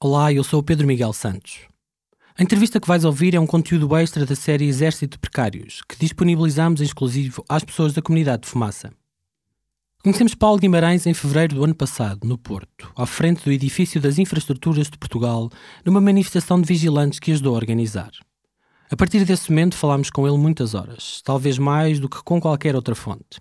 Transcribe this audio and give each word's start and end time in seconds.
Olá, 0.00 0.32
eu 0.32 0.44
sou 0.44 0.60
o 0.60 0.62
Pedro 0.62 0.86
Miguel 0.86 1.12
Santos. 1.12 1.62
A 2.38 2.42
entrevista 2.44 2.78
que 2.78 2.86
vais 2.86 3.04
ouvir 3.04 3.34
é 3.34 3.40
um 3.40 3.48
conteúdo 3.48 3.96
extra 3.96 4.24
da 4.24 4.36
série 4.36 4.68
Exército 4.68 5.16
de 5.16 5.18
Precários, 5.18 5.82
que 5.88 5.98
disponibilizamos 5.98 6.80
em 6.80 6.84
exclusivo 6.84 7.44
às 7.48 7.64
pessoas 7.64 7.94
da 7.94 8.00
comunidade 8.00 8.42
de 8.42 8.48
Fumaça. 8.48 8.92
Conhecemos 10.00 10.36
Paulo 10.36 10.60
Guimarães 10.60 11.04
em 11.04 11.12
fevereiro 11.12 11.56
do 11.56 11.64
ano 11.64 11.74
passado, 11.74 12.28
no 12.28 12.38
Porto, 12.38 12.92
à 12.94 13.04
frente 13.06 13.42
do 13.42 13.50
edifício 13.50 14.00
das 14.00 14.18
infraestruturas 14.18 14.88
de 14.88 14.96
Portugal, 14.96 15.50
numa 15.84 16.00
manifestação 16.00 16.60
de 16.60 16.68
vigilantes 16.68 17.18
que 17.18 17.32
ajudou 17.32 17.54
a 17.54 17.58
organizar. 17.58 18.12
A 18.92 18.94
partir 18.94 19.24
desse 19.24 19.50
momento 19.50 19.74
falámos 19.74 20.10
com 20.10 20.28
ele 20.28 20.38
muitas 20.38 20.74
horas, 20.74 21.20
talvez 21.24 21.58
mais 21.58 21.98
do 21.98 22.08
que 22.08 22.22
com 22.22 22.40
qualquer 22.40 22.76
outra 22.76 22.94
fonte. 22.94 23.40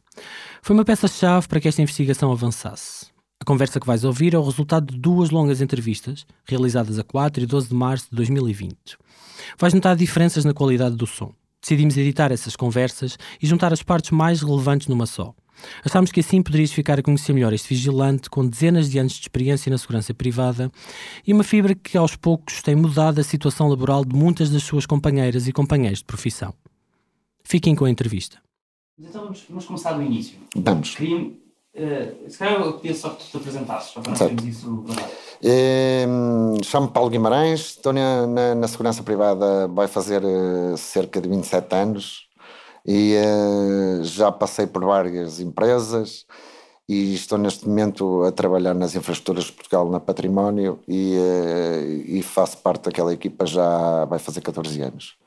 Foi 0.64 0.76
uma 0.76 0.84
peça-chave 0.84 1.48
para 1.48 1.60
que 1.60 1.68
esta 1.68 1.84
investigação 1.84 2.32
avançasse. 2.32 3.16
A 3.40 3.46
conversa 3.46 3.80
que 3.80 3.88
vais 3.88 4.04
ouvir 4.04 4.34
é 4.34 4.38
o 4.38 4.44
resultado 4.44 4.92
de 4.92 5.00
duas 5.00 5.30
longas 5.30 5.62
entrevistas, 5.62 6.26
realizadas 6.46 7.00
a 7.00 7.04
4 7.04 7.44
e 7.44 7.46
12 7.46 7.70
de 7.70 7.76
março 7.76 8.10
de 8.10 8.16
2020. 8.16 8.76
Vais 9.58 9.74
notar 9.74 9.96
diferenças 9.96 10.44
na 10.44 10.54
qualidade 10.54 10.96
do 10.96 11.08
som. 11.08 11.34
Decidimos 11.62 11.98
editar 11.98 12.32
essas 12.32 12.56
conversas 12.56 13.18
e 13.42 13.48
juntar 13.48 13.74
as 13.74 13.84
partes 13.84 14.12
mais 14.12 14.42
relevantes 14.42 14.88
numa 14.88 15.06
só. 15.06 15.34
Achámos 15.84 16.12
que 16.12 16.20
assim 16.20 16.42
poderias 16.42 16.72
ficar 16.72 17.00
a 17.00 17.04
conhecer 17.04 17.34
melhor 17.34 17.52
este 17.52 17.70
vigilante 17.70 18.30
com 18.30 18.48
dezenas 18.48 18.90
de 18.90 19.00
anos 19.00 19.14
de 19.14 19.22
experiência 19.22 19.70
na 19.70 19.78
segurança 19.78 20.14
privada 20.14 20.72
e 21.26 21.34
uma 21.34 21.44
fibra 21.44 21.74
que 21.74 21.98
aos 21.98 22.16
poucos 22.16 22.62
tem 22.62 22.76
mudado 22.76 23.20
a 23.20 23.24
situação 23.24 23.68
laboral 23.68 24.06
de 24.06 24.16
muitas 24.16 24.50
das 24.50 24.64
suas 24.64 24.86
companheiras 24.86 25.48
e 25.48 25.52
companheiros 25.52 26.00
de 26.00 26.06
profissão. 26.06 26.54
Fiquem 27.44 27.76
com 27.76 27.86
a 27.86 27.90
entrevista. 27.90 28.40
Então 29.00 29.24
vamos, 29.24 29.46
vamos 29.50 29.66
começar 29.66 29.94
do 29.94 30.04
início. 30.04 30.38
Vamos. 30.56 30.96
Queria, 30.96 31.32
uh, 31.78 32.30
se 32.30 32.38
calhar 32.38 32.60
eu 32.62 32.74
pedia 32.74 32.96
só 32.96 33.10
que 33.10 33.24
tu 33.26 33.32
te 33.32 33.38
apresentasses, 33.38 33.92
só 33.92 34.02
para 34.02 34.12
nós 34.12 34.20
termos 34.20 34.44
isso 34.46 34.86
Chamo-me 36.64 36.92
Paulo 36.92 37.10
Guimarães, 37.10 37.60
estou 37.60 37.94
na, 37.94 38.26
na, 38.26 38.56
na 38.56 38.68
segurança 38.68 39.04
privada, 39.04 39.68
vai 39.68 39.88
fazer 39.88 40.24
eh, 40.24 40.76
cerca 40.78 41.22
de 41.22 41.30
27 41.30 41.76
anos 41.76 42.28
e 42.86 43.14
eh, 43.14 44.04
já 44.04 44.32
passei 44.32 44.66
por 44.66 44.84
várias 44.84 45.40
empresas 45.40 46.26
e 46.90 47.14
estou 47.14 47.38
neste 47.38 47.68
momento 47.68 48.24
a 48.24 48.32
trabalhar 48.32 48.74
nas 48.74 48.96
infraestruturas 48.96 49.46
de 49.46 49.52
Portugal 49.52 49.90
na 49.90 50.00
Património 50.00 50.80
e, 50.88 51.16
eh, 51.18 52.04
e 52.08 52.24
faço 52.24 52.58
parte 52.58 52.86
daquela 52.86 53.14
equipa 53.14 53.46
já 53.46 54.06
vai 54.06 54.20
fazer 54.20 54.42
14 54.42 54.82
anos. 54.82 55.18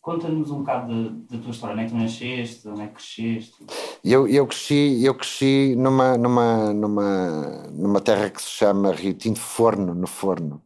Conta-nos 0.00 0.50
um 0.50 0.60
bocado 0.60 1.10
da, 1.10 1.38
tua 1.38 1.50
história, 1.50 1.74
onde 1.74 1.84
é 1.84 1.88
que 1.88 1.94
nasceste, 1.94 2.66
onde 2.66 2.80
é 2.80 2.86
que 2.86 2.94
cresceste? 2.94 3.54
Eu, 4.02 4.26
eu 4.26 4.46
cresci, 4.46 5.04
eu 5.04 5.14
cresci 5.14 5.74
numa, 5.76 6.16
numa, 6.16 6.72
numa, 6.72 7.68
numa 7.70 8.00
terra 8.00 8.30
que 8.30 8.40
se 8.40 8.48
chama 8.48 8.92
Rio 8.92 9.12
Tinto 9.12 9.38
Forno, 9.40 9.94
no 9.94 10.06
Forno. 10.06 10.62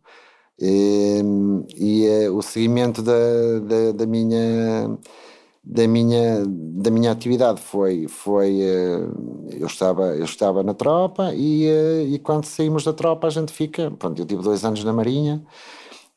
E, 0.60 1.20
e 1.76 2.06
eh, 2.06 2.30
o 2.30 2.40
seguimento 2.42 3.02
da, 3.02 3.12
da, 3.58 3.92
da 3.92 4.06
minha 4.06 4.96
da 5.64 5.88
minha 5.88 6.44
da 6.46 6.90
minha 6.90 7.10
atividade 7.10 7.60
foi 7.60 8.06
foi 8.06 8.60
eh, 8.60 9.08
eu 9.58 9.66
estava 9.66 10.14
eu 10.14 10.24
estava 10.24 10.62
na 10.62 10.74
tropa 10.74 11.34
e, 11.34 11.66
eh, 11.66 12.04
e 12.04 12.18
quando 12.20 12.44
saímos 12.44 12.84
da 12.84 12.92
tropa 12.92 13.26
a 13.26 13.30
gente 13.30 13.52
fica 13.52 13.90
pronto 13.90 14.20
eu 14.20 14.26
tive 14.26 14.42
dois 14.42 14.64
anos 14.64 14.84
na 14.84 14.92
marinha 14.92 15.42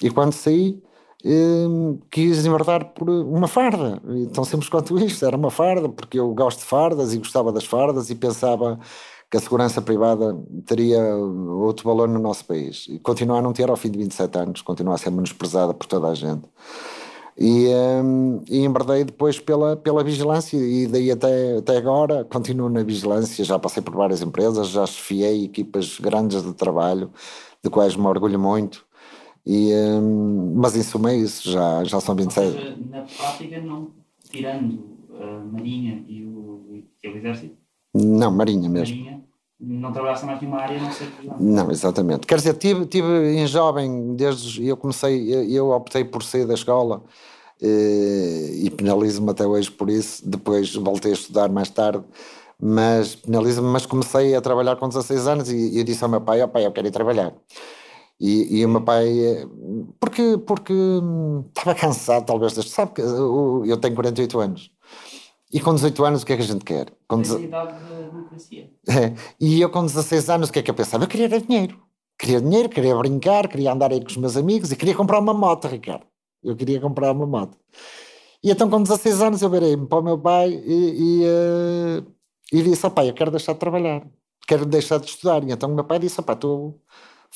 e 0.04 0.12
quando 0.12 0.34
saí 0.34 0.80
eh, 1.24 1.98
quis 2.12 2.46
enverdar 2.46 2.94
por 2.94 3.10
uma 3.10 3.48
farda. 3.48 4.02
Então, 4.08 4.44
simples 4.44 4.70
quanto 4.70 4.98
isto, 5.00 5.26
era 5.26 5.36
uma 5.36 5.52
farda, 5.52 5.90
porque 5.90 6.20
eu 6.20 6.34
gosto 6.34 6.60
de 6.60 6.66
fardas 6.66 7.14
e 7.14 7.18
gostava 7.18 7.52
das 7.52 7.66
fardas 7.66 8.10
e 8.10 8.16
pensava 8.16 8.80
que 9.30 9.38
a 9.38 9.40
segurança 9.40 9.82
privada 9.82 10.38
teria 10.66 11.02
outro 11.16 11.86
valor 11.86 12.08
no 12.08 12.20
nosso 12.20 12.46
país. 12.46 12.86
E 12.90 13.00
continua 13.00 13.40
a 13.40 13.42
não 13.42 13.52
ter 13.52 13.70
ao 13.70 13.76
fim 13.76 13.92
de 13.92 13.98
27 13.98 14.38
anos, 14.38 14.62
continua 14.62 14.96
a 14.96 14.98
ser 14.98 15.10
menosprezada 15.12 15.74
por 15.74 15.86
toda 15.88 16.08
a 16.08 16.16
gente. 16.16 16.44
E, 17.40 17.68
um, 18.04 18.42
e 18.50 18.64
embardei 18.66 19.04
depois 19.04 19.40
pela, 19.40 19.76
pela 19.76 20.04
vigilância 20.04 20.58
e 20.58 20.88
daí 20.88 21.12
até, 21.12 21.58
até 21.58 21.78
agora 21.78 22.26
continuo 22.26 22.68
na 22.68 22.82
vigilância, 22.82 23.46
já 23.46 23.60
passei 23.60 23.84
por 23.84 23.96
várias 23.96 24.24
empresas, 24.24 24.70
já 24.70 24.86
chefiei 24.88 25.46
equipas 25.46 26.00
grandes 26.00 26.42
de 26.42 26.54
trabalho, 26.54 27.12
de 27.64 27.70
quais 27.70 27.96
me 27.96 28.08
orgulho 28.08 28.40
muito 28.40 28.87
e, 29.48 29.74
hum, 29.74 30.54
mas 30.58 30.76
em 30.76 30.84
suma 30.84 31.12
é 31.12 31.18
isso, 31.18 31.50
já, 31.52 31.84
já 31.86 32.00
são 32.02 32.16
26. 32.16 32.58
Ou 32.58 32.62
seja, 32.76 32.98
na 33.04 33.12
prática, 33.12 33.60
não, 33.62 33.94
tirando 34.24 35.44
a 35.44 35.46
Marinha 35.46 36.06
e 36.08 36.26
o, 36.26 36.84
e 37.04 37.10
o 37.10 37.18
Exército, 37.18 37.58
Não, 37.94 38.32
Marinha 38.32 38.70
mesmo. 38.70 38.98
Marinha, 39.60 39.80
não 39.82 39.92
trabalhaste 39.92 40.26
mais 40.26 40.40
nenhuma 40.40 40.60
área 40.62 40.78
não 40.78 40.86
vigilante. 40.86 41.24
Não, 41.40 41.72
exatamente. 41.72 42.28
Quer 42.28 42.38
dizer, 42.38 42.54
tive, 42.56 42.86
tive 42.86 43.08
em 43.38 43.48
jovem, 43.48 44.16
desde 44.16 44.66
eu 44.68 44.78
comecei, 44.78 45.34
eu, 45.34 45.44
eu 45.50 45.70
optei 45.72 46.04
por 46.04 46.24
sair 46.24 46.46
da 46.46 46.54
escola 46.54 47.04
eh, 47.62 48.52
e 48.64 48.70
penalizo-me 48.72 49.32
até 49.32 49.46
hoje 49.46 49.72
por 49.72 49.90
isso. 49.90 50.28
Depois 50.28 50.74
voltei 50.76 51.12
a 51.12 51.16
estudar 51.16 51.50
mais 51.50 51.70
tarde, 51.70 52.04
mas 52.60 53.16
penalizo-me, 53.16 53.70
mas 53.70 53.86
comecei 53.86 54.36
a 54.36 54.42
trabalhar 54.42 54.76
com 54.78 54.88
16 54.88 55.28
anos 55.28 55.50
e 55.52 55.78
eu 55.78 55.84
disse 55.84 56.04
ao 56.04 56.10
meu 56.10 56.22
pai: 56.22 56.42
Ó 56.44 56.48
pai, 56.48 56.66
eu 56.66 56.72
quero 56.72 56.88
ir 56.88 56.92
trabalhar. 56.92 57.34
E, 58.20 58.60
e 58.60 58.66
o 58.66 58.70
meu 58.70 58.82
pai, 58.82 59.08
eh, 59.20 59.48
porque, 60.00 60.38
porque 60.40 60.74
hum, 60.74 61.44
estava 61.56 61.76
cansado, 61.76 62.26
talvez, 62.26 62.54
deste. 62.54 62.72
Sabe 62.72 62.94
que 62.94 63.02
eu 63.02 63.64
eu 63.66 63.78
tenho 63.78 63.94
48 63.96 64.40
anos. 64.40 64.72
E 65.54 65.60
com 65.60 65.74
18 65.74 66.04
anos, 66.04 66.24
o 66.24 66.26
que 66.26 66.34
é 66.34 66.36
que 66.38 66.42
a 66.44 66.46
gente 66.46 66.66
quer? 66.66 66.92
Com 67.08 67.22
deze- 67.22 67.42
idade 67.44 67.74
da 67.90 67.96
democracia. 68.10 68.70
É, 68.90 69.14
E 69.40 69.62
eu 69.62 69.70
com 69.70 69.86
16 69.86 70.30
anos, 70.30 70.50
o 70.50 70.54
que 70.54 70.60
é 70.60 70.64
que 70.64 70.70
eu 70.72 70.76
pensava? 70.76 71.04
Eu 71.04 71.08
queria 71.08 71.30
dinheiro. 71.30 71.80
Queria 72.20 72.42
dinheiro, 72.42 72.68
queria 72.70 72.96
brincar, 72.98 73.48
queria 73.48 73.72
andar 73.72 73.92
aí 73.92 74.02
com 74.02 74.08
os 74.10 74.18
meus 74.18 74.36
amigos 74.36 74.72
e 74.72 74.76
queria 74.76 74.96
comprar 74.96 75.20
uma 75.20 75.34
moto, 75.34 75.68
Ricardo. 75.68 76.06
Eu 76.44 76.56
queria 76.56 76.82
comprar 76.82 77.12
uma 77.12 77.26
moto. 77.28 77.56
E 78.44 78.50
então 78.52 78.70
com 78.70 78.82
16 78.82 79.22
anos 79.22 79.42
eu 79.42 79.50
virei-me 79.50 79.86
para 79.88 80.00
o 80.00 80.04
meu 80.04 80.18
pai 80.18 80.50
e, 80.50 81.22
e, 81.22 81.24
eh, 81.26 82.04
e 82.54 82.64
disse, 82.64 82.86
ó 82.86 82.90
pai, 82.90 83.10
eu 83.10 83.14
quero 83.14 83.30
deixar 83.32 83.54
de 83.54 83.60
trabalhar. 83.60 84.06
Quero 84.48 84.66
deixar 84.66 85.00
de 85.00 85.06
estudar. 85.08 85.44
E 85.44 85.52
então 85.52 85.70
o 85.72 85.76
meu 85.76 85.84
pai 85.84 86.00
disse, 86.00 86.20
ó 86.20 86.24
pá, 86.24 86.36
tu 86.36 86.76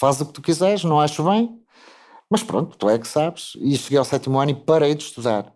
fazes 0.02 0.22
o 0.22 0.26
que 0.26 0.34
tu 0.34 0.42
quiseres, 0.42 0.84
não 0.84 1.00
acho 1.00 1.24
bem. 1.24 1.62
Mas 2.28 2.42
pronto, 2.42 2.76
tu 2.76 2.90
é 2.90 2.98
que 2.98 3.08
sabes. 3.08 3.54
E 3.62 3.78
cheguei 3.78 4.00
ao 4.00 4.06
sétimo 4.06 4.40
ano 4.40 4.52
e 4.52 4.56
parei 4.56 4.96
de 4.96 5.04
estudar. 5.04 5.54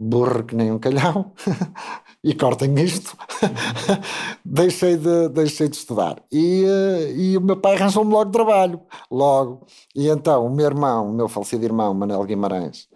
Burro 0.00 0.44
que 0.44 0.56
nem 0.56 0.72
um 0.72 0.78
calhau. 0.78 1.34
e 2.24 2.34
cortem 2.34 2.74
isto. 2.76 3.16
deixei, 4.44 4.96
de, 4.96 5.28
deixei 5.28 5.68
de 5.68 5.76
estudar. 5.76 6.22
E, 6.32 6.64
eh, 6.64 7.12
e 7.16 7.36
o 7.36 7.40
meu 7.40 7.56
pai 7.56 7.74
arranjou-me 7.74 8.10
logo 8.10 8.30
trabalho. 8.30 8.80
Logo. 9.10 9.66
E 9.94 10.08
então 10.08 10.46
o 10.46 10.50
meu 10.50 10.66
irmão, 10.66 11.10
o 11.10 11.12
meu 11.12 11.28
falecido 11.28 11.64
irmão, 11.64 11.92
Manel 11.92 12.24
Guimarães, 12.24 12.88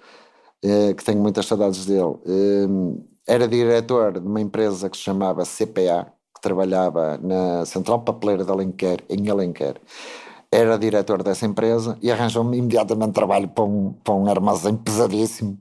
eh, 0.64 0.94
que 0.94 1.04
tenho 1.04 1.20
muitas 1.20 1.46
saudades 1.46 1.84
dele, 1.84 2.16
eh, 2.26 3.34
era 3.34 3.46
diretor 3.48 4.18
de 4.18 4.26
uma 4.26 4.40
empresa 4.40 4.88
que 4.88 4.96
se 4.96 5.02
chamava 5.02 5.44
CPA, 5.44 6.12
que 6.34 6.40
trabalhava 6.40 7.18
na 7.18 7.66
Central 7.66 8.02
Papeleira 8.02 8.44
de 8.44 8.50
Alenquer, 8.50 9.04
em 9.10 9.28
Alenquer. 9.28 9.80
Era 10.52 10.78
diretor 10.78 11.22
dessa 11.22 11.46
empresa 11.46 11.96
e 12.02 12.10
arranjou-me 12.10 12.56
imediatamente 12.56 13.12
trabalho 13.12 13.48
para 13.48 13.64
um, 13.64 13.92
para 13.92 14.14
um 14.14 14.28
armazém 14.28 14.76
pesadíssimo, 14.76 15.58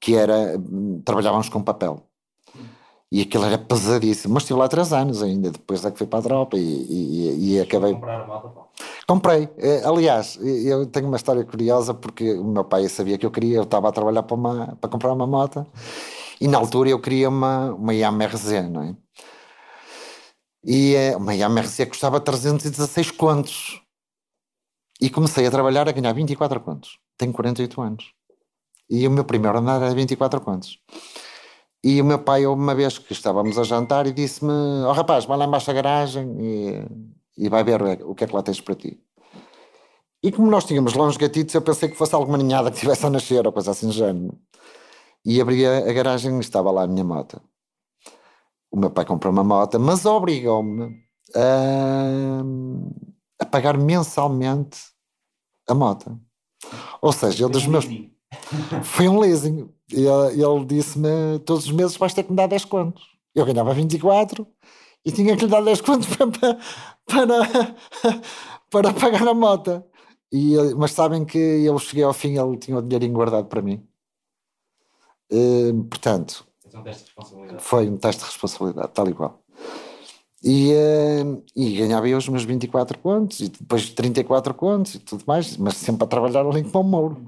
que 0.00 0.14
era, 0.16 0.58
hum, 0.58 1.00
trabalhávamos 1.04 1.48
com 1.48 1.62
papel. 1.62 2.02
E 3.12 3.22
aquilo 3.22 3.44
era 3.44 3.56
pesadíssimo, 3.58 4.34
mas 4.34 4.42
estive 4.42 4.58
lá 4.58 4.66
três 4.66 4.92
anos 4.92 5.22
ainda, 5.22 5.50
depois 5.50 5.84
é 5.84 5.90
que 5.90 5.98
fui 5.98 6.06
para 6.06 6.18
a 6.18 6.22
tropa 6.22 6.56
e, 6.56 6.60
e, 6.60 7.54
e 7.54 7.60
acabei... 7.60 7.94
Comprei. 9.06 9.48
Eh, 9.58 9.82
Aliás, 9.84 10.36
eu 10.42 10.86
tenho 10.86 11.06
uma 11.06 11.16
história 11.16 11.44
curiosa 11.44 11.94
porque 11.94 12.32
o 12.32 12.44
meu 12.44 12.64
pai 12.64 12.88
sabia 12.88 13.18
que 13.18 13.24
eu 13.26 13.30
queria, 13.30 13.58
eu 13.58 13.62
estava 13.62 13.88
a 13.88 13.92
trabalhar 13.92 14.22
para, 14.24 14.34
uma, 14.34 14.76
para 14.80 14.90
comprar 14.90 15.12
uma 15.12 15.26
moto 15.26 15.64
e 16.40 16.48
na 16.48 16.58
altura 16.58 16.88
eu 16.90 16.98
queria 17.00 17.28
uma, 17.28 17.72
uma 17.74 17.94
Yamaha 17.94 18.30
RZ, 18.34 18.68
não 18.70 18.82
é? 18.82 18.96
E 20.64 20.94
eh, 20.94 21.16
uma 21.16 21.34
Yamaha 21.34 21.66
RZ 21.66 21.84
custava 21.86 22.20
316 22.20 23.10
contos. 23.12 23.83
E 25.04 25.10
comecei 25.10 25.46
a 25.46 25.50
trabalhar 25.50 25.86
a 25.86 25.92
ganhar 25.92 26.14
24 26.14 26.58
contos. 26.60 26.98
Tenho 27.18 27.30
48 27.30 27.82
anos. 27.82 28.14
E 28.88 29.06
o 29.06 29.10
meu 29.10 29.22
primeiro 29.22 29.58
andar 29.58 29.82
era 29.82 29.94
24 29.94 30.40
contos. 30.40 30.78
E 31.84 32.00
o 32.00 32.04
meu 32.06 32.18
pai, 32.20 32.46
uma 32.46 32.74
vez 32.74 32.96
que 32.96 33.12
estávamos 33.12 33.58
a 33.58 33.64
jantar, 33.64 34.06
e 34.06 34.12
disse-me: 34.14 34.50
Ó 34.86 34.92
rapaz, 34.92 35.26
vai 35.26 35.36
lá 35.36 35.44
embaixo 35.44 35.66
da 35.66 35.74
garagem 35.74 36.26
e, 36.40 36.86
e 37.36 37.48
vai 37.50 37.62
ver 37.62 37.82
o- 38.02 38.14
que 38.14 38.24
é 38.24 38.26
que 38.26 38.34
lá 38.34 38.42
tens 38.42 38.62
para 38.62 38.74
ti. 38.76 38.98
E 40.22 40.32
como 40.32 40.50
nós 40.50 40.64
tínhamos 40.64 40.96
uns 40.96 41.18
gatitos, 41.18 41.54
eu 41.54 41.60
pensei 41.60 41.90
que 41.90 41.96
fosse 41.98 42.14
alguma 42.14 42.38
ninhada 42.38 42.70
que 42.70 42.80
tivesse 42.80 43.04
a 43.04 43.10
nascer 43.10 43.46
ou 43.46 43.52
coisa 43.52 43.72
assim 43.72 43.88
do 43.88 43.92
género. 43.92 44.38
E 45.22 45.38
abri 45.38 45.66
a, 45.66 45.80
a 45.80 45.92
garagem 45.92 46.34
e 46.34 46.40
estava 46.40 46.70
lá 46.70 46.84
a 46.84 46.86
minha 46.86 47.04
moto. 47.04 47.42
O 48.70 48.78
meu 48.78 48.90
pai 48.90 49.04
comprou 49.04 49.30
uma 49.30 49.44
moto, 49.44 49.78
mas 49.78 50.06
obrigou-me 50.06 50.96
a, 51.36 52.42
a 53.38 53.44
pagar 53.44 53.76
mensalmente 53.76 54.93
a 55.68 55.74
moto. 55.74 56.18
Ou 57.00 57.12
seja, 57.12 57.44
ele 57.44 57.52
dos 57.52 57.66
meus. 57.66 57.84
Foi 58.82 59.08
um 59.08 59.18
leasing. 59.18 59.68
E 59.92 60.06
ele, 60.06 60.64
disse-me: 60.66 61.38
todos 61.40 61.66
os 61.66 61.72
meses 61.72 61.96
vais 61.96 62.14
ter 62.14 62.22
que 62.22 62.30
me 62.30 62.36
dar 62.36 62.46
10 62.46 62.64
contos. 62.64 63.02
Eu 63.34 63.44
ganhava 63.44 63.74
24 63.74 64.46
e 65.04 65.12
tinha 65.12 65.36
que 65.36 65.44
lhe 65.44 65.50
dar 65.50 65.62
10 65.62 65.80
contos 65.80 66.08
para, 66.16 66.26
para, 67.06 67.74
para 68.70 68.92
pagar 68.94 69.28
a 69.28 69.34
moto. 69.34 69.84
E, 70.32 70.56
mas 70.76 70.92
sabem 70.92 71.24
que 71.24 71.38
eu 71.38 71.78
cheguei 71.78 72.04
ao 72.04 72.12
fim, 72.12 72.38
ele 72.38 72.56
tinha 72.56 72.78
o 72.78 72.82
dinheirinho 72.82 73.12
guardado 73.12 73.46
para 73.46 73.62
mim. 73.62 73.86
Eh, 75.30 75.72
portanto, 75.88 76.46
é 76.64 76.90
responsabilidade. 76.90 77.62
foi 77.62 77.88
um 77.88 77.96
teste 77.96 78.20
de 78.20 78.26
responsabilidade, 78.26 78.92
tal 78.92 79.08
e 79.08 79.14
qual. 79.14 79.43
E, 80.44 80.72
eh, 80.72 81.22
e 81.56 81.76
ganhava 81.78 82.06
eu 82.06 82.18
os 82.18 82.28
meus 82.28 82.44
24 82.44 82.98
contos, 82.98 83.40
e 83.40 83.48
depois 83.48 83.88
34 83.90 84.52
contos 84.52 84.94
e 84.96 84.98
tudo 84.98 85.24
mais, 85.26 85.56
mas 85.56 85.74
sempre 85.78 86.04
a 86.04 86.06
trabalhar 86.06 86.44
ali 86.46 86.62
com 86.62 86.80
o 86.80 86.84
Mouro. 86.84 87.24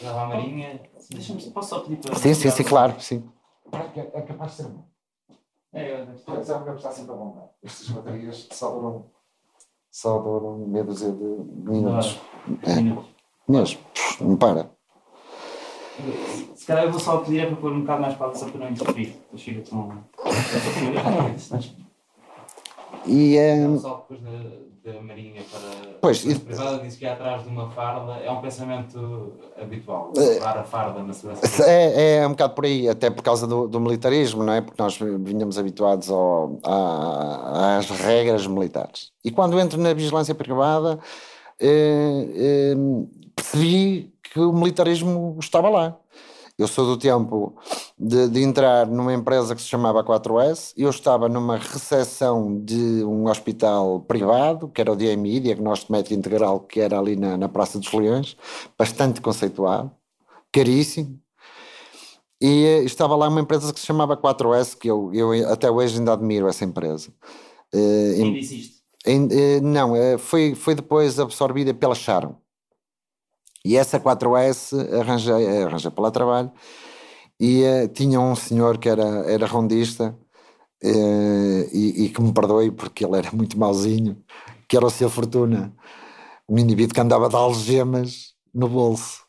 Dava 0.00 0.22
a 0.22 0.26
Marinha. 0.28 0.80
Deixa-me, 1.10 1.42
posso 1.50 1.70
só 1.70 1.80
pedir 1.80 1.96
para. 1.96 2.14
Sim, 2.16 2.32
sim, 2.32 2.50
sim, 2.50 2.62
claro, 2.62 2.94
sim. 3.00 3.24
É 3.72 4.20
capaz 4.22 4.52
de 4.52 4.56
ser 4.58 4.68
bom. 4.68 4.84
É, 5.72 6.00
eu- 6.02 6.06
Precisava 6.06 6.64
que 6.70 6.76
está 6.76 6.92
sempre 6.92 7.12
a 7.12 7.16
bombar. 7.16 7.48
Estas 7.62 7.88
baterias 7.90 8.48
só 8.52 8.70
duram, 8.70 9.06
só 9.90 10.18
duram 10.18 10.58
meia 10.58 10.84
dúzia 10.84 11.10
de 11.10 11.24
minutos. 11.24 12.20
É, 12.62 12.76
minutos. 12.76 13.10
mesmo. 13.48 13.80
Não 14.20 14.36
para. 14.36 14.70
Se 16.54 16.66
calhar 16.66 16.84
eu 16.84 16.90
vou 16.92 17.00
só 17.00 17.18
pedir 17.18 17.40
é 17.40 17.46
para 17.46 17.56
pôr 17.56 17.72
um 17.72 17.80
bocado 17.80 18.02
mais 18.02 18.14
para 18.14 18.28
a 18.30 18.34
só 18.34 18.48
para 18.48 18.60
não 18.60 18.70
interferir. 18.70 19.16
Depois 19.32 19.42
fica 19.42 19.60
tão. 19.68 20.04
E, 23.06 23.36
eh, 23.36 23.56
Não 23.66 23.78
só 23.78 24.06
depois 24.08 24.20
da, 24.22 24.92
da 24.92 25.00
Marinha 25.02 25.42
para 25.50 25.94
Pois, 26.00 26.26
a 26.26 26.30
e- 26.30 26.34
privada 26.38 26.78
disse 26.78 26.98
que 26.98 27.04
ia 27.04 27.12
atrás 27.12 27.42
de 27.42 27.48
uma 27.48 27.70
farda 27.70 28.12
é 28.18 28.30
um 28.30 28.40
pensamento 28.40 29.32
habitual. 29.60 30.12
É. 30.16 30.20
Levar 30.20 30.58
a 30.58 30.64
farda 30.64 31.02
na 31.02 31.12
segurança. 31.12 31.64
É, 31.68 32.16
é 32.18 32.26
um 32.26 32.30
bocado 32.30 32.54
por 32.54 32.64
aí, 32.64 32.88
até 32.88 33.10
por 33.10 33.22
causa 33.22 33.46
do, 33.46 33.66
do 33.68 33.80
militarismo, 33.80 34.42
não 34.42 34.52
é? 34.52 34.60
Porque 34.60 34.82
nós 34.82 34.96
vinhamos 34.98 35.58
habituados 35.58 36.10
ao- 36.10 36.58
à- 36.64 37.78
às 37.78 37.88
regras 37.90 38.46
militares. 38.46 39.10
E 39.24 39.30
quando 39.30 39.58
entro 39.58 39.80
na 39.80 39.92
vigilância 39.94 40.34
privada, 40.34 40.98
eh, 41.60 42.28
eh, 42.34 42.74
percebi 43.34 44.12
que 44.32 44.40
o 44.40 44.52
militarismo 44.52 45.36
estava 45.40 45.68
lá. 45.68 45.96
Eu 46.58 46.68
sou 46.68 46.86
do 46.86 46.96
tempo 46.96 47.54
de, 47.96 48.28
de 48.28 48.42
entrar 48.42 48.86
numa 48.86 49.14
empresa 49.14 49.54
que 49.54 49.62
se 49.62 49.68
chamava 49.68 50.02
4S, 50.02 50.72
eu 50.76 50.90
estava 50.90 51.28
numa 51.28 51.56
recepção 51.56 52.60
de 52.62 53.04
um 53.04 53.28
hospital 53.28 54.00
privado, 54.00 54.68
que 54.68 54.80
era 54.80 54.92
o 54.92 54.96
DMI, 54.96 55.40
Diagnóstico 55.40 55.92
Médico 55.92 56.14
Integral, 56.14 56.60
que 56.60 56.80
era 56.80 56.98
ali 56.98 57.14
na, 57.16 57.36
na 57.36 57.48
Praça 57.48 57.78
dos 57.78 57.92
Leões, 57.92 58.36
bastante 58.78 59.20
conceituado 59.20 59.90
caríssimo. 60.52 61.18
E 62.40 62.64
eh, 62.64 62.82
estava 62.84 63.16
lá 63.16 63.28
uma 63.28 63.40
empresa 63.40 63.72
que 63.72 63.80
se 63.80 63.86
chamava 63.86 64.16
4S, 64.16 64.76
que 64.76 64.88
eu, 64.88 65.12
eu 65.14 65.50
até 65.52 65.70
hoje 65.70 65.98
ainda 65.98 66.12
admiro 66.12 66.48
essa 66.48 66.64
empresa. 66.64 67.10
Eh, 67.72 68.32
disse 68.34 68.60
isto? 68.60 68.74
em- 69.06 69.28
eh, 69.30 69.60
não, 69.60 69.94
eh, 69.96 70.18
foi, 70.18 70.54
foi 70.54 70.74
depois 70.74 71.18
absorvida 71.18 71.72
pela 71.72 71.94
Sharon. 71.94 72.34
E 73.64 73.76
essa 73.76 73.98
4S 73.98 74.74
arranjei, 75.00 75.44
eh, 75.46 75.62
arranjei 75.64 75.90
para 75.90 76.02
lá 76.02 76.10
trabalho 76.10 76.52
e 77.38 77.62
eh, 77.62 77.88
tinha 77.88 78.20
um 78.20 78.34
senhor 78.36 78.78
que 78.78 78.88
era, 78.88 79.04
era 79.30 79.46
rondista 79.46 80.16
eh, 80.82 81.68
e, 81.72 82.04
e 82.04 82.08
que 82.08 82.20
me 82.22 82.32
perdoe 82.32 82.70
porque 82.70 83.04
ele 83.04 83.16
era 83.16 83.30
muito 83.32 83.58
mauzinho, 83.58 84.22
que 84.68 84.76
era 84.76 84.86
o 84.86 84.90
seu 84.90 85.10
Fortuna, 85.10 85.74
um 86.48 86.58
indivíduo 86.58 86.94
que 86.94 87.00
andava 87.00 87.28
de 87.28 87.36
algemas 87.36 88.34
no 88.52 88.68
bolso. 88.68 89.24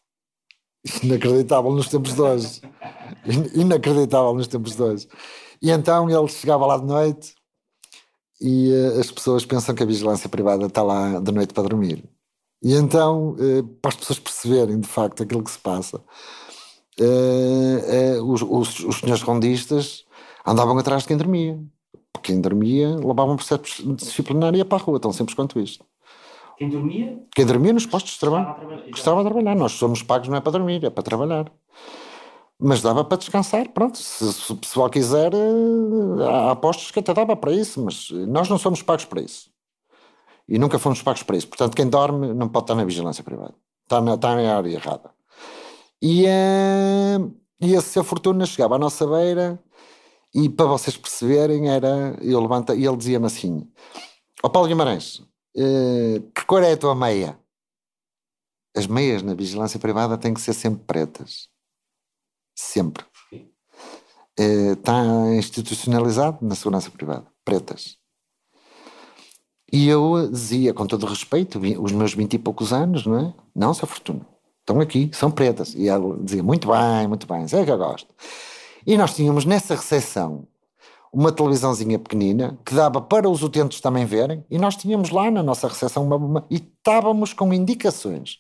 Inacreditável 1.02 1.72
nos 1.72 1.88
tempos 1.88 2.14
de 2.14 2.22
hoje. 2.22 2.62
In- 3.26 3.62
Inacreditável 3.62 4.34
nos 4.34 4.48
tempos 4.48 4.76
de 4.76 4.84
hoje. 4.84 5.08
E 5.62 5.72
então 5.72 6.10
ele 6.10 6.28
chegava 6.28 6.66
lá 6.66 6.78
de 6.78 6.86
noite 6.86 7.34
e 8.40 8.72
eh, 8.72 9.00
as 9.00 9.10
pessoas 9.10 9.46
pensam 9.46 9.74
que 9.74 9.82
a 9.82 9.86
vigilância 9.86 10.30
privada 10.30 10.68
está 10.68 10.84
lá 10.84 11.20
de 11.20 11.32
noite 11.32 11.54
para 11.54 11.68
dormir. 11.68 12.04
E 12.62 12.74
então, 12.74 13.36
para 13.82 13.90
as 13.90 13.96
pessoas 13.96 14.18
perceberem 14.18 14.80
de 14.80 14.88
facto 14.88 15.22
aquilo 15.22 15.44
que 15.44 15.52
se 15.52 15.60
passa, 15.60 16.02
eh, 17.00 18.16
eh, 18.16 18.22
os, 18.22 18.42
os, 18.42 18.80
os 18.80 18.98
senhores 18.98 19.22
rondistas 19.22 20.06
andavam 20.46 20.78
atrás 20.78 21.04
de 21.04 21.10
quem 21.10 21.18
dormia. 21.18 21.60
Quem 22.24 22.40
dormia 22.42 22.96
levavam 22.96 23.36
processo 23.36 23.94
disciplinar 23.94 24.54
e 24.56 24.60
ia 24.60 24.66
para 24.66 24.78
a 24.78 24.82
rua, 24.82 25.00
tão 25.00 25.12
simples 25.12 25.36
quanto 25.36 25.60
isto. 25.60 25.86
Quem 26.58 26.70
dormia? 26.70 27.22
Quem 27.36 27.46
dormia 27.46 27.74
nos 27.74 27.86
postos 27.86 28.12
de 28.12 28.18
estava 28.18 28.36
trabalho 28.36 28.52
a 28.52 28.60
trabalhar. 28.60 28.90
estava 28.90 29.22
a 29.22 29.24
trabalhar. 29.24 29.56
Nós 29.56 29.74
somos 29.74 30.02
pagos 30.02 30.30
não 30.30 30.38
é 30.38 30.42
para 30.42 30.54
dormir, 30.54 30.84
é 30.84 30.90
para 30.90 31.04
trabalhar. 31.04 31.52
Mas 32.58 32.82
dava 32.82 33.04
para 33.04 33.18
descansar, 33.18 33.68
pronto. 33.70 33.98
Se, 33.98 34.32
se 34.32 34.52
o 34.52 34.56
pessoal 34.56 34.90
quiser, 34.90 35.34
eh, 35.34 36.28
há 36.30 36.52
apostos 36.52 36.92
que 36.92 37.00
até 37.00 37.14
dava 37.14 37.36
para 37.36 37.52
isso, 37.52 37.84
mas 37.84 38.10
nós 38.10 38.48
não 38.48 38.58
somos 38.58 38.82
pagos 38.82 39.04
para 39.04 39.22
isso. 39.22 39.50
E 40.48 40.58
nunca 40.58 40.80
fomos 40.80 41.02
pagos 41.02 41.24
para 41.24 41.36
isso. 41.36 41.48
Portanto, 41.48 41.76
quem 41.76 41.90
dorme 41.90 42.34
não 42.34 42.48
pode 42.48 42.66
estar 42.66 42.76
na 42.76 42.86
vigilância 42.86 43.24
privada. 43.24 43.54
Está 43.84 44.00
na, 44.00 44.14
está 44.16 44.36
na 44.36 44.58
área 44.58 44.70
errada. 44.70 45.15
E, 46.08 46.24
eh, 46.28 47.18
e 47.60 47.74
esse 47.74 47.90
seu 47.90 48.04
Fortuna 48.04 48.46
chegava 48.46 48.76
à 48.76 48.78
nossa 48.78 49.08
beira 49.08 49.60
e 50.36 50.48
para 50.48 50.68
vocês 50.68 50.96
perceberem 50.96 51.68
era, 51.68 52.16
eu 52.22 52.40
levanta, 52.40 52.76
e 52.76 52.86
ele 52.86 52.96
dizia-me 52.96 53.26
assim, 53.26 53.68
ó 54.44 54.48
Paulo 54.48 54.68
Guimarães, 54.68 55.24
eh, 55.58 56.22
que 56.36 56.46
cor 56.46 56.62
é 56.62 56.74
a 56.74 56.78
tua 56.78 56.94
meia? 56.94 57.40
As 58.78 58.86
meias 58.86 59.24
na 59.24 59.34
vigilância 59.34 59.80
privada 59.80 60.16
têm 60.16 60.32
que 60.32 60.42
ser 60.42 60.54
sempre 60.54 60.84
pretas. 60.86 61.50
Sempre. 62.56 63.04
Eh, 64.38 64.74
Está 64.74 65.02
institucionalizado 65.36 66.46
na 66.46 66.54
segurança 66.54 66.92
privada. 66.92 67.26
Pretas. 67.44 67.98
E 69.74 69.88
eu 69.88 70.30
dizia, 70.30 70.72
com 70.72 70.86
todo 70.86 71.08
respeito, 71.08 71.60
os 71.82 71.92
meus 71.92 72.14
vinte 72.14 72.36
e 72.36 72.40
poucos 72.40 72.72
anos, 72.72 73.08
não 73.08 73.18
é? 73.18 73.34
Não, 73.56 73.74
seu 73.74 73.88
Fortuna. 73.88 74.35
Estão 74.66 74.80
aqui, 74.82 75.12
são 75.14 75.30
pretas. 75.30 75.76
E 75.76 75.88
ele 75.88 76.18
dizia, 76.24 76.42
muito 76.42 76.68
bem, 76.68 77.08
muito 77.08 77.28
bem, 77.28 77.44
é 77.44 77.64
que 77.66 77.72
eu 77.72 77.78
gosto. 77.78 78.08
E 78.86 78.98
nós 78.98 79.14
tínhamos 79.16 79.46
nessa 79.46 79.76
recepção 79.76 80.48
uma 81.14 81.32
televisãozinha 81.32 82.00
pequenina 82.00 82.58
que 82.66 82.74
dava 82.74 83.00
para 83.00 83.30
os 83.30 83.44
utentes 83.44 83.80
também 83.80 84.06
verem, 84.06 84.44
e 84.50 84.58
nós 84.58 84.76
tínhamos 84.76 85.12
lá 85.12 85.30
na 85.30 85.44
nossa 85.44 85.68
recepção 85.68 86.04
uma, 86.04 86.16
uma- 86.16 86.46
e 86.50 86.56
estávamos 86.56 87.32
com 87.32 87.54
indicações 87.54 88.40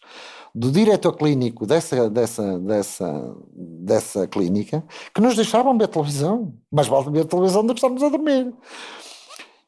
do 0.53 0.71
diretor 0.71 1.13
clínico 1.13 1.65
dessa, 1.67 2.09
dessa, 2.09 2.57
dessa, 2.59 3.35
dessa 3.55 4.27
clínica 4.27 4.83
que 5.13 5.21
nos 5.21 5.35
deixavam 5.35 5.77
ver 5.77 5.87
televisão, 5.87 6.53
mas 6.71 6.87
vale 6.87 7.11
ver 7.11 7.25
televisão 7.25 7.63
do 7.63 7.73
que 7.73 7.77
estarmos 7.79 8.01
a 8.03 8.09
dormir. 8.09 8.51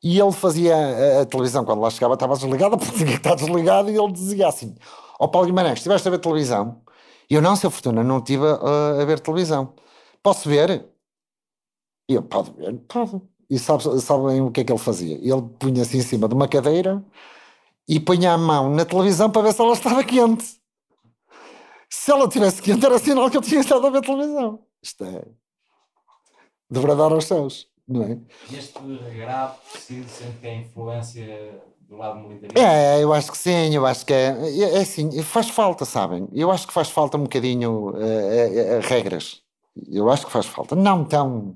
E 0.03 0.19
ele 0.19 0.31
fazia 0.31 0.75
a, 0.75 1.21
a 1.21 1.25
televisão, 1.25 1.63
quando 1.63 1.81
lá 1.81 1.89
chegava, 1.89 2.15
estava 2.15 2.35
desligada, 2.35 2.75
porque 2.77 2.91
tinha 2.97 3.07
que 3.11 3.17
estar 3.17 3.35
desligada, 3.35 3.91
e 3.91 3.97
ele 3.97 4.11
dizia 4.11 4.47
assim: 4.47 4.75
Ó 5.19 5.27
Paulo 5.27 5.47
Guimarães, 5.47 5.79
estiveste 5.79 6.07
a 6.07 6.11
ver 6.11 6.19
televisão? 6.19 6.81
E 7.29 7.33
eu, 7.35 7.41
não, 7.41 7.55
seu 7.55 7.69
Fortuna, 7.71 8.03
não 8.03 8.19
estive 8.19 8.45
a, 8.45 9.01
a 9.01 9.05
ver 9.05 9.19
televisão. 9.19 9.73
Posso 10.23 10.47
ver? 10.47 10.85
E 12.09 12.13
eu, 12.13 12.23
pode 12.23 12.51
ver, 12.53 12.73
pode. 12.87 13.21
E 13.49 13.57
sabe- 13.59 13.99
sabem 14.01 14.41
o 14.41 14.51
que 14.51 14.61
é 14.61 14.63
que 14.63 14.71
ele 14.71 14.79
fazia? 14.79 15.15
Ele 15.15 15.41
punha-se 15.59 15.97
em 15.97 16.01
cima 16.01 16.27
de 16.27 16.33
uma 16.33 16.47
cadeira 16.47 17.03
e 17.87 17.99
punha 17.99 18.33
a 18.33 18.37
mão 18.37 18.69
na 18.69 18.85
televisão 18.85 19.29
para 19.29 19.41
ver 19.43 19.53
se 19.53 19.61
ela 19.61 19.73
estava 19.73 20.03
quente. 20.03 20.57
Se 21.89 22.11
ela 22.11 22.25
estivesse 22.25 22.61
quente, 22.61 22.85
era 22.85 22.99
sinal 22.99 23.29
que 23.29 23.37
eu 23.37 23.41
tinha 23.41 23.61
estado 23.61 23.87
a 23.87 23.89
ver 23.89 24.01
televisão. 24.01 24.59
Isto 24.81 25.05
é. 25.05 25.23
Bradar 26.69 27.13
aos 27.13 27.25
céus, 27.25 27.67
não 27.87 28.03
é? 28.03 28.19
Este 28.53 28.77
regrado 28.79 29.55
preciso 29.71 30.09
sente 30.09 30.37
que 30.39 30.47
a 30.47 30.55
influência 30.55 31.61
do 31.89 31.97
lado 31.97 32.19
militarista. 32.19 32.59
É, 32.59 33.03
eu 33.03 33.13
acho 33.13 33.31
que 33.31 33.37
sim, 33.37 33.73
eu 33.73 33.85
acho 33.85 34.05
que 34.05 34.13
é, 34.13 34.37
é, 34.41 34.77
é 34.77 34.81
assim, 34.81 35.21
faz 35.23 35.49
falta, 35.49 35.85
sabem? 35.85 36.27
Eu 36.33 36.51
acho 36.51 36.67
que 36.67 36.73
faz 36.73 36.89
falta 36.89 37.17
um 37.17 37.23
bocadinho 37.23 37.93
eh, 37.97 38.49
eh, 38.53 38.59
eh, 38.75 38.79
regras. 38.81 39.41
Eu 39.89 40.09
acho 40.09 40.25
que 40.25 40.31
faz 40.31 40.45
falta. 40.45 40.75
Não 40.75 41.05
tão. 41.05 41.55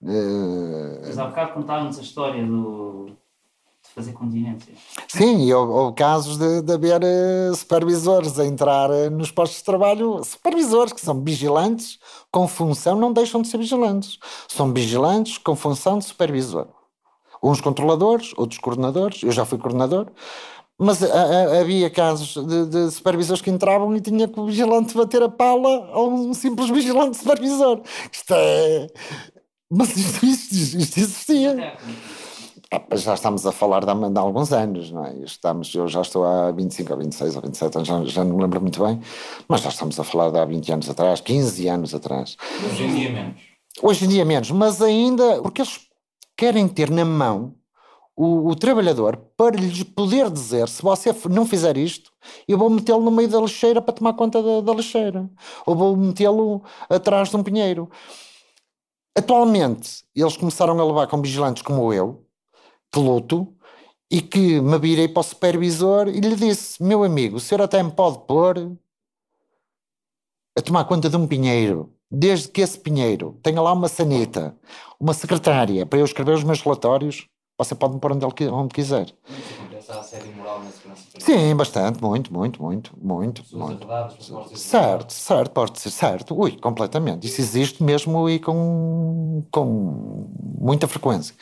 Mas 0.00 1.18
há 1.18 1.26
bocado 1.26 1.52
contaram-nos 1.54 1.98
a 1.98 2.02
história 2.02 2.44
do... 2.44 3.06
de 3.06 3.90
fazer 3.94 4.12
continência. 4.12 4.72
Sim, 5.08 5.44
e 5.46 5.54
houve, 5.54 5.72
houve 5.72 5.94
casos 5.96 6.36
de, 6.36 6.62
de 6.62 6.72
haver 6.72 7.00
eh, 7.02 7.52
supervisores 7.54 8.38
a 8.38 8.44
entrar 8.44 8.90
eh, 8.90 9.08
nos 9.10 9.30
postos 9.30 9.58
de 9.58 9.64
trabalho, 9.64 10.22
supervisores 10.22 10.92
que 10.92 11.00
são 11.00 11.20
vigilantes 11.24 11.98
com 12.30 12.46
função, 12.46 12.94
não 12.96 13.12
deixam 13.12 13.42
de 13.42 13.48
ser 13.48 13.58
vigilantes. 13.58 14.18
São 14.46 14.72
vigilantes 14.72 15.38
com 15.38 15.56
função 15.56 15.98
de 15.98 16.04
supervisor. 16.04 16.68
Uns 17.42 17.60
controladores, 17.60 18.32
outros 18.36 18.58
coordenadores, 18.60 19.22
eu 19.22 19.32
já 19.32 19.44
fui 19.44 19.58
coordenador, 19.58 20.06
mas 20.78 21.02
a- 21.02 21.06
a- 21.06 21.60
havia 21.60 21.90
casos 21.90 22.34
de, 22.46 22.66
de 22.66 22.90
supervisores 22.90 23.42
que 23.42 23.50
entravam 23.50 23.94
e 23.96 24.00
tinha 24.00 24.28
que 24.28 24.38
o 24.38 24.46
vigilante 24.46 24.94
bater 24.96 25.22
a 25.22 25.28
pala 25.28 25.90
a 25.92 26.00
um 26.02 26.32
simples 26.34 26.70
vigilante 26.70 27.16
supervisor. 27.16 27.80
Isto 28.12 28.34
é. 28.34 28.86
Mas 29.70 29.96
isto, 29.96 30.24
isto, 30.24 30.54
isto 30.78 30.98
existia. 30.98 31.72
Ah, 32.70 32.96
já 32.96 33.14
estamos 33.14 33.46
a 33.46 33.52
falar 33.52 33.84
de, 33.84 34.10
de 34.10 34.18
alguns 34.18 34.52
anos, 34.52 34.90
não 34.90 35.04
é? 35.04 35.16
Estamos, 35.24 35.74
eu 35.74 35.88
já 35.88 36.02
estou 36.02 36.24
há 36.24 36.50
25 36.52 36.92
ou 36.92 36.98
26 36.98 37.34
ou 37.36 37.42
27 37.42 37.76
anos, 37.76 37.88
já, 37.88 38.04
já 38.04 38.24
não 38.24 38.36
me 38.36 38.42
lembro 38.42 38.60
muito 38.60 38.84
bem, 38.84 39.00
mas 39.48 39.62
já 39.62 39.70
estamos 39.70 39.98
a 39.98 40.04
falar 40.04 40.30
de 40.30 40.38
há 40.38 40.44
20 40.44 40.70
anos 40.72 40.88
atrás, 40.90 41.20
15 41.20 41.66
anos 41.68 41.94
atrás. 41.94 42.36
Hoje 42.66 42.84
em 42.84 42.94
dia 42.94 43.10
menos. 43.10 43.40
Hoje 43.82 44.04
em 44.04 44.08
dia 44.08 44.24
menos, 44.24 44.50
mas 44.50 44.82
ainda, 44.82 45.40
porque 45.40 45.62
eles 45.62 45.80
querem 46.38 46.68
ter 46.68 46.88
na 46.88 47.04
mão 47.04 47.56
o, 48.16 48.48
o 48.48 48.56
trabalhador 48.56 49.16
para 49.36 49.56
lhes 49.56 49.82
poder 49.82 50.30
dizer: 50.30 50.68
se 50.68 50.80
você 50.80 51.14
não 51.28 51.44
fizer 51.44 51.76
isto, 51.76 52.12
eu 52.46 52.56
vou 52.56 52.70
metê-lo 52.70 53.02
no 53.02 53.10
meio 53.10 53.28
da 53.28 53.40
lixeira 53.40 53.82
para 53.82 53.94
tomar 53.94 54.14
conta 54.14 54.42
da, 54.42 54.60
da 54.60 54.72
lixeira, 54.72 55.28
ou 55.66 55.74
vou 55.74 55.96
metê-lo 55.96 56.62
atrás 56.88 57.28
de 57.28 57.36
um 57.36 57.42
pinheiro. 57.42 57.90
Atualmente, 59.16 60.04
eles 60.14 60.36
começaram 60.36 60.78
a 60.78 60.84
levar 60.84 61.08
com 61.08 61.20
vigilantes 61.20 61.62
como 61.62 61.92
eu, 61.92 62.24
que 62.92 63.00
luto, 63.00 63.52
e 64.10 64.22
que 64.22 64.60
me 64.60 64.78
virei 64.78 65.08
para 65.08 65.20
o 65.20 65.24
supervisor 65.24 66.08
e 66.08 66.20
lhe 66.20 66.36
disse: 66.36 66.82
Meu 66.82 67.02
amigo, 67.02 67.36
o 67.36 67.40
senhor 67.40 67.62
até 67.62 67.82
me 67.82 67.90
pode 67.90 68.26
pôr 68.26 68.78
a 70.56 70.62
tomar 70.62 70.84
conta 70.84 71.10
de 71.10 71.16
um 71.16 71.26
pinheiro, 71.26 71.92
desde 72.10 72.48
que 72.48 72.60
esse 72.60 72.78
pinheiro 72.78 73.38
tenha 73.42 73.60
lá 73.60 73.72
uma 73.72 73.88
sanita, 73.88 74.54
uma 74.98 75.12
secretária 75.14 75.84
para 75.86 75.98
eu 75.98 76.04
escrever 76.04 76.32
os 76.34 76.44
meus 76.44 76.60
relatórios, 76.60 77.26
você 77.58 77.74
pode 77.74 77.94
me 77.94 78.00
pôr 78.00 78.12
onde, 78.12 78.24
ele 78.24 78.50
onde 78.50 78.74
quiser. 78.74 79.12
Moral 80.36 80.60
na. 80.60 80.70
Sim, 81.18 81.54
bastante, 81.56 82.02
muito, 82.02 82.32
muito, 82.32 82.62
muito, 82.62 82.92
muito, 83.00 83.44
muito. 83.52 83.86
Certo, 84.54 85.12
certo, 85.12 85.50
pode 85.52 85.78
ser 85.80 85.90
certo. 85.90 86.38
Ui, 86.38 86.52
completamente. 86.58 87.26
Isso 87.26 87.40
existe 87.40 87.82
mesmo 87.82 88.28
e 88.28 88.38
com, 88.38 89.44
com 89.50 90.30
muita 90.60 90.86
frequência. 90.86 91.34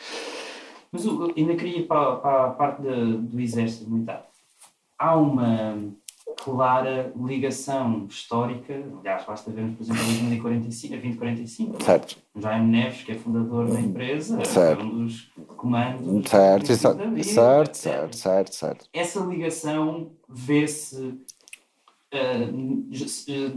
Mas 0.91 1.05
eu 1.05 1.31
ainda 1.35 1.55
queria 1.55 1.79
ir 1.79 1.87
para, 1.87 2.15
para 2.17 2.45
a 2.45 2.49
parte 2.51 2.81
de- 2.81 3.17
do 3.17 3.39
exército 3.39 3.89
militar. 3.89 4.25
Há 4.97 5.15
uma 5.15 5.75
clara 6.43 7.11
ligação 7.15 8.05
histórica, 8.09 8.73
aliás, 8.99 9.25
basta 9.25 9.51
vermos, 9.51 9.75
por 9.75 9.83
exemplo, 9.83 10.01
a 10.01 10.05
2045, 10.05 10.93
a 10.93 10.97
2045, 10.97 11.83
Certo, 11.83 12.17
Jaime 12.37 12.67
Neves, 12.71 13.03
que 13.03 13.11
é 13.11 13.15
fundador 13.15 13.67
da 13.69 13.79
empresa, 13.81 14.43
Certo. 14.45 14.81
é 14.81 14.85
um 14.85 15.05
dos 15.05 15.31
comandos 15.57 16.29
certo, 16.29 16.65
do 16.65 16.71
exa- 16.71 16.93
da 16.93 17.05
vida, 17.05 17.23
certo, 17.23 17.69
etc. 17.69 17.81
certo, 17.81 18.15
certo, 18.15 18.55
certo. 18.55 18.85
Essa 18.93 19.19
ligação 19.21 20.11
vê-se 20.29 21.19
eh, 22.11 22.49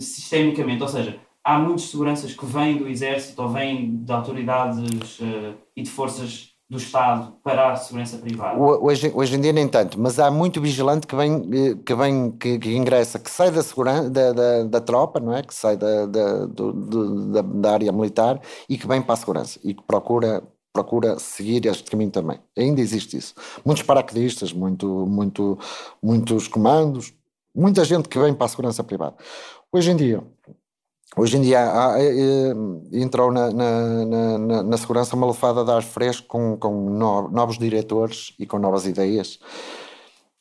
sistemicamente, 0.01 0.83
ou 0.83 0.89
seja, 0.89 1.19
há 1.45 1.59
muitas 1.59 1.83
seguranças 1.85 2.35
que 2.35 2.47
vêm 2.47 2.77
do 2.79 2.89
exército 2.89 3.41
ou 3.43 3.49
vêm 3.49 3.97
de 3.97 4.13
autoridades 4.13 5.19
eh, 5.21 5.55
e 5.77 5.83
de 5.83 5.91
forças 5.91 6.51
do 6.71 6.77
Estado 6.79 7.33
para 7.43 7.73
a 7.73 7.77
segurança 7.77 8.17
privada. 8.19 8.57
Ho- 8.57 8.85
Hoje, 8.87 9.11
hoje 9.13 9.35
em 9.37 9.41
dia 9.41 9.53
nem 9.53 9.67
tanto, 9.67 10.01
mas 10.01 10.21
há 10.21 10.31
muito 10.31 10.61
vigilante 10.61 11.05
que 11.05 11.17
vem, 11.17 11.43
eh, 11.53 11.75
que, 11.85 11.95
vem 11.97 12.31
que, 12.31 12.61
que 12.61 12.77
ingressa, 12.77 13.19
que 13.19 13.29
sai 13.29 13.51
da, 13.51 13.61
segurança, 13.61 14.09
da, 14.09 14.33
da, 14.33 14.63
da 14.63 14.81
tropa, 14.81 15.19
não 15.19 15.35
é? 15.35 15.43
Que 15.43 15.53
sai 15.53 15.77
da, 15.77 16.07
da, 16.07 16.47
do- 16.47 17.33
da, 17.33 17.43
da 17.43 17.73
área 17.73 17.91
militar 17.91 18.41
e 18.69 18.79
que 18.79 18.87
vem 18.87 19.03
para 19.03 19.15
a 19.15 19.17
segurança 19.17 19.59
e 19.65 19.75
que 19.75 19.83
procura, 19.83 20.45
procura 20.73 21.19
seguir 21.19 21.67
este 21.67 21.91
caminho 21.91 22.13
também. 22.13 22.39
Ainda 22.57 22.81
existe 22.81 23.17
isso. 23.17 23.35
Muitos 23.65 23.83
paraquedistas, 23.83 24.53
muito, 24.53 24.87
muito, 25.09 25.59
muitos 26.01 26.47
comandos, 26.47 27.13
muita 27.53 27.85
gente 27.85 28.09
que 28.09 28.17
vem 28.19 28.33
para 28.33 28.47
a 28.47 28.49
segurança 28.49 28.85
privada. 28.85 29.17
Hoje 29.73 29.91
em 29.91 29.97
dia, 29.97 30.23
Hoje 31.17 31.37
em 31.37 31.43
dia 31.43 31.61
há- 31.61 31.95
há, 31.95 32.03
eh, 32.03 32.53
entrou 32.93 33.33
na, 33.33 33.51
na, 33.51 34.39
na, 34.39 34.63
na- 34.63 34.77
segurança 34.79 35.17
uma 35.17 35.27
lefada 35.27 35.65
de 35.65 35.71
ar 35.71 35.83
fresco 35.83 36.27
com, 36.29 36.57
com 36.57 36.73
no- 36.91 37.29
novos 37.31 37.59
diretores 37.59 38.33
e 38.39 38.47
com 38.47 38.59
novas 38.59 38.87
ideias 38.87 39.39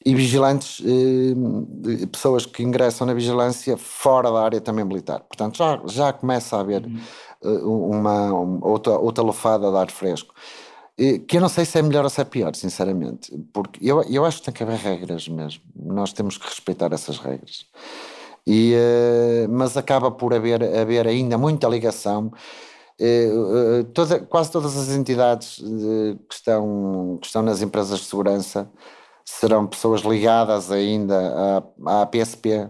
e 0.05 0.13
vigilantes, 0.15 0.81
eh, 0.85 2.05
pessoas 2.05 2.45
que 2.45 2.61
ingressam 2.63 3.07
na 3.07 3.13
vigilância 3.13 3.75
fora 3.77 4.31
da 4.31 4.41
área 4.43 4.61
também 4.61 4.85
militar. 4.85 5.21
Portanto, 5.21 5.57
já, 5.57 5.81
já 5.87 6.13
começa 6.13 6.55
a 6.55 6.59
haver 6.61 6.85
eh, 7.43 7.47
uma, 7.63 8.31
uma- 8.33 8.67
outra, 8.67 8.97
outra 8.97 9.23
lefada 9.23 9.71
de 9.71 9.77
ar 9.77 9.89
fresco. 9.89 10.33
Eh, 10.99 11.17
Que 11.17 11.37
eu 11.37 11.41
não 11.41 11.49
sei 11.49 11.65
se 11.65 11.79
é 11.79 11.81
melhor 11.81 12.03
ou 12.03 12.09
se 12.11 12.21
é 12.21 12.23
pior, 12.23 12.53
sinceramente, 12.55 13.35
porque 13.51 13.79
eu, 13.81 14.03
eu 14.03 14.23
acho 14.23 14.37
que 14.39 14.45
tem 14.45 14.53
que 14.53 14.61
haver 14.63 14.77
regras 14.77 15.27
mesmo. 15.27 15.63
Nós 15.75 16.13
temos 16.13 16.37
que 16.37 16.45
respeitar 16.47 16.93
essas 16.93 17.17
regras. 17.17 17.65
E, 18.49 18.73
eh, 18.73 19.47
mas 19.47 19.77
acaba 19.77 20.09
por 20.09 20.33
haver, 20.33 20.63
haver 20.63 21.07
ainda 21.07 21.37
muita 21.37 21.67
ligação. 21.69 22.31
Eh, 22.99 23.29
eh, 23.81 23.83
toda- 23.93 24.19
quase 24.21 24.51
todas 24.51 24.75
as 24.75 24.89
entidades 24.89 25.57
que, 26.27 26.33
estão, 26.35 27.19
que 27.21 27.27
estão 27.27 27.43
nas 27.43 27.61
empresas 27.61 27.99
de 27.99 28.05
segurança 28.05 28.67
serão 29.23 29.67
pessoas 29.67 30.01
ligadas 30.01 30.71
ainda 30.71 31.63
à, 31.85 32.01
à 32.01 32.05
PSP, 32.07 32.67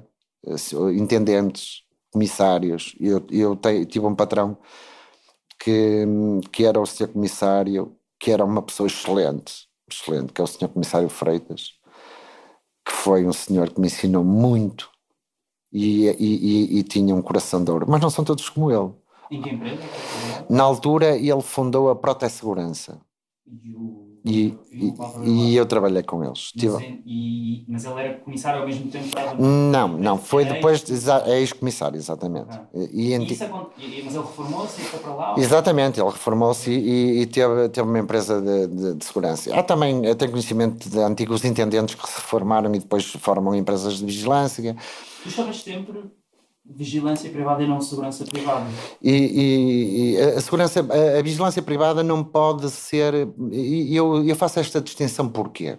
intendentes, 0.97 1.83
comissários. 2.11 2.93
Eu, 2.99 3.25
eu 3.31 3.55
te- 3.55 3.85
tive 3.85 4.05
um 4.05 4.15
patrão 4.15 4.57
que, 5.63 6.05
que 6.51 6.65
era 6.65 6.79
o 6.79 6.85
senhor 6.85 7.09
comissário, 7.13 7.95
que 8.19 8.31
era 8.31 8.43
uma 8.43 8.61
pessoa 8.61 8.87
excelente, 8.87 9.67
excelente, 9.89 10.33
que 10.33 10.41
é 10.41 10.43
o 10.43 10.47
senhor 10.47 10.69
comissário 10.69 11.07
Freitas, 11.09 11.71
que 12.85 12.91
foi 12.91 13.25
um 13.25 13.31
senhor 13.33 13.69
que 13.69 13.79
me 13.79 13.87
ensinou 13.87 14.25
muito 14.25 14.89
e, 15.71 16.07
e, 16.09 16.75
e- 16.75 16.79
e 16.79 16.83
tinha 16.83 17.15
um 17.15 17.21
coração 17.21 17.63
de 17.63 17.71
ouro. 17.71 17.85
Mas 17.89 18.01
não 18.01 18.09
são 18.09 18.23
todos 18.25 18.47
como 18.49 18.71
ele. 18.71 18.91
Em 19.31 19.41
que 19.41 19.49
empresa? 19.49 19.81
Na 20.49 20.63
altura, 20.63 21.15
ele 21.17 21.41
fundou 21.41 21.89
a 21.89 21.95
Prote 21.95 22.27
Segurança 22.29 22.99
E, 24.25 24.47
o, 24.47 24.65
e, 24.79 24.87
e, 25.23 25.51
e, 25.53 25.55
eu 25.55 25.65
trabalhei 25.65 26.03
com 26.03 26.23
eles. 26.23 26.51
mas, 26.55 26.81
e- 27.05 27.65
mas 27.69 27.85
ele 27.85 27.99
era 27.99 28.19
comissário 28.19 28.59
ao 28.61 28.65
mesmo 28.67 28.89
tempo 28.91 29.05
Não, 29.37 29.87
não, 29.87 30.17
foi 30.17 30.43
Era 30.43 30.53
depois, 30.53 30.83
de, 30.83 30.91
ex- 30.93 31.03
exa- 31.03 31.23
é 31.25 31.39
ex-comissário, 31.39 31.97
exatamente. 31.97 32.59
Ah. 32.73 32.79
E, 32.91 33.13
E 33.13 33.13
isso 33.13 33.45
mas 34.05 34.15
ele 34.15 34.23
reformou-se 34.25 34.81
e 34.81 34.83
foi 34.85 34.99
para 34.99 35.13
lá? 35.13 35.33
Exatamente, 35.37 35.99
ele 36.01 36.09
reformou-se 36.09 36.69
e, 36.71 37.21
e 37.21 37.25
teve, 37.27 37.69
teve 37.69 37.87
uma 37.87 37.99
empresa 37.99 38.41
de, 38.41 38.67
de- 38.67 38.93
de 38.95 39.05
segurança. 39.05 39.53
Há 39.55 39.63
também, 39.63 40.05
eu 40.05 40.15
tenho 40.15 40.31
conhecimento 40.31 40.89
de 40.89 40.99
antigos 40.99 41.45
intendentes 41.45 41.95
que 41.95 42.09
se 42.09 42.15
reformaram 42.17 42.73
e 42.75 42.79
depois 42.79 43.05
formam 43.05 43.55
empresas 43.55 43.93
de 43.99 44.05
vigilância. 44.05 44.75
Tu 45.23 45.29
chamas 45.29 45.61
sempre 45.61 46.03
vigilância 46.65 47.29
privada 47.29 47.63
e 47.63 47.67
não 47.67 47.81
segurança 47.81 48.23
privada. 48.25 48.65
E, 49.01 49.11
e- 49.11 50.11
e 50.13 50.17
a 50.21 50.41
segurança, 50.41 50.81
a, 50.81 51.19
a 51.19 51.21
vigilância 51.21 51.61
privada 51.61 52.03
não 52.03 52.23
pode 52.23 52.69
ser. 52.69 53.13
Eu, 53.51 54.23
eu 54.23 54.35
faço 54.35 54.59
esta 54.59 54.79
distinção 54.79 55.27
porquê? 55.27 55.77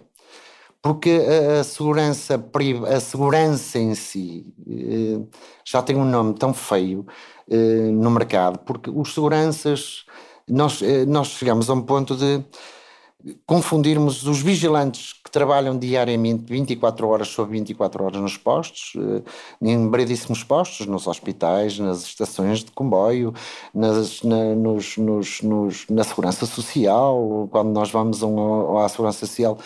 Porque 0.81 1.11
a, 1.11 1.59
a 1.61 1.63
segurança, 1.63 2.43
a 2.95 2.99
segurança 2.99 3.77
em 3.79 3.93
si 3.95 4.47
eh, 4.67 5.19
já 5.63 5.81
tem 5.81 5.95
um 5.95 6.03
nome 6.05 6.33
tão 6.33 6.53
feio 6.53 7.05
eh, 7.49 7.91
no 7.91 8.09
mercado, 8.09 8.57
porque 8.59 8.89
os 8.89 9.13
seguranças, 9.13 10.05
nós, 10.49 10.81
eh, 10.81 11.05
nós 11.05 11.27
chegamos 11.27 11.69
a 11.69 11.73
um 11.73 11.81
ponto 11.83 12.15
de 12.17 12.43
confundirmos 13.45 14.25
os 14.25 14.41
vigilantes 14.41 15.13
trabalham 15.31 15.77
diariamente 15.77 16.43
24 16.51 17.07
horas 17.07 17.27
sobre 17.29 17.53
24 17.53 18.03
horas 18.03 18.21
nos 18.21 18.37
postos, 18.37 18.93
eh, 18.97 19.21
em 19.61 19.89
variedíssimos 19.89 20.43
postos, 20.43 20.85
nos 20.87 21.07
hospitais, 21.07 21.79
nas 21.79 22.03
estações 22.03 22.59
de 22.63 22.71
comboio, 22.71 23.33
nas, 23.73 24.21
na, 24.23 24.55
nos, 24.55 24.97
nos, 24.97 25.41
nos- 25.41 25.85
na 25.89 26.03
segurança 26.03 26.45
social. 26.45 27.47
Quando 27.51 27.69
nós 27.71 27.89
vamos 27.91 28.21
um- 28.21 28.77
à 28.77 28.89
segurança 28.89 29.25
social, 29.25 29.57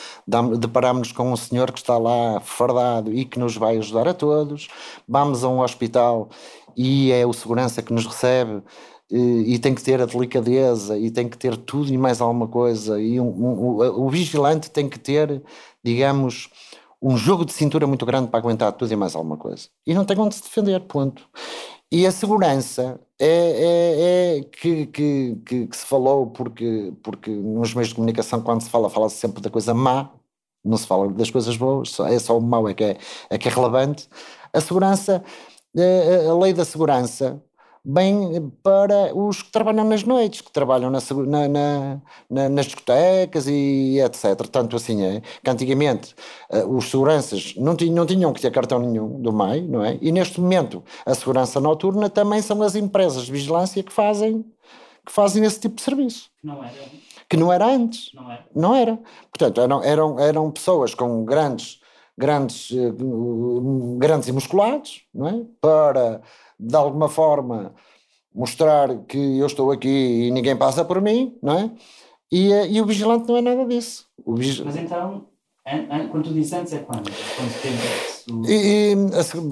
deparamos-nos 0.60 1.12
com 1.12 1.32
um 1.32 1.36
senhor 1.36 1.72
que 1.72 1.80
está 1.80 1.98
lá 1.98 2.40
fardado 2.42 3.12
e 3.14 3.26
que 3.26 3.40
nos 3.40 3.56
vai 3.58 3.78
ajudar 3.78 4.08
a 4.08 4.14
todos. 4.14 4.68
Vamos 5.08 5.44
a 5.44 5.50
um 5.50 5.60
hospital 5.62 6.30
e 6.78 7.12
é 7.12 7.26
o 7.26 7.34
segurança 7.34 7.82
que 7.82 7.94
nos 7.94 8.06
recebe 8.06 8.62
e, 9.12 9.60
tem 9.60 9.74
que 9.76 9.84
ter 9.84 10.02
a 10.02 10.06
delicadeza 10.06 10.98
e 10.98 11.12
tem 11.12 11.28
que 11.30 11.38
ter 11.38 11.56
tudo 11.58 11.94
e 11.94 11.98
mais 11.98 12.22
alguma 12.22 12.48
coisa. 12.48 13.00
E 13.02 13.20
um- 13.20 13.26
um- 13.28 14.06
o, 14.06 14.10
vigilante 14.10 14.72
tem 14.72 14.90
que 14.90 15.00
ter 15.00 15.42
digamos 15.84 16.50
um 17.02 17.16
jogo 17.18 17.46
de 17.46 17.54
cintura 17.54 17.86
muito 17.86 18.06
grande 18.06 18.30
para 18.30 18.40
aguentar 18.40 18.72
tudo 18.74 18.92
e 18.92 18.96
mais 18.96 19.16
alguma 19.16 19.38
coisa. 19.38 19.68
E 19.86 19.94
não 19.94 20.06
tem 20.06 20.18
onde 20.20 20.36
se 20.36 20.44
defender, 20.44 20.80
ponto. 20.82 21.28
E 21.92 22.06
a 22.08 22.12
segurança 22.12 23.00
é, 23.20 24.38
é- 24.38 24.38
é 24.40 24.44
que, 24.44 24.88
que, 24.88 25.36
que, 25.46 25.68
que 25.68 25.78
se 25.78 25.86
falou 25.86 26.28
porque, 26.28 26.92
porque 27.04 27.30
nos 27.30 27.74
meios 27.74 27.90
de 27.90 27.96
comunicação 27.96 28.42
quando 28.42 28.62
se 28.62 28.70
fala, 28.70 28.90
fala-se 28.90 29.18
sempre 29.18 29.42
da 29.42 29.50
coisa 29.50 29.74
má 29.74 30.10
não 30.64 30.78
se 30.78 30.88
fala 30.88 31.08
das 31.14 31.30
coisas 31.30 31.56
boas, 31.58 31.96
é 32.00 32.18
só 32.18 32.36
o 32.38 32.42
mau 32.42 32.68
é 32.68 32.74
que 32.74 32.84
é, 32.84 32.98
é 33.30 33.38
que 33.38 33.48
é 33.48 33.52
relevante. 33.52 34.10
A 34.52 34.60
segurança 34.60 35.24
eh, 35.78 36.28
a 36.28 36.34
lei 36.36 36.54
da 36.54 36.66
segurança 36.66 37.42
bem 37.86 38.52
para 38.64 39.16
os 39.16 39.44
que 39.44 39.52
trabalham 39.52 39.84
nas 39.86 40.04
noites, 40.04 40.42
que 40.42 40.52
trabalham 40.52 40.90
na, 40.90 41.00
na- 41.28 41.48
na- 41.48 42.02
na- 42.30 42.50
nas 42.50 42.66
discotecas 42.66 43.46
e 43.48 44.00
etc. 44.04 44.48
Tanto 44.52 44.76
assim 44.76 45.04
é 45.04 45.22
que 45.44 45.50
antigamente 45.50 46.16
eh, 46.50 46.66
os 46.66 46.90
seguranças 46.90 47.54
não 47.58 47.76
tinham, 47.76 47.94
não 47.96 48.06
tinham 48.06 48.34
que 48.34 48.42
ter 48.42 48.52
cartão 48.52 48.80
nenhum 48.80 49.22
do 49.22 49.32
MEI, 49.32 49.62
não 49.62 49.84
é? 49.86 49.98
E 50.02 50.12
neste 50.12 50.42
momento 50.42 50.84
a 51.06 51.14
segurança 51.14 51.60
noturna 51.60 52.10
também 52.10 52.42
são 52.42 52.62
as 52.64 52.76
empresas 52.76 53.24
de 53.26 53.32
vigilância 53.32 53.84
que 53.84 53.94
fazem, 53.94 54.44
que 55.06 55.12
fazem 55.12 55.44
esse 55.44 55.60
tipo 55.60 55.76
de 55.76 55.82
serviço, 55.84 56.30
Que 56.42 56.48
não 56.48 56.64
era. 56.64 56.74
que 57.30 57.38
não 57.38 57.54
era 57.54 57.66
antes. 57.68 58.12
Não 58.16 58.32
era. 58.32 58.46
Não 58.56 58.76
era. 58.76 59.00
Portanto, 59.32 59.62
eram, 59.62 59.84
eram, 59.84 60.20
eram 60.20 60.50
pessoas 60.52 60.96
com 60.96 61.24
grandes, 61.24 61.80
grandes, 62.18 62.72
eh, 62.72 62.92
grandes 63.98 64.28
e 64.28 64.32
musculados, 64.32 65.04
não 65.14 65.28
é? 65.28 65.42
Para, 65.62 66.22
de 66.60 66.76
alguma 66.76 67.10
forma, 67.10 67.74
mostrar 68.34 68.98
que 69.06 69.18
eu 69.40 69.46
estou 69.46 69.72
aqui 69.72 69.88
e 70.28 70.32
ninguém 70.32 70.56
passa 70.58 70.84
por 70.86 71.02
mim, 71.02 71.38
não 71.42 71.58
é? 71.60 71.72
E, 72.32 72.52
eh, 72.52 72.68
e 72.70 72.82
o 72.82 72.86
vigilante 72.86 73.28
não 73.28 73.38
é 73.38 73.42
nada 73.42 73.66
disso. 73.66 74.08
Mas 74.66 74.76
então, 74.78 75.28
an- 75.68 75.88
an- 75.92 76.08
quando 76.10 76.26
tu 76.26 76.34
dizes 76.34 76.54
antes 76.54 76.74
é 76.74 76.80
quando? 76.80 77.04
Quanto 77.04 77.62
tempo 77.62 77.82
é 77.82 78.08
isso... 78.08 78.26
E, 78.48 78.94
e 78.94 78.96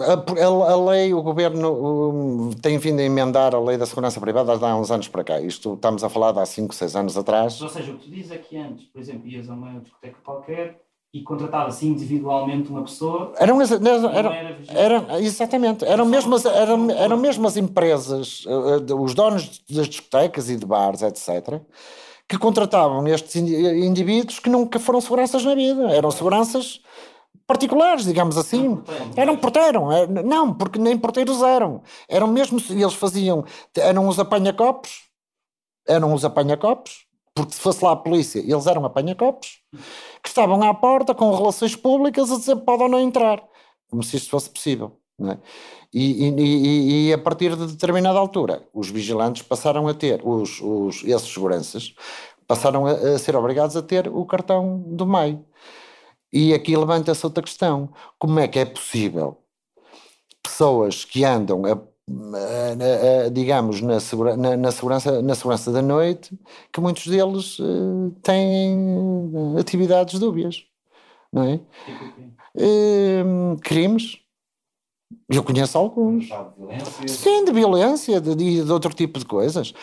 a, 0.04 0.48
a- 0.48 0.72
a 0.74 0.86
lei, 0.90 1.14
o 1.14 1.22
governo 1.22 2.48
um, 2.48 2.52
tem 2.54 2.78
vindo 2.80 3.00
a 3.00 3.04
emendar 3.04 3.54
a 3.54 3.60
lei 3.60 3.78
da 3.78 3.86
segurança 3.86 4.20
privada 4.20 4.54
há 4.54 4.76
uns 4.76 4.90
anos 4.92 5.08
para 5.08 5.24
cá. 5.24 5.40
Isto 5.40 5.76
estamos 5.76 6.04
a 6.04 6.10
falar 6.10 6.32
de 6.32 6.40
há 6.40 6.46
5, 6.46 6.74
6 6.74 6.96
anos 6.96 7.16
atrás. 7.18 7.62
Ou 7.62 7.70
seja, 7.70 7.92
o 7.92 7.98
que 7.98 8.06
tu 8.06 8.10
dizes 8.12 8.32
é 8.32 8.38
que 8.40 8.58
antes, 8.58 8.86
por 8.86 9.00
exemplo, 9.00 9.28
ias 9.28 9.50
a 9.50 9.54
uma 9.54 9.80
discoteca 9.80 10.18
qualquer 10.24 10.82
e 11.13 11.22
contratava-se 11.22 11.86
individualmente 11.86 12.70
uma 12.70 12.82
pessoa, 12.82 13.34
Eram, 13.38 13.62
eram, 13.62 14.10
era 14.12 14.58
eram, 14.67 15.17
exatamente, 15.20 15.86
eram 15.86 16.05
mesmo, 16.08 16.34
as, 16.36 16.43
eram, 16.43 16.89
eram 16.89 17.17
mesmo 17.17 17.46
as 17.48 17.55
empresas, 17.55 18.43
eh, 18.48 18.51
eh, 18.89 18.93
os 18.96 19.13
donos 19.13 19.62
das 19.70 19.88
discotecas 19.88 20.50
e 20.50 20.55
de 20.55 20.65
bares, 20.65 21.03
etc., 21.03 21.62
que 22.27 22.38
contratavam 22.39 23.08
estes 23.08 23.36
indi- 23.36 23.86
indivíduos 23.86 24.39
que 24.39 24.50
nunca 24.50 24.79
foram 24.79 25.00
seguranças 25.00 25.46
na 25.46 25.53
vida. 25.53 25.91
Eram 25.91 26.10
seguranças 26.10 26.82
particulares, 27.46 28.05
digamos 28.05 28.36
assim. 28.38 28.82
Eram 29.15 29.38
porteiro, 29.38 29.91
é- 29.91 30.08
não, 30.08 30.51
porque 30.51 30.79
nem 30.79 30.98
porteiros 30.98 31.43
eram. 31.43 31.84
Eram 32.10 32.25
mesmo, 32.27 32.60
eles 32.72 32.93
faziam, 32.96 33.46
eram 33.77 34.08
os 34.08 34.17
apanha-copos, 34.17 35.03
eram 35.88 36.12
os 36.13 36.25
apanha-copos, 36.25 37.05
porque 37.36 37.54
se 37.54 37.60
fosse 37.62 37.84
lá 37.84 37.92
a 37.92 37.96
polícia, 37.96 38.40
eles 38.40 38.68
eram 38.68 38.86
apanha-copos, 38.86 39.60
que 40.22 40.30
estavam 40.30 40.62
à 40.63 40.74
porta 40.74 41.16
com 41.16 41.34
relações 41.36 41.75
públicas 41.75 42.32
a 42.32 42.38
dizer 42.38 42.56
podem 42.58 42.90
não 42.90 43.00
entrar, 43.00 43.44
como 43.90 44.04
se 44.04 44.18
isto 44.18 44.30
fosse 44.30 44.50
possível. 44.50 44.98
é? 45.22 45.38
E, 45.94 46.28
e- 46.30 47.10
e- 47.10 47.13
a 47.13 47.18
partir 47.18 47.56
de 47.56 47.68
determinada 47.68 48.18
altura, 48.20 48.68
os 48.74 48.90
vigilantes 48.90 49.42
passaram 49.44 49.88
a 49.88 49.94
ter, 49.94 50.22
os, 50.25 50.60
os, 50.62 51.04
esses 51.04 51.32
seguranças, 51.34 51.94
passaram 52.48 52.86
a, 52.88 52.92
a 52.92 53.20
ser 53.20 53.36
obrigados 53.36 53.75
a 53.78 53.82
ter 53.82 54.08
o 54.08 54.25
cartão 54.25 54.80
do 54.88 55.06
MEI. 55.06 55.40
E 56.32 56.54
aqui 56.54 56.75
levanta-se 56.75 57.24
outra 57.25 57.44
questão: 57.44 57.90
como 58.18 58.40
é 58.40 58.48
que 58.48 58.58
é 58.60 58.66
possível 58.66 59.38
pessoas 60.42 61.06
que 61.06 61.24
andam, 61.24 61.63
a- 61.66 61.93
digamos, 63.32 63.82
na, 63.82 64.00
segura- 64.00 64.36
na- 64.38 64.58
na 64.58 64.72
segurança, 64.72 65.22
na 65.22 65.36
segurança 65.36 65.72
da 65.72 65.82
noite, 65.82 66.38
que 66.72 66.82
muitos 66.82 67.08
deles 67.08 67.58
eh, 67.60 68.12
têm 68.22 69.56
eh, 69.58 69.60
atividades 69.60 70.20
dúbias, 70.20 70.64
não 71.32 71.44
é? 71.44 71.60
Eh, 72.58 73.24
crimes, 73.64 74.20
eu 75.30 75.44
conheço 75.44 75.78
alguns. 75.78 76.42
De 76.58 76.90
violência. 76.90 77.08
Sim, 77.08 77.46
de 77.46 77.52
violência, 77.52 78.22
de, 78.22 78.36
de, 78.36 78.64
de 78.64 78.72
outro 78.72 78.94
tipo 78.94 79.20
de 79.20 79.26
coisas. 79.26 79.74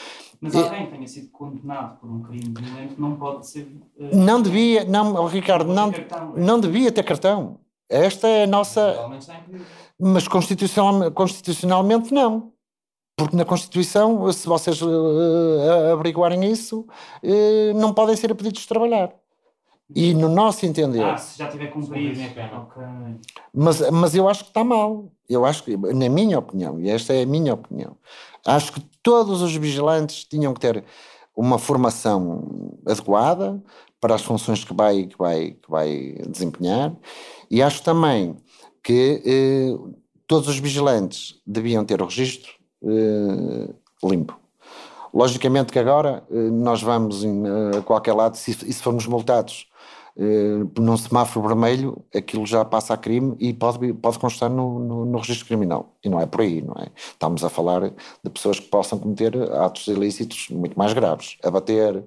Mas 0.41 0.55
alguém 0.57 0.87
tenha 0.87 1.07
sido 1.07 1.31
condenado 1.31 2.01
por 2.01 2.11
um 2.11 2.23
crime 2.23 2.55
violento 2.55 3.01
não 3.01 3.17
pode 3.17 3.47
ser. 3.49 3.69
eh, 4.01 4.17
Não 4.17 4.41
devia, 4.43 4.85
não, 4.85 5.27
Ricardo, 5.27 5.73
não, 5.73 5.93
cartão. 5.93 6.19
não 6.35 6.59
devia 6.61 6.91
ter 6.91 7.03
cartão. 7.05 7.61
Esta 7.89 8.27
é 8.29 8.45
a 8.45 8.47
nossa. 8.47 9.09
Mas 10.01 10.27
constitucional, 10.27 11.11
constitucionalmente 11.13 12.13
não. 12.13 12.53
Porque 13.17 13.37
na 13.37 13.45
Constituição, 13.45 14.33
se 14.33 14.49
vocês 14.49 14.81
eh, 14.81 15.93
averiguarem 15.93 16.51
isso, 16.51 16.87
eh, 17.23 17.73
não 17.75 17.93
podem 17.93 18.17
ser 18.17 18.31
impedidos 18.31 18.63
de 18.63 18.69
trabalhar. 18.69 19.13
E 19.95 20.15
no 20.15 20.29
nosso 20.29 20.65
entender. 20.65 21.05
Ah, 21.05 21.17
se 21.17 21.39
já 21.39 21.49
tiver 21.49 21.67
cumprido. 21.67 22.09
cumprirem 22.09 22.27
a 22.27 22.31
pena. 22.31 22.61
Ok. 22.61 22.83
Mas, 23.53 23.91
mas 23.91 24.15
eu 24.15 24.29
acho 24.29 24.45
que 24.45 24.51
está 24.51 24.65
mal. 24.65 25.13
Eu 25.29 25.45
acho 25.45 25.65
que, 25.65 25.77
na 25.77 26.09
minha 26.09 26.39
opinião, 26.39 26.81
e 26.81 26.89
esta 26.89 27.13
é 27.13 27.23
a 27.23 27.27
minha 27.27 27.53
opinião, 27.53 27.97
acho 28.47 28.73
que 28.73 28.81
todos 29.03 29.43
os 29.43 29.55
vigilantes 29.55 30.25
tinham 30.25 30.55
que 30.55 30.61
ter 30.61 30.85
uma 31.37 31.59
formação 31.59 32.79
adequada 32.87 33.63
para 34.01 34.15
as 34.15 34.23
funções 34.23 34.65
que 34.65 34.73
vai, 34.73 35.07
que 35.07 35.19
vai, 35.19 35.51
que 35.51 35.71
vai 35.71 36.15
desempenhar. 36.29 36.95
E 37.51 37.63
acho 37.63 37.83
também 37.83 38.37
que 38.83 39.23
eh, 39.25 39.77
todos 40.27 40.49
os 40.49 40.59
vigilantes 40.59 41.41
deviam 41.47 41.85
ter 41.85 42.01
o 42.01 42.07
registro 42.07 42.53
eh, 42.85 43.75
limpo. 44.03 44.39
Logicamente 45.13 45.73
que 45.73 45.79
agora 45.79 46.23
eh, 46.31 46.35
nós 46.51 46.83
vamos 46.83 47.25
em, 47.25 47.43
eh, 47.47 47.79
a 47.79 47.83
qualquer 47.83 48.15
lado, 48.15 48.37
se, 48.37 48.53
se 48.53 48.83
formos 48.83 49.07
multados 49.07 49.69
eh, 50.17 50.65
num 50.79 50.97
semáforo 50.97 51.47
vermelho, 51.47 52.05
aquilo 52.15 52.47
já 52.47 52.65
passa 52.65 52.95
a 52.95 52.97
crime 52.97 53.35
e 53.39 53.53
pode, 53.53 53.93
pode 53.95 54.19
constar 54.19 54.49
no, 54.49 54.79
no, 54.79 55.05
no 55.05 55.19
registro 55.19 55.47
criminal. 55.47 55.97
E 56.05 56.09
não 56.09 56.21
é 56.21 56.27
por 56.27 56.43
aí, 56.43 56.63
não 56.63 56.75
é? 56.75 56.89
Estamos 56.97 57.43
a 57.45 57.49
falar 57.49 57.91
de 58.23 58.31
pessoas 58.31 58.61
que 58.61 58.69
possam 58.69 58.99
cometer 58.99 59.35
atos 59.53 59.87
ilícitos 59.89 60.49
muito 60.51 60.79
mais 60.79 60.93
graves. 60.93 61.39
Abater 61.43 62.05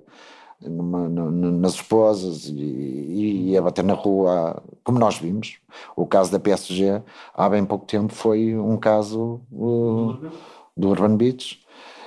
numa- 0.61 1.09
nas 1.09 1.73
esposas 1.75 2.45
e, 2.47 3.51
e 3.51 3.57
abater 3.57 3.83
na 3.83 3.93
rua, 3.93 4.61
como 4.83 4.99
nós 4.99 5.17
vimos. 5.17 5.57
O 5.95 6.05
caso 6.05 6.31
da 6.31 6.39
PSG, 6.39 7.01
há 7.33 7.49
bem 7.49 7.65
pouco 7.65 7.85
tempo, 7.85 8.13
foi 8.13 8.55
um 8.57 8.77
caso 8.77 9.41
uh, 9.51 10.13
do 10.75 10.89
Urban 10.89 11.15
Beach, 11.17 11.61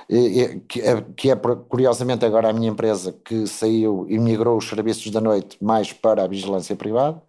e- 0.09 0.41
e- 0.41 0.59
que 0.61 0.81
é, 0.81 1.01
que 1.15 1.31
é, 1.31 1.35
curiosamente 1.35 2.25
agora 2.25 2.49
a 2.49 2.53
minha 2.53 2.69
empresa 2.71 3.13
que 3.13 3.45
saiu 3.47 4.05
e 4.09 4.17
migrou 4.19 4.57
os 4.57 4.67
serviços 4.69 5.11
da 5.11 5.19
noite 5.21 5.57
mais 5.63 5.91
para 5.93 6.23
a 6.23 6.27
vigilância 6.27 6.75
privada. 6.75 7.21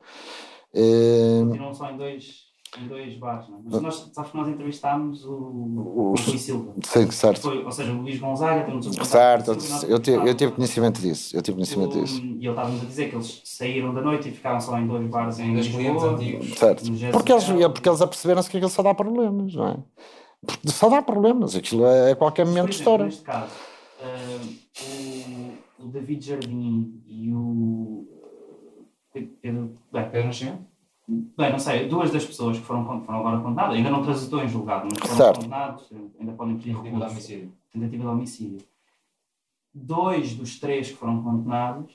Eh, 0.74 1.40
Continuam 1.48 1.74
só 1.74 1.90
em 1.90 1.96
dois, 1.96 2.47
em 2.82 2.86
dois 2.88 3.16
bares, 3.18 3.48
não 3.48 3.56
é? 3.56 3.60
Mas 3.70 3.82
nós, 3.82 4.10
sabes 4.12 4.30
que 4.30 4.36
nós 4.36 4.48
entrevistámos 4.48 5.24
o, 5.24 5.30
o, 5.32 6.00
O- 6.12 6.14
Rui 6.14 6.38
Silva. 6.38 6.72
sim, 6.84 7.10
certo. 7.10 7.40
Foi, 7.42 7.64
ou 7.64 7.72
seja, 7.72 7.92
o 7.92 8.00
Luís 8.02 8.18
Gonzaga, 8.20 8.64
temos 8.64 8.86
o 8.86 9.04
Certo, 9.04 9.52
Rui 9.52 9.60
Silva, 9.60 9.74
nós 9.74 9.82
eu 9.90 9.98
tive, 9.98 10.28
eu 10.30 10.34
tive 10.34 10.52
conhecimento 10.52 11.00
disso. 11.00 11.36
Eu 11.36 11.42
tive 11.42 11.56
conhecimento 11.56 11.96
O- 11.98 12.00
disso. 12.00 12.22
E 12.22 12.46
ele 12.46 12.48
estava-nos 12.48 12.82
a 12.82 12.86
dizer 12.86 13.08
que 13.10 13.16
eles 13.16 13.40
saíram 13.44 13.92
da 13.94 14.00
noite 14.02 14.28
e 14.28 14.32
ficaram 14.32 14.60
só 14.60 14.78
em 14.78 14.86
dois 14.86 15.08
bares 15.08 15.38
em 15.38 15.54
Lisboa. 15.54 16.12
antigos. 16.12 16.58
Certo. 16.58 16.92
Porque 17.10 17.32
eles, 17.32 17.44
porque 17.44 17.88
eles 17.88 18.00
aperceberam-se 18.00 18.50
que 18.50 18.56
aquilo 18.56 18.70
só 18.70 18.82
dá 18.82 18.94
problemas, 18.94 19.54
não 19.54 19.68
é? 19.68 19.76
Porque 20.46 20.68
só 20.70 20.88
dá 20.88 21.02
problemas. 21.02 21.56
Aquilo 21.56 21.84
é 21.84 22.12
a 22.12 22.16
qualquer 22.16 22.46
momento 22.46 22.68
exemplo, 22.70 22.76
estoura. 22.76 23.04
Neste 23.06 23.22
caso, 23.22 23.52
ah, 24.00 24.38
o, 25.80 25.84
o 25.84 25.88
David 25.88 26.24
Jardim 26.24 27.02
e 27.08 27.32
o 27.32 28.06
eh, 29.16 29.22
Pedro, 29.42 29.74
bem, 29.92 30.08
Pedro 30.10 30.26
Nascimento? 30.28 30.60
Bem, 31.08 31.50
não 31.52 31.58
sei, 31.58 31.88
duas 31.88 32.10
das 32.10 32.24
pessoas 32.24 32.58
que 32.58 32.64
foram, 32.64 32.84
foram 33.04 33.18
agora 33.20 33.40
condenadas, 33.40 33.74
ainda 33.76 33.90
não 33.90 34.02
transitou 34.02 34.42
em 34.42 34.48
julgado, 34.48 34.86
mas 34.90 34.98
foram 34.98 35.16
Certo. 35.16 35.36
condenados, 35.38 35.90
ainda 36.20 36.32
podem 36.32 36.56
pedir 36.56 36.70
Tentativa 36.74 36.82
de 36.90 36.94
recurso. 36.94 37.12
homicídio. 37.14 37.52
tentativa 37.72 38.02
de 38.02 38.08
homicídio. 38.08 38.58
Dois 39.74 40.34
dos 40.34 40.58
três 40.58 40.88
que 40.90 40.96
foram 40.96 41.22
condenados 41.22 41.92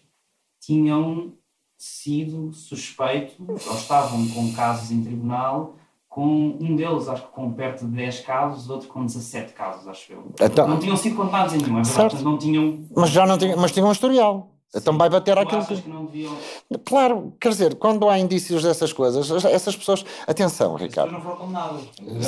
tinham 0.62 1.34
sido 1.78 2.54
suspeitos 2.54 3.36
ou 3.40 3.56
estavam 3.76 4.26
com 4.30 4.54
casos 4.54 4.92
em 4.92 5.04
tribunal, 5.04 5.76
com 6.08 6.26
um 6.62 6.76
deles, 6.76 7.10
acho 7.10 7.24
que 7.24 7.32
com 7.34 7.52
perto 7.52 7.86
de 7.86 7.92
10 7.92 8.20
casos, 8.22 8.70
outro 8.70 8.88
com 8.88 9.04
17 9.04 9.52
casos, 9.54 9.88
acho 9.88 10.14
eu. 10.14 10.32
Então- 10.40 10.68
não 10.68 10.80
tinham 10.80 10.96
sido 10.96 11.16
condenados 11.16 11.56
em 11.56 11.58
nenhum, 11.58 11.80
é 11.80 11.82
verdade, 11.82 12.24
não 12.24 12.38
tinham. 12.38 12.86
Mas 12.96 13.10
já 13.10 13.26
não 13.26 13.38
tinha, 13.38 13.58
mas 13.58 13.72
tinha 13.72 13.86
um 13.86 13.92
historial. 13.92 14.53
Então 14.76 14.98
vai 14.98 15.08
bater 15.08 15.38
aquilo 15.38 15.64
que. 15.66 15.82
que 15.82 15.90
não 15.90 16.06
deviam. 16.06 16.36
Claro, 16.84 17.34
quer 17.40 17.50
dizer, 17.50 17.76
quando 17.76 18.10
há 18.10 18.18
indícios 18.18 18.64
dessas 18.64 18.92
coisas, 18.92 19.46
essas 19.46 19.76
pessoas. 19.76 20.04
Atenção, 20.26 20.76
Ricardo. 20.76 21.12
não 21.12 21.22
foram 21.22 21.38
condenadas. 21.38 21.82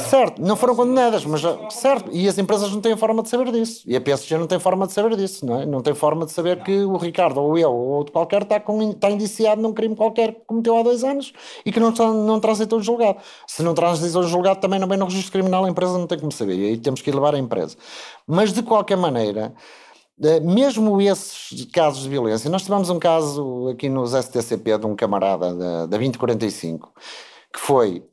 Certo, 0.10 0.42
não 0.42 0.56
foram 0.56 0.76
condenadas, 0.76 1.26
mas 1.26 1.42
certo, 1.72 2.12
e 2.12 2.28
as 2.28 2.38
empresas 2.38 2.72
não 2.72 2.82
têm 2.82 2.96
forma 2.96 3.24
de 3.24 3.30
saber 3.30 3.52
disso. 3.52 3.84
E 3.88 3.96
a 3.96 4.02
PSG 4.02 4.38
não 4.38 4.46
tem 4.46 4.60
forma 4.60 4.86
de 4.86 4.94
saber 4.94 5.16
disso, 5.16 5.46
não 5.46 5.62
é? 5.62 5.66
Não 5.66 5.82
tem 5.82 5.96
forma 5.96 6.26
de 6.26 6.32
saber 6.32 6.62
que 6.64 6.84
o 6.84 6.98
Ricardo 6.98 7.42
ou 7.42 7.58
eu 7.58 7.72
ou 7.72 7.88
outro 7.90 8.14
qualquer 8.14 8.44
está, 8.44 8.60
com, 8.60 8.92
está 8.92 9.10
indiciado 9.10 9.60
num 9.62 9.74
crime 9.74 9.96
qualquer 9.96 10.34
que 10.36 10.42
cometeu 10.46 10.78
há 10.78 10.84
dois 10.84 11.04
anos 11.04 11.34
e 11.66 11.72
que 11.72 11.80
não, 11.80 11.92
não 11.92 12.40
transitou 12.40 12.80
em 12.80 12.84
julgado. 12.84 13.18
Se 13.48 13.64
não 13.64 13.74
transitou 13.74 14.24
em 14.24 14.28
julgado, 14.28 14.60
também 14.60 14.80
não 14.80 14.88
vem 14.88 14.98
no 14.98 15.06
registro 15.06 15.32
criminal, 15.32 15.66
a 15.66 15.70
empresa 15.70 15.98
não 15.98 16.06
tem 16.06 16.20
como 16.20 16.32
saber. 16.32 16.56
E 16.56 16.66
aí 16.68 16.78
temos 16.78 17.02
que 17.02 17.10
ir 17.10 17.14
levar 17.16 17.34
a 17.34 17.40
empresa. 17.40 17.76
Mas 18.28 18.54
de 18.54 18.62
qualquer 18.62 18.98
maneira. 18.98 19.54
Eh, 20.22 20.40
Mesmo 20.40 21.00
esses 21.02 21.66
casos 21.66 22.04
de 22.04 22.10
violência, 22.10 22.50
nós 22.50 22.64
tivemos 22.64 22.90
um 22.90 23.00
caso 23.00 23.70
aqui 23.70 23.90
nos 23.90 24.14
STCP 24.14 24.78
de 24.78 24.86
um 24.86 24.96
camarada 24.96 25.54
da, 25.56 25.82
da 25.86 25.98
2045 25.98 26.94
que 27.54 27.60
foi 27.60 28.04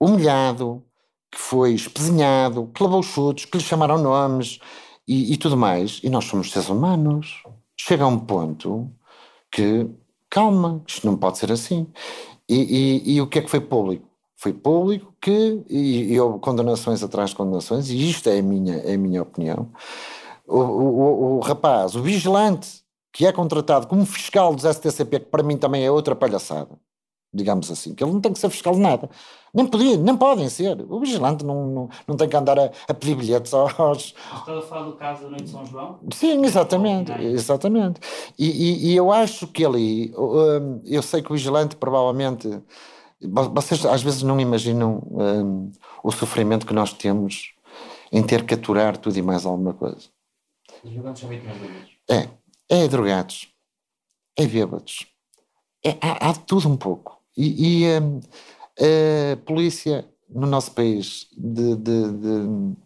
humilhado, 0.00 0.82
que 1.30 1.38
foi 1.38 1.72
espezinhado, 1.74 2.70
que 2.74 2.82
levou 2.82 3.02
chutes, 3.02 3.44
que 3.44 3.58
lhe 3.58 3.64
chamaram 3.64 3.98
nomes 3.98 4.58
e, 5.06 5.32
e 5.32 5.36
tudo 5.36 5.56
mais. 5.56 6.00
E 6.02 6.10
nós 6.10 6.24
somos 6.26 6.50
seres 6.50 6.68
humanos. 6.68 7.42
Chega 7.76 8.04
a 8.04 8.06
um 8.08 8.18
ponto 8.18 8.90
que, 9.50 9.88
calma, 10.30 10.82
isto 10.86 11.06
não 11.06 11.16
pode 11.16 11.38
ser 11.38 11.50
assim. 11.52 11.86
E, 12.48 13.02
e- 13.06 13.14
e 13.16 13.20
o 13.20 13.26
que 13.26 13.38
é 13.38 13.42
que 13.42 13.50
foi 13.50 13.60
público? 13.60 14.06
Foi 14.36 14.52
público 14.52 15.14
que, 15.20 15.62
e, 15.68 16.12
e 16.12 16.20
houve 16.20 16.38
condenações 16.40 17.02
atrás 17.02 17.30
de 17.30 17.36
condenações, 17.36 17.90
e 17.90 18.10
isto 18.10 18.28
é 18.28 18.38
a 18.38 18.42
minha, 18.42 18.76
é 18.78 18.94
a 18.94 18.98
minha 18.98 19.22
opinião. 19.22 19.70
O, 20.52 20.58
o- 20.60 21.36
o- 21.38 21.40
rapaz, 21.40 21.94
o 21.94 22.02
vigilante, 22.02 22.82
que 23.12 23.26
é 23.26 23.32
contratado 23.32 23.86
como 23.86 24.04
fiscal 24.06 24.54
dos 24.54 24.64
STCP, 24.64 25.20
que 25.20 25.26
para 25.26 25.42
mim 25.42 25.56
também 25.56 25.84
é 25.84 25.90
outra 25.90 26.14
palhaçada, 26.16 26.70
digamos 27.32 27.70
assim, 27.70 27.94
que 27.94 28.04
ele 28.04 28.12
não 28.12 28.20
tem 28.20 28.32
que 28.32 28.38
ser 28.38 28.50
fiscal 28.50 28.74
de 28.74 28.80
nada. 28.80 29.08
Nem 29.54 29.66
podia, 29.66 29.96
nem 29.96 30.16
podem 30.16 30.48
ser. 30.48 30.80
O 30.90 31.00
vigilante 31.00 31.44
não, 31.44 31.66
não, 31.66 31.88
não 32.06 32.16
tem 32.16 32.28
que 32.28 32.36
andar 32.36 32.58
a, 32.58 32.70
a 32.88 32.94
pedir 32.94 33.14
bilhetes 33.16 33.52
aos. 33.54 34.14
Estou 34.38 34.58
a 34.58 34.62
falar 34.62 34.84
do 34.84 34.92
caso 34.96 35.24
da 35.24 35.28
Noite 35.30 35.44
de 35.44 35.50
São 35.50 35.64
João? 35.66 35.98
Sim, 36.12 36.44
exatamente, 36.44 37.12
exatamente. 37.12 38.00
E, 38.38 38.46
e, 38.48 38.92
e 38.92 38.96
eu 38.96 39.12
acho 39.12 39.46
que 39.46 39.64
ali, 39.64 40.12
hum, 40.16 40.80
eu 40.86 41.02
sei 41.02 41.22
que 41.22 41.30
o 41.30 41.34
vigilante 41.34 41.76
provavelmente, 41.76 42.48
vocês 43.54 43.84
às 43.86 44.02
vezes 44.02 44.22
não 44.22 44.40
imaginam 44.40 45.02
hum, 45.10 45.70
o 46.02 46.10
sofrimento 46.10 46.66
que 46.66 46.74
nós 46.74 46.92
temos 46.92 47.52
em 48.10 48.22
ter 48.22 48.44
que 48.44 48.54
aturar 48.54 48.96
tudo 48.96 49.16
e 49.18 49.22
mais 49.22 49.46
alguma 49.46 49.72
coisa. 49.74 50.08
Os 50.84 51.20
são 51.20 51.28
de 51.28 51.36
abusos. 51.36 51.90
É, 52.10 52.28
é 52.68 52.88
drogados, 52.88 53.48
é 54.36 54.46
bêbados, 54.46 55.06
é, 55.84 55.96
há, 56.00 56.30
há 56.30 56.34
tudo 56.34 56.68
um 56.68 56.76
pouco. 56.76 57.20
E, 57.36 57.84
e, 57.84 58.00
hum, 58.00 58.20
a 58.78 59.36
polícia 59.44 60.08
no 60.28 60.46
nosso 60.46 60.72
país, 60.72 61.28
de, 61.36 61.76
de, 61.76 62.12
de- 62.12 62.76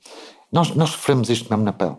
nós, 0.52 0.74
nós 0.74 0.90
sofremos 0.90 1.30
isto 1.30 1.48
mesmo 1.48 1.64
na 1.64 1.72
pele. 1.72 1.96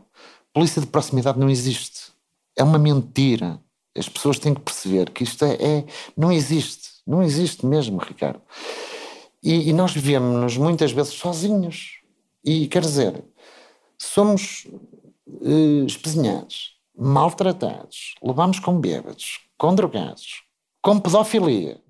Polícia 0.53 0.81
de 0.81 0.87
proximidade 0.87 1.39
não 1.39 1.49
existe. 1.49 2.11
É 2.55 2.63
uma 2.63 2.77
mentira. 2.79 3.61
As 3.95 4.09
pessoas 4.09 4.39
têm 4.39 4.53
que 4.53 4.61
perceber 4.61 5.09
que 5.11 5.23
isto 5.23 5.43
é, 5.45 5.53
é- 5.55 5.85
não 6.15 6.31
existe. 6.31 6.89
Não 7.05 7.23
existe 7.23 7.65
mesmo, 7.65 7.97
Ricardo. 7.99 8.41
E, 9.41 9.69
e 9.69 9.73
nós 9.73 9.93
vivemos 9.93 10.57
muitas 10.57 10.91
vezes 10.91 11.13
sozinhos. 11.13 12.01
E 12.43 12.67
quer 12.67 12.81
dizer, 12.81 13.23
somos 13.97 14.67
eh, 15.41 15.85
espezinhados, 15.85 16.77
maltratados, 16.95 18.15
levamos 18.23 18.59
com 18.59 18.79
bêbados, 18.79 19.41
com 19.57 19.73
drogados, 19.75 20.43
com 20.81 20.99
pedofilia, 20.99 21.81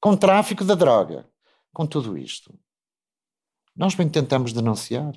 com 0.00 0.16
tráfico 0.16 0.64
de 0.64 0.74
droga, 0.74 1.28
com 1.72 1.86
tudo 1.86 2.16
isto. 2.18 2.52
Nós 3.76 3.94
bem 3.94 4.08
tentamos 4.08 4.52
denunciar. 4.52 5.12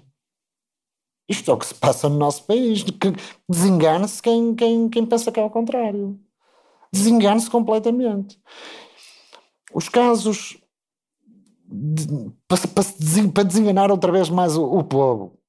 Isto 1.28 1.52
é 1.52 1.54
o 1.54 1.58
que 1.58 1.66
se 1.66 1.74
passa 1.76 2.08
no 2.10 2.18
nosso 2.18 2.46
país. 2.46 2.84
Que 2.84 3.14
desengane-se 3.50 4.22
quem, 4.22 4.54
quem, 4.56 4.90
quem 4.90 5.06
pensa 5.06 5.32
que 5.32 5.40
é 5.40 5.44
ao 5.44 5.50
contrário. 5.50 6.20
Desengane-se 6.92 7.50
completamente. 7.50 8.40
Os 9.74 9.90
casos 9.90 10.58
de- 11.66 12.32
para, 12.48 12.60
para 13.34 13.44
desenganar 13.44 13.90
outra 13.90 14.12
vez 14.12 14.30
mais 14.30 14.56
o, 14.56 14.64
o 14.66 14.84
povo. 14.84 15.40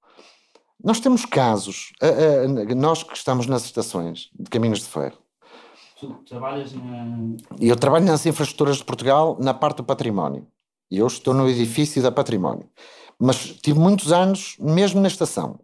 Nós 0.84 1.00
temos 1.00 1.24
casos, 1.24 1.92
a- 2.00 2.70
a- 2.70 2.74
nós 2.74 3.02
que 3.02 3.16
estamos 3.16 3.46
nas 3.46 3.64
estações 3.64 4.28
de 4.38 4.50
caminhos 4.50 4.80
de 4.80 4.84
ferro, 4.84 5.16
Tu 5.98 6.08
trabalhas 6.28 6.72
na. 6.74 7.06
eu 7.58 7.74
trabalho 7.76 8.04
nas 8.04 8.26
infraestruturas 8.26 8.76
de 8.76 8.84
Portugal 8.84 9.38
na 9.40 9.54
parte 9.54 9.78
do 9.78 9.84
património. 9.84 10.46
E 10.90 10.98
eu 10.98 11.06
estou 11.06 11.32
no 11.32 11.48
edifício 11.48 12.02
da 12.02 12.12
património. 12.12 12.68
Mas 13.18 13.36
tive 13.62 13.78
muitos 13.78 14.12
anos 14.12 14.56
mesmo 14.60 15.00
na 15.00 15.08
estação. 15.08 15.58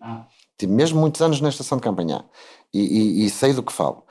Ah, 0.00 0.26
Tive 0.58 0.72
mesmo 0.72 1.00
muitos 1.00 1.22
anos 1.22 1.40
na 1.40 1.48
estação 1.48 1.78
de 1.78 1.82
Campanhã. 1.84 2.24
E, 2.74 2.80
e- 2.80 3.24
e 3.26 3.30
sei 3.30 3.52
do 3.54 3.62
que 3.62 3.72
falo. 3.72 4.04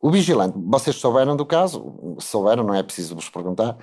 O 0.00 0.12
vigilante, 0.12 0.56
vocês 0.56 0.94
souberam 0.96 1.36
do 1.36 1.44
caso, 1.44 2.16
souberam, 2.20 2.62
não 2.62 2.72
é 2.72 2.84
preciso 2.84 3.16
vos 3.16 3.28
perguntar, 3.28 3.76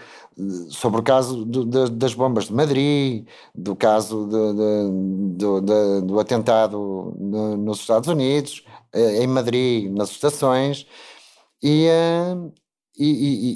sobre 0.69 1.01
o 1.01 1.03
caso 1.03 1.43
do- 1.43 1.65
da- 1.65 1.87
das 1.89 2.13
bombas 2.13 2.45
de 2.45 2.53
Madrid, 2.53 3.27
do 3.53 3.75
caso 3.75 4.25
de- 4.25 4.53
de- 4.53 5.35
do, 5.37 5.59
de- 5.61 6.01
do 6.07 6.17
atentado 6.19 7.13
no- 7.19 7.57
nos 7.57 7.79
Estados 7.79 8.07
Unidos, 8.07 8.63
eh, 8.93 9.23
em 9.23 9.27
Madrid, 9.27 9.91
nas 9.91 10.09
estações, 10.09 10.87
e, 11.61 11.85
eh, 11.87 12.33
e, 12.97 13.09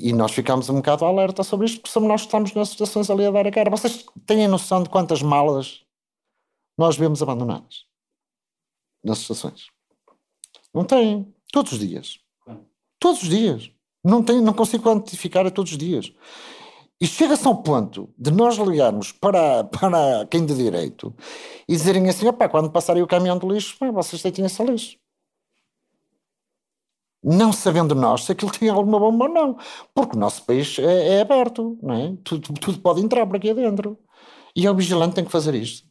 e- 0.08 0.10
e 0.10 0.14
nós 0.14 0.34
ficámos 0.34 0.70
um 0.70 0.76
bocado 0.76 1.06
alerta 1.06 1.44
sobre 1.44 1.66
isto, 1.66 1.80
porque 1.80 1.92
somos 1.94 2.10
nós 2.10 2.22
que 2.22 2.28
estamos 2.28 2.54
nas 2.54 2.72
estações 2.72 3.10
ali 3.10 3.26
a 3.26 3.32
dar 3.32 3.48
a 3.48 3.52
cara. 3.52 3.70
Vocês 3.70 4.04
têm 4.26 4.46
noção 4.50 4.84
de 4.84 4.90
quantas 4.90 5.22
malas 5.22 5.82
nós 6.78 6.98
vemos 6.98 7.22
abandonadas 7.22 7.86
nas 9.02 9.20
estações? 9.20 9.68
Não 10.74 10.84
têm. 10.84 11.34
Todos 11.54 11.72
os 11.72 11.80
dias. 11.80 12.20
Todos 13.00 13.24
os 13.24 13.30
dias. 13.30 13.72
Não, 14.04 14.24
tem, 14.24 14.42
não 14.42 14.54
consigo 14.54 14.84
quantificar 14.84 15.46
a 15.46 15.52
todos 15.52 15.72
os 15.72 15.78
dias. 15.78 16.12
E 17.02 17.08
chega-se 17.08 17.48
ao 17.48 17.62
ponto 17.62 18.14
de 18.18 18.30
nós 18.30 18.58
ligarmos 18.58 19.12
para, 19.12 19.64
para 19.64 20.26
quem 20.26 20.46
de 20.46 20.54
direito 20.54 21.14
e 21.68 21.74
dizerem 21.74 22.10
assim: 22.10 22.28
opá, 22.28 22.50
quando 22.50 22.70
passarem 22.72 23.02
o 23.02 23.08
caminhão 23.08 23.38
de 23.40 23.48
lixo, 23.48 23.78
pá, 23.78 23.90
vocês 23.90 24.22
têm 24.22 24.46
esse 24.46 24.64
lixo. 24.64 24.98
Não 27.24 27.52
sabendo 27.52 27.96
nós 27.96 28.24
se 28.24 28.32
aquilo 28.32 28.52
tem 28.58 28.70
alguma 28.70 29.00
bomba 29.00 29.26
ou 29.26 29.34
não. 29.34 29.58
Porque 29.94 30.16
o 30.16 30.20
nosso 30.20 30.44
país 30.46 30.78
é, 30.80 31.18
é 31.18 31.22
aberto, 31.22 31.78
não 31.82 31.94
é? 31.96 32.18
Tudo, 32.24 32.54
tudo 32.54 32.80
pode 32.80 33.02
entrar 33.02 33.26
por 33.26 33.38
aqui 33.38 33.50
adentro. 33.50 33.98
E 34.56 34.66
é 34.66 34.72
o 34.72 34.76
vigilante 34.76 35.12
que 35.12 35.16
tem 35.16 35.26
que 35.26 35.32
fazer 35.32 35.56
isto. 35.56 35.88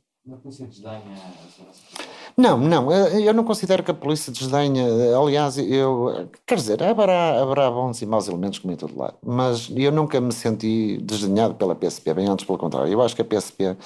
Privada. 1.56 2.17
Não, 2.40 2.56
não, 2.56 2.92
eu 2.92 3.34
não 3.34 3.42
considero 3.42 3.82
que 3.82 3.90
a 3.90 3.94
polícia 3.94 4.32
desdenha. 4.32 4.84
Aliás, 5.18 5.58
eu. 5.58 6.28
Quer 6.46 6.54
dizer, 6.54 6.80
haverá, 6.84 7.42
haverá 7.42 7.68
bons 7.68 8.00
e 8.00 8.06
maus 8.06 8.28
elementos 8.28 8.60
como 8.60 8.72
em 8.72 8.76
todo 8.76 8.96
lado, 8.96 9.16
mas 9.26 9.68
eu 9.74 9.90
nunca 9.90 10.20
me 10.20 10.32
senti 10.32 10.98
desdenhado 11.02 11.56
pela 11.56 11.74
PSP, 11.74 12.14
bem 12.14 12.28
antes 12.28 12.44
pelo 12.46 12.56
contrário. 12.56 12.92
Eu 12.92 13.02
acho 13.02 13.16
que 13.16 13.22
a 13.22 13.24
PSP 13.24 13.76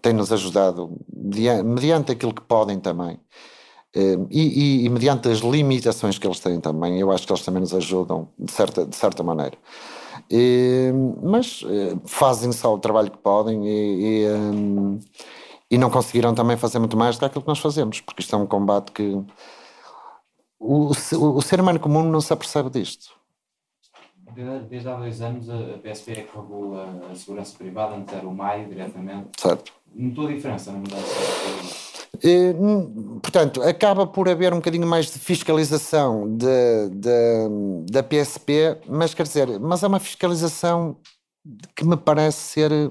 tem-nos 0.00 0.32
ajudado, 0.32 0.90
dia- 1.12 1.62
mediante 1.62 2.12
aquilo 2.12 2.32
que 2.34 2.40
podem 2.42 2.80
também, 2.80 3.20
eh, 3.94 4.18
e, 4.30 4.82
e- 4.82 4.86
e 4.86 4.88
mediante 4.88 5.28
as 5.28 5.40
limitações 5.40 6.18
que 6.18 6.26
eles 6.26 6.40
têm 6.40 6.60
também, 6.60 6.98
eu 7.00 7.10
acho 7.12 7.26
que 7.26 7.32
eles 7.32 7.44
também 7.44 7.60
nos 7.60 7.74
ajudam 7.74 8.28
de 8.38 8.52
certa, 8.52 8.86
de 8.86 8.96
certa 8.96 9.22
maneira. 9.22 9.56
Eh, 10.30 10.92
mas 11.22 11.64
eh, 11.68 11.96
fazem 12.06 12.52
só 12.52 12.74
o 12.74 12.78
trabalho 12.78 13.10
que 13.10 13.18
podem 13.18 13.62
e. 13.66 14.26
e, 15.72 15.74
e 15.74 15.78
não 15.78 15.90
conseguiram 15.90 16.34
também 16.34 16.56
fazer 16.56 16.78
muito 16.78 16.96
mais 16.96 17.16
do 17.16 17.20
que 17.20 17.24
aquilo 17.26 17.42
que 17.42 17.48
nós 17.48 17.58
fazemos, 17.58 18.00
porque 18.00 18.22
isto 18.22 18.34
é 18.34 18.38
um 18.38 18.46
combate 18.46 18.92
que 18.92 19.22
o, 20.58 20.90
o, 20.90 21.36
o 21.36 21.42
ser 21.42 21.60
humano 21.60 21.80
comum 21.80 22.02
não 22.04 22.20
se 22.20 22.32
apercebe 22.32 22.70
disto. 22.70 23.12
Desde, 24.34 24.66
desde 24.66 24.88
há 24.88 24.94
dois 24.96 25.20
anos 25.20 25.50
a 25.50 25.78
PSP 25.78 26.12
é 26.12 26.22
que 26.22 26.36
regula 26.36 26.88
a 27.10 27.14
segurança 27.14 27.56
privada, 27.58 27.96
antes 27.96 28.14
era 28.14 28.26
o 28.26 28.34
MAI 28.34 28.64
diretamente. 28.64 29.28
Certo? 29.38 29.72
Notou 29.94 30.26
a 30.26 30.32
diferença 30.32 30.72
na 30.72 30.78
mudança 30.78 31.02
da 31.02 31.82
Eh, 32.24 32.54
portanto, 33.22 33.62
acaba 33.62 34.06
por 34.06 34.28
haver 34.28 34.52
um 34.52 34.56
bocadinho 34.56 34.86
mais 34.86 35.06
de 35.12 35.18
fiscalização 35.18 36.34
de- 36.36 36.88
de- 36.94 37.90
da 37.90 38.02
PSP, 38.02 38.78
mas 38.88 39.12
quer 39.12 39.24
dizer, 39.24 39.58
mas 39.60 39.82
é 39.82 39.86
uma 39.88 39.98
fiscalização 39.98 40.96
que 41.76 41.84
me 41.84 41.96
parece 41.96 42.38
ser 42.38 42.90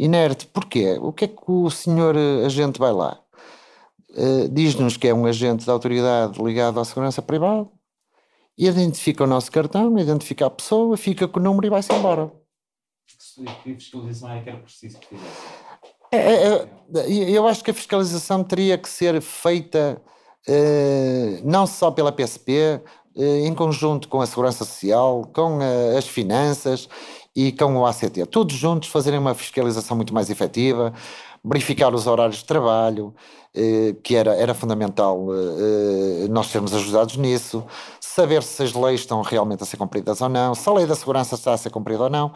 inerte. 0.00 0.46
Porquê? 0.46 0.98
O 1.00 1.12
que 1.12 1.26
é 1.26 1.28
que 1.28 1.42
o 1.46 1.70
senhor 1.70 2.16
eh, 2.16 2.46
agente 2.46 2.78
vai 2.78 2.92
lá? 2.92 3.20
Eh, 4.16 4.48
Diz-nos 4.50 4.96
que 4.96 5.06
é 5.06 5.14
um 5.14 5.26
agente 5.26 5.66
da 5.66 5.72
autoridade 5.72 6.42
ligado 6.42 6.80
à 6.80 6.84
segurança 6.84 7.20
privada, 7.20 7.68
identifica 8.56 9.24
o 9.24 9.26
nosso 9.26 9.52
cartão, 9.52 9.98
identifica 9.98 10.46
a 10.46 10.50
pessoa, 10.50 10.96
fica 10.96 11.28
com 11.28 11.38
o 11.38 11.42
número 11.42 11.66
e 11.66 11.70
vai-se 11.70 11.92
embora. 11.92 12.32
Que 13.62 13.74
fiscalização 13.74 14.30
é 14.30 14.42
que 14.42 14.48
era 14.48 14.58
preciso 14.58 14.98
que 14.98 15.08
fizesse? 15.08 15.30
É, 16.12 16.16
é, 16.16 16.68
é, 16.96 17.30
eu 17.30 17.46
acho 17.46 17.62
que 17.62 17.70
a 17.70 17.74
fiscalização 17.74 18.42
teria 18.42 18.76
que 18.76 18.88
ser 18.88 19.20
feita 19.20 20.02
eh, 20.48 21.40
não 21.44 21.66
só 21.66 21.90
pela 21.90 22.10
PSP, 22.10 22.82
em 23.16 23.52
conjunto 23.54 24.08
com 24.08 24.20
a 24.20 24.26
Segurança 24.26 24.64
Social, 24.64 25.28
com 25.34 25.58
as 25.98 26.06
finanças 26.06 26.88
e 27.34 27.52
com 27.52 27.76
o 27.76 27.86
ACT. 27.86 28.26
Todos 28.26 28.56
juntos 28.56 28.88
fazerem 28.88 29.18
uma 29.18 29.34
fiscalização 29.34 29.96
muito 29.96 30.12
mais 30.12 30.30
efetiva, 30.30 30.92
verificar 31.44 31.94
os 31.94 32.06
horários 32.06 32.38
de 32.38 32.44
trabalho, 32.44 33.14
eh, 33.54 33.94
que 34.02 34.16
era, 34.16 34.34
era 34.34 34.54
fundamental 34.54 35.26
eh, 35.32 36.24
eh, 36.24 36.28
nós 36.28 36.48
sermos 36.48 36.74
ajudados 36.74 37.16
nisso, 37.16 37.64
saber 38.00 38.42
se 38.42 38.62
as 38.62 38.72
leis 38.74 39.00
estão 39.00 39.22
realmente 39.22 39.62
a 39.62 39.66
ser 39.66 39.76
cumpridas 39.76 40.20
ou 40.20 40.28
não, 40.28 40.54
se 40.54 40.68
a 40.68 40.72
lei 40.72 40.86
da 40.86 40.94
segurança 40.94 41.34
está 41.34 41.52
a 41.54 41.56
ser 41.56 41.70
cumprida 41.70 42.04
ou 42.04 42.10
não. 42.10 42.32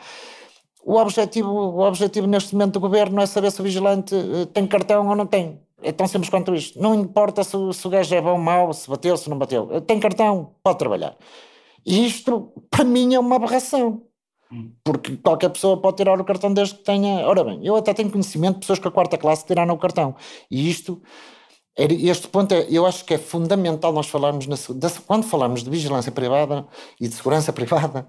O 0.84 0.96
objetivo, 0.98 1.48
o 1.48 1.80
objetivo 1.80 2.26
neste 2.26 2.52
momento 2.54 2.74
do 2.74 2.80
governo 2.80 3.20
é 3.20 3.26
saber 3.26 3.50
se 3.50 3.60
o 3.60 3.64
vigilante 3.64 4.14
eh, 4.14 4.46
tem 4.52 4.66
cartão 4.66 5.08
ou 5.08 5.16
não 5.16 5.26
tem. 5.26 5.60
É 5.82 5.92
tão 5.92 6.06
simples 6.06 6.30
quanto 6.30 6.54
isto. 6.54 6.80
Não 6.80 6.94
importa 6.94 7.42
se, 7.42 7.56
se 7.72 7.86
o 7.86 7.90
gajo 7.90 8.14
é 8.14 8.20
bom 8.20 8.32
ou 8.32 8.38
mau, 8.38 8.72
se 8.72 8.88
bateu, 8.88 9.16
se 9.16 9.28
não 9.30 9.38
bateu. 9.38 9.68
Eh, 9.72 9.80
Tem 9.80 9.98
cartão, 9.98 10.54
pode 10.62 10.78
trabalhar. 10.78 11.16
E 11.86 12.06
isto, 12.06 12.52
para 12.70 12.84
mim, 12.84 13.14
é 13.14 13.18
uma 13.20 13.36
aberração. 13.36 14.02
Porque 14.82 15.16
qualquer 15.16 15.48
pessoa 15.50 15.80
pode 15.80 15.96
tirar 15.96 16.20
o 16.20 16.24
cartão 16.24 16.52
desde 16.52 16.76
que 16.76 16.84
tenha. 16.84 17.26
Ora 17.26 17.42
bem, 17.44 17.64
eu 17.64 17.76
até 17.76 17.92
tenho 17.92 18.10
conhecimento 18.10 18.54
de 18.54 18.60
pessoas 18.60 18.78
que 18.78 18.88
a 18.88 18.90
quarta 18.90 19.18
classe 19.18 19.44
tiraram 19.44 19.74
o 19.74 19.78
cartão. 19.78 20.14
E 20.50 20.70
isto, 20.70 21.02
este 21.76 22.28
ponto, 22.28 22.52
é, 22.52 22.66
eu 22.70 22.86
acho 22.86 23.04
que 23.04 23.14
é 23.14 23.18
fundamental 23.18 23.92
nós 23.92 24.06
falarmos, 24.06 24.46
na, 24.46 24.56
quando 25.06 25.24
falamos 25.24 25.62
de 25.62 25.70
vigilância 25.70 26.12
privada 26.12 26.66
e 27.00 27.08
de 27.08 27.14
segurança 27.14 27.52
privada, 27.54 28.06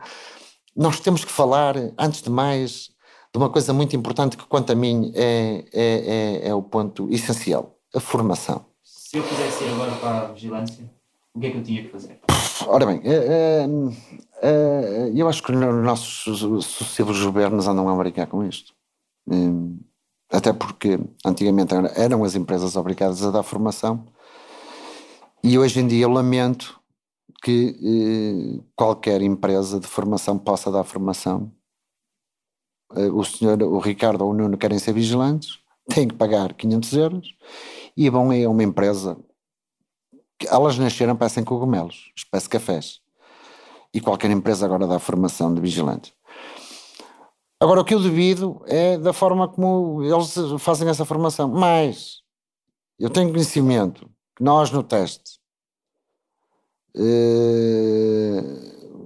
nós 0.75 0.99
temos 0.99 1.23
que 1.23 1.31
falar, 1.31 1.75
antes 1.97 2.21
de 2.21 2.29
mais, 2.29 2.89
de 3.33 3.37
uma 3.37 3.49
coisa 3.49 3.73
muito 3.73 3.95
importante 3.95 4.37
que, 4.37 4.45
quanto 4.45 4.71
a 4.71 4.75
mim, 4.75 5.11
é, 5.15 5.65
é, 5.73 6.43
é, 6.43 6.49
é 6.49 6.53
o 6.53 6.61
ponto 6.61 7.09
essencial: 7.11 7.77
a 7.93 7.99
formação. 7.99 8.65
se 8.83 9.17
eu 9.17 9.23
quisesse 9.23 9.63
ir 9.63 9.69
agora 9.69 9.91
para 9.93 10.19
a 10.19 10.31
vigilância, 10.31 10.91
o 11.33 11.39
que 11.39 11.47
é 11.47 11.51
que 11.51 11.57
eu 11.57 11.63
tinha 11.63 11.83
que 11.83 11.89
fazer? 11.89 12.19
Ora 12.67 12.85
bem, 12.85 13.01
eh, 14.41 15.09
eh, 15.09 15.11
eu 15.15 15.27
acho 15.27 15.41
que 15.43 15.51
os 15.51 15.57
nossos 15.83 16.39
sucessivos 16.65 17.21
governos 17.23 17.67
andam 17.67 17.87
a 17.89 17.95
brincar 17.95 18.27
com 18.27 18.43
isto. 18.43 18.73
Hum, 19.29 19.79
Até 20.31 20.51
porque 20.53 20.99
antigamente 21.25 21.73
era- 21.75 21.89
eram 21.95 22.23
as 22.23 22.35
empresas 22.35 22.75
obrigadas 22.75 23.23
a 23.23 23.31
dar 23.31 23.43
formação 23.43 24.05
e 25.43 25.57
hoje 25.57 25.79
em 25.79 25.87
dia 25.87 26.03
eu 26.05 26.09
lamento 26.09 26.79
que 27.43 27.75
eh, 28.59 28.63
qualquer 28.75 29.21
empresa 29.21 29.79
de 29.79 29.87
formação 29.87 30.37
possa 30.37 30.71
dar 30.71 30.83
formação. 30.83 31.51
Eh, 32.95 33.09
O 33.11 33.23
senhor, 33.23 33.61
o 33.63 33.79
Ricardo 33.79 34.23
ou 34.23 34.31
o 34.31 34.33
Nuno 34.33 34.57
querem 34.57 34.79
ser 34.79 34.93
vigilantes, 34.93 35.59
têm 35.89 36.07
que 36.07 36.15
pagar 36.15 36.53
500 36.53 36.93
euros 36.93 37.27
e 37.95 38.09
vão 38.09 38.31
a 38.31 38.49
uma 38.49 38.63
empresa 38.63 39.17
que 40.37 40.47
elas 40.47 40.77
nasceram, 40.77 41.15
parecem 41.15 41.43
cogumelos, 41.43 42.11
espécie 42.15 42.49
cafés. 42.49 42.99
E 43.95 44.01
qualquer 44.01 44.29
empresa 44.29 44.65
agora 44.65 44.85
dá 44.85 44.99
formação 44.99 45.53
de 45.53 45.61
vigilante. 45.61 46.13
Agora, 47.57 47.79
o 47.79 47.85
que 47.85 47.93
eu 47.93 47.99
duvido 48.01 48.61
é 48.65 48.97
da 48.97 49.13
forma 49.13 49.47
como 49.47 50.03
eles 50.03 50.35
fazem 50.59 50.89
essa 50.89 51.05
formação. 51.05 51.47
Mas 51.47 52.17
eu 52.99 53.09
tenho 53.09 53.31
conhecimento 53.31 54.05
que 54.35 54.43
nós 54.43 54.69
no 54.69 54.83
teste, 54.83 55.39
eh, 56.93 58.43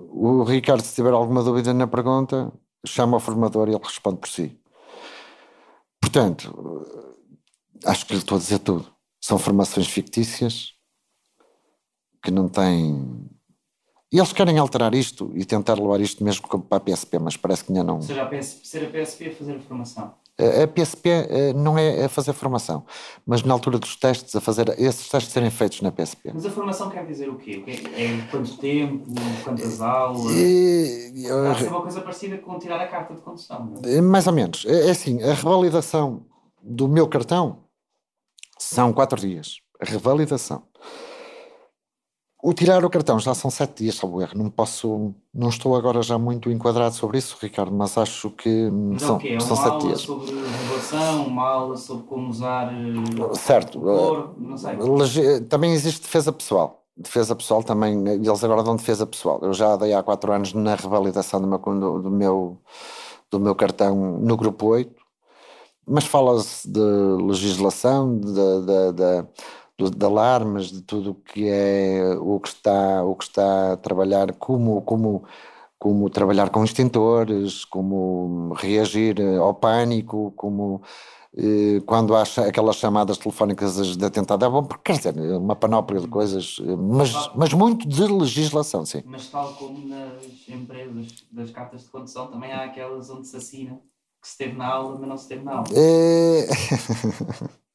o 0.09 0.43
Ricardo, 0.43 0.81
se 0.81 0.95
tiver 0.95 1.13
alguma 1.13 1.43
dúvida 1.43 1.71
na 1.71 1.85
pergunta, 1.85 2.51
chama 2.83 3.17
o 3.17 3.19
formador 3.19 3.69
e 3.69 3.75
ele 3.75 3.83
responde 3.83 4.17
por 4.17 4.27
si. 4.27 4.59
Portanto, 6.01 6.51
acho 7.85 8.07
que 8.07 8.13
lhe 8.13 8.19
estou 8.19 8.37
a 8.37 8.39
dizer 8.39 8.57
tudo. 8.57 8.91
São 9.21 9.37
formações 9.37 9.87
fictícias 9.87 10.73
que 12.23 12.31
não 12.31 12.49
têm. 12.49 13.29
E 14.11 14.17
eles 14.17 14.33
querem 14.33 14.57
alterar 14.57 14.95
isto 14.95 15.31
e 15.35 15.45
tentar 15.45 15.75
levar 15.79 16.01
isto 16.01 16.23
mesmo 16.23 16.47
para 16.63 16.77
a 16.77 16.79
PSP, 16.79 17.19
mas 17.19 17.37
parece 17.37 17.63
que 17.63 17.71
ainda 17.71 17.83
não. 17.83 17.95
Ou 17.97 18.01
seja, 18.01 18.23
a 18.23 18.25
PSP, 18.25 18.65
ser 18.67 18.85
a 18.85 18.89
PSP 18.89 19.27
a 19.27 19.31
fazer 19.35 19.55
a 19.55 19.59
formação. 19.59 20.13
A 20.63 20.67
PSP 20.67 21.09
eh, 21.09 21.53
não 21.53 21.77
é 21.77 22.05
a 22.05 22.09
fazer 22.09 22.31
formação, 22.33 22.85
mas 23.25 23.43
na 23.43 23.53
altura 23.53 23.77
dos 23.77 23.95
testes, 23.97 24.33
a 24.35 24.39
fazer 24.41 24.69
esses 24.79 25.09
testes 25.09 25.33
serem 25.33 25.51
feitos 25.51 25.81
na 25.81 25.91
PSP. 25.91 26.31
Mas 26.33 26.45
a 26.45 26.49
formação 26.49 26.89
quer 26.89 27.05
dizer 27.05 27.29
o 27.29 27.35
quê? 27.35 27.61
É 27.67 28.31
quanto 28.31 28.55
tempo, 28.57 29.03
quantas 29.43 29.81
aulas? 29.81 30.31
E, 30.31 31.25
eu- 31.25 31.67
uma 31.69 31.81
coisa 31.81 31.99
parecida 32.01 32.37
com 32.37 32.57
tirar 32.57 32.79
a 32.81 32.87
carta 32.87 33.13
de 33.13 33.21
condução. 33.21 33.69
é? 33.83 33.97
Eh, 33.97 34.01
Mais 34.01 34.25
ou 34.27 34.33
menos. 34.33 34.65
É 34.65 34.87
é 34.87 34.91
assim, 34.91 35.21
a 35.21 35.33
revalidação 35.33 36.25
do 36.63 36.87
meu 36.87 37.07
cartão 37.07 37.65
são 38.57 38.93
quatro 38.93 39.19
dias. 39.19 39.57
A 39.81 39.85
revalidação. 39.85 40.63
O 42.41 42.53
tirar 42.53 42.85
o 42.85 42.89
cartão 42.89 43.19
já 43.19 43.35
são 43.35 43.51
sete 43.51 43.83
dias, 43.83 43.95
salvo 43.95 44.21
erro. 44.21 44.31
Não 44.37 44.49
posso, 44.49 45.13
não 45.33 45.49
estou 45.49 45.75
agora 45.75 46.01
já 46.01 46.17
muito 46.17 46.49
enquadrado 46.49 46.95
sobre 46.95 47.17
isso, 47.17 47.37
Ricardo, 47.41 47.73
mas 47.73 47.97
acho 47.97 48.29
que 48.31 48.49
hum, 48.49 48.91
Mas 48.93 49.03
é 49.03 49.05
são, 49.05 49.17
o 49.17 49.19
quê? 49.19 49.27
É 49.29 49.39
são 49.41 49.57
sete 49.57 49.87
dias. 49.87 50.01
sobre 50.01 50.31
regulação, 50.31 51.27
uma 51.27 51.43
aula 51.49 51.75
sobre 51.75 52.07
como 52.07 52.29
usar 52.29 52.71
eh, 52.73 53.35
Certo. 53.35 53.81
cor, 53.81 54.35
não 54.37 54.57
sei. 54.57 54.75
Lege- 54.77 55.41
Também 55.41 55.73
existe 55.73 56.01
defesa 56.01 56.31
pessoal. 56.31 56.85
Defesa 56.95 57.35
pessoal 57.35 57.61
também, 57.61 58.07
eles 58.07 58.43
agora 58.43 58.63
dão 58.63 58.75
defesa 58.77 59.05
pessoal. 59.05 59.39
Eu 59.41 59.53
já 59.53 59.75
dei 59.75 59.93
há 59.93 60.01
quatro 60.01 60.31
anos 60.31 60.53
na 60.53 60.75
revalidação 60.75 61.41
do 61.41 61.47
meu, 61.47 61.59
do, 62.01 62.09
meu, 62.11 62.57
do 63.31 63.39
meu 63.39 63.55
cartão 63.55 64.17
no 64.19 64.35
grupo 64.37 64.65
8, 64.67 64.93
mas 65.87 66.03
fala-se 66.05 66.69
de 66.69 66.79
legislação, 66.79 68.17
de, 68.19 68.33
de, 69.89 70.05
alarmes, 70.05 70.71
de 70.71 70.81
tudo 70.81 71.11
o 71.11 71.15
que 71.15 71.47
é 71.47 72.15
o 72.19 72.39
que 72.39 72.49
está, 72.49 73.03
o 73.03 73.15
que 73.15 73.23
está 73.25 73.73
a 73.73 73.77
trabalhar, 73.77 74.33
como, 74.33 74.81
como, 74.81 75.23
como 75.79 76.09
trabalhar 76.09 76.49
com 76.49 76.63
extintores, 76.63 77.65
como 77.65 78.53
reagir 78.55 79.21
ao 79.39 79.53
pânico, 79.53 80.31
como 80.35 80.81
eh, 81.37 81.81
quando 81.85 82.15
há 82.15 82.23
aquelas 82.47 82.77
chamadas 82.77 83.17
telefónicas 83.17 83.95
de 83.97 84.05
atentado, 84.05 84.45
é 84.45 84.49
bom, 84.49 84.63
porque 84.63 84.93
quer 84.93 84.97
dizer, 84.97 85.37
uma 85.37 85.55
panóplia 85.55 86.01
de 86.01 86.07
coisas, 86.07 86.57
eh, 86.61 86.75
mas, 86.75 87.29
mas 87.33 87.53
muito 87.53 87.87
de 87.87 88.03
legislação, 88.07 88.85
sim. 88.85 89.03
Mas 89.11 89.29
tal 89.29 89.53
como 89.55 89.87
nas 89.87 90.27
empresas 90.49 91.19
das 91.31 91.51
cartas 91.51 91.83
de 91.83 91.89
condução, 91.89 92.27
também 92.29 92.51
há 92.53 92.65
aquelas 92.65 93.09
onde 93.09 93.27
se 93.27 93.37
assina 93.37 93.81
que 94.21 94.27
se 94.27 94.33
esteve 94.33 94.57
na 94.57 94.67
aula, 94.67 94.97
mas 94.99 95.09
não 95.09 95.17
se 95.17 95.23
esteve 95.23 95.43
na 95.45 95.53
aula. 95.53 95.69
Eh, 95.71 96.47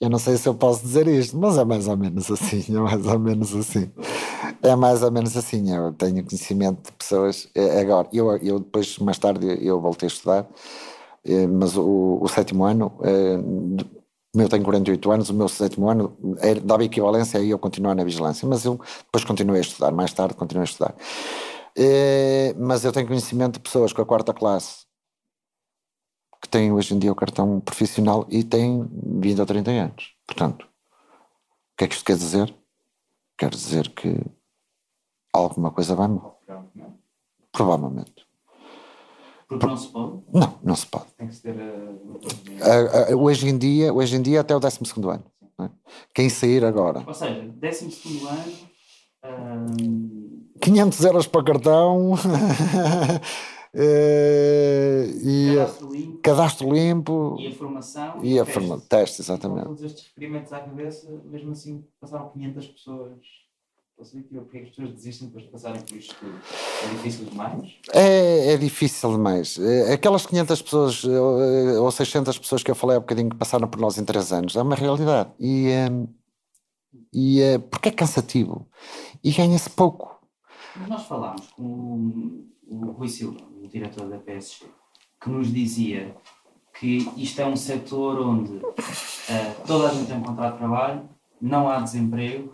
Eu 0.00 0.08
não 0.10 0.18
sei 0.18 0.36
se 0.36 0.48
eu 0.48 0.54
posso 0.54 0.82
dizer 0.82 1.06
isto, 1.08 1.36
mas 1.38 1.58
é 1.58 1.64
mais 1.64 1.86
ou 1.88 1.96
menos 1.96 2.30
assim, 2.30 2.64
é 2.74 2.78
mais 2.80 3.06
ou 3.06 3.18
menos 3.18 3.54
assim. 3.54 3.90
É 4.62 4.74
mais 4.76 5.02
ou 5.02 5.10
menos 5.12 5.36
assim, 5.36 5.74
eu 5.74 5.92
tenho 5.92 6.24
conhecimento 6.24 6.84
de 6.86 6.92
pessoas, 6.92 7.48
eh, 7.54 7.80
agora, 7.80 8.08
eu, 8.12 8.36
eu 8.38 8.58
depois, 8.60 8.98
mais 8.98 9.18
tarde, 9.18 9.46
eu 9.66 9.80
voltei 9.80 10.06
a 10.08 10.12
estudar, 10.12 10.48
eh, 11.24 11.46
mas 11.46 11.76
o, 11.76 12.18
o 12.22 12.28
sétimo 12.28 12.64
ano, 12.64 12.92
eu 14.34 14.48
tenho 14.48 14.62
48 14.62 15.10
anos, 15.10 15.28
o 15.28 15.34
meu 15.34 15.48
sétimo 15.48 15.88
ano 15.88 16.16
era- 16.40 16.60
dava 16.60 16.84
equivalência 16.84 17.40
a 17.40 17.42
eu 17.44 17.58
continuar 17.58 17.94
na 17.94 18.04
vigilância, 18.04 18.46
mas 18.48 18.64
eu 18.64 18.78
depois 19.04 19.24
continuei 19.24 19.58
a 19.58 19.62
estudar, 19.62 19.90
mais 19.92 20.12
tarde 20.12 20.34
continuei 20.34 20.62
a 20.64 20.70
estudar. 20.70 20.94
Eh, 21.76 22.54
Mas 22.58 22.84
eu 22.84 22.92
tenho 22.92 23.06
conhecimento 23.06 23.54
de 23.54 23.60
pessoas 23.60 23.92
com 23.92 24.02
a 24.02 24.06
quarta 24.06 24.32
classe 24.34 24.84
que 26.40 26.48
têm 26.48 26.72
hoje 26.72 26.94
em 26.94 26.98
dia 26.98 27.12
o 27.12 27.16
cartão 27.16 27.60
profissional 27.60 28.26
e 28.30 28.42
têm 28.42 28.88
20 29.20 29.40
ou 29.40 29.46
30 29.46 29.70
anos. 29.70 30.14
Portanto, 30.26 30.62
o 30.64 31.76
que 31.76 31.84
é 31.84 31.88
que 31.88 31.94
isto 31.94 32.04
quer 32.04 32.16
dizer? 32.16 32.54
Quer 33.36 33.50
dizer 33.50 33.88
que 33.90 34.20
alguma 35.32 35.70
coisa 35.70 35.94
vai 35.94 36.08
mal. 36.08 36.40
Provavelmente. 37.52 38.26
Porque 39.48 39.66
não 39.66 39.76
se 39.76 39.88
pode. 39.88 40.22
Não, 40.32 40.58
não 40.62 40.76
se 40.76 40.86
pode. 40.86 41.06
Tem 41.18 41.26
que 41.26 41.34
se 41.34 41.42
ter. 41.42 41.56
eh, 41.58 43.12
ah, 43.12 43.16
hoje, 43.16 43.48
em 43.48 43.58
dia, 43.58 43.92
hoje 43.92 44.16
em 44.16 44.22
dia, 44.22 44.40
até 44.42 44.54
o 44.54 44.60
12 44.60 44.78
ano. 45.08 45.24
é? 45.60 45.70
Quem 46.14 46.28
sair 46.28 46.64
agora, 46.64 47.02
Ou 47.04 47.12
seja, 47.12 47.42
12 47.42 47.88
ano, 48.28 49.76
hum, 49.80 50.48
500 50.62 51.04
euros 51.04 51.26
para 51.26 51.40
o 51.40 51.44
cartão 51.44 52.14
e 53.74 55.56
cadastro 55.56 55.90
limpo 55.92 56.20
cadastro 56.22 56.72
limpo 56.72 57.38
e 57.38 57.46
a 57.48 57.50
formação 57.50 58.18
e 58.22 58.38
a 58.38 58.44
testes. 58.44 58.54
forma 58.54 58.80
teste, 58.88 59.20
exatamente. 59.22 59.64
todos 59.66 59.82
estes 59.82 60.06
experimentos 60.06 60.52
à 60.52 60.60
cabeça, 60.60 61.10
mesmo 61.24 61.52
assim 61.52 61.84
passaram 62.00 62.30
500 62.30 62.66
pessoas. 62.68 63.18
Porque 64.32 64.56
é 64.56 64.62
as 64.62 64.68
pessoas 64.70 64.92
desistem 64.94 65.26
depois 65.28 65.44
de 65.44 65.50
passarem 65.50 65.82
por 65.82 65.94
isto 65.94 66.14
tudo? 66.18 66.40
É 66.82 66.88
difícil 66.88 67.26
demais? 67.26 67.64
É, 67.92 68.52
é 68.54 68.56
difícil 68.56 69.10
demais. 69.12 69.58
Eh, 69.58 69.92
Aquelas 69.92 70.24
500 70.24 70.62
pessoas 70.62 71.04
eh, 71.04 71.78
ou 71.78 71.90
600 71.90 72.38
pessoas 72.38 72.62
que 72.62 72.70
eu 72.70 72.74
falei 72.74 72.96
há 72.96 73.00
bocadinho 73.00 73.28
que 73.28 73.36
passaram 73.36 73.68
por 73.68 73.78
nós 73.78 73.98
em 73.98 74.04
3 74.04 74.32
anos 74.32 74.56
é 74.56 74.62
uma 74.62 74.74
realidade. 74.74 75.30
E, 75.38 75.68
eh, 75.68 75.90
e 77.12 77.40
eh, 77.40 77.58
porque 77.58 77.88
é 77.90 77.92
cansativo 77.92 78.66
e 79.22 79.30
ganha-se 79.32 79.70
pouco. 79.70 80.18
Mas 80.76 80.88
nós 80.88 81.02
falámos 81.06 81.48
com 81.48 81.62
o, 81.62 82.46
o 82.88 82.92
Rui 82.92 83.08
Silva, 83.08 83.40
diretor 83.72 84.08
da 84.08 84.18
PSG, 84.18 84.66
que 85.20 85.30
nos 85.30 85.52
dizia 85.52 86.14
que 86.78 87.08
isto 87.16 87.40
é 87.40 87.46
um 87.46 87.56
setor 87.56 88.20
onde 88.20 88.60
eh, 89.28 89.54
toda 89.66 89.88
a 89.88 89.94
gente 89.94 90.06
tem 90.06 90.16
um 90.16 90.22
contrato 90.22 90.52
de 90.52 90.58
trabalho, 90.58 91.08
não 91.40 91.68
há 91.68 91.80
desemprego, 91.80 92.52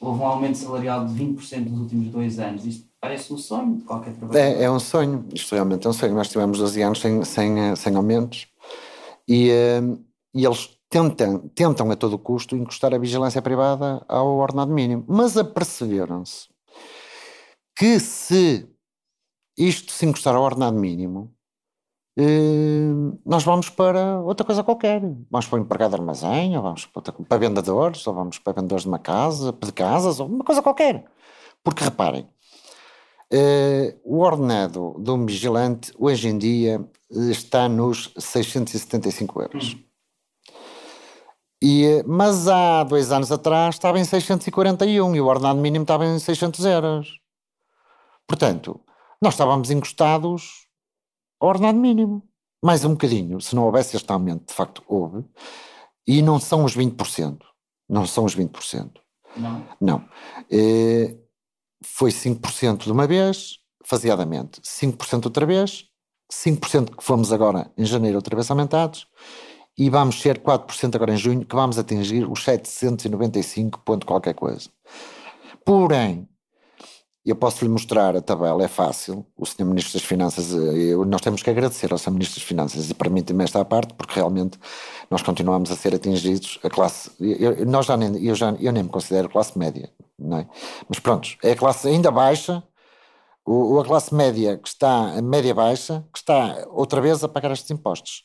houve 0.00 0.20
um 0.20 0.26
aumento 0.26 0.58
salarial 0.58 1.06
de 1.06 1.14
20% 1.14 1.70
nos 1.70 1.80
últimos 1.80 2.08
dois 2.08 2.38
anos. 2.38 2.66
Isto 2.66 2.86
parece 3.00 3.32
um 3.32 3.38
sonho 3.38 3.76
de 3.76 3.84
qualquer 3.84 4.14
trabalhador. 4.14 4.60
É, 4.60 4.64
é 4.64 4.70
um 4.70 4.78
sonho, 4.78 5.26
isto 5.32 5.54
realmente 5.54 5.86
é 5.86 5.90
um 5.90 5.92
sonho. 5.92 6.14
Nós 6.14 6.28
tivemos 6.28 6.58
12 6.58 6.82
anos 6.82 7.00
sem, 7.00 7.24
sem, 7.24 7.58
eh, 7.58 7.76
sem 7.76 7.94
aumentos 7.96 8.46
e, 9.26 9.50
eh, 9.50 9.80
e 10.34 10.44
eles 10.44 10.70
tentam, 10.88 11.48
tentam 11.54 11.90
a 11.90 11.96
todo 11.96 12.18
custo 12.18 12.56
encostar 12.56 12.94
a 12.94 12.98
vigilância 12.98 13.42
privada 13.42 14.04
ao 14.08 14.36
ordenado 14.36 14.72
mínimo, 14.72 15.04
mas 15.08 15.36
aperceberam-se 15.36 16.48
que 17.76 17.98
se 17.98 18.68
isto 19.56 19.92
se 19.92 20.06
encostar 20.06 20.34
ao 20.34 20.42
ordenado 20.42 20.78
mínimo, 20.78 21.34
eh, 22.16 22.92
nós 23.26 23.42
vamos 23.42 23.68
para 23.68 24.20
outra 24.20 24.46
coisa 24.46 24.62
qualquer. 24.62 25.00
Vamos 25.30 25.46
para 25.46 25.58
o 25.58 25.62
empregado 25.62 25.90
de 25.90 25.96
armazém, 25.96 26.56
ou 26.56 26.62
vamos 26.62 26.86
para, 26.86 27.12
para 27.12 27.38
vendedores, 27.38 28.06
ou 28.06 28.14
vamos 28.14 28.38
para 28.38 28.52
vendedores 28.52 28.84
de 28.84 28.88
uma 28.88 28.98
casa, 28.98 29.52
de 29.52 29.72
casas, 29.72 30.20
ou 30.20 30.28
uma 30.28 30.44
coisa 30.44 30.62
qualquer. 30.62 31.04
Porque 31.62 31.84
reparem, 31.84 32.28
eh, 33.32 33.96
o 34.04 34.20
ordenado 34.20 34.96
de 34.98 35.10
um 35.10 35.26
vigilante 35.26 35.92
hoje 35.98 36.28
em 36.28 36.38
dia 36.38 36.84
está 37.10 37.68
nos 37.68 38.12
675 38.16 39.42
euros. 39.42 39.76
E, 41.62 41.84
eh, 41.86 42.04
mas 42.06 42.46
há 42.46 42.84
dois 42.84 43.10
anos 43.10 43.32
atrás 43.32 43.74
estava 43.74 43.98
em 43.98 44.04
641 44.04 45.16
e 45.16 45.20
o 45.20 45.26
ordenado 45.26 45.60
mínimo 45.60 45.82
estava 45.84 46.06
em 46.06 46.18
600 46.18 46.64
euros. 46.64 47.18
Portanto, 48.26 48.80
nós 49.24 49.34
estávamos 49.34 49.70
encostados 49.70 50.66
ao 51.40 51.48
ordenado 51.48 51.78
mínimo. 51.78 52.22
Mais 52.62 52.84
um 52.84 52.90
bocadinho. 52.90 53.40
Se 53.40 53.56
não 53.56 53.64
houvesse 53.64 53.96
este 53.96 54.12
aumento, 54.12 54.48
de 54.48 54.52
facto 54.54 54.84
houve. 54.86 55.24
E 56.06 56.20
não 56.20 56.38
são 56.38 56.62
os 56.62 56.76
20%. 56.76 57.38
Não 57.88 58.06
são 58.06 58.26
os 58.26 58.36
20%. 58.36 58.90
Não? 59.34 59.66
Não. 59.80 60.08
Eh, 60.50 61.16
foi 61.82 62.10
5% 62.10 62.84
de 62.84 62.92
uma 62.92 63.06
vez, 63.06 63.60
faseadamente. 63.82 64.60
5% 64.60 65.24
outra 65.24 65.46
vez, 65.46 65.86
5% 66.30 66.94
que 66.94 67.02
fomos 67.02 67.32
agora 67.32 67.72
em 67.78 67.86
janeiro 67.86 68.18
outra 68.18 68.36
vez 68.36 68.50
aumentados, 68.50 69.06
e 69.76 69.88
vamos 69.88 70.20
ser 70.20 70.38
4% 70.40 70.94
agora 70.94 71.14
em 71.14 71.16
junho, 71.16 71.46
que 71.46 71.56
vamos 71.56 71.78
atingir 71.78 72.30
os 72.30 72.44
795 72.44 73.80
ponto 73.80 74.06
qualquer 74.06 74.34
coisa. 74.34 74.68
Porém, 75.64 76.28
eu 77.24 77.34
posso 77.34 77.64
lhe 77.64 77.70
mostrar 77.70 78.14
a 78.14 78.20
tabela, 78.20 78.62
é 78.62 78.68
fácil. 78.68 79.26
O 79.36 79.46
Sr. 79.46 79.64
Ministro 79.64 79.94
das 79.94 80.04
Finanças, 80.06 80.52
eh, 80.52 80.92
eu, 80.92 81.06
nós 81.06 81.22
temos 81.22 81.42
que 81.42 81.48
agradecer 81.48 81.90
ao 81.90 81.96
Sr. 81.96 82.10
Ministro 82.10 82.38
das 82.38 82.46
Finanças 82.46 82.90
e 82.90 82.94
permitem-me 82.94 83.44
esta 83.44 83.64
parte, 83.64 83.94
porque 83.94 84.14
realmente 84.14 84.58
nós 85.10 85.22
continuamos 85.22 85.70
a 85.70 85.76
ser 85.76 85.94
atingidos. 85.94 86.58
A 86.62 86.68
classe, 86.68 87.10
eu, 87.18 87.64
nós 87.64 87.86
já 87.86 87.96
nem, 87.96 88.22
eu, 88.22 88.34
já, 88.34 88.52
eu 88.60 88.72
nem 88.72 88.82
me 88.82 88.90
considero 88.90 89.30
classe 89.30 89.58
média, 89.58 89.90
não 90.18 90.38
é? 90.38 90.48
Mas 90.86 90.98
pronto, 90.98 91.30
é 91.42 91.52
a 91.52 91.56
classe 91.56 91.88
ainda 91.88 92.10
baixa, 92.10 92.62
o, 93.46 93.80
a 93.80 93.84
classe 93.84 94.14
média 94.14 94.58
que 94.58 94.68
está, 94.68 95.16
a 95.16 95.22
média 95.22 95.54
baixa, 95.54 96.04
que 96.12 96.18
está 96.18 96.66
outra 96.72 97.00
vez 97.00 97.24
a 97.24 97.28
pagar 97.28 97.52
estes 97.52 97.70
impostos. 97.70 98.22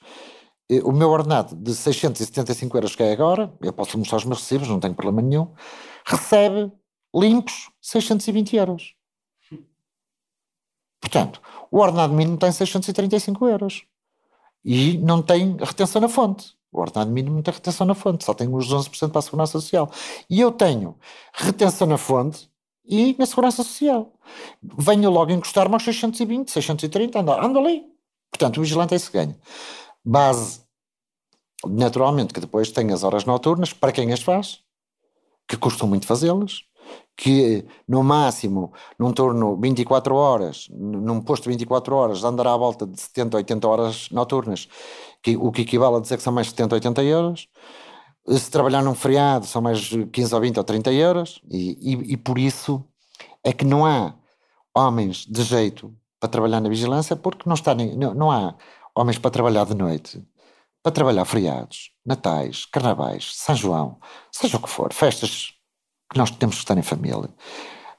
O 0.84 0.92
meu 0.92 1.10
ordenado 1.10 1.56
de 1.56 1.74
675 1.74 2.78
euros 2.78 2.96
que 2.96 3.02
é 3.02 3.12
agora, 3.12 3.52
eu 3.62 3.74
posso 3.74 3.94
lhe 3.94 4.00
mostrar 4.00 4.18
os 4.18 4.26
meus 4.26 4.42
recibos, 4.42 4.68
não 4.68 4.80
tenho 4.80 4.94
problema 4.94 5.22
nenhum, 5.22 5.48
recebe 6.06 6.72
limpos 7.14 7.70
620 7.82 8.56
euros. 8.56 8.96
Portanto, 11.00 11.42
o 11.72 11.80
ordenado 11.80 12.14
mínimo 12.14 12.38
tem 12.38 12.52
635 12.52 13.48
euros. 13.48 13.84
E 14.64 14.98
não 14.98 15.22
tem 15.22 15.56
retenção 15.58 16.02
na 16.02 16.10
fonte. 16.10 16.54
O 16.72 16.80
ordenado 16.80 17.12
mínimo 17.12 17.38
não 17.38 17.42
tem 17.42 17.54
retenção 17.54 17.88
na 17.88 17.96
fonte, 17.96 18.24
só 18.26 18.34
tem 18.34 18.54
os 18.54 18.68
11% 18.68 19.10
para 19.10 19.20
a 19.20 19.22
Segurança 19.22 19.54
Social. 19.54 19.90
E 20.30 20.40
eu 20.40 20.52
tenho 20.52 20.98
retenção 21.34 21.88
na 21.88 21.98
fonte 21.98 22.50
e 22.86 23.16
na 23.18 23.26
Segurança 23.26 23.64
Social. 23.64 24.14
Venho 24.62 25.10
logo 25.10 25.32
encostar-me 25.32 25.74
aos 25.74 25.84
620, 25.84 26.52
630, 26.52 27.20
ando, 27.20 27.32
ando 27.32 27.60
ali. 27.60 27.86
Portanto, 28.32 28.58
o 28.58 28.62
vigilante 28.62 28.94
é 28.94 28.98
isso 28.98 29.10
que 29.12 29.18
ganha. 29.18 29.38
Base, 30.06 30.62
naturalmente, 31.66 32.34
que 32.34 32.40
depois 32.40 32.72
tem 32.72 32.92
as 32.92 33.04
horas 33.04 33.26
noturnas, 33.26 33.74
para 33.74 33.92
quem 33.92 34.14
as 34.14 34.22
faz, 34.22 34.60
que 35.48 35.58
custam 35.58 35.88
muito 35.88 36.06
fazê-las, 36.06 36.64
que 37.20 37.66
no 37.86 38.02
máximo, 38.02 38.72
num 38.98 39.12
turno 39.12 39.58
24 39.60 40.16
horas, 40.16 40.70
num 40.72 41.20
posto 41.20 41.50
24 41.50 41.94
horas, 41.94 42.24
andará 42.24 42.54
à 42.54 42.58
volta 42.58 42.88
de 42.88 42.98
70, 42.98 43.36
80 43.36 43.68
horas 43.68 44.10
noturnas, 44.10 44.70
que, 45.22 45.36
o 45.36 45.52
que 45.52 45.64
equivale 45.64 45.98
a 45.98 46.00
dizer 46.00 46.16
que 46.16 46.24
são 46.24 46.32
mais 46.32 46.48
70, 46.48 46.76
80 46.76 47.04
euros. 47.04 47.50
Se 48.26 48.50
trabalhar 48.50 48.82
num 48.82 48.96
feriado, 48.96 49.46
são 49.46 49.62
mais 49.62 49.90
15 50.14 50.34
ou 50.34 50.40
20 50.40 50.58
ou 50.60 50.64
30 50.64 50.94
euros, 50.94 51.42
e, 51.52 51.78
e, 51.82 52.14
e 52.14 52.18
por 52.18 52.40
isso 52.40 52.82
é 53.44 53.52
que 53.52 53.66
não 53.66 53.86
há 53.86 54.16
homens 54.74 55.26
de 55.26 55.44
jeito 55.44 55.94
para 56.22 56.30
trabalhar 56.30 56.62
na 56.62 56.70
vigilância, 56.70 57.18
porque 57.18 57.44
não, 57.46 57.56
está, 57.56 57.76
não, 57.76 58.14
não 58.14 58.32
há 58.32 58.56
homens 58.96 59.18
para 59.20 59.30
trabalhar 59.30 59.66
de 59.66 59.76
noite, 59.76 60.26
para 60.82 60.94
trabalhar 60.94 61.26
feriados, 61.26 61.92
natais, 62.06 62.66
carnavais, 62.66 63.36
São 63.36 63.56
João, 63.56 64.00
seja 64.32 64.56
o 64.56 64.62
que 64.62 64.70
for, 64.70 64.94
festas 64.94 65.59
que 66.10 66.18
nós 66.18 66.32
temos 66.32 66.56
que 66.56 66.62
estar 66.62 66.78
em 66.78 66.82
família. 66.82 67.30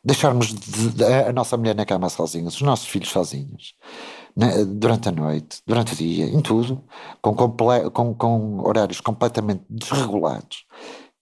Deixarmos 0.02 0.54
de, 0.54 0.90
de, 0.90 1.04
a 1.04 1.32
nossa 1.32 1.56
mulher 1.56 1.74
na 1.74 1.84
cama 1.84 2.08
sozinha, 2.08 2.48
os 2.48 2.60
nossos 2.62 2.88
filhos 2.88 3.10
sozinhos, 3.10 3.74
né, 4.34 4.64
durante 4.64 5.08
a 5.08 5.12
noite, 5.12 5.60
durante 5.66 5.92
o 5.92 5.96
dia, 5.96 6.24
em 6.24 6.40
tudo, 6.40 6.82
com, 7.20 7.34
com, 7.34 8.14
com 8.14 8.60
horários 8.66 9.00
completamente 9.00 9.62
desregulados. 9.68 10.64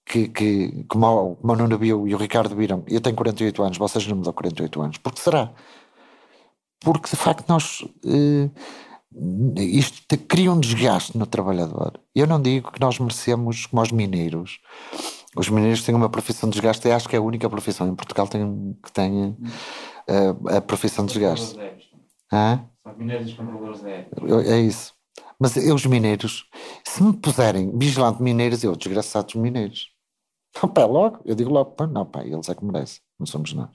Que, 0.07 0.29
que 0.29 0.85
como, 0.89 1.37
como 1.37 1.53
o 1.53 1.57
Nuno 1.57 1.77
viu 1.77 2.09
e 2.09 2.15
o 2.15 2.19
Ricardo 2.19 2.57
viram, 2.57 2.83
eu 2.89 3.01
tenho 3.01 3.15
48 3.15 3.63
anos, 3.63 3.79
vocês 3.79 4.07
não 4.07 4.17
me 4.17 4.23
dão 4.23 4.33
48 4.33 4.81
anos. 4.81 4.97
Porque 4.99 5.21
será? 5.21 5.53
Porque 6.81 7.11
de 7.11 7.17
facto 7.17 7.49
nós. 7.49 7.85
Eh, 8.07 8.49
isto 9.57 10.17
cria 10.29 10.53
um 10.53 10.61
desgaste 10.61 11.17
no 11.17 11.27
trabalhador. 11.27 12.01
Eu 12.15 12.27
não 12.27 12.41
digo 12.41 12.71
que 12.71 12.81
nós 12.81 12.99
merecemos, 12.99 13.67
como 13.67 13.83
os 13.83 13.91
mineiros, 13.91 14.61
os 15.37 15.49
mineiros 15.49 15.83
têm 15.83 15.95
uma 15.95 16.09
profissão 16.09 16.49
de 16.49 16.55
desgaste, 16.55 16.89
e 16.89 16.93
acho 16.93 17.09
que 17.09 17.17
é 17.17 17.19
a 17.19 17.23
única 17.23 17.49
profissão 17.49 17.89
em 17.89 17.95
Portugal 17.95 18.27
tem, 18.27 18.77
que 18.83 18.93
tem 18.93 19.31
uh, 19.31 20.57
a 20.57 20.61
profissão 20.61 21.05
de 21.05 21.13
desgaste. 21.13 21.59
São 22.83 22.97
mineiros 22.97 23.35
controladores 23.35 23.81
de 23.81 24.51
É 24.51 24.61
isso. 24.61 24.93
Mas 25.39 25.57
eu, 25.57 25.75
os 25.75 25.87
mineiros, 25.87 26.49
se 26.85 27.03
me 27.03 27.13
puserem 27.13 27.77
vigilante 27.77 28.23
mineiros, 28.23 28.65
eu, 28.65 28.75
desgraçados 28.75 29.35
mineiros. 29.35 29.89
Pá, 30.75 30.85
logo, 30.85 31.21
eu 31.25 31.35
digo 31.35 31.51
logo, 31.51 31.73
pá, 31.73 31.87
não, 31.87 32.05
pá, 32.05 32.25
eles 32.25 32.49
é 32.49 32.55
que 32.55 32.65
merecem, 32.65 33.01
não 33.19 33.27
somos 33.27 33.53
nós. 33.53 33.71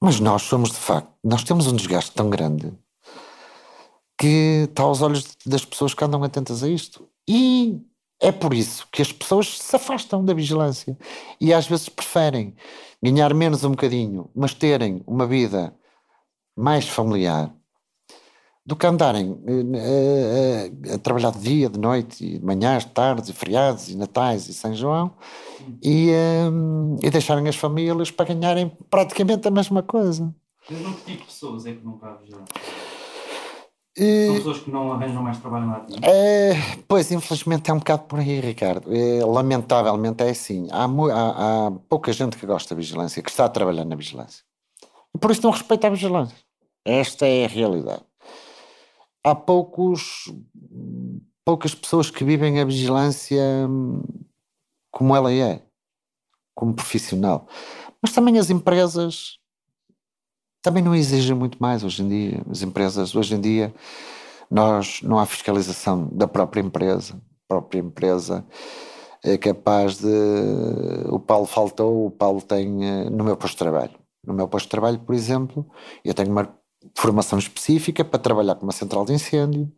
Mas 0.00 0.18
nós 0.18 0.42
somos, 0.42 0.70
de 0.70 0.76
facto, 0.76 1.12
nós 1.22 1.44
temos 1.44 1.66
um 1.66 1.76
desgaste 1.76 2.12
tão 2.12 2.28
grande 2.28 2.72
que 4.18 4.66
está 4.68 4.82
aos 4.82 5.02
olhos 5.02 5.36
das 5.44 5.64
pessoas 5.64 5.94
que 5.94 6.02
andam 6.02 6.24
atentas 6.24 6.62
a 6.62 6.68
isto. 6.68 7.08
E 7.28 7.80
é 8.20 8.32
por 8.32 8.54
isso 8.54 8.86
que 8.90 9.02
as 9.02 9.12
pessoas 9.12 9.58
se 9.58 9.76
afastam 9.76 10.24
da 10.24 10.32
vigilância 10.32 10.96
e 11.40 11.52
às 11.52 11.66
vezes 11.66 11.88
preferem 11.88 12.54
ganhar 13.02 13.32
menos 13.34 13.62
um 13.64 13.70
bocadinho, 13.70 14.30
mas 14.34 14.54
terem 14.54 15.02
uma 15.06 15.26
vida 15.26 15.74
mais 16.56 16.88
familiar 16.88 17.52
do 18.64 18.74
que 18.74 18.86
andarem 18.86 19.38
a, 19.46 20.92
a, 20.92 20.94
a 20.94 20.98
trabalhar 20.98 21.30
de 21.30 21.38
dia, 21.38 21.68
de 21.68 21.78
noite, 21.78 22.38
de 22.38 22.44
manhãs, 22.44 22.84
tardes, 22.84 23.30
feriados, 23.30 23.88
e 23.88 23.96
natais 23.96 24.48
e 24.48 24.54
São 24.54 24.74
João 24.74 25.14
e, 25.82 26.10
e 27.00 27.10
deixarem 27.10 27.46
as 27.48 27.54
famílias 27.54 28.10
para 28.10 28.34
ganharem 28.34 28.76
praticamente 28.90 29.46
a 29.46 29.50
mesma 29.52 29.82
coisa. 29.82 30.34
Mas 30.68 30.80
que 30.80 31.04
tipo 31.04 31.18
de 31.18 31.24
pessoas 31.26 31.64
é 31.66 31.74
que 31.74 31.84
não 31.84 31.94
está 31.94 32.14
vigilar? 32.14 32.44
São 33.96 34.34
pessoas 34.36 34.58
que 34.58 34.70
não 34.70 34.92
arranjam 34.92 35.22
mais 35.22 35.38
trabalho 35.38 35.68
lá 35.68 35.78
dentro? 35.78 36.04
É, 36.04 36.52
pois, 36.86 37.10
infelizmente 37.10 37.70
é 37.70 37.74
um 37.74 37.78
bocado 37.78 38.02
por 38.02 38.18
aí, 38.18 38.40
Ricardo. 38.40 38.94
É, 38.94 39.24
lamentavelmente 39.24 40.22
é 40.22 40.30
assim. 40.30 40.68
Há, 40.70 40.84
há, 40.84 41.66
há, 41.66 41.70
pouca 41.88 42.12
gente 42.12 42.36
que 42.36 42.44
gosta 42.44 42.74
da 42.74 42.78
vigilância, 42.78 43.22
que 43.22 43.30
está 43.30 43.46
a 43.46 43.48
trabalhar 43.48 43.86
na 43.86 43.96
vigilância. 43.96 44.44
E 45.14 45.18
por 45.18 45.30
isso 45.30 45.42
não 45.42 45.50
respeita 45.50 45.86
a 45.86 45.90
vigilância. 45.90 46.36
Esta 46.84 47.26
é 47.26 47.46
a 47.46 47.48
realidade. 47.48 48.02
Há 49.24 49.34
poucos, 49.34 50.30
poucas 51.42 51.74
pessoas 51.74 52.10
que 52.10 52.22
vivem 52.22 52.60
a 52.60 52.66
vigilância 52.66 53.42
hum, 53.66 54.02
como 54.90 55.16
ela 55.16 55.32
é, 55.32 55.62
como 56.54 56.74
profissional. 56.74 57.48
Mas 58.02 58.12
também 58.12 58.38
as 58.38 58.50
empresas 58.50 59.38
também 60.66 60.82
não 60.82 60.96
exigem 60.96 61.36
muito 61.36 61.58
mais 61.60 61.84
hoje 61.84 62.02
em 62.02 62.08
dia. 62.08 62.42
As 62.50 62.60
empresas, 62.60 63.14
hoje 63.14 63.36
em 63.36 63.40
dia, 63.40 63.72
nós 64.50 65.00
não 65.00 65.16
há 65.16 65.24
fiscalização 65.24 66.08
da 66.10 66.26
própria 66.26 66.60
empresa. 66.60 67.14
A 67.14 67.48
própria 67.54 67.78
empresa 67.78 68.44
é 69.22 69.38
capaz 69.38 69.98
de. 69.98 70.08
O 71.08 71.20
Paulo 71.20 71.46
faltou, 71.46 72.06
o 72.06 72.10
Paulo 72.10 72.42
tem. 72.42 72.84
Eh, 72.84 73.10
no 73.10 73.22
meu 73.22 73.36
posto 73.36 73.52
de 73.54 73.58
trabalho. 73.58 73.92
No 74.26 74.34
meu 74.34 74.48
posto 74.48 74.66
de 74.66 74.70
trabalho, 74.70 74.98
por 74.98 75.14
exemplo, 75.14 75.64
eu 76.04 76.12
tenho 76.12 76.32
uma 76.32 76.52
formação 76.96 77.38
específica 77.38 78.04
para 78.04 78.18
trabalhar 78.18 78.56
com 78.56 78.64
uma 78.64 78.72
central 78.72 79.04
de 79.04 79.12
incêndio, 79.12 79.70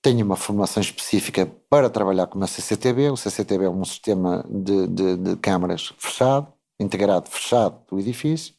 tenho 0.00 0.24
uma 0.24 0.36
formação 0.36 0.80
específica 0.80 1.50
para 1.68 1.90
trabalhar 1.90 2.28
com 2.28 2.38
uma 2.38 2.46
CCTV. 2.46 3.10
O 3.10 3.16
CCTV 3.16 3.64
é 3.64 3.70
um 3.70 3.84
sistema 3.84 4.46
de, 4.48 4.86
de, 4.86 5.16
de 5.16 5.36
câmaras 5.38 5.92
fechado, 5.98 6.46
integrado, 6.78 7.28
fechado 7.28 7.80
do 7.90 7.98
edifício 7.98 8.54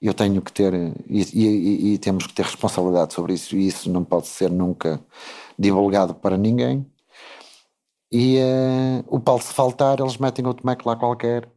eu 0.00 0.14
tenho 0.14 0.40
que 0.40 0.52
ter, 0.52 0.72
e, 1.08 1.22
e, 1.34 1.94
e, 1.94 1.98
temos 1.98 2.26
que 2.26 2.32
ter 2.32 2.44
responsabilidade 2.44 3.14
sobre 3.14 3.34
isso, 3.34 3.56
e 3.56 3.66
isso 3.66 3.90
não 3.90 4.04
pode 4.04 4.28
ser 4.28 4.50
nunca 4.50 5.00
divulgado 5.58 6.14
para 6.14 6.36
ninguém. 6.36 6.86
E 8.10 8.38
uh, 8.38 9.04
o 9.08 9.20
Paulo, 9.20 9.42
se 9.42 9.52
faltar, 9.52 10.00
eles 10.00 10.16
metem 10.16 10.46
outro 10.46 10.64
Mac 10.64 10.84
lá 10.86 10.96
qualquer, 10.96 11.48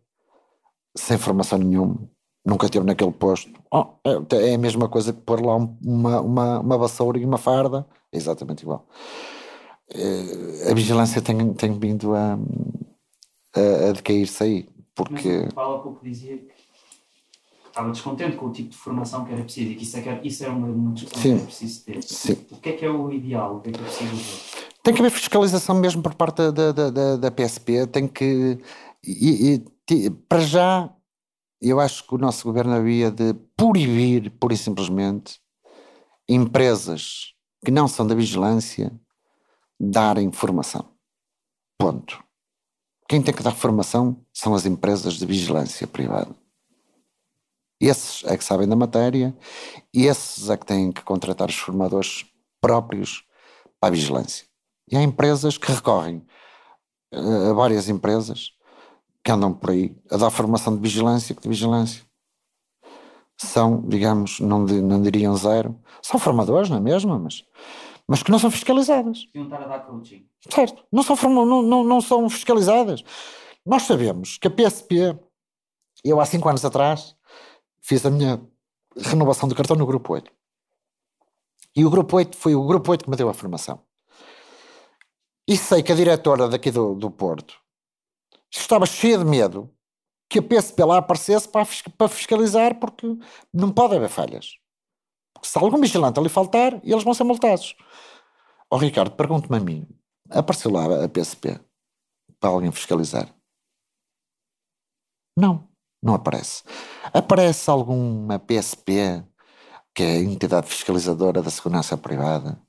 sem 0.98 1.18
formação 1.18 1.60
nenhuma, 1.60 1.98
nunca 2.44 2.68
teve 2.68 2.86
naquele 2.86 3.12
posto. 3.12 3.52
Oh, 3.72 3.86
é, 4.04 4.50
é, 4.50 4.56
a 4.56 4.58
mesma 4.58 4.90
coisa 4.90 5.14
que 5.14 5.22
pôr 5.22 5.46
lá 5.46 5.56
uma, 5.56 6.20
uma, 6.22 6.60
uma 6.60 6.78
vassoura 6.78 7.20
e 7.20 7.26
uma 7.26 7.38
farda, 7.38 7.86
é 8.12 8.18
exatamente 8.18 8.64
igual. 8.64 8.88
Uh, 9.94 10.72
a 10.72 10.74
vigilância 10.74 11.22
tem, 11.22 11.54
tem 11.54 11.78
vindo 11.78 12.16
a, 12.16 12.40
a, 13.56 13.90
a 13.90 13.92
decair-se 13.94 14.44
aí, 14.44 14.70
porque. 14.96 15.42
Mas 15.44 15.52
o 15.52 15.56
Paulo 15.56 15.76
há 15.76 15.80
pouco 15.84 16.04
dizia 16.04 16.38
que 16.38 16.61
estava 17.82 17.92
descontente 17.92 18.38
com 18.38 18.46
o 18.48 18.52
tipo 18.52 18.70
de 18.70 18.78
formação 18.78 19.26
que 19.26 19.34
era 19.34 19.44
preciso 19.44 19.72
e 19.72 19.76
que 19.76 19.84
isso, 19.84 19.98
é, 19.98 20.16
que 20.16 20.28
isso 20.28 20.44
era 20.44 20.54
uma, 20.54 20.68
uma 20.68 20.94
discussão 20.94 21.22
Sim. 21.22 21.30
que 21.30 21.36
era 21.36 21.46
preciso 21.46 21.86
ter. 21.86 22.04
Sim. 22.04 22.46
O 22.52 22.58
que 22.58 22.70
é 22.70 22.74
que 22.74 22.86
é 22.86 22.90
o 22.90 23.12
ideal? 23.12 23.58
O 23.58 23.62
que 23.62 23.70
é 23.70 23.72
que 23.74 23.80
é 23.80 23.84
preciso? 23.84 24.42
Tem 24.84 24.94
que 24.94 25.00
haver 25.00 25.12
fiscalização 25.12 25.76
mesmo 25.76 26.02
por 26.02 26.14
parte 26.16 26.52
da, 26.52 26.72
da, 26.72 26.90
da, 26.90 27.18
da 27.18 27.32
PSP, 27.32 27.88
tem 27.88 28.08
que. 28.08 28.58
E, 29.04 29.64
e, 29.90 30.10
para 30.10 30.40
já, 30.40 30.90
eu 31.62 31.80
acho 31.80 32.08
que 32.08 32.16
o 32.16 32.18
nosso 32.18 32.44
governo 32.46 32.74
havia 32.74 33.12
de 33.12 33.34
proibir, 33.56 34.32
pura 34.40 34.54
e 34.54 34.58
simplesmente, 34.58 35.40
empresas 36.28 37.34
que 37.64 37.72
não 37.72 37.88
são 37.88 38.06
da 38.08 38.16
vigilância 38.16 38.92
darem 39.80 40.32
formação. 40.32 40.86
Ponto. 41.78 42.24
Quem 43.08 43.22
tem 43.22 43.34
que 43.34 43.44
dar 43.44 43.52
formação 43.52 44.24
são 44.34 44.54
as 44.54 44.66
empresas 44.66 45.16
de 45.16 45.26
vigilância 45.26 45.86
privada. 45.86 46.41
Esses 47.82 48.24
é 48.26 48.38
que 48.38 48.44
sabem 48.44 48.68
da 48.68 48.76
matéria, 48.76 49.36
esses 49.92 50.52
é 50.52 50.56
que 50.56 50.66
têm 50.68 50.92
que 50.92 51.02
contratar 51.02 51.50
os 51.50 51.56
formadores 51.56 52.26
próprios 52.62 53.26
para 53.80 53.90
a 53.90 53.92
vigilância. 53.92 54.46
E 54.88 54.96
há 54.96 55.02
empresas 55.02 55.58
que 55.58 55.72
recorrem 55.72 56.24
eh, 57.12 57.50
a 57.50 57.54
várias 57.54 57.90
empresas 57.90 58.52
que 59.24 59.32
andam 59.32 59.52
por 59.52 59.72
aí 59.72 59.96
a 60.12 60.18
dar 60.18 60.30
formação 60.30 60.76
de 60.76 60.82
vigilância, 60.82 61.34
que 61.34 61.42
de 61.42 61.50
vigilância 61.50 62.04
são, 63.36 63.82
digamos, 63.88 64.40
não, 64.40 64.60
não 64.60 65.02
diriam 65.02 65.36
zero, 65.36 65.76
são 66.04 66.20
formadores, 66.20 66.70
não 66.70 66.78
é 66.78 66.80
mesmo? 66.80 67.18
Mas, 67.18 67.44
mas 68.08 68.22
que 68.22 68.30
não 68.30 68.38
são 68.38 68.52
fiscalizadas. 68.52 69.28
Deviam 69.34 69.46
estar 69.46 69.64
a 69.64 69.68
dar 69.68 69.80
coaching. 69.88 70.28
Certo, 70.50 70.84
não 70.92 71.02
são, 71.02 71.16
não, 71.30 71.62
não, 71.64 71.84
não 71.84 72.02
são 72.02 72.30
fiscalizadas. 72.30 73.04
Nós 73.66 73.84
sabemos 73.84 74.38
que 74.38 74.48
a 74.48 74.52
PSP, 74.52 75.18
eu 76.04 76.20
há 76.20 76.26
cinco 76.26 76.48
anos 76.48 76.64
atrás, 76.64 77.16
fiz 77.82 78.06
a 78.06 78.12
minha 78.12 78.42
renovação 78.98 79.48
do 79.48 79.56
cartão 79.56 79.76
no 79.76 79.86
Grupo 79.86 80.14
8. 80.14 80.32
E 81.76 81.86
o 81.86 81.90
Grupo 81.90 82.18
8 82.18 82.38
foi 82.38 82.56
o 82.56 82.66
Grupo 82.66 82.92
8 82.92 83.06
que 83.06 83.10
me 83.10 83.16
deu 83.16 83.30
a 83.30 83.34
formação. 83.34 83.84
E 85.48 85.58
sei 85.58 85.82
que 85.82 85.92
a 85.92 85.96
diretora 85.96 86.48
daqui 86.48 86.72
do, 86.72 86.96
do 86.96 87.10
Porto 87.10 87.60
estava 88.50 88.86
cheia 88.86 89.18
de 89.18 89.26
medo 89.26 89.74
que 90.30 90.40
a 90.40 90.42
PSP 90.42 90.84
lá 90.84 90.98
aparecesse 90.98 91.48
para, 91.48 91.68
para 91.98 92.08
fiscalizar, 92.08 92.80
porque 92.80 93.06
não 93.54 93.72
pode 93.72 93.96
haver 93.96 94.10
falhas. 94.10 94.58
Porque 95.34 95.48
se 95.48 95.58
algum 95.58 95.80
vigilante 95.80 96.20
ali 96.20 96.30
faltar, 96.30 96.80
eles 96.86 97.04
vão 97.04 97.14
ser 97.14 97.24
multados. 97.24 97.76
Ó 98.70 98.78
Ricardo, 98.78 99.16
pergunte-me 99.16 99.58
a 99.58 99.60
mim, 99.60 99.88
apareceu 100.30 100.72
lá 100.72 101.04
a 101.04 101.10
PSP 101.10 101.60
para 102.40 102.50
alguém 102.50 102.72
fiscalizar? 102.72 103.34
Não, 105.38 105.68
não 106.02 106.14
aparece. 106.16 106.64
Aparece 107.14 107.70
alguma 107.70 108.40
PSP, 108.40 109.24
que 109.94 110.04
é 110.04 110.12
a 110.14 110.20
entidade 110.20 110.68
fiscalizadora 110.68 111.42
da 111.42 111.50
segurança 111.50 111.98
privada, 111.98 112.60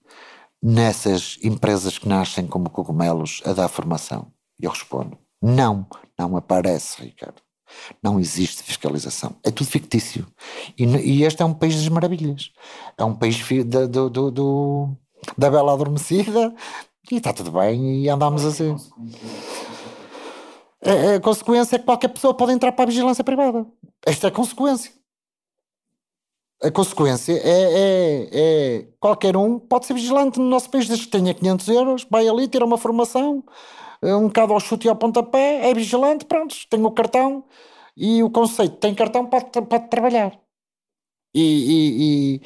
nessas 0.63 1.39
empresas 1.43 1.99
que 1.99 2.09
nascem 2.09 2.47
como 2.47 2.71
cogumelos 2.71 3.41
a 3.45 3.53
dar 3.53 3.69
formação? 3.69 4.27
Eu 4.61 4.71
respondo: 4.71 5.17
não, 5.41 5.87
não 6.19 6.37
aparece, 6.37 7.03
Ricardo. 7.03 7.41
Não 8.03 8.21
existe 8.21 8.63
fiscalização. 8.63 9.35
É 9.43 9.51
tudo 9.51 9.67
fictício. 9.71 10.27
E, 10.77 10.85
e 10.85 11.25
este 11.25 11.41
é 11.41 11.45
um 11.45 11.55
país 11.55 11.75
das 11.75 11.89
maravilhas. 11.89 12.51
É 12.99 13.03
um 13.05 13.15
país 13.15 13.41
da, 13.65 13.87
do, 13.87 14.11
do- 14.11 14.31
do- 14.31 14.97
da 15.39 15.51
bela 15.51 15.73
adormecida 15.73 16.55
e 17.11 17.17
está 17.17 17.33
tudo 17.33 17.51
bem 17.53 18.03
e 18.03 18.09
andamos 18.11 18.45
assim. 18.45 18.77
A, 20.85 21.17
a 21.17 21.21
consequência 21.21 21.77
é 21.77 21.79
que 21.79 21.85
qualquer 21.85 22.09
pessoa 22.09 22.35
pode 22.35 22.53
entrar 22.53 22.73
para 22.73 22.85
a 22.85 22.87
vigilância 22.87 23.23
privada. 23.23 23.65
Esta 24.05 24.27
é 24.27 24.29
a 24.29 24.33
consequência. 24.33 24.93
A 26.63 26.71
consequência 26.71 27.33
é, 27.33 27.41
é, 27.43 28.29
é 28.33 28.89
qualquer 29.01 29.37
um 29.37 29.59
pode 29.59 29.87
ser 29.87 29.95
vigilante 29.95 30.39
no 30.39 30.45
nosso 30.45 30.71
país, 30.71 30.87
desde 30.87 31.07
que 31.07 31.11
tenha 31.11 31.35
500 31.35 31.69
euros, 31.69 32.07
vai 32.09 32.29
ali, 32.29 32.47
tira 32.47 32.65
uma 32.65 32.79
formação, 32.79 33.45
eh, 34.01 34.15
um 34.15 34.29
bocado 34.29 34.53
ao 34.53 34.61
chute 34.61 34.87
e 34.87 34.91
ao 34.91 34.95
pontapé, 34.95 35.69
é 35.69 35.75
vigilante, 35.75 36.25
pronto, 36.25 36.55
tem 36.71 36.85
o 36.85 36.91
cartão 36.93 37.45
e 37.97 38.23
o 38.23 38.31
conceito 38.31 38.77
tem 38.77 38.95
cartão 38.95 39.27
pode, 39.27 39.47
pode 39.51 39.89
trabalhar. 39.89 40.39
E, 41.35 41.43
e, 41.43 42.41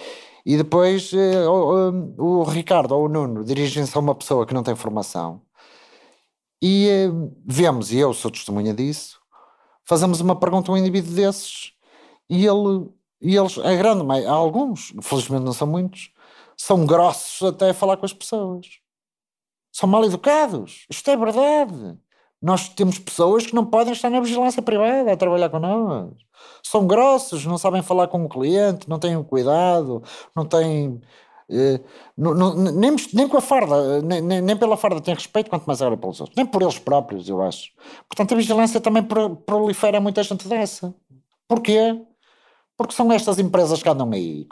e, 0.46 0.54
e 0.54 0.56
depois 0.56 1.12
eh, 1.12 1.46
o, 1.46 2.40
o 2.40 2.42
Ricardo 2.44 2.92
ou 2.92 3.04
o 3.04 3.08
Nuno 3.08 3.44
dirigem-se 3.44 3.96
a 3.96 4.00
uma 4.00 4.14
pessoa 4.14 4.46
que 4.46 4.54
não 4.54 4.62
tem 4.62 4.74
formação 4.74 5.42
e 6.66 6.88
eh, 6.88 7.08
vemos, 7.46 7.92
e 7.92 7.98
eu 7.98 8.12
sou 8.12 8.30
testemunha 8.30 8.74
disso, 8.74 9.20
fazemos 9.84 10.20
uma 10.20 10.34
pergunta 10.34 10.70
a 10.70 10.74
um 10.74 10.76
indivíduo 10.76 11.14
desses 11.14 11.72
e 12.28 12.46
ele 12.46 12.88
e 13.20 13.36
eles, 13.36 13.58
a 13.58 13.74
grande 13.74 14.04
maioria, 14.04 14.30
alguns, 14.30 14.92
felizmente 15.02 15.44
não 15.44 15.52
são 15.52 15.66
muitos, 15.66 16.10
são 16.56 16.84
grossos 16.84 17.48
até 17.48 17.70
a 17.70 17.74
falar 17.74 17.96
com 17.96 18.04
as 18.04 18.12
pessoas. 18.12 18.66
São 19.72 19.88
mal 19.88 20.04
educados. 20.04 20.86
Isto 20.90 21.10
é 21.10 21.16
verdade. 21.16 21.98
Nós 22.40 22.68
temos 22.68 22.98
pessoas 22.98 23.46
que 23.46 23.54
não 23.54 23.64
podem 23.64 23.92
estar 23.92 24.10
na 24.10 24.20
vigilância 24.20 24.62
privada 24.62 25.12
a 25.12 25.16
trabalhar 25.16 25.50
com 25.50 25.58
nós. 25.58 26.12
São 26.62 26.86
grossos, 26.86 27.46
não 27.46 27.58
sabem 27.58 27.82
falar 27.82 28.08
com 28.08 28.24
o 28.24 28.28
cliente, 28.28 28.88
não 28.88 28.98
têm 28.98 29.22
cuidado, 29.22 30.02
não 30.34 30.44
têm. 30.44 31.00
Eh, 31.50 31.80
não- 32.16 32.34
não- 32.34 32.54
nem, 32.54 32.94
nem 33.14 33.28
com 33.28 33.36
a 33.36 33.40
farda, 33.40 34.02
nem, 34.02 34.20
nem, 34.20 34.56
pela 34.56 34.76
farda 34.76 35.00
têm 35.00 35.14
respeito, 35.14 35.48
quanto 35.50 35.64
mais 35.66 35.80
agora 35.80 35.96
pelos 35.96 36.20
outros. 36.20 36.36
Nem 36.36 36.46
por 36.46 36.62
eles 36.62 36.78
próprios, 36.78 37.28
eu 37.28 37.40
acho. 37.42 37.70
Portanto, 38.08 38.32
a 38.32 38.36
vigilância 38.36 38.80
também 38.80 39.02
pro- 39.02 39.36
prolifera 39.36 40.00
muita 40.00 40.22
gente 40.22 40.46
dessa. 40.48 40.94
Porquê? 41.48 42.00
Porque 42.76 42.92
são 42.92 43.10
estas 43.10 43.38
empresas 43.38 43.82
que 43.82 43.88
andam 43.88 44.10
aí, 44.12 44.46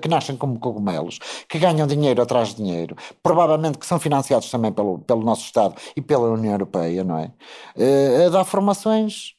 que 0.00 0.08
nascem 0.08 0.36
como 0.36 0.56
cogumelos, 0.60 1.18
que 1.48 1.58
ganham 1.58 1.84
dinheiro 1.86 2.22
atrás 2.22 2.50
de 2.50 2.56
dinheiro, 2.56 2.94
provavelmente 3.20 3.76
que 3.76 3.86
são 3.86 3.98
financiados 3.98 4.48
também 4.50 4.70
pelo, 4.72 5.00
pelo 5.00 5.22
nosso 5.24 5.42
Estado 5.46 5.74
e 5.96 6.00
pela 6.00 6.30
União 6.30 6.52
Europeia, 6.52 7.02
não 7.02 7.18
é? 7.18 7.32
Eh, 7.76 8.26
a 8.26 8.28
dar 8.28 8.44
formações, 8.44 9.34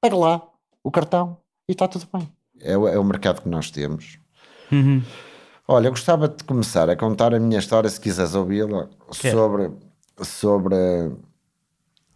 pega 0.00 0.14
lá 0.16 0.42
o 0.84 0.92
cartão 0.92 1.36
e 1.68 1.72
está 1.72 1.88
tudo 1.88 2.06
bem. 2.12 2.28
É, 2.60 2.72
é 2.74 2.76
o 2.98 3.02
mercado 3.04 3.42
que 3.42 3.48
nós 3.48 3.68
temos. 3.68 4.16
Olha, 5.66 5.86
eu 5.86 5.90
gostava 5.92 6.28
de 6.28 6.42
começar 6.44 6.90
a 6.90 6.96
contar 6.96 7.34
a 7.34 7.38
minha 7.38 7.58
história, 7.58 7.88
se 7.88 8.00
quiseres 8.00 8.34
ouvi-la, 8.34 8.88
sobre, 9.30 9.70
sobre 10.22 10.74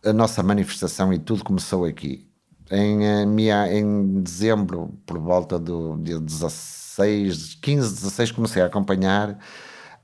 a 0.05 0.13
nossa 0.13 0.43
manifestação 0.43 1.13
e 1.13 1.19
tudo 1.19 1.45
começou 1.45 1.85
aqui. 1.85 2.29
Em, 2.71 3.07
eh, 3.07 3.79
em 3.79 4.21
dezembro, 4.21 4.93
por 5.07 5.19
volta 5.19 5.59
do 5.59 5.97
dia 5.99 6.19
16, 6.19 7.55
15, 7.63 7.95
16, 7.95 8.33
comecei 8.33 8.61
a 8.63 8.67
acompanhar 8.67 9.39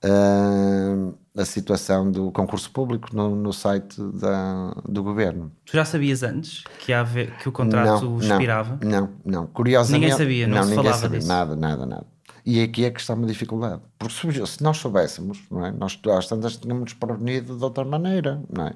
eh, 0.00 1.12
a 1.36 1.44
situação 1.44 2.10
do 2.12 2.30
concurso 2.30 2.70
público 2.70 3.08
no, 3.12 3.34
no 3.34 3.52
site 3.52 4.00
da, 4.00 4.72
do 4.88 5.02
governo. 5.02 5.50
Tu 5.64 5.72
já 5.76 5.84
sabias 5.84 6.22
antes 6.22 6.62
que, 6.78 6.92
haver- 6.92 7.36
que 7.38 7.48
o 7.48 7.52
contrato 7.52 8.18
expirava? 8.20 8.78
Não, 8.84 9.10
não. 9.24 9.46
Curiosamente. 9.48 10.00
Ninguém 10.02 10.16
sabia, 10.16 10.46
não 10.46 10.62
se 10.62 10.68
ninguém 10.70 10.84
falava 10.84 11.02
sabia. 11.02 11.18
disso. 11.18 11.28
Nada, 11.28 11.56
nada, 11.56 11.84
nada. 11.86 12.06
E 12.44 12.60
aqui 12.60 12.84
é 12.84 12.90
que 12.90 13.00
está 13.00 13.14
uma 13.14 13.26
dificuldade. 13.26 13.80
Porque 13.98 14.14
se, 14.46 14.62
nós 14.62 14.76
soubéssemos, 14.78 15.38
não 15.48 15.64
é? 15.64 15.70
nós 15.70 15.98
às 16.16 16.26
tantas 16.26 16.56
tínhamos 16.56 16.92
prevenido 16.92 17.56
de 17.56 17.62
outra 17.62 17.84
maneira, 17.84 18.42
não 18.52 18.66
é? 18.66 18.72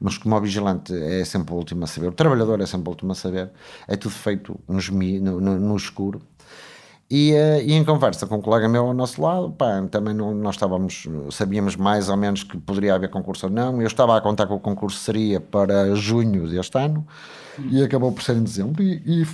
Mas 0.00 0.16
como 0.16 0.34
o 0.36 0.40
vigilante 0.40 0.94
é 0.94 1.24
sempre 1.24 1.52
o 1.52 1.56
último 1.56 1.84
a 1.84 1.86
saber, 1.86 2.08
o 2.08 2.12
trabalhador 2.12 2.60
é 2.60 2.66
sempre 2.66 2.88
o 2.88 2.90
último 2.90 3.12
a 3.12 3.14
saber, 3.14 3.50
é 3.86 3.96
tudo 3.96 4.14
feito 4.14 4.58
nos 4.66 4.88
no, 4.88 5.40
no, 5.40 5.60
no 5.60 5.76
escuro. 5.76 6.22
E, 7.10 7.32
eh, 7.32 7.64
e 7.64 7.72
em 7.72 7.84
conversa 7.84 8.26
com 8.26 8.36
um 8.36 8.40
colega 8.40 8.68
meu 8.68 8.86
ao 8.86 8.94
nosso 8.94 9.20
lado, 9.20 9.50
pá, 9.50 9.82
também 9.90 10.14
não, 10.14 10.32
nós 10.32 10.54
estávamos, 10.54 11.08
sabíamos 11.32 11.74
mais 11.74 12.08
ou 12.08 12.16
menos 12.16 12.44
que 12.44 12.56
poderia 12.56 12.94
haver 12.94 13.10
concurso 13.10 13.46
ou 13.46 13.52
não. 13.52 13.82
Eu 13.82 13.88
estava 13.88 14.16
a 14.16 14.20
contar 14.20 14.46
que 14.46 14.52
o 14.52 14.60
concurso 14.60 14.98
seria 14.98 15.40
para 15.40 15.94
junho 15.96 16.48
deste 16.48 16.78
ano 16.78 17.04
e 17.68 17.82
acabou 17.82 18.12
por 18.12 18.22
ser 18.22 18.36
em 18.36 18.44
dezembro. 18.44 18.80
E, 18.80 19.22
e 19.22 19.26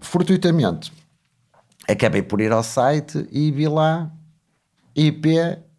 fortuitamente 0.00 0.92
acabei 1.88 2.22
por 2.22 2.40
ir 2.40 2.52
ao 2.52 2.62
site 2.62 3.26
e 3.30 3.50
vi 3.50 3.68
lá 3.68 4.10
IP, 4.94 5.28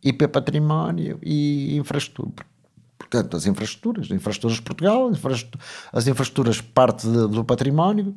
IP 0.04 0.28
Património 0.28 1.20
e 1.22 1.76
Infraestrutura. 1.78 2.46
Portanto, 2.98 3.36
as 3.36 3.46
infraestruturas, 3.46 4.10
infraestruturas 4.10 4.58
de 4.58 4.62
Portugal, 4.62 5.10
as 5.92 6.08
infraestruturas 6.08 6.62
parte 6.62 7.06
de- 7.08 7.28
do 7.28 7.44
património, 7.44 8.16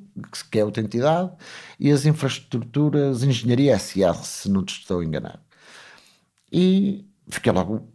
que- 0.51 0.59
é 0.59 0.65
outra 0.65 0.83
entidade, 0.83 1.33
e 1.81 1.91
as 1.91 2.07
infraestruturas 2.07 3.23
Engenharia 3.25 3.77
SA, 3.77 4.15
se 4.15 4.49
não 4.49 4.63
te 4.63 4.79
estou 4.79 5.01
a 5.01 5.05
enganar. 5.05 5.43
E 6.53 7.05
fiquei 7.29 7.51
logo, 7.51 7.89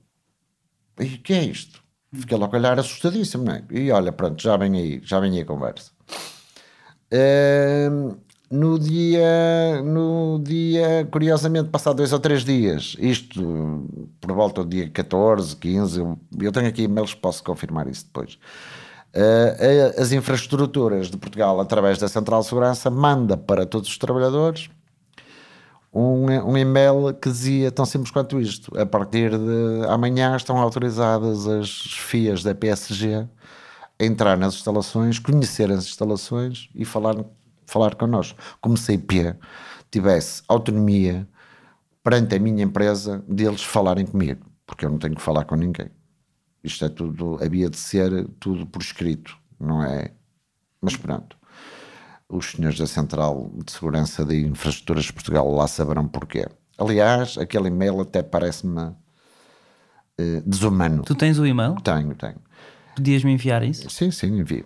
e 0.99 1.05
o 1.05 1.19
que 1.19 1.33
é 1.33 1.43
isto? 1.45 1.81
Fiquei 2.13 2.37
logo 2.37 2.53
a 2.55 2.59
olhar 2.59 2.77
assustadíssimo, 2.79 3.49
é? 3.49 3.63
E 3.71 3.91
olha, 3.91 4.11
pronto, 4.11 4.41
já 4.41 4.57
vem 4.57 4.75
aí, 4.75 4.99
já 5.03 5.19
vem 5.21 5.31
aí 5.33 5.41
a 5.41 5.45
conversa. 5.45 5.91
Ehm, 7.11 8.17
no 8.51 8.79
dia, 8.79 9.81
no 9.83 10.39
dia, 10.43 11.07
curiosamente, 11.11 11.69
passado 11.69 11.97
dois 11.97 12.11
ou 12.11 12.19
três 12.19 12.43
dias, 12.43 12.95
isto 12.99 13.87
por 14.19 14.31
volta 14.33 14.63
do 14.63 14.69
dia 14.69 14.89
14, 14.89 15.55
15, 15.55 15.99
eu, 16.41 16.51
tenho 16.51 16.67
aqui 16.67 16.83
e-mails 16.83 17.13
que 17.13 17.21
posso 17.21 17.43
confirmar 17.43 17.87
isso 17.87 18.05
depois. 18.05 18.39
Eh, 19.13 19.95
as 19.97 20.11
infraestruturas 20.11 21.09
de 21.09 21.17
Portugal, 21.17 21.59
através 21.59 21.97
da 21.97 22.07
Central 22.07 22.41
de 22.41 22.47
Segurança, 22.47 22.89
manda 22.89 23.37
para 23.37 23.65
todos 23.65 23.89
os 23.89 23.97
trabalhadores 23.97 24.69
um, 25.93 26.25
um 26.51 26.57
e-mail 26.57 27.13
que 27.19 27.29
dizia 27.29 27.71
tão 27.71 27.85
simples 27.85 28.11
quanto 28.11 28.39
isto: 28.39 28.77
a 28.79 28.85
partir 28.85 29.31
de 29.31 29.87
amanhã 29.87 30.35
estão 30.35 30.57
autorizadas 30.57 31.47
as 31.47 31.69
FIAs 31.69 32.43
da 32.43 32.53
PSG 32.53 33.27
a 33.99 34.05
entrar 34.05 34.37
nas 34.37 34.53
instalações, 34.55 35.19
conhecer 35.19 35.71
as 35.71 35.85
instalações 35.85 36.69
e 36.73 36.85
falar, 36.85 37.15
falar 37.69 37.95
connosco. 37.95 38.39
Como 38.61 38.77
se 38.77 38.91
a 38.91 38.95
IP 38.95 39.35
tivesse 39.91 40.43
autonomia 40.47 41.27
perante 42.03 42.35
a 42.35 42.39
minha 42.39 42.63
empresa 42.63 43.23
deles 43.27 43.63
falarem 43.63 44.05
comigo, 44.05 44.45
porque 44.65 44.85
eu 44.85 44.89
não 44.89 44.97
tenho 44.97 45.15
que 45.15 45.21
falar 45.21 45.45
com 45.45 45.55
ninguém. 45.55 45.89
Isto 46.63 46.85
é 46.85 46.89
tudo, 46.89 47.37
havia 47.43 47.69
de 47.69 47.77
ser 47.77 48.27
tudo 48.39 48.65
por 48.65 48.81
escrito. 48.81 49.37
não 49.59 49.83
é? 49.83 50.11
Mas 50.81 50.95
pronto, 50.95 51.37
os 52.27 52.51
senhores 52.51 52.77
da 52.77 52.87
Central 52.87 53.51
de 53.65 53.71
Segurança 53.71 54.23
de 54.23 54.45
Infraestruturas 54.45 55.05
de 55.05 55.13
Portugal 55.13 55.51
lá 55.51 55.67
saberão 55.67 56.07
porquê. 56.07 56.47
Aliás, 56.77 57.37
aquele 57.37 57.67
e-mail 57.67 57.99
até 57.99 58.23
parece-me 58.23 58.81
uh, 58.81 58.95
desumano. 60.45 61.03
Tu 61.03 61.15
tens 61.15 61.37
o 61.37 61.45
e-mail? 61.45 61.75
Tenho, 61.81 62.15
tenho. 62.15 62.37
Podias-me 62.95 63.31
enviar 63.31 63.63
isso? 63.63 63.89
Sim, 63.89 64.11
sim, 64.11 64.39
envio. 64.39 64.65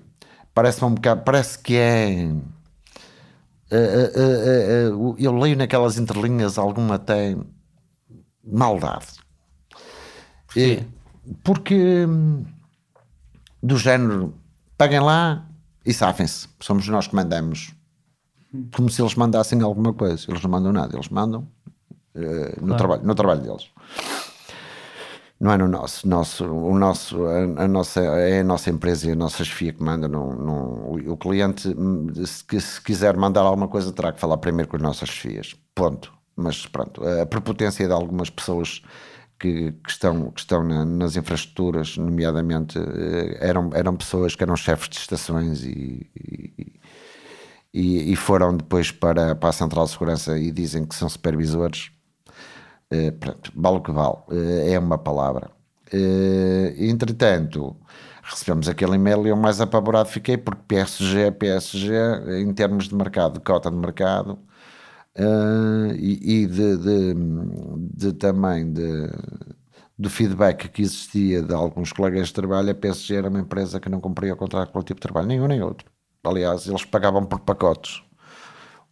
Parece-me 0.54 0.92
um 0.92 0.94
bocado, 0.96 1.24
parece 1.24 1.58
que 1.58 1.76
é. 1.76 2.32
Uh, 3.74 4.96
uh, 4.96 5.16
eu 5.18 5.36
leio 5.36 5.58
naquelas 5.58 5.98
entrelinhas 5.98 6.60
alguma 6.60 6.96
até 6.96 7.36
maldade. 8.44 9.08
Porquê? 10.46 10.84
Porque 11.44 12.06
hum, 12.06 12.46
do 13.62 13.78
género 13.78 14.36
paguem 14.78 15.00
lá 15.00 15.48
e 15.84 15.94
safem-se. 15.94 16.48
Somos 16.60 16.88
nós 16.88 17.08
que 17.08 17.16
mandamos. 17.16 17.74
Como 18.76 18.90
se 18.90 19.02
eles 19.02 19.16
mandassem 19.16 19.60
alguma 19.64 19.94
coisa. 19.94 20.26
Eles 20.30 20.44
não 20.44 20.52
mandam 20.52 20.72
nada, 20.72 20.96
eles 20.96 21.10
mandam 21.10 21.48
uh, 22.14 22.62
no, 22.62 22.68
claro. 22.68 22.78
trabalho, 22.78 23.04
no 23.04 23.16
trabalho 23.16 23.42
deles. 23.42 23.72
Não 25.44 25.52
é 25.52 25.58
no 25.58 25.68
nosso. 25.68 26.08
nosso, 26.08 26.46
o 26.46 26.80
nosso 26.80 27.26
a, 27.26 27.64
a 27.64 27.68
nossa, 27.68 28.00
é 28.00 28.40
a 28.40 28.44
nossa 28.46 28.70
empresa 28.70 29.10
e 29.10 29.12
a 29.12 29.16
nossa 29.16 29.44
chefia 29.44 29.74
que 29.74 29.84
manda. 29.84 30.08
O 30.08 31.18
cliente, 31.18 31.68
se, 32.26 32.62
se 32.62 32.82
quiser 32.82 33.18
mandar 33.18 33.42
alguma 33.42 33.68
coisa, 33.68 33.92
terá 33.92 34.14
que 34.14 34.22
falar 34.22 34.38
primeiro 34.38 34.70
com 34.70 34.78
as 34.78 34.82
nossas 34.82 35.10
chefias. 35.10 35.54
Ponto. 35.76 36.14
Mas 36.34 36.66
pronto, 36.66 37.04
a 37.06 37.26
prepotência 37.26 37.86
de 37.86 37.92
algumas 37.92 38.30
pessoas 38.30 38.82
que, 39.38 39.74
que, 39.74 39.90
estão, 39.90 40.32
que 40.32 40.40
estão 40.40 40.64
na, 40.64 40.86
nas 40.86 41.18
infraestruturas, 41.18 41.98
nomeadamente, 41.98 42.80
eh, 42.80 43.38
eram, 43.42 43.70
eram 43.74 43.98
pessoas 43.98 44.36
que 44.36 44.44
eram 44.44 44.56
chefes 44.56 44.88
de 44.90 44.98
estações 44.98 45.64
e, 45.66 46.10
e, 47.74 48.14
e, 48.14 48.16
foram 48.16 48.56
depois 48.56 48.92
para, 48.92 49.36
para 49.36 49.50
a 49.50 49.52
Central 49.52 49.86
de 49.86 49.92
Segurança 49.92 50.40
e 50.40 50.52
dizem 50.52 50.86
que 50.86 50.96
são 50.96 51.10
supervisores. 51.10 51.92
Uh, 52.94 53.12
pronto, 53.14 53.52
vale 53.56 53.78
o 53.78 53.82
que 53.82 53.92
vale, 53.92 54.18
uh, 54.30 54.70
é 54.70 54.78
uma 54.78 54.98
palavra. 54.98 55.50
Uh, 55.94 56.74
entretanto, 56.78 57.76
recebemos 58.24 58.68
aquele 58.68 58.96
e-mail 58.96 59.26
e 59.26 59.30
eu 59.30 59.36
mais 59.38 59.62
apavorado 59.62 60.10
fiquei 60.10 60.38
porque 60.38 60.62
PSG, 60.68 61.32
PSG, 61.32 61.96
em 62.42 62.54
termos 62.54 62.88
de 62.90 62.96
mercado, 62.96 63.36
de 63.36 63.40
cota 63.40 63.72
de 63.72 63.78
mercado, 63.78 64.34
uh, 65.18 65.94
e, 65.96 66.44
e 66.44 66.48
de, 66.48 66.78
de, 66.78 67.14
de, 67.96 68.14
também 68.14 68.72
de, 68.74 69.10
do 69.98 70.10
feedback 70.10 70.70
que 70.70 70.82
existia 70.82 71.42
de 71.42 71.54
alguns 71.54 71.92
colegas 71.94 72.28
de 72.28 72.34
trabalho, 72.34 72.72
a 72.72 72.76
PSG 72.76 73.16
era 73.16 73.30
uma 73.30 73.40
empresa 73.40 73.80
que 73.80 73.90
não 73.90 74.02
cumpria 74.02 74.34
o 74.34 74.38
contrato 74.38 74.72
coletivo 74.72 74.98
de 75.00 75.02
trabalho, 75.02 75.28
nenhum 75.28 75.48
nem 75.48 75.62
outro. 75.62 75.90
Aliás, 76.24 76.68
eles 76.68 76.86
pagavam 76.86 77.26
por 77.26 77.40
pacotes. 77.42 78.02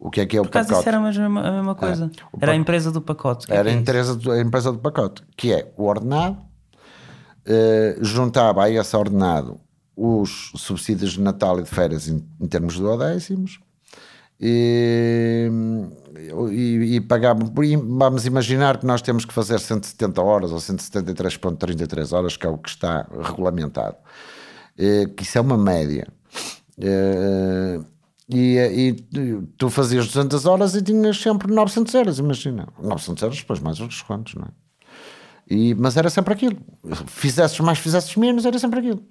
O 0.03 0.09
que 0.09 0.19
é 0.19 0.25
que 0.25 0.35
é 0.35 0.41
o 0.41 0.43
por 0.43 0.53
pacote? 0.53 0.79
Isso 0.79 0.89
era 0.89 0.97
a 0.97 0.99
mesma, 0.99 1.47
a 1.47 1.51
mesma 1.51 1.75
coisa. 1.75 2.09
É, 2.33 2.43
era 2.43 2.53
a 2.53 2.55
empresa 2.55 2.91
do 2.91 2.99
pacote. 2.99 3.45
era 3.53 3.69
é 3.69 3.73
a, 3.73 3.75
empresa 3.75 4.15
do, 4.15 4.31
a 4.31 4.41
empresa 4.41 4.71
do 4.71 4.79
pacote, 4.79 5.21
que 5.37 5.53
é 5.53 5.71
o 5.77 5.83
ordenado, 5.83 6.37
uh, 6.37 8.03
juntava 8.03 8.63
a 8.63 8.69
esse 8.69 8.95
ordenado 8.97 9.61
os 9.95 10.51
subsídios 10.55 11.11
de 11.11 11.21
Natal 11.21 11.59
e 11.59 11.63
de 11.63 11.69
férias 11.69 12.07
em, 12.07 12.25
em 12.39 12.47
termos 12.47 12.73
de 12.73 12.79
duodécimos, 12.79 13.59
e, 14.39 15.47
e, 16.49 16.95
e 16.95 17.01
pagavam. 17.01 17.53
Vamos 17.55 18.25
imaginar 18.25 18.79
que 18.79 18.87
nós 18.87 19.03
temos 19.03 19.23
que 19.23 19.31
fazer 19.31 19.59
170 19.59 20.19
horas 20.19 20.51
ou 20.51 20.57
173,33 20.57 22.11
horas, 22.11 22.35
que 22.35 22.47
é 22.47 22.49
o 22.49 22.57
que 22.57 22.69
está 22.69 23.05
regulamentado, 23.21 23.97
que 25.15 25.21
isso 25.21 25.37
é 25.37 25.41
uma 25.41 25.57
média. 25.57 26.07
E, 28.34 28.57
e, 28.57 29.41
tu 29.57 29.69
fazias 29.69 30.07
200 30.07 30.45
horas 30.45 30.75
e 30.75 30.82
tinhas 30.82 31.19
sempre 31.19 31.51
900 31.51 31.93
euros, 31.93 32.19
imagina. 32.19 32.67
900 32.82 33.23
euros, 33.23 33.38
depois 33.39 33.59
mais 33.59 33.79
os 33.79 33.88
descontos, 33.88 34.36
não 34.36 34.45
é? 34.45 34.49
E, 35.49 35.75
mas 35.75 35.97
era 35.97 36.09
sempre 36.09 36.34
aquilo. 36.34 36.57
Fizesses 37.07 37.59
mais, 37.59 37.77
fizesses 37.77 38.15
menos, 38.15 38.45
era 38.45 38.57
sempre 38.57 38.79
aquilo 38.79 39.03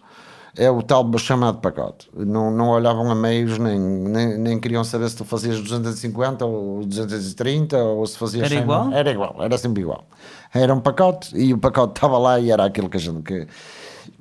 é 0.57 0.71
o 0.71 0.83
tal 0.83 1.07
chamado 1.18 1.59
pacote. 1.59 2.11
Não, 2.14 2.51
não 2.51 2.68
olhavam 2.68 3.11
a 3.11 3.14
meios, 3.14 3.59
nem, 3.59 3.79
nem, 3.79 4.39
nem 4.39 4.61
queriam 4.61 4.83
saber 4.85 5.09
se 5.09 5.16
tu 5.16 5.25
fazias 5.25 5.61
250 5.61 6.45
ou 6.45 6.85
230 6.85 7.77
ou 7.79 8.07
se 8.07 8.18
fazias 8.18 8.47
Era 8.47 8.55
100. 8.55 8.62
igual? 8.62 8.93
Era 8.93 9.11
igual, 9.11 9.37
era 9.41 9.59
sempre 9.59 9.83
igual. 9.83 10.05
Era 10.53 10.75
um 10.75 10.81
pacote 10.81 11.37
e 11.37 11.53
o 11.53 11.59
pacote 11.59 11.93
estava 11.99 12.18
lá 12.18 12.41
e 12.41 12.51
era 12.51 12.64
aquilo 12.64 12.89
que 12.89 12.97
a 12.97 13.01
gente. 13.01 13.23
Que... 13.23 13.47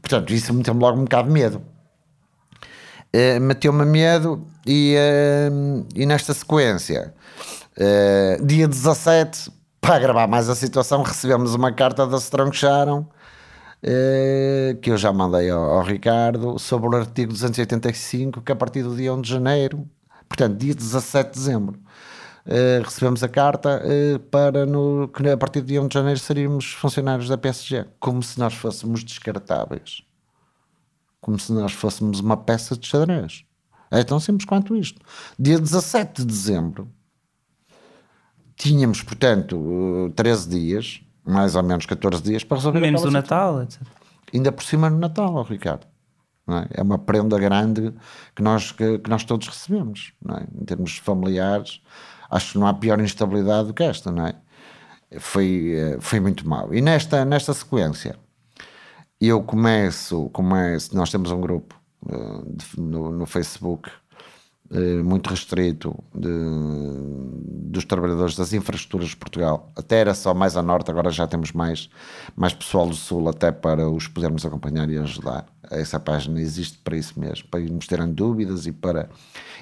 Portanto, 0.02 0.34
isso 0.34 0.54
meteu-me 0.54 0.82
logo 0.82 1.00
um 1.00 1.04
bocado 1.04 1.28
de 1.28 1.34
medo. 1.34 1.62
Uh, 3.12 3.42
meteu-me 3.42 3.86
medo 3.86 4.46
e, 4.68 4.96
uh, 4.96 5.86
e 5.96 6.06
nesta 6.06 6.32
sequência, 6.32 7.12
uh, 7.76 8.46
dia 8.46 8.68
17, 8.68 9.52
para 9.82 9.98
gravar 9.98 10.28
mais 10.28 10.48
a 10.48 10.54
situação, 10.54 11.02
recebemos 11.02 11.56
uma 11.56 11.72
carta 11.72 12.06
da 12.06 12.18
Strong 12.18 12.56
Sharon 12.56 13.06
que 14.82 14.92
eu 14.92 14.98
já 14.98 15.14
mandei 15.14 15.50
ao, 15.50 15.64
ao, 15.64 15.84
Ricardo, 15.84 16.60
sobre 16.60 16.90
o 16.90 17.00
artigo 17.00 17.32
285, 17.32 18.42
que 18.42 18.52
a 18.52 18.56
partir 18.56 18.84
do 18.84 18.94
dia 18.94 19.14
1 19.14 19.22
de 19.22 19.30
janeiro, 19.30 19.88
portanto, 20.28 20.58
dia 20.58 20.76
17 20.76 21.32
de 21.32 21.40
dezembro, 21.40 21.80
recebemos 22.84 23.24
a 23.24 23.30
carta 23.30 23.82
para 24.30 24.66
no, 24.66 25.08
que 25.08 25.30
a 25.30 25.38
partir 25.38 25.62
do 25.62 25.68
dia 25.68 25.82
1 25.82 25.88
de 25.88 25.94
janeiro 25.94 26.20
seríamos 26.20 26.74
funcionários 26.74 27.30
da 27.30 27.38
PSG, 27.38 27.86
como 28.02 28.22
se 28.22 28.38
nós 28.38 28.54
fôssemos 28.54 29.02
descartáveis, 29.02 30.04
como 31.22 31.38
se 31.38 31.52
nós 31.52 31.74
fôssemos 31.74 32.20
uma 32.20 32.38
peça 32.38 32.78
de 32.78 32.88
xadrez. 32.88 33.44
É 33.92 34.04
tão 34.04 34.20
simples 34.20 34.46
quanto 34.46 34.76
isto. 34.76 35.02
Dia 35.38 35.60
17 35.60 36.22
de 36.22 36.26
dezembro, 36.26 36.92
tínhamos, 38.56 39.02
portanto, 39.02 40.12
13 40.16 40.50
dias 40.50 41.02
mais 41.30 41.56
ou 41.56 41.64
menos 41.64 41.86
14 41.86 42.22
dias 42.24 42.44
para 42.44 42.58
resolver 42.58 42.80
Menos 42.80 43.04
o 43.04 43.12
Natal, 43.12 43.62
etc. 43.62 43.82
Ainda 44.34 44.52
por 44.52 44.64
cima 44.64 44.90
no 44.90 44.98
Natal, 44.98 45.34
oh, 45.36 45.44
Ricardo. 45.44 45.86
É? 46.48 46.80
é? 46.80 46.82
uma 46.82 46.98
prenda 46.98 47.38
grande 47.38 47.94
que 48.36 48.42
nós, 48.42 48.72
que, 48.72 48.98
que 49.00 49.10
nós 49.10 49.24
todos 49.24 49.48
recebemos, 49.48 50.14
é? 50.30 50.62
em 50.62 50.66
termos 50.66 50.98
familiares. 50.98 51.82
Acho 52.30 52.54
que 52.54 52.60
não 52.60 52.68
há 52.68 52.74
pior 52.74 53.00
instabilidade 53.00 53.68
do 53.68 53.74
que 53.74 53.84
esta, 53.84 54.12
não 54.12 54.28
é? 54.28 54.36
Foi, 55.20 55.74
eh, 55.76 55.98
foi 56.00 56.20
muito 56.20 56.48
mal. 56.48 56.72
E 56.72 56.82
nesta, 56.82 57.26
nesta 57.26 57.52
sequência, 57.54 58.16
eu 59.20 59.44
começo, 59.44 60.30
começo, 60.30 60.96
nós 60.96 61.12
temos 61.12 61.32
um 61.32 61.42
grupo 61.42 61.76
uh, 62.06 62.58
no, 62.78 63.12
no 63.12 63.26
Facebook 63.26 63.90
eh, 64.72 65.02
muito 65.02 65.32
restrito 65.32 65.98
de, 66.14 66.30
dos 67.72 67.86
trabalhadores 67.86 68.36
das 68.36 68.54
infraestruturas 68.54 69.10
de 69.10 69.16
Portugal. 69.16 69.72
Até 69.76 69.98
era 69.98 70.14
só 70.14 70.32
mais 70.32 70.56
a 70.56 70.62
norte, 70.62 70.92
agora 70.92 71.10
já 71.10 71.26
temos 71.26 71.52
mais, 71.52 71.90
mais 72.36 72.54
pessoal 72.54 72.88
do 72.88 72.94
sul, 72.94 73.28
até 73.28 73.52
para 73.52 73.90
os 73.90 74.08
podermos 74.08 74.46
acompanhar 74.46 74.88
e 74.92 74.98
ajudar. 75.00 75.48
Essa 75.72 76.00
página 76.00 76.40
existe 76.40 76.78
para 76.84 76.96
isso 76.96 77.20
mesmo, 77.20 77.48
para 77.50 77.60
irmos 77.62 77.88
terem 77.88 78.14
dúvidas 78.14 78.68
e 78.68 78.72
para 78.72 79.10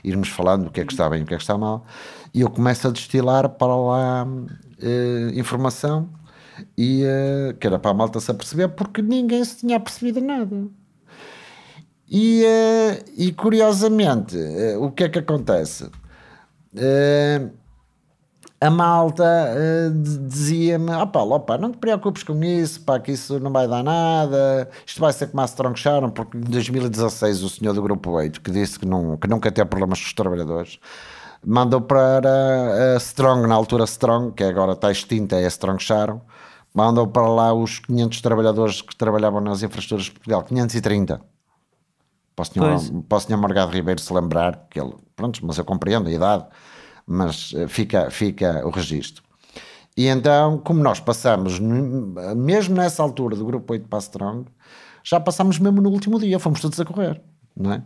irmos 0.03 0.27
falando 0.27 0.67
o 0.67 0.71
que 0.71 0.81
é 0.81 0.85
que 0.85 0.91
está 0.91 1.09
bem 1.09 1.21
e 1.21 1.23
o 1.23 1.25
que 1.25 1.33
é 1.33 1.37
que 1.37 1.43
está 1.43 1.57
mal. 1.57 1.85
E 2.33 2.41
eu 2.41 2.49
começo 2.49 2.85
a 2.85 2.91
destilar 2.91 3.47
para 3.47 3.75
lá 3.77 4.27
eh, 4.81 5.31
informação 5.35 6.09
e 6.77 7.03
eh, 7.03 7.55
que 7.59 7.67
era 7.67 7.79
para 7.79 7.91
a 7.91 7.93
malta 7.93 8.19
se 8.19 8.31
aperceber, 8.31 8.69
porque 8.69 9.01
ninguém 9.01 9.43
se 9.43 9.57
tinha 9.57 9.79
percebido 9.79 10.21
nada. 10.21 10.67
E, 12.09 12.43
uh, 12.43 13.11
e 13.17 13.33
curiosamente, 13.33 14.37
uh, 14.37 14.83
o 14.83 14.91
que 14.91 15.03
é 15.03 15.09
que 15.09 15.19
acontece? 15.19 15.83
Uh, 16.73 17.51
a 18.59 18.69
malta 18.71 19.23
dizia-me: 19.93 20.91
opá, 20.93 21.21
opa, 21.21 21.57
não 21.57 21.71
te 21.71 21.77
preocupes 21.77 22.23
com 22.23 22.41
isso, 22.43 22.81
pá, 22.81 22.99
que 22.99 23.11
isso 23.11 23.39
não 23.39 23.51
vai 23.51 23.67
dar 23.67 23.83
nada, 23.83 24.69
isto 24.85 24.99
vai 24.99 25.13
ser 25.13 25.27
como 25.27 25.41
a 25.41 25.45
Strong 25.45 25.77
Sharon, 25.77 26.09
porque 26.09 26.37
em 26.37 26.41
2016 26.41 27.43
o 27.43 27.49
senhor 27.49 27.73
do 27.73 27.81
Grupo 27.83 28.09
8, 28.11 28.41
que 28.41 28.49
disse 28.49 28.79
que, 28.79 28.85
não, 28.85 29.17
que 29.17 29.27
nunca 29.27 29.51
teve 29.51 29.69
problemas 29.69 29.99
com 29.99 30.05
os 30.07 30.13
trabalhadores, 30.13 30.79
mandou 31.45 31.81
para 31.81 32.95
a 32.95 32.97
Strong, 32.97 33.47
na 33.47 33.53
altura 33.53 33.83
Strong, 33.83 34.33
que 34.33 34.43
agora 34.43 34.71
está 34.71 34.91
extinta, 34.91 35.35
é 35.35 35.45
a 35.45 35.49
Strong 35.49 35.83
Sharon, 35.83 36.21
mandou 36.77 37.07
para 37.07 37.27
lá 37.27 37.53
os 37.53 37.79
500 37.79 38.21
trabalhadores 38.21 38.81
que 38.81 38.95
trabalhavam 38.95 39.41
nas 39.41 39.63
infraestruturas 39.63 40.05
de 40.05 40.11
Portugal, 40.11 40.43
530 40.43 41.21
Posso 42.37 42.51
o 42.51 43.19
senhor 43.19 43.39
Morgado 43.39 43.71
Ribeiro 43.71 43.99
se 43.99 44.13
lembrar 44.13 44.67
que 44.69 44.79
ele, 44.79 44.93
pronto, 45.15 45.43
mas 45.43 45.57
eu 45.57 45.65
compreendo 45.65 46.07
a 46.07 46.11
idade, 46.11 46.45
mas 47.07 47.51
eh, 47.55 47.67
fica, 47.67 48.11
fica 48.11 48.63
o 48.63 48.69
registro. 48.69 49.23
E 49.97 50.05
então, 50.05 50.59
como 50.59 50.83
nós 50.83 50.99
passamos, 50.99 51.57
mesmo 51.57 52.75
nessa 52.75 53.01
altura 53.01 53.35
do 53.35 53.43
grupo 53.43 53.73
8 53.73 53.87
para 53.87 53.97
Strong, 53.97 54.45
já 55.03 55.19
passámos 55.19 55.57
mesmo 55.57 55.81
no 55.81 55.89
último 55.89 56.19
dia, 56.19 56.37
fomos 56.37 56.61
todos 56.61 56.79
a 56.79 56.85
correr, 56.85 57.19
não 57.55 57.73
é? 57.73 57.83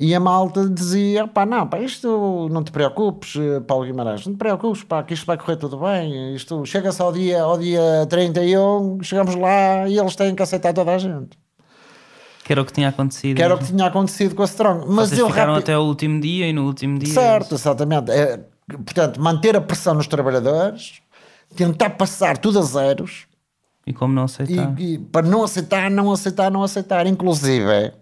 E 0.00 0.14
a 0.14 0.20
malta 0.20 0.68
dizia: 0.68 1.26
pá, 1.26 1.44
não, 1.44 1.66
pá, 1.66 1.80
isto 1.80 2.48
não 2.52 2.62
te 2.62 2.70
preocupes, 2.70 3.34
eh, 3.36 3.58
Paulo 3.60 3.84
Guimarães, 3.84 4.24
não 4.26 4.32
te 4.34 4.38
preocupes, 4.38 4.84
pá, 4.84 5.02
que 5.02 5.12
isto 5.12 5.26
vai 5.26 5.36
correr 5.36 5.56
tudo 5.56 5.76
bem. 5.78 6.34
Isto 6.36 6.64
chega-se 6.64 7.02
ao 7.02 7.12
dia, 7.12 7.42
ao 7.42 7.58
dia 7.58 8.06
31, 8.08 8.98
chegamos 9.02 9.34
lá 9.34 9.88
e 9.88 9.98
eles 9.98 10.14
têm 10.14 10.34
que 10.36 10.42
aceitar 10.42 10.72
toda 10.72 10.94
a 10.94 10.98
gente. 10.98 11.36
Que 12.44 12.52
era 12.52 12.62
o 12.62 12.64
que 12.64 12.72
tinha 12.72 12.88
acontecido. 12.88 13.36
Que 13.36 13.42
era 13.42 13.54
o 13.54 13.58
que 13.58 13.64
tinha 13.66 13.86
acontecido 13.86 14.34
com 14.34 14.42
a 14.42 14.46
Strong. 14.46 14.84
Mas 14.88 15.08
Vocês 15.08 15.18
eu 15.18 15.26
ficaram 15.28 15.52
rapi- 15.54 15.64
até 15.64 15.76
o 15.76 15.82
último 15.82 16.20
dia 16.20 16.46
e 16.48 16.52
no 16.52 16.64
último 16.66 16.98
dia. 16.98 17.12
Certo, 17.12 17.54
exatamente. 17.56 18.10
É, 18.12 18.38
portanto, 18.68 19.20
manter 19.20 19.56
a 19.56 19.60
pressão 19.60 19.94
nos 19.94 20.06
trabalhadores, 20.06 21.00
tentar 21.56 21.90
passar 21.90 22.38
tudo 22.38 22.58
a 22.60 22.62
zeros 22.62 23.26
E 23.86 23.92
como 23.92 24.14
não 24.14 24.22
aceitar? 24.24 24.74
e, 24.78 24.94
e 24.94 24.98
para 24.98 25.26
não 25.26 25.42
aceitar, 25.42 25.90
não 25.90 26.10
aceitar, 26.12 26.50
não 26.50 26.62
aceitar. 26.62 27.06
Inclusive, 27.06 27.92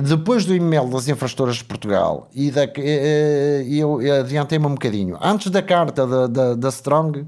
depois 0.00 0.44
do 0.46 0.54
e-mail 0.54 0.88
das 0.88 1.08
infraestruturas 1.08 1.56
de 1.56 1.64
Portugal, 1.64 2.28
e 2.34 2.50
da, 2.50 2.64
eh, 2.64 2.72
eh, 2.78 3.64
eu 3.68 3.98
adiantei-me 4.20 4.66
um 4.66 4.70
bocadinho. 4.74 5.18
Antes 5.20 5.50
da 5.50 5.60
carta 5.62 6.06
da, 6.06 6.26
da, 6.26 6.54
da 6.54 6.68
Strong, 6.70 7.26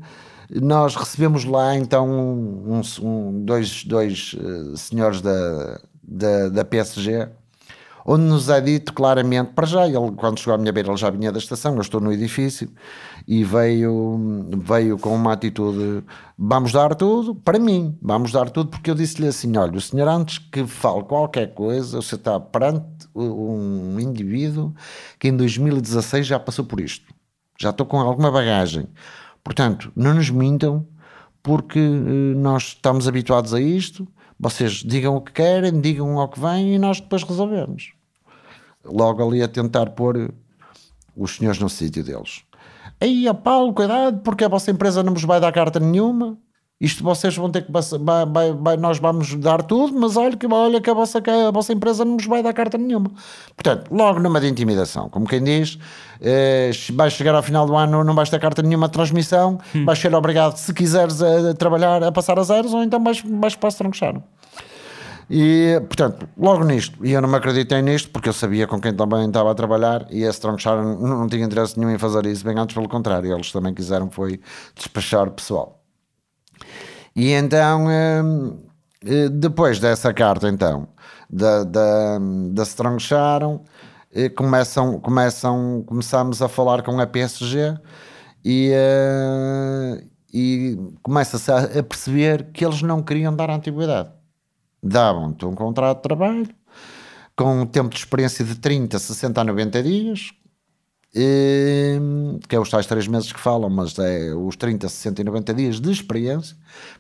nós 0.51 0.95
recebemos 0.97 1.45
lá 1.45 1.75
então 1.77 2.09
um, 2.09 2.81
um- 3.03 3.45
dois, 3.45 3.85
dois 3.85 4.35
eh, 4.39 4.77
senhores 4.77 5.21
da, 5.21 5.81
da, 6.03 6.49
da 6.49 6.65
PSG, 6.65 7.29
onde 8.07 8.25
nos 8.25 8.49
é 8.51 8.61
dito 8.61 8.93
claramente, 8.93 9.53
para 9.55 9.67
já, 9.67 9.87
ele, 9.87 10.13
quando 10.17 10.39
chegou 10.39 10.55
à 10.55 10.59
minha 10.59 10.73
beira, 10.73 10.91
ele 10.91 10.97
já 10.97 11.09
vinha 11.11 11.33
da 11.33 11.39
estação, 11.39 11.75
eu 11.75 11.81
estou 11.81 12.01
no 12.01 12.13
edifício, 12.13 12.69
e 13.27 13.43
veio, 13.43 14.49
veio 14.59 14.99
com 14.99 15.15
uma 15.15 15.33
atitude: 15.33 16.05
vamos 16.37 16.73
dar 16.73 16.95
tudo, 16.95 17.35
para 17.35 17.59
mim, 17.59 17.99
vamos 18.03 18.33
dar 18.33 18.51
tudo, 18.51 18.71
porque 18.71 18.91
eu 18.91 18.95
disse-lhe 18.95 19.29
assim: 19.29 19.57
olha, 19.57 19.77
o 19.77 19.81
senhor, 19.81 20.09
antes 20.09 20.39
que 20.39 20.67
fale 20.67 21.03
qualquer 21.05 21.55
coisa, 21.55 22.01
você 22.01 22.17
está 22.17 22.39
perante 22.39 23.09
um 23.15 23.99
indivíduo 23.99 24.75
que 25.19 25.29
em 25.29 25.37
2016 25.37 26.27
já 26.27 26.39
passou 26.39 26.65
por 26.65 26.81
isto, 26.81 27.07
já 27.59 27.71
estou 27.71 27.87
com 27.87 27.99
alguma 27.99 28.31
bagagem, 28.31 28.87
portanto, 29.43 29.91
não 29.97 30.15
nos 30.15 30.29
mintam, 30.31 30.87
porque 31.43 31.79
eh, 31.79 32.35
nós 32.37 32.69
estamos 32.69 33.07
habituados 33.07 33.55
a 33.55 33.61
isto. 33.61 34.07
Vocês 34.41 34.83
digam 34.83 35.15
o 35.15 35.21
que 35.21 35.31
querem, 35.31 35.81
digam 35.81 36.19
ao 36.19 36.29
que 36.29 36.41
vem 36.41 36.75
e 36.75 36.79
nós 36.79 37.01
depois 37.01 37.23
resolvemos. 37.23 37.93
Logo 38.85 39.27
ali 39.27 39.43
a 39.43 39.49
tentar 39.49 39.91
pôr 39.91 40.35
os 41.17 41.37
senhores 41.37 41.61
no 41.61 41.69
sítio 41.69 42.03
deles. 42.03 42.43
Aí, 43.05 43.27
Paulo, 43.43 43.73
cuidado, 43.75 44.21
porque 44.23 44.45
a 44.45 44.49
vossa 44.49 44.71
empresa 44.71 45.03
não 45.03 45.13
vos 45.13 45.25
vai 45.25 45.39
dar 45.39 45.53
carta 45.53 45.79
nenhuma. 45.79 46.39
Isto 46.81 47.05
vocês 47.05 47.37
vão 47.37 47.51
ter 47.51 47.63
que. 47.65 47.71
Vai, 47.71 48.27
vai, 48.27 48.53
vai- 48.53 48.77
nós 48.77 48.99
vamos 48.99 49.35
dar 49.37 49.63
tudo, 49.63 49.99
mas 49.99 50.17
olha 50.17 50.37
que, 50.37 50.47
olha 50.47 50.81
que, 50.81 50.91
a, 50.91 50.95
vossa, 50.95 51.19
a 51.49 51.51
vossa 51.51 51.73
empresa 51.73 52.05
não 52.05 52.17
vos 52.17 52.27
vai 52.27 52.43
dar 52.43 52.53
carta 52.53 52.77
nenhuma. 52.79 53.11
Portanto, 53.55 53.95
logo 53.95 54.19
numa 54.21 54.41
de 54.41 54.49
intimidação, 54.49 55.09
como 55.09 55.27
quem 55.27 55.43
diz, 55.43 55.79
eh, 56.21 56.71
vais 56.95 57.13
chegar 57.13 57.35
ao 57.35 57.43
final 57.43 57.67
do 57.67 57.77
ano, 57.77 58.03
não 58.03 58.15
vais 58.15 58.29
ter 58.29 58.41
carta 58.41 58.61
nenhuma 58.63 58.89
de 58.89 58.93
transmissão, 58.95 59.59
vais 59.85 59.99
ser 59.99 60.15
obrigado, 60.15 60.57
se 60.57 60.73
quiseres, 60.75 61.23
a, 61.23 61.51
a 61.51 61.55
trabalhar, 61.55 62.03
a 62.03 62.11
passar 62.11 62.39
a 62.39 62.43
zeros, 62.43 62.75
ou 62.75 62.83
então 62.83 63.03
vais, 63.05 63.23
vais 63.25 63.55
para 63.55 63.69
a 63.69 63.73
tranquear. 63.73 64.17
E, 65.29 65.81
portanto, 65.87 66.29
logo 66.37 66.65
nisto, 66.65 67.05
e 67.05 67.13
eu 67.13 67.21
não 67.21 67.29
me 67.29 67.37
acreditei 67.37 67.81
nisto 67.81 68.11
porque 68.11 68.29
eu 68.29 68.33
sabia 68.33 68.67
com 68.67 68.81
quem 68.81 68.95
também 68.95 69.27
estava 69.27 69.51
a 69.51 69.55
trabalhar 69.55 70.07
e 70.11 70.25
a 70.27 70.31
Strong 70.31 70.61
Sharon 70.61 70.99
não, 71.01 71.27
tinha 71.29 71.45
interesse 71.45 71.79
nenhum 71.79 71.93
em 71.93 71.99
fazer 71.99 72.27
isso, 72.27 72.45
bem 72.45 72.59
antes 72.59 72.75
pelo 72.75 72.89
contrário, 72.89 73.33
eles 73.33 73.51
também 73.51 73.73
quiseram 73.73 74.11
foi 74.11 74.41
despachar 74.75 75.29
o 75.29 75.31
pessoal. 75.31 75.83
E 77.17 77.31
então, 77.31 77.87
hum, 77.87 78.59
eh, 79.05 79.29
depois 79.31 79.79
dessa 79.79 80.13
carta, 80.13 80.49
então, 80.49 80.89
da, 81.31 81.65
da, 81.65 82.19
da 82.51 82.63
Strong 82.65 83.03
Sharon, 83.03 83.65
eh, 84.15 84.29
começam, 84.29 85.01
começam, 85.01 85.85
começamos 85.87 86.43
a 86.43 86.49
falar 86.49 86.83
com 86.83 87.01
a 87.01 87.07
PSG 87.07 87.79
e, 88.45 88.71
eh, 88.75 90.05
e 90.33 90.79
começa-se 91.03 91.51
a, 91.51 91.59
a 91.81 91.83
perceber 91.83 92.51
que 92.53 92.65
eles 92.65 92.83
não 92.83 93.03
queriam 93.03 93.35
dar 93.35 93.51
antiguidade 93.51 94.11
davam-te 94.85 95.47
um 95.47 95.55
contrato 95.55 95.97
de 95.99 96.03
trabalho 96.03 96.49
com 97.37 97.63
um 97.63 97.67
tempo 97.67 97.89
de 97.89 97.97
experiência 97.97 98.45
de 98.45 98.55
30, 98.57 98.99
60 98.99 99.41
a 99.41 99.45
90 99.45 99.83
dias, 99.83 100.31
e, 101.13 101.99
que 102.49 102.55
é 102.55 102.61
os 102.61 102.69
tais 102.71 102.87
3 102.87 103.09
meses 103.09 103.33
que 103.33 103.41
falam, 103.41 103.71
mas 103.71 103.99
é 103.99 104.33
os 104.35 104.57
30, 104.57 104.89
60 104.89 105.21
e 105.21 105.25
90 105.25 105.55
dias 105.55 105.81
de 105.81 105.91
experiência, 105.91 106.57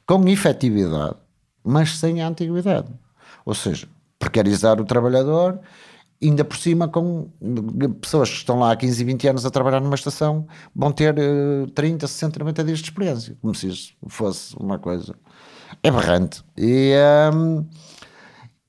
com 0.06 0.26
efetividade, 0.26 1.16
mas 1.62 1.98
sem 1.98 2.20
a 2.22 2.28
antiguidade. 2.28 2.88
Ou 3.44 3.54
seja, 3.54 3.86
precarizar 4.18 4.80
o 4.80 4.84
trabalhador, 4.84 5.60
ainda 6.22 6.44
por 6.44 6.56
cima 6.56 6.88
com 6.88 7.28
pessoas 8.00 8.30
que 8.30 8.36
estão 8.36 8.58
lá 8.58 8.72
há 8.72 8.76
15 8.76 9.02
e 9.02 9.04
20 9.04 9.28
anos 9.28 9.46
a 9.46 9.50
trabalhar 9.50 9.80
numa 9.80 9.94
estação, 9.94 10.46
vão 10.74 10.90
ter 10.90 11.16
eh, 11.16 11.66
30, 11.74 12.06
60, 12.06 12.38
90 12.38 12.64
dias 12.64 12.78
de 12.78 12.84
experiência, 12.84 13.36
como 13.40 13.54
se 13.54 13.68
isso 13.68 13.94
fosse 14.08 14.56
uma 14.56 14.78
coisa 14.78 15.14
é 15.82 15.90
berrante. 15.90 16.42
E, 16.56 16.94
hum, 17.34 17.66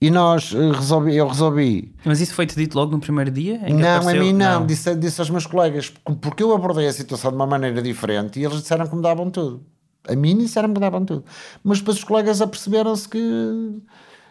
e 0.01 0.09
nós 0.09 0.53
eh, 0.53 0.71
resolvi, 0.71 1.15
eu 1.15 1.27
resolvi. 1.27 1.93
Mas 2.05 2.19
isso 2.21 2.33
foi-te 2.33 2.55
dito 2.55 2.75
logo 2.77 2.91
no 2.91 2.99
primeiro 2.99 3.31
dia? 3.31 3.59
Não, 3.69 3.87
a 3.87 3.95
apareceu? 3.97 4.23
mim 4.23 4.33
não, 4.33 4.65
Disse, 4.65 4.95
disse 4.95 5.21
aos 5.21 5.29
meus 5.29 5.45
colegas, 5.45 5.93
porque 6.21 6.43
eu 6.43 6.53
abordei 6.53 6.87
a 6.87 6.93
situação 6.93 7.31
de 7.31 7.35
uma 7.37 7.47
maneira 7.47 7.81
diferente 7.81 8.39
e 8.39 8.45
eles 8.45 8.61
disseram 8.61 8.87
que 8.87 8.95
me 8.95 9.01
davam 9.01 9.29
tudo. 9.31 9.65
A 10.07 10.15
mim 10.15 10.37
disseram 10.37 10.69
que 10.69 10.75
me 10.75 10.79
davam 10.79 11.03
tudo. 11.05 11.25
Mas 11.63 11.79
depois 11.79 11.97
os 11.97 12.03
colegas 12.03 12.41
aperceberam-se 12.41 13.09
que. 13.09 13.81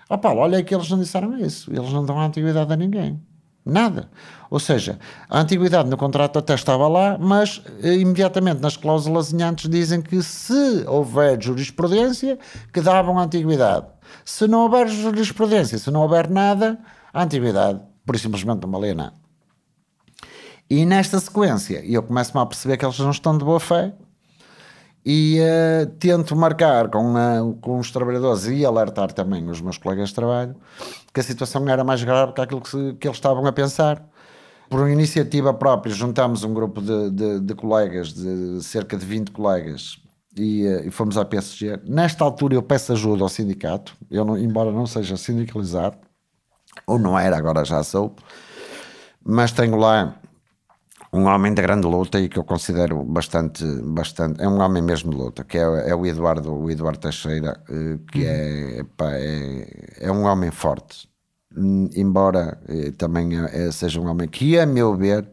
Ah, 0.09 0.19
Paulo, 0.19 0.41
olha 0.41 0.63
que 0.63 0.75
eles 0.75 0.89
não 0.91 0.99
disseram 1.01 1.37
isso. 1.39 1.71
Eles 1.75 1.93
não 1.93 2.05
dão 2.05 2.21
antiguidade 2.21 2.73
a 2.73 2.77
ninguém. 2.77 3.21
Nada. 3.65 4.11
Ou 4.51 4.61
seja, 4.61 4.99
a 5.29 5.41
antiguidade 5.41 5.89
no 5.89 5.97
contrato 5.97 6.39
até 6.39 6.55
estava 6.55 6.87
lá, 6.87 7.17
mas 7.19 7.63
eh, 7.83 7.95
imediatamente 7.95 8.61
nas 8.61 8.77
cláusulas 8.77 9.33
antes 9.33 9.71
dizem 9.71 10.03
que 10.03 10.23
se 10.23 10.85
houver 10.87 11.43
jurisprudência, 11.43 12.39
que 12.73 12.83
davam 12.83 13.19
antiguidade. 13.19 13.87
Se 14.25 14.47
não 14.47 14.61
houver 14.61 14.87
jurisprudência, 14.89 15.79
se 15.79 15.91
não 15.91 16.03
houver 16.03 16.29
nada, 16.29 16.79
a 17.13 17.23
antiguidade, 17.23 17.81
por 18.05 18.19
simplesmente 18.19 18.63
não 18.63 18.71
valia 18.71 18.95
nada. 18.95 19.15
E 20.69 20.85
nesta 20.85 21.19
sequência, 21.19 21.83
eu 21.85 22.03
começo-me 22.03 22.43
a 22.43 22.47
perceber 22.47 22.77
que 22.77 22.85
eles 22.85 22.99
não 22.99 23.11
estão 23.11 23.37
de 23.37 23.45
boa 23.45 23.61
fé 23.61 23.95
e 25.05 25.39
eh, 25.41 25.87
tento 25.99 26.35
marcar 26.35 26.89
com, 26.89 27.17
eh, 27.19 27.41
com 27.61 27.79
os 27.79 27.91
trabalhadores 27.91 28.47
e 28.47 28.65
alertar 28.65 29.13
também 29.13 29.49
os 29.49 29.61
meus 29.61 29.77
colegas 29.79 30.09
de 30.11 30.15
trabalho 30.15 30.57
que 31.13 31.21
a 31.21 31.23
situação 31.23 31.69
era 31.69 31.85
mais 31.85 32.03
grave 32.03 32.33
que 32.33 32.41
aquilo 32.41 32.61
que, 32.61 32.71
se- 32.71 32.95
que 32.99 33.07
eles 33.07 33.17
estavam 33.19 33.47
a 33.47 33.53
pensar. 33.53 34.05
Por 34.71 34.89
iniciativa 34.89 35.53
própria, 35.55 35.95
juntámos 35.95 36.43
um 36.43 36.53
grupo 36.55 36.81
de, 36.81 37.11
de- 37.11 37.41
de 37.41 37.55
colegas, 37.55 38.13
de 38.15 38.63
cerca 38.63 38.97
de 38.97 39.05
20 39.05 39.31
colegas, 39.31 39.99
e, 40.37 40.67
eh, 40.67 40.87
e 40.87 40.91
fomos 40.91 41.17
à 41.19 41.25
PSG. 41.25 41.79
Nesta 41.85 42.25
altura, 42.25 42.55
eu 42.55 42.63
peço 42.63 42.93
ajuda 42.93 43.23
ao 43.23 43.29
sindicato, 43.29 43.95
eu 44.11 44.25
não- 44.25 44.39
embora 44.39 44.73
não 44.73 44.87
seja 44.87 45.17
sindicalizado, 45.17 45.97
ou 46.87 46.99
não 46.99 47.17
era, 47.17 47.37
agora 47.37 47.65
já 47.65 47.85
sou, 47.85 48.17
mas 49.25 49.53
tenho 49.53 49.77
lá 49.77 50.15
um 51.19 51.25
homem 51.27 51.55
de 51.55 51.63
grande 51.63 51.87
luta 51.87 52.19
e 52.21 52.29
que 52.29 52.39
eu 52.39 52.45
considero 52.45 52.97
bastante, 53.05 53.65
bastante 53.99 54.43
é 54.43 54.49
um 54.49 54.61
homem 54.61 54.83
mesmo 54.83 55.11
de 55.13 55.17
luta, 55.17 55.45
que 55.45 55.59
é, 55.59 55.91
é 55.91 55.95
o 55.95 56.05
Eduardo, 56.07 56.53
o 56.53 56.71
Eduardo 56.71 56.99
Teixeira, 57.01 57.53
eh, 57.69 57.99
que 58.11 58.25
é, 58.27 58.83
pá, 58.97 59.11
é, 59.13 60.07
é 60.09 60.11
um 60.13 60.25
homem 60.25 60.51
forte, 60.51 61.09
Hum, 61.57 61.89
embora 61.95 62.59
eh, 62.69 62.91
também 62.99 63.39
é- 63.39 63.67
é- 63.69 63.71
seja 63.71 64.01
um 64.01 64.09
homem 64.09 64.27
que, 64.27 64.59
a 64.59 64.67
meu 64.67 64.97
ver, 64.97 65.25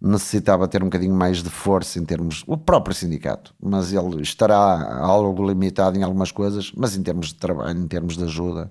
necessitava 0.00 0.68
ter 0.68 0.82
um 0.82 0.86
bocadinho 0.86 1.14
mais 1.14 1.42
de 1.42 1.50
força 1.50 1.98
em 1.98 2.04
termos, 2.04 2.44
o 2.46 2.56
próprio 2.56 2.94
sindicato, 2.94 3.54
mas 3.60 3.92
ele 3.92 4.22
estará 4.22 4.98
algo 5.00 5.46
limitado 5.48 5.98
em 5.98 6.02
algumas 6.02 6.30
coisas, 6.30 6.70
mas 6.76 6.96
em 6.96 7.02
termos 7.02 7.28
de 7.28 7.36
trabalho, 7.36 7.78
em 7.78 7.88
termos 7.88 8.16
de 8.16 8.24
ajuda, 8.24 8.70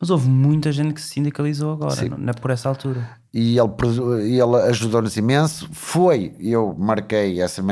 Mas 0.00 0.10
houve 0.10 0.28
muita 0.28 0.70
gente 0.70 0.94
que 0.94 1.00
se 1.00 1.08
sindicalizou 1.14 1.72
agora, 1.72 1.90
não 2.16 2.30
é 2.30 2.32
por 2.32 2.50
essa 2.52 2.68
altura. 2.68 3.08
e 3.34 3.58
ele, 3.58 3.72
ele 4.40 4.56
ajudou-nos 4.68 5.16
imenso. 5.16 5.68
Foi, 5.72 6.34
eu 6.38 6.74
marquei 6.78 7.40
essa, 7.40 7.62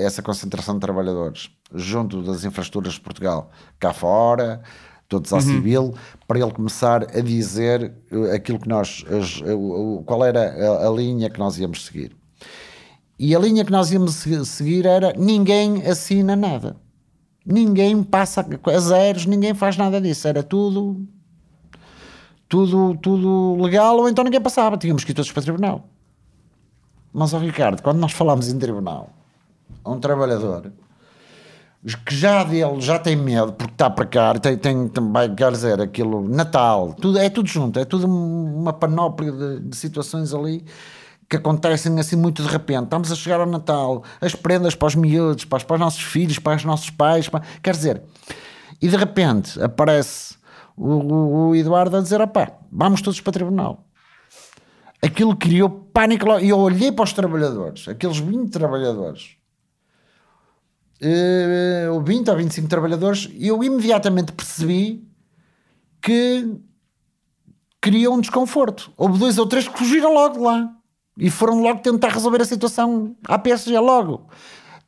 essa 0.00 0.22
concentração 0.22 0.74
de 0.74 0.80
trabalhadores 0.80 1.50
junto 1.74 2.22
das 2.22 2.42
infraestruturas 2.44 2.94
de 2.94 3.00
Portugal, 3.00 3.50
cá 3.78 3.92
fora, 3.92 4.62
todos 5.08 5.30
à 5.32 5.36
civil, 5.56 5.94
para 6.26 6.38
ele 6.40 6.50
começar 6.52 7.02
a 7.14 7.20
dizer 7.20 7.92
eh, 8.10 8.34
aquilo 8.34 8.58
que 8.58 8.68
nós, 8.68 9.04
o- 9.54 10.02
qual 10.06 10.24
era 10.24 10.40
a, 10.82 10.88
a 10.88 10.90
linha 10.90 11.28
que 11.28 11.38
nós 11.38 11.58
íamos 11.58 11.84
seguir. 11.84 12.16
E 13.18 13.34
a 13.36 13.38
linha 13.38 13.62
que 13.64 13.70
nós 13.70 13.92
íamos 13.92 14.14
se- 14.14 14.46
seguir 14.46 14.86
era 14.86 15.12
ninguém 15.18 15.86
assina 15.86 16.34
nada. 16.34 16.76
Ninguém 17.44 18.02
passa 18.02 18.40
a 18.74 18.78
zeros, 18.78 19.26
ninguém 19.26 19.52
faz 19.52 19.76
nada 19.76 20.00
disso. 20.00 20.26
Era 20.26 20.42
tudo 20.42 21.06
tudo, 22.54 22.96
tudo 22.98 23.56
legal, 23.60 23.96
ou 23.96 24.08
então 24.08 24.22
ninguém 24.22 24.40
passava, 24.40 24.76
tínhamos 24.76 25.02
que 25.02 25.10
ir 25.10 25.14
todos 25.14 25.32
para 25.32 25.40
o 25.40 25.42
tribunal. 25.42 25.88
Mas, 27.12 27.34
ó 27.34 27.38
Ricardo, 27.38 27.82
quando 27.82 27.98
nós 27.98 28.12
falamos 28.12 28.48
em 28.48 28.56
tribunal, 28.58 29.10
a 29.84 29.90
um 29.90 29.98
trabalhador 29.98 30.70
que 32.06 32.14
já 32.14 32.44
dele 32.44 32.80
já 32.80 32.98
tem 32.98 33.16
medo 33.16 33.52
porque 33.52 33.72
está 33.74 33.90
para 33.90 34.06
cá, 34.06 34.34
tem, 34.34 34.56
tem 34.56 34.88
também, 34.88 35.34
quer 35.34 35.50
dizer, 35.50 35.80
aquilo, 35.80 36.26
Natal, 36.28 36.94
tudo, 36.94 37.18
é 37.18 37.28
tudo 37.28 37.48
junto, 37.48 37.78
é 37.78 37.84
tudo 37.84 38.06
uma 38.06 38.72
panóplia 38.72 39.32
de, 39.32 39.60
de 39.60 39.76
situações 39.76 40.32
ali 40.32 40.64
que 41.28 41.36
acontecem 41.36 41.98
assim 41.98 42.14
muito 42.16 42.40
de 42.42 42.48
repente. 42.48 42.84
Estamos 42.84 43.10
a 43.10 43.16
chegar 43.16 43.40
ao 43.40 43.46
Natal, 43.46 44.02
as 44.20 44.34
prendas 44.34 44.74
para 44.76 44.86
os 44.86 44.94
miúdos, 44.94 45.44
para, 45.44 45.56
os- 45.58 45.64
para 45.64 45.74
os 45.74 45.80
nossos 45.80 46.02
filhos, 46.02 46.38
para 46.38 46.54
os 46.56 46.64
nossos 46.64 46.88
pais, 46.90 47.28
para- 47.28 47.42
quer 47.62 47.74
dizer, 47.74 48.02
e 48.80 48.88
de 48.88 48.96
repente 48.96 49.60
aparece 49.62 50.36
o, 50.76 50.88
o, 50.88 51.48
o 51.48 51.56
Eduardo 51.56 51.96
a 51.96 52.00
dizer: 52.00 52.20
opá, 52.20 52.52
vamos 52.70 53.00
todos 53.00 53.20
para 53.20 53.30
o 53.30 53.32
tribunal. 53.32 53.86
Aquilo 55.02 55.36
criou 55.36 55.68
pânico. 55.68 56.26
E 56.40 56.48
eu 56.48 56.58
olhei 56.58 56.90
para 56.90 57.04
os 57.04 57.12
trabalhadores, 57.12 57.86
aqueles 57.88 58.18
20 58.18 58.50
trabalhadores, 58.50 59.36
uh, 61.02 61.92
ou 61.92 62.02
20 62.02 62.30
ou 62.30 62.36
25 62.36 62.68
trabalhadores, 62.68 63.28
e 63.32 63.48
eu 63.48 63.62
imediatamente 63.62 64.32
percebi 64.32 65.06
que 66.00 66.58
criou 67.80 68.14
um 68.14 68.20
desconforto. 68.20 68.92
Houve 68.96 69.18
dois 69.18 69.38
ou 69.38 69.46
três 69.46 69.68
que 69.68 69.78
fugiram 69.78 70.12
logo 70.12 70.34
de 70.34 70.40
lá 70.40 70.74
e 71.18 71.30
foram 71.30 71.60
logo 71.60 71.80
tentar 71.80 72.08
resolver 72.08 72.40
a 72.40 72.46
situação 72.46 73.14
à 73.28 73.38
PSG 73.38 73.78
logo. 73.78 74.26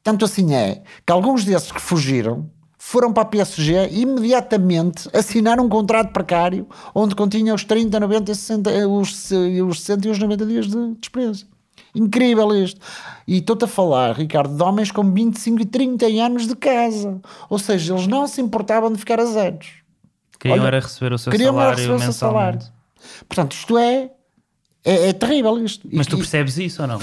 Tanto 0.03 0.25
assim 0.25 0.55
é 0.55 0.83
que 1.05 1.13
alguns 1.13 1.45
desses 1.45 1.71
que 1.71 1.81
fugiram 1.81 2.51
foram 2.89 3.13
para 3.13 3.25
a 3.25 3.27
PSG 3.27 3.89
e 3.91 4.03
imediatamente 4.03 5.09
assinaram 5.13 5.65
um 5.65 5.69
contrato 5.69 6.13
precário 6.13 6.69
onde 6.95 7.17
continha 7.17 7.53
os 7.53 7.65
30, 7.65 7.99
90, 7.99 8.33
60, 8.33 8.89
os, 8.89 9.31
os 9.33 9.81
60 9.81 10.07
e 10.07 10.11
os 10.13 10.19
90 10.21 10.47
dias 10.47 10.69
de 10.69 10.95
despesa. 10.95 11.47
Incrível 11.93 12.55
isto. 12.55 12.81
E 13.27 13.39
estou-te 13.39 13.65
a 13.65 13.67
falar, 13.67 14.17
Ricardo, 14.17 14.57
de 14.57 14.63
homens 14.63 14.93
com 14.93 15.03
25 15.03 15.63
e 15.63 15.65
30 15.65 16.07
anos 16.07 16.47
de 16.47 16.55
casa. 16.55 17.21
Ou 17.51 17.59
seja, 17.59 17.93
eles 17.93 18.07
não 18.07 18.25
se 18.29 18.41
importavam 18.41 18.93
de 18.93 18.99
ficar 18.99 19.19
a 19.19 19.25
zeros. 19.25 19.67
Queriam 20.39 20.61
Olha, 20.61 20.69
era 20.69 20.79
receber 20.79 21.13
o 21.13 21.19
seu 21.19 21.33
salário 21.33 21.77
receber 21.77 21.95
o 21.95 21.99
seu 21.99 22.13
salário. 22.13 22.61
Portanto, 23.29 23.53
isto 23.53 23.77
é, 23.77 24.11
é, 24.85 25.09
é 25.09 25.13
terrível 25.13 25.59
isto. 25.59 25.89
Mas 25.93 26.07
tu 26.07 26.17
percebes 26.17 26.57
isso 26.57 26.83
ou 26.83 26.87
não? 26.87 27.01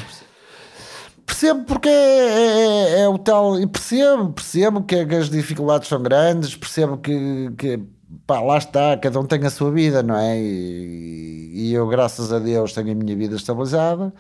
Percebo 1.26 1.63
porque 1.63 1.89
é, 1.89 2.99
é, 2.99 2.99
é, 3.01 3.09
o 3.09 3.17
tal. 3.17 3.59
E 3.59 3.67
percebo, 3.67 4.32
percebo 4.34 4.84
que, 4.84 5.05
que, 5.05 5.15
as 5.15 5.30
dificuldades 5.30 5.88
são 5.88 6.01
grandes, 6.01 6.55
percebo 6.55 6.97
que, 6.97 7.51
que 7.57 7.80
pá, 8.28 8.41
lá 8.41 8.57
está, 8.57 8.97
cada 8.97 9.19
um 9.19 9.26
tem 9.26 9.45
a 9.45 9.49
sua 9.49 9.71
vida, 9.71 10.03
não 10.03 10.15
é? 10.17 10.39
E, 10.39 11.51
e 11.53 11.74
eu, 11.74 11.88
graças 11.88 12.32
a 12.34 12.39
Deus, 12.39 12.74
tenho 12.74 12.91
a 12.91 12.95
minha 12.95 13.15
vida 13.15 13.36
estabilizada. 13.36 14.13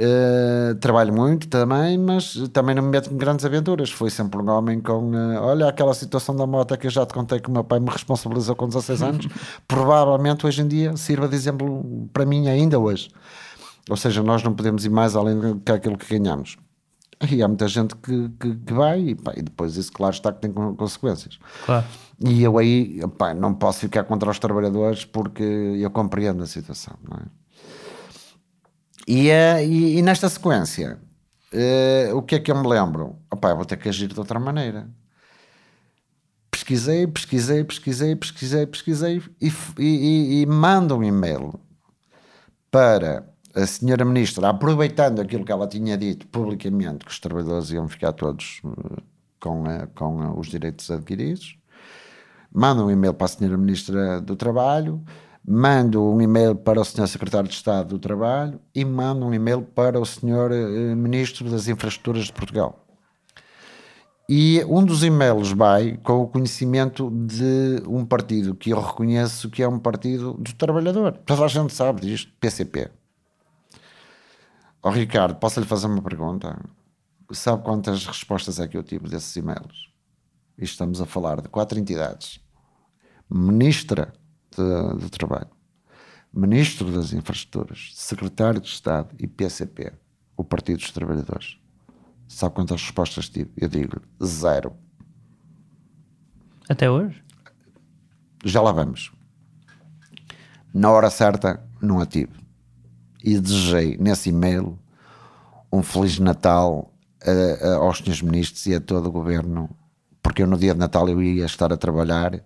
Uh, 0.00 0.76
trabalho 0.76 1.12
muito 1.12 1.48
também, 1.48 1.98
mas 1.98 2.36
também 2.52 2.72
não 2.74 2.84
me 2.84 2.90
meto 2.90 3.12
em 3.12 3.16
grandes 3.16 3.44
aventuras. 3.44 3.90
Fui 3.90 4.10
sempre 4.10 4.40
um 4.40 4.48
homem 4.48 4.80
com. 4.80 5.10
Uh, 5.10 5.40
olha, 5.40 5.66
aquela 5.66 5.92
situação 5.92 6.36
da 6.36 6.46
moto 6.46 6.76
que 6.76 6.86
eu 6.86 6.90
já 6.90 7.04
te 7.04 7.12
contei 7.12 7.40
que 7.40 7.48
o 7.48 7.52
meu 7.52 7.64
pai 7.64 7.80
me 7.80 7.90
responsabilizou 7.90 8.54
com 8.54 8.68
16 8.68 9.02
anos, 9.02 9.28
provavelmente 9.66 10.46
hoje 10.46 10.62
em 10.62 10.68
dia 10.68 10.96
sirva 10.96 11.26
de 11.26 11.34
exemplo 11.34 12.08
para 12.12 12.24
mim 12.24 12.48
ainda 12.48 12.78
hoje. 12.78 13.10
Ou 13.88 13.96
seja, 13.96 14.22
nós 14.22 14.42
não 14.42 14.54
podemos 14.54 14.84
ir 14.84 14.90
mais 14.90 15.16
além 15.16 15.38
do 15.38 15.60
que 15.60 15.72
aquilo 15.72 15.96
que 15.96 16.18
ganhamos. 16.18 16.56
E 17.30 17.42
há 17.42 17.48
muita 17.48 17.66
gente 17.66 17.96
que, 17.96 18.28
que, 18.38 18.54
que 18.54 18.72
vai 18.72 19.00
e, 19.00 19.14
pá, 19.14 19.32
e, 19.36 19.42
depois 19.42 19.76
isso, 19.76 19.92
claro, 19.92 20.14
está 20.14 20.32
que 20.32 20.40
tem 20.40 20.52
consequências. 20.52 21.38
Claro. 21.66 21.84
E 22.24 22.42
eu 22.42 22.58
aí 22.58 23.00
pá, 23.16 23.34
não 23.34 23.54
posso 23.54 23.80
ficar 23.80 24.04
contra 24.04 24.30
os 24.30 24.38
trabalhadores 24.38 25.04
porque 25.04 25.42
eu 25.42 25.90
compreendo 25.90 26.42
a 26.42 26.46
situação. 26.46 26.94
É? 27.12 27.38
E, 29.06 29.30
uh, 29.30 29.58
e, 29.64 29.98
e, 29.98 30.02
nesta 30.02 30.28
sequência, 30.28 30.98
uh, 31.52 32.16
o 32.16 32.22
que 32.22 32.36
é 32.36 32.38
que 32.38 32.52
eu 32.52 32.56
me 32.56 32.68
lembro? 32.68 33.16
Opá, 33.32 33.52
vou 33.52 33.64
ter 33.64 33.78
que 33.78 33.88
agir 33.88 34.06
de 34.06 34.18
outra 34.18 34.38
maneira. 34.38 34.88
Pesquisei, 36.50 37.06
pesquisei, 37.06 37.64
pesquisei, 37.64 38.14
pesquisei, 38.14 38.66
pesquisei 38.66 39.22
e, 39.40 39.52
e, 39.78 40.42
e 40.42 40.46
mando 40.46 40.96
um 40.96 41.02
e-mail 41.02 41.58
para 42.70 43.26
a 43.54 43.66
senhora 43.66 44.04
ministra, 44.04 44.48
aproveitando 44.48 45.20
aquilo 45.20 45.44
que 45.44 45.52
ela 45.52 45.66
tinha 45.66 45.96
dito 45.96 46.26
publicamente, 46.26 47.04
que 47.04 47.10
os 47.10 47.18
trabalhadores 47.18 47.70
iam 47.70 47.88
ficar 47.88 48.12
todos 48.12 48.60
eh, 48.64 49.02
com, 49.40 49.64
a, 49.64 49.86
com 49.88 50.38
os 50.38 50.48
direitos 50.48 50.90
adquiridos, 50.90 51.58
manda 52.52 52.84
um 52.84 52.90
e-mail 52.90 53.14
para 53.14 53.26
a 53.26 53.28
senhora 53.28 53.56
ministra 53.56 54.20
do 54.20 54.36
Trabalho, 54.36 55.02
mando 55.46 56.02
um 56.04 56.20
e-mail 56.20 56.54
para 56.54 56.80
o 56.80 56.84
senhor 56.84 57.06
secretário 57.06 57.48
de 57.48 57.54
Estado 57.54 57.88
do 57.88 57.98
Trabalho 57.98 58.60
e 58.74 58.84
mando 58.84 59.26
um 59.26 59.32
e-mail 59.32 59.62
para 59.62 59.98
o 59.98 60.04
senhor 60.04 60.52
eh, 60.52 60.94
ministro 60.94 61.50
das 61.50 61.68
Infraestruturas 61.68 62.24
de 62.24 62.32
Portugal. 62.32 62.84
E 64.30 64.62
um 64.68 64.84
dos 64.84 65.02
e-mails 65.02 65.52
vai 65.52 65.98
com 66.02 66.20
o 66.20 66.28
conhecimento 66.28 67.10
de 67.10 67.82
um 67.88 68.04
partido 68.04 68.54
que 68.54 68.68
eu 68.68 68.80
reconheço 68.80 69.48
que 69.48 69.62
é 69.62 69.68
um 69.68 69.78
partido 69.78 70.34
do 70.34 70.52
trabalhador. 70.52 71.12
Toda 71.24 71.46
a 71.46 71.48
gente 71.48 71.72
sabe 71.72 72.02
disto, 72.02 72.30
PCP. 72.38 72.97
Ó 74.82 74.88
oh, 74.88 74.92
Ricardo, 74.92 75.34
posso 75.34 75.58
lhe 75.58 75.66
fazer 75.66 75.88
uma 75.88 76.00
pergunta? 76.00 76.56
Sabe 77.32 77.64
quantas 77.64 78.06
respostas 78.06 78.60
é 78.60 78.68
que 78.68 78.76
eu 78.76 78.82
tive 78.82 79.08
desses 79.08 79.34
e-mails? 79.34 79.92
E 80.56 80.64
estamos 80.64 81.00
a 81.00 81.06
falar 81.06 81.40
de 81.40 81.48
quatro 81.48 81.78
entidades. 81.78 82.40
Ministra 83.28 84.14
de, 84.56 85.00
de 85.00 85.10
Trabalho, 85.10 85.50
Ministro 86.32 86.92
das 86.92 87.12
Infraestruturas, 87.12 87.90
Secretário 87.94 88.60
de 88.60 88.68
Estado 88.68 89.14
e 89.18 89.26
PCP, 89.26 89.92
o 90.36 90.44
Partido 90.44 90.78
dos 90.78 90.92
Trabalhadores. 90.92 91.58
Sabe 92.28 92.54
quantas 92.54 92.80
respostas 92.80 93.28
tive? 93.28 93.50
Eu 93.56 93.68
digo 93.68 94.00
zero. 94.24 94.76
Até 96.68 96.88
hoje? 96.88 97.22
Já 98.44 98.62
lá 98.62 98.70
vamos. 98.70 99.12
Na 100.72 100.90
hora 100.90 101.10
certa, 101.10 101.68
não 101.82 101.98
a 102.00 102.06
tive 102.06 102.47
e 103.22 103.38
desejei 103.38 103.96
nesse 103.98 104.30
e-mail 104.30 104.78
um 105.72 105.82
Feliz 105.82 106.18
Natal 106.18 106.92
a, 107.24 107.66
a, 107.66 107.74
aos 107.76 107.98
senhores 107.98 108.22
ministros 108.22 108.66
e 108.66 108.74
a 108.74 108.80
todo 108.80 109.06
o 109.06 109.12
governo, 109.12 109.68
porque 110.22 110.42
eu 110.42 110.46
no 110.46 110.56
dia 110.56 110.72
de 110.72 110.80
Natal 110.80 111.08
eu 111.08 111.22
ia 111.22 111.44
estar 111.44 111.72
a 111.72 111.76
trabalhar 111.76 112.40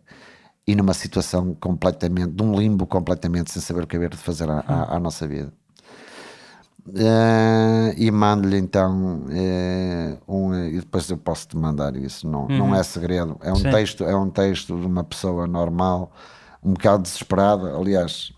e 0.67 0.75
numa 0.75 0.95
situação 0.95 1.55
completamente, 1.55 2.33
de 2.33 2.43
um 2.43 2.59
limbo 2.59 2.87
completamente 2.87 3.51
sem 3.51 3.61
saber 3.61 3.85
o 3.85 3.87
que 3.87 3.97
haver 3.97 4.11
de 4.11 4.17
fazer 4.17 4.49
à, 4.49 4.61
à, 4.61 4.97
à 4.97 5.01
nossa 5.01 5.27
vida. 5.27 5.53
Uh, 6.89 7.95
e 7.97 8.11
mando-lhe 8.11 8.59
então 8.59 9.25
uh, 9.27 10.19
um, 10.27 10.53
e 10.65 10.81
depois 10.81 11.09
eu 11.09 11.17
posso 11.17 11.47
te 11.47 11.57
mandar 11.57 11.95
isso, 11.95 12.29
não, 12.29 12.43
uhum. 12.47 12.59
não 12.59 12.75
é 12.75 12.83
segredo, 12.83 13.39
é 13.41 13.53
um 13.53 13.63
texto, 13.63 14.03
é 14.03 14.17
um 14.17 14.29
texto 14.29 14.77
de 14.77 14.85
uma 14.85 15.05
pessoa 15.05 15.47
normal, 15.47 16.11
um 16.61 16.73
bocado 16.73 17.05
desesperada, 17.05 17.77
aliás, 17.77 18.33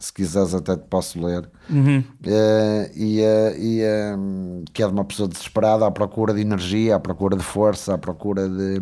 se 0.00 0.10
quiseres 0.10 0.54
até 0.54 0.74
te 0.76 0.86
posso 0.88 1.24
ler, 1.24 1.48
uhum. 1.68 1.98
uh, 1.98 2.90
e, 2.96 3.20
uh, 3.20 3.56
e 3.58 3.82
um, 4.16 4.64
que 4.72 4.82
é 4.82 4.86
de 4.86 4.92
uma 4.92 5.04
pessoa 5.04 5.28
desesperada 5.28 5.86
à 5.86 5.90
procura 5.90 6.32
de 6.32 6.40
energia, 6.40 6.96
à 6.96 7.00
procura 7.00 7.36
de 7.36 7.42
força, 7.42 7.94
à 7.94 7.98
procura 7.98 8.48
de 8.48 8.80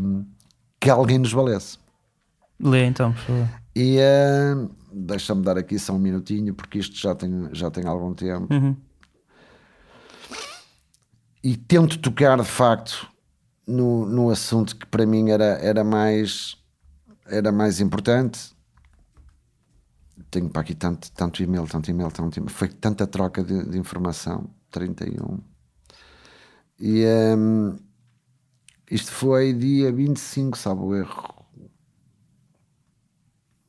que 0.80 0.88
alguém 0.88 1.18
nos 1.18 1.32
valesse. 1.32 1.76
Lê 2.60 2.84
então, 2.84 3.12
por 3.12 3.20
favor. 3.20 3.48
E 3.74 3.98
uh, 3.98 4.70
deixa-me 4.92 5.42
dar 5.42 5.58
aqui 5.58 5.76
só 5.76 5.92
um 5.92 5.98
minutinho, 5.98 6.54
porque 6.54 6.78
isto 6.78 6.96
já 6.96 7.16
tem, 7.16 7.48
já 7.52 7.68
tem 7.68 7.84
algum 7.84 8.14
tempo. 8.14 8.54
Uhum. 8.54 8.76
E 11.42 11.56
tento 11.56 11.98
tocar 11.98 12.38
de 12.38 12.44
facto 12.44 13.08
no, 13.66 14.06
no 14.06 14.30
assunto 14.30 14.76
que 14.76 14.86
para 14.86 15.04
mim 15.04 15.30
era, 15.30 15.58
era 15.60 15.82
mais 15.82 16.56
era 17.26 17.52
mais 17.52 17.80
importante 17.80 18.56
tenho 20.30 20.48
para 20.48 20.62
aqui 20.62 20.74
tanto, 20.74 21.10
tanto 21.12 21.42
e-mail, 21.42 21.66
tanto 21.66 21.90
e-mail, 21.90 22.10
tanto 22.10 22.38
e-mail. 22.38 22.52
Foi 22.52 22.68
tanta 22.68 23.06
troca 23.06 23.42
de, 23.42 23.64
de 23.68 23.78
informação. 23.78 24.50
31. 24.70 25.40
E 26.78 27.04
um, 27.36 27.76
isto 28.90 29.10
foi 29.10 29.52
dia 29.52 29.92
25, 29.92 30.56
salvo 30.56 30.94
erro. 30.94 31.34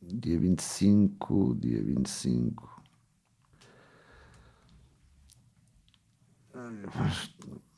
Dia 0.01 0.39
25, 0.39 1.55
dia 1.55 1.83
25. 1.83 2.83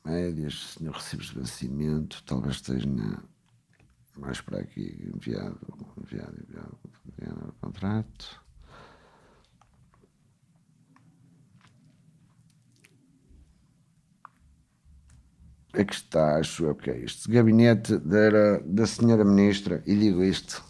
Médias, 0.04 0.74
senhor 0.74 0.94
recibos 0.94 1.26
de 1.26 1.38
vencimento, 1.38 2.22
talvez 2.24 2.56
esteja 2.56 2.88
mais 4.16 4.40
para 4.40 4.60
aqui, 4.60 5.10
enviado, 5.14 5.60
enviado, 5.96 6.36
enviado, 6.42 6.78
enviado 7.06 7.54
contrato. 7.60 8.41
É 15.72 15.84
que 15.84 15.94
está, 15.94 16.36
acho 16.36 16.64
eu 16.64 16.74
que 16.74 16.90
é 16.90 16.98
isto. 16.98 17.30
Gabinete 17.30 17.96
da, 17.98 18.58
da 18.64 18.86
senhora 18.86 19.24
Ministra, 19.24 19.82
e 19.86 19.96
digo 19.96 20.22
isto. 20.22 20.62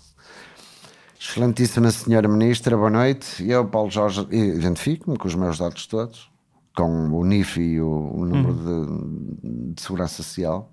Excelentíssima 1.20 1.90
senhora 1.90 2.28
Ministra, 2.28 2.76
boa 2.76 2.90
noite. 2.90 3.48
Eu, 3.48 3.66
Paulo 3.66 3.90
Jorge, 3.90 4.26
identifico-me 4.30 5.16
com 5.16 5.28
os 5.28 5.34
meus 5.34 5.58
dados 5.58 5.86
todos, 5.86 6.30
com 6.76 7.10
o 7.10 7.24
NIF 7.24 7.60
e 7.60 7.80
o, 7.80 7.88
o 7.88 8.24
número 8.24 8.52
uhum. 8.52 9.36
de, 9.42 9.74
de 9.74 9.82
Segurança 9.82 10.22
Social, 10.22 10.70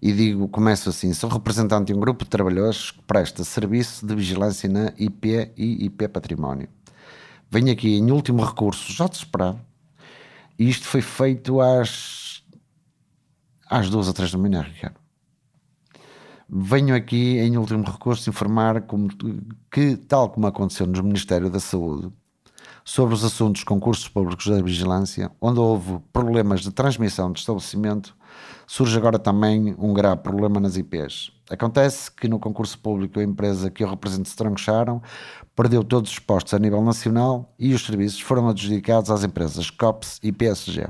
e 0.00 0.12
digo, 0.12 0.48
começo 0.48 0.88
assim, 0.88 1.12
sou 1.14 1.30
representante 1.30 1.86
de 1.86 1.94
um 1.94 2.00
grupo 2.00 2.24
de 2.24 2.30
trabalhadores 2.30 2.90
que 2.90 3.02
presta 3.02 3.44
serviço 3.44 4.06
de 4.06 4.14
vigilância 4.14 4.68
na 4.68 4.92
IP 4.98 5.52
e 5.56 5.84
IP 5.86 6.08
Património. 6.08 6.68
Venho 7.50 7.70
aqui 7.70 7.96
em 7.96 8.10
último 8.10 8.44
recurso, 8.44 8.92
já 8.92 9.06
desesperado, 9.06 9.60
e 10.58 10.68
isto 10.68 10.86
foi 10.86 11.00
feito 11.02 11.60
às 11.60 12.21
às 13.72 13.88
duas 13.88 14.06
ou 14.06 14.12
três 14.12 14.30
da 14.30 14.38
manhã, 14.38 14.60
Ricardo. 14.60 15.00
Venho 16.46 16.94
aqui, 16.94 17.38
em 17.38 17.56
último 17.56 17.82
recurso, 17.82 18.28
informar 18.28 18.82
como, 18.82 19.08
que, 19.70 19.96
tal 19.96 20.28
como 20.28 20.46
aconteceu 20.46 20.86
no 20.86 21.02
Ministério 21.02 21.48
da 21.48 21.58
Saúde, 21.58 22.12
sobre 22.84 23.14
os 23.14 23.24
assuntos 23.24 23.64
concursos 23.64 24.06
públicos 24.06 24.46
da 24.46 24.60
vigilância, 24.60 25.30
onde 25.40 25.58
houve 25.58 25.98
problemas 26.12 26.60
de 26.60 26.70
transmissão 26.70 27.32
de 27.32 27.40
estabelecimento, 27.40 28.14
surge 28.66 28.94
agora 28.98 29.18
também 29.18 29.74
um 29.78 29.94
grave 29.94 30.20
problema 30.20 30.60
nas 30.60 30.76
IPs. 30.76 31.32
Acontece 31.48 32.10
que 32.10 32.28
no 32.28 32.38
concurso 32.38 32.78
público 32.78 33.18
a 33.18 33.24
empresa 33.24 33.70
que 33.70 33.82
eu 33.82 33.88
represento 33.88 34.28
Strong 34.28 34.60
perdeu 35.56 35.82
todos 35.82 36.10
os 36.10 36.18
postos 36.18 36.52
a 36.52 36.58
nível 36.58 36.82
nacional 36.82 37.54
e 37.58 37.72
os 37.72 37.84
serviços 37.86 38.20
foram 38.20 38.48
adjudicados 38.48 39.10
às 39.10 39.24
empresas 39.24 39.70
COPS 39.70 40.18
e 40.22 40.30
PSG. 40.30 40.88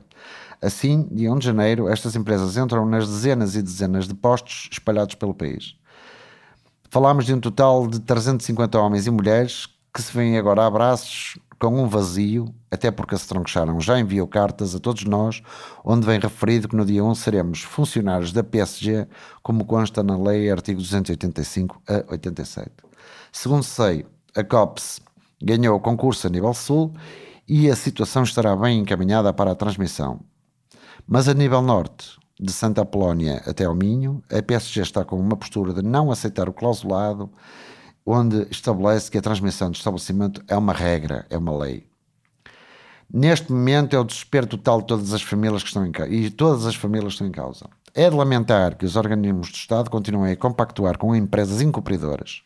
Assim, 0.63 1.09
de 1.11 1.29
1 1.29 1.39
de 1.41 1.47
janeiro, 1.47 1.89
estas 1.89 2.15
empresas 2.15 2.57
entram 2.57 2.87
nas 2.87 3.09
dezenas 3.09 3.57
e 3.57 3.63
dezenas 3.63 4.07
de 4.07 4.15
postos 4.15 4.69
espalhados 4.71 5.17
pelo 5.17 5.35
país. 5.35 5.75
Falámos 6.89 7.27
de 7.27 7.35
um 7.35 7.41
total 7.41 7.89
de 7.89 7.99
350 7.99 8.79
homens 8.79 9.07
e 9.09 9.11
mulheres 9.11 9.67
que 9.93 10.01
se 10.01 10.17
veem 10.17 10.39
agora 10.39 10.63
a 10.63 10.67
abraços 10.67 11.37
com 11.59 11.83
um 11.83 11.89
vazio, 11.89 12.53
até 12.71 12.91
porque 12.91 13.15
a 13.15 13.19
Strong 13.19 13.49
Sharon 13.49 13.81
já 13.81 13.99
enviou 13.99 14.27
cartas 14.27 14.75
a 14.75 14.79
todos 14.79 15.05
nós, 15.05 15.43
onde 15.85 16.07
vem 16.07 16.19
referido 16.19 16.69
que 16.69 16.77
no 16.77 16.85
dia 16.85 17.05
1 17.05 17.15
seremos 17.15 17.63
funcionários 17.63 18.33
da 18.33 18.45
PSG, 18.45 19.07
como 19.43 19.65
consta 19.65 20.03
na 20.03 20.17
lei 20.17 20.51
artigo 20.51 20.81
285 20.81 21.83
a 21.89 22.13
87. 22.13 22.71
Segundo 23.33 23.63
sei, 23.63 24.07
a 24.37 24.45
COPS 24.45 25.01
ganhou 25.43 25.77
o 25.77 25.81
concurso 25.81 26.27
a 26.27 26.31
nível 26.31 26.55
sul 26.55 26.93
e 27.49 27.71
a 27.71 27.77
situação 27.77 28.23
estará 28.23 28.55
bem 28.55 28.81
encaminhada 28.81 29.33
para 29.33 29.53
a 29.53 29.55
transmissão. 29.55 30.21
Mas 31.15 31.29
a 31.29 31.35
nível 31.35 31.61
norte, 31.61 32.19
de 32.41 32.51
Santa 32.51 32.81
Apolónia 32.81 33.43
até 33.45 33.67
ao 33.67 33.75
Minho, 33.75 34.23
a 34.33 34.41
PSG 34.41 34.81
está 34.81 35.05
com 35.05 35.21
uma 35.21 35.37
postura 35.37 35.75
de 35.75 35.83
não 35.83 36.11
aceitar 36.11 36.49
o 36.49 36.55
clausulado, 36.55 37.31
onde 38.07 38.47
estabelece 38.51 39.11
que 39.11 39.19
a 39.19 39.21
transmissão 39.21 39.71
de 39.71 39.77
estabelecimento 39.77 40.43
é 40.49 40.57
uma 40.57 40.73
regra, 40.73 41.27
é 41.29 41.37
uma 41.37 41.55
lei. 41.55 41.87
Neste 43.13 43.53
momento 43.53 43.95
é 43.95 43.99
o 43.99 44.05
desespero 44.05 44.47
total 44.47 44.81
de 44.81 44.87
todas 44.87 45.13
as 45.13 45.21
famílias 45.21 45.63
que 45.63 45.69
estão 45.69 45.85
em 45.85 45.93
causa, 45.93 46.11
e 46.11 46.31
todas 46.31 46.65
as 46.65 46.77
famílias 46.77 47.13
estão 47.13 47.27
em 47.27 47.31
causa. 47.31 47.69
É 47.95 48.09
de 48.09 48.17
lamentar 48.17 48.79
que 48.79 48.87
os 48.87 48.97
organismos 48.97 49.51
do 49.51 49.55
Estado 49.55 49.91
continuem 49.91 50.33
a 50.33 50.37
compactuar 50.37 50.97
com 50.97 51.15
empresas 51.15 51.61
incumpridoras. 51.61 52.43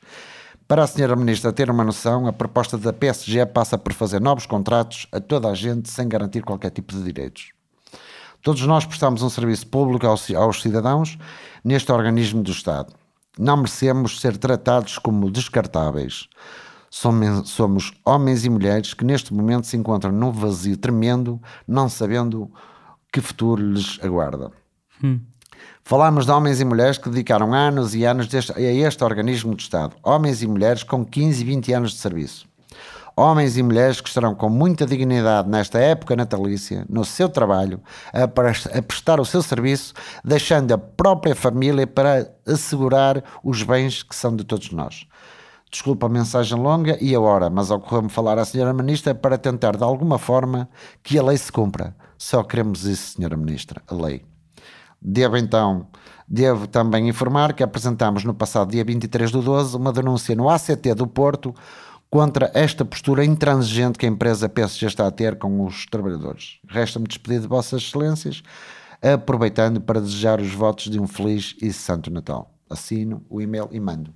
Para 0.66 0.82
a 0.82 0.88
senhora 0.88 1.14
Ministra 1.14 1.52
ter 1.52 1.70
uma 1.70 1.84
noção, 1.84 2.26
a 2.26 2.32
proposta 2.32 2.76
da 2.76 2.92
PSG 2.92 3.46
passa 3.46 3.78
por 3.78 3.92
fazer 3.92 4.20
novos 4.20 4.44
contratos 4.44 5.06
a 5.12 5.20
toda 5.20 5.48
a 5.48 5.54
gente 5.54 5.88
sem 5.88 6.08
garantir 6.08 6.42
qualquer 6.42 6.70
tipo 6.70 6.92
de 6.92 7.04
direitos. 7.04 7.54
Todos 8.42 8.62
nós 8.62 8.84
prestamos 8.84 9.22
um 9.22 9.28
serviço 9.28 9.66
público 9.66 10.06
aos, 10.06 10.30
aos 10.30 10.62
cidadãos 10.62 11.18
neste 11.64 11.90
organismo 11.92 12.42
do 12.42 12.50
Estado. 12.50 12.92
Não 13.38 13.56
merecemos 13.56 14.20
ser 14.20 14.36
tratados 14.36 14.98
como 14.98 15.30
descartáveis. 15.30 16.28
Somos, 16.90 17.92
homens 18.04 18.44
e 18.44 18.50
mulheres 18.50 18.94
que 18.94 19.04
neste 19.04 19.34
momento 19.34 19.66
se 19.66 19.76
encontram 19.76 20.12
num 20.12 20.30
vazio 20.30 20.76
tremendo, 20.76 21.40
não 21.66 21.88
sabendo 21.88 22.50
que 23.12 23.20
futuro 23.20 23.62
lhes 23.62 23.98
aguarda. 24.02 24.50
Hum. 25.02 25.20
Falamos 25.82 26.24
de 26.24 26.32
homens 26.32 26.60
e 26.60 26.64
mulheres 26.64 26.96
que 26.96 27.10
dedicaram 27.10 27.52
anos 27.52 27.94
e 27.94 28.04
anos 28.04 28.28
deste, 28.28 28.52
a 28.52 28.60
este 28.60 29.04
organismo 29.04 29.54
de 29.54 29.62
Estado. 29.62 29.96
Homens 30.02 30.42
e 30.42 30.46
mulheres 30.46 30.82
com 30.82 31.04
15 31.04 31.42
e 31.42 31.44
20 31.44 31.72
anos 31.72 31.92
de 31.92 31.98
serviço 31.98 32.46
homens 33.16 33.56
e 33.56 33.62
mulheres 33.62 34.00
que 34.00 34.08
estarão 34.08 34.34
com 34.34 34.50
muita 34.50 34.84
dignidade 34.84 35.48
nesta 35.48 35.78
época 35.78 36.14
natalícia, 36.14 36.84
no 36.88 37.04
seu 37.04 37.28
trabalho, 37.30 37.80
a, 38.12 38.28
prestar 38.82 39.18
o 39.18 39.24
seu 39.24 39.42
serviço, 39.42 39.94
deixando 40.22 40.72
a 40.72 40.78
própria 40.78 41.34
família 41.34 41.86
para 41.86 42.30
assegurar 42.46 43.24
os 43.42 43.62
bens 43.62 44.02
que 44.02 44.14
são 44.14 44.36
de 44.36 44.44
todos 44.44 44.70
nós. 44.70 45.06
Desculpa 45.70 46.06
a 46.06 46.10
mensagem 46.10 46.58
longa 46.58 46.96
e 47.00 47.14
a 47.14 47.20
hora, 47.20 47.48
mas 47.48 47.70
ocorreu-me 47.70 48.08
falar 48.08 48.38
à 48.38 48.44
Senhora 48.44 48.72
Ministra 48.72 49.14
para 49.14 49.38
tentar 49.38 49.76
de 49.76 49.82
alguma 49.82 50.18
forma 50.18 50.68
que 51.02 51.18
a 51.18 51.22
lei 51.22 51.36
se 51.36 51.50
cumpra. 51.50 51.96
Só 52.18 52.42
queremos 52.42 52.84
isso, 52.84 53.16
Senhora 53.16 53.36
Ministra, 53.36 53.82
a 53.88 53.94
lei. 53.94 54.24
Devo 55.00 55.36
então, 55.36 55.88
devo 56.26 56.66
também 56.66 57.08
informar 57.08 57.52
que 57.52 57.62
apresentámos 57.62 58.24
no 58.24 58.32
passado 58.32 58.70
dia 58.70 58.84
23 58.84 59.30
do 59.30 59.42
12 59.42 59.76
uma 59.76 59.92
denúncia 59.92 60.34
no 60.34 60.48
ACT 60.48 60.94
do 60.94 61.06
Porto 61.06 61.54
contra 62.10 62.50
esta 62.54 62.84
postura 62.84 63.24
intransigente 63.24 63.98
que 63.98 64.06
a 64.06 64.08
empresa 64.08 64.48
PSG 64.48 64.86
está 64.86 65.06
a 65.06 65.10
ter 65.10 65.36
com 65.38 65.64
os 65.64 65.86
trabalhadores. 65.86 66.58
Resta-me 66.68 67.06
despedir 67.06 67.40
de 67.40 67.46
Vossas 67.46 67.82
Excelências, 67.82 68.42
aproveitando 69.02 69.80
para 69.80 70.00
desejar 70.00 70.40
os 70.40 70.52
votos 70.52 70.90
de 70.90 71.00
um 71.00 71.06
feliz 71.06 71.54
e 71.60 71.72
santo 71.72 72.10
Natal. 72.10 72.54
Assino 72.70 73.24
o 73.28 73.40
e-mail 73.40 73.68
e 73.70 73.80
mando. 73.80 74.14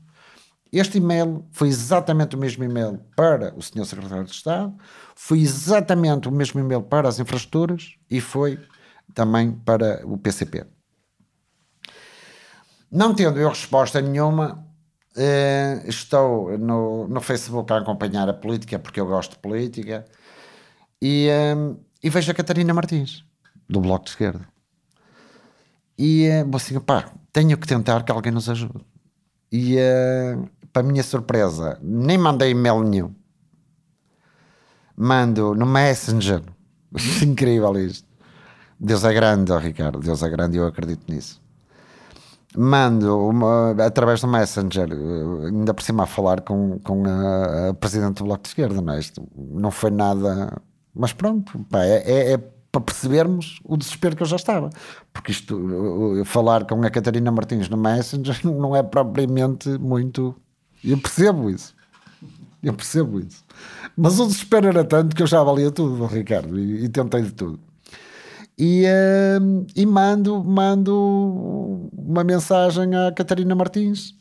Este 0.73 0.99
e-mail 0.99 1.45
foi 1.51 1.69
exatamente 1.69 2.37
o 2.37 2.39
mesmo 2.39 2.63
e-mail 2.63 3.01
para 3.17 3.53
o 3.57 3.63
Sr. 3.63 3.85
Secretário 3.85 4.25
de 4.25 4.31
Estado, 4.31 4.73
foi 5.17 5.41
exatamente 5.41 6.29
o 6.29 6.33
mesmo 6.33 6.61
e-mail 6.61 6.83
para 6.83 7.09
as 7.09 7.19
infraestruturas 7.19 7.97
e 8.09 8.21
foi 8.21 8.59
também 9.13 9.51
para 9.51 10.07
o 10.07 10.17
PCP. 10.17 10.65
Não 12.91 13.15
tendo 13.15 13.39
eu 13.39 13.49
resposta 13.49 14.01
nenhuma, 14.01 14.65
Uh, 15.17 15.89
estou 15.89 16.57
no, 16.57 17.09
no 17.09 17.21
Facebook 17.21 17.73
a 17.73 17.79
acompanhar 17.79 18.29
a 18.29 18.33
política 18.33 18.79
porque 18.79 19.01
eu 19.01 19.07
gosto 19.07 19.33
de 19.33 19.39
política 19.39 20.05
e, 21.03 21.29
uh, 21.29 21.77
e 22.01 22.09
vejo 22.09 22.31
a 22.31 22.35
Catarina 22.35 22.73
Martins 22.73 23.25
do 23.69 23.81
Bloco 23.81 24.05
de 24.05 24.11
Esquerda 24.11 24.47
e 25.99 26.29
uh, 26.29 26.57
assim, 26.57 26.79
pá, 26.79 27.11
tenho 27.33 27.59
que 27.59 27.67
tentar 27.67 28.05
que 28.05 28.13
alguém 28.13 28.31
nos 28.33 28.49
ajude. 28.49 28.87
E 29.51 29.77
uh, 29.77 30.49
para 30.73 30.85
minha 30.85 31.03
surpresa, 31.03 31.77
nem 31.83 32.17
mandei 32.17 32.53
e-mail 32.53 32.83
nenhum, 32.85 33.13
mando 34.97 35.57
no 35.57 35.67
Messenger. 35.67 36.41
Incrível 37.21 37.77
isto. 37.79 38.09
Deus 38.79 39.03
é 39.03 39.13
grande, 39.13 39.51
oh, 39.51 39.59
Ricardo. 39.59 39.99
Deus 39.99 40.23
é 40.23 40.29
grande 40.31 40.57
eu 40.57 40.67
acredito 40.67 41.13
nisso 41.13 41.40
mando 42.57 43.29
uma, 43.29 43.73
através 43.85 44.21
do 44.21 44.29
Messenger, 44.29 44.89
eh, 44.91 45.47
ainda 45.47 45.73
por 45.73 45.83
cima 45.83 46.05
a 46.05 46.07
falar 46.07 46.41
com, 46.41 46.79
com 46.81 47.05
a, 47.07 47.71
a 47.71 47.75
Presidente 47.75 48.19
do 48.19 48.25
Bloco 48.25 48.43
de 48.43 48.49
Esquerda, 48.49 48.81
não 48.81 48.93
é? 48.93 48.99
Isto 48.99 49.27
não 49.37 49.71
foi 49.71 49.91
nada. 49.91 50.61
Mas 50.95 51.13
pronto, 51.13 51.65
pá, 51.71 51.85
é, 51.85 52.03
é, 52.05 52.33
é, 52.33 52.39
para 52.73 52.81
percebermos 52.81 53.61
o 53.65 53.77
desespero 53.77 54.17
que 54.17 54.23
eu 54.23 54.27
já 54.27 54.37
estava. 54.37 54.71
Porque 55.13 55.33
isto, 55.33 56.23
falar 56.25 56.65
com 56.65 56.83
a 56.83 56.91
Catarina 56.91 57.31
Martins 57.31 57.69
no 57.69 57.77
Messenger 57.77 58.41
não 58.45 58.75
é 58.75 58.83
propriamente 58.83 59.69
muito. 59.79 60.35
Eu 60.85 60.99
percebo 60.99 61.51
isso. 61.51 61.75
Eu 62.63 62.75
percebo 62.75 63.21
isso. 63.21 63.45
Mas 63.97 64.19
o 64.19 64.27
desespero 64.27 64.69
era 64.69 64.85
tanto 64.85 65.15
que 65.15 65.23
eu 65.23 65.27
já 65.27 65.43
valia 65.43 65.71
tudo, 65.71 66.05
Ricardo, 66.07 66.59
e, 66.59 66.85
e 66.85 66.89
tentei 66.89 67.23
de 67.23 67.33
tudo 67.33 67.61
e, 68.61 68.85
uh, 68.85 69.67
e 69.75 69.87
mando, 69.87 70.45
mando 70.45 70.93
uma 72.11 72.25
mensagem 72.25 72.95
à 72.95 73.13
Catarina 73.13 73.55
Martins 73.55 74.15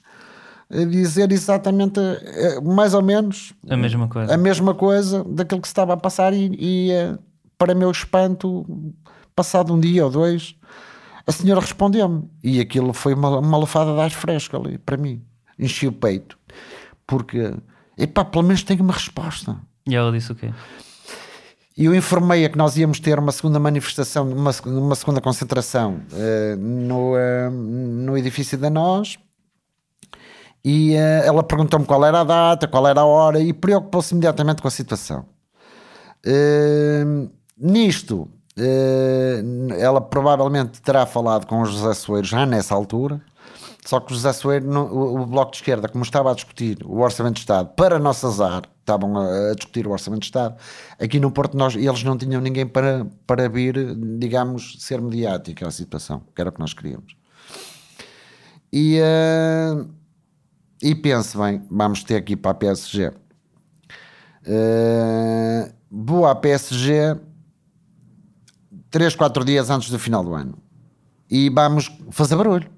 a 0.70 0.86
dizer 0.86 1.32
exatamente 1.32 2.00
eh, 2.00 2.62
mais 2.62 2.94
ou 2.94 3.02
menos 3.02 3.54
a 3.68 3.76
mesma 3.76 4.08
coisa, 4.08 4.34
a 4.34 4.38
mesma 4.38 4.76
coisa 4.76 5.24
daquilo 5.24 5.62
que 5.62 5.68
se 5.68 5.72
estava 5.72 5.94
a 5.94 5.98
passar 5.98 6.32
e, 6.34 6.56
e 6.60 6.92
uh, 6.92 7.18
para 7.58 7.74
meu 7.74 7.90
espanto 7.90 8.66
passado 9.36 9.74
um 9.74 9.80
dia 9.80 10.06
ou 10.06 10.12
dois 10.12 10.56
a 11.30 11.32
senhora 11.32 11.62
respondeu-me. 11.62 12.28
E 12.44 12.60
aquilo 12.60 12.92
foi 12.92 13.14
uma, 13.14 13.38
uma 13.38 13.58
lafada 13.58 13.94
de 13.94 14.00
ar 14.00 14.10
fresco 14.10 14.58
ali 14.58 14.80
para 14.80 14.98
mim. 14.98 15.22
Enchi 15.60 15.88
o 15.88 15.92
peito 15.92 16.38
porque 17.06 17.54
epá, 17.98 18.26
pelo 18.26 18.44
menos 18.44 18.64
tenho 18.64 18.84
uma 18.84 18.94
resposta. 18.94 19.56
E 19.86 19.96
ela 19.96 20.12
disse 20.12 20.32
o 20.32 20.36
quê? 20.36 20.52
E 21.80 21.86
eu 21.86 21.96
informei-a 21.96 22.50
que 22.50 22.58
nós 22.58 22.76
íamos 22.76 23.00
ter 23.00 23.18
uma 23.18 23.32
segunda 23.32 23.58
manifestação, 23.58 24.30
uma, 24.30 24.52
uma 24.66 24.96
segunda 24.96 25.22
concentração 25.22 26.02
uh, 26.12 26.58
no, 26.58 27.14
uh, 27.14 27.50
no 27.50 28.18
edifício 28.18 28.58
da 28.58 28.70
Nós. 28.70 29.18
E 30.62 30.94
uh, 30.96 31.24
ela 31.24 31.42
perguntou-me 31.42 31.86
qual 31.86 32.04
era 32.04 32.20
a 32.20 32.24
data, 32.26 32.68
qual 32.68 32.86
era 32.86 33.00
a 33.00 33.06
hora 33.06 33.40
e 33.40 33.54
preocupou-se 33.54 34.14
imediatamente 34.14 34.62
com 34.62 34.68
a 34.68 34.72
situação. 34.72 35.26
nisto, 37.58 38.28
ela 39.80 40.02
provavelmente 40.02 40.82
terá 40.82 41.06
falado 41.06 41.48
com 41.48 41.62
o 41.62 41.66
José 41.66 41.94
Soeiro 41.94 42.28
já 42.28 42.46
nessa 42.46 42.76
altura 42.76 43.22
só 43.90 44.00
que 44.00 44.14
José 44.14 44.32
Soeiro, 44.34 44.70
o, 44.70 45.20
o, 45.20 45.26
Bloco 45.26 45.50
de 45.50 45.58
Esquerda, 45.58 45.90
como 45.90 46.04
estava 46.04 46.30
a 46.30 46.36
discutir 46.36 46.78
o 46.86 47.00
Orçamento 47.00 47.34
de 47.34 47.40
Estado, 47.40 47.70
para 47.70 47.98
nosso 47.98 48.28
azar, 48.28 48.62
estavam 48.82 49.18
a, 49.18 49.50
a 49.50 49.56
discutir 49.56 49.88
o 49.88 49.90
Orçamento 49.90 50.20
de 50.20 50.28
Estado, 50.28 50.56
aqui 51.00 51.20
no 51.20 51.32
Porto 51.32 51.58
nós, 51.58 51.76
eles 51.76 52.04
não 52.04 52.16
tinham 52.16 52.40
ninguém 52.40 52.68
para, 52.68 53.08
para 53.26 53.50
vir, 53.50 53.96
digamos, 54.20 54.76
ser 54.78 55.02
mediática 55.02 55.68
a 55.68 55.72
situação, 55.72 56.22
que 56.36 56.40
era 56.40 56.52
o 56.52 56.54
que 56.54 56.60
nós 56.60 56.72
queríamos. 56.72 57.16
E, 58.72 59.00
uh, 59.02 59.90
e 60.84 60.94
pense 60.94 61.36
bem, 61.36 61.64
vamos 61.68 62.04
ter 62.04 62.18
aqui 62.18 62.36
para 62.36 62.52
a 62.52 62.54
PSG. 62.54 63.12
Uh, 64.46 66.36
PSG 66.40 67.20
3, 68.92 69.16
4 69.16 69.44
dias 69.44 69.72
antes 69.72 69.90
do 69.90 69.98
final 69.98 70.24
do 70.24 70.36
ano. 70.36 70.60
E 71.28 71.50
vamos 71.50 71.92
fazer 72.12 72.36
barulho 72.36 72.78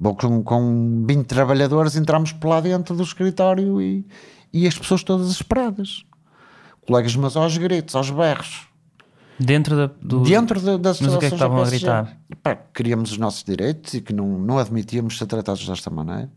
com, 0.00 0.42
com 0.42 1.04
20 1.06 1.26
trabalhadores, 1.26 1.96
entramos 1.96 2.32
por 2.32 2.48
lá 2.48 2.60
dentro 2.60 2.94
do 2.94 3.02
escritório 3.02 3.80
e, 3.80 4.06
e 4.52 4.66
as 4.66 4.78
pessoas 4.78 5.02
todas 5.02 5.28
esperadas. 5.30 6.04
Colegas 6.86 7.16
meus 7.16 7.36
aos 7.36 7.56
gritos, 7.56 7.94
aos 7.94 8.10
berros. 8.10 8.68
Dentro 9.38 9.76
da, 9.76 9.90
do... 10.00 10.22
Dentro 10.22 10.60
da, 10.60 10.76
das 10.76 11.00
Mas 11.00 11.14
o 11.14 11.18
que 11.18 11.26
é 11.26 11.28
que 11.28 11.34
estavam 11.34 11.62
a 11.62 11.66
gritar? 11.66 12.16
Pá, 12.42 12.56
queríamos 12.74 13.12
os 13.12 13.18
nossos 13.18 13.44
direitos 13.44 13.92
e 13.94 14.00
que 14.00 14.12
não, 14.12 14.38
não 14.38 14.58
admitíamos 14.58 15.18
ser 15.18 15.26
tratados 15.26 15.66
desta 15.66 15.90
maneira. 15.90 16.30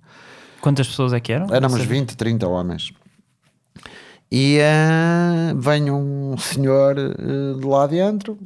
Quantas 0.60 0.88
pessoas 0.88 1.14
é 1.14 1.20
que 1.20 1.32
eram? 1.32 1.54
Éramos 1.54 1.82
20, 1.82 2.18
30 2.18 2.48
homens. 2.48 2.92
E 4.32 4.60
uh, 4.60 5.58
vem 5.58 5.90
um 5.90 6.38
senhor 6.38 6.98
uh, 6.98 7.60
de 7.60 7.66
lá 7.66 7.88
dentro 7.88 8.38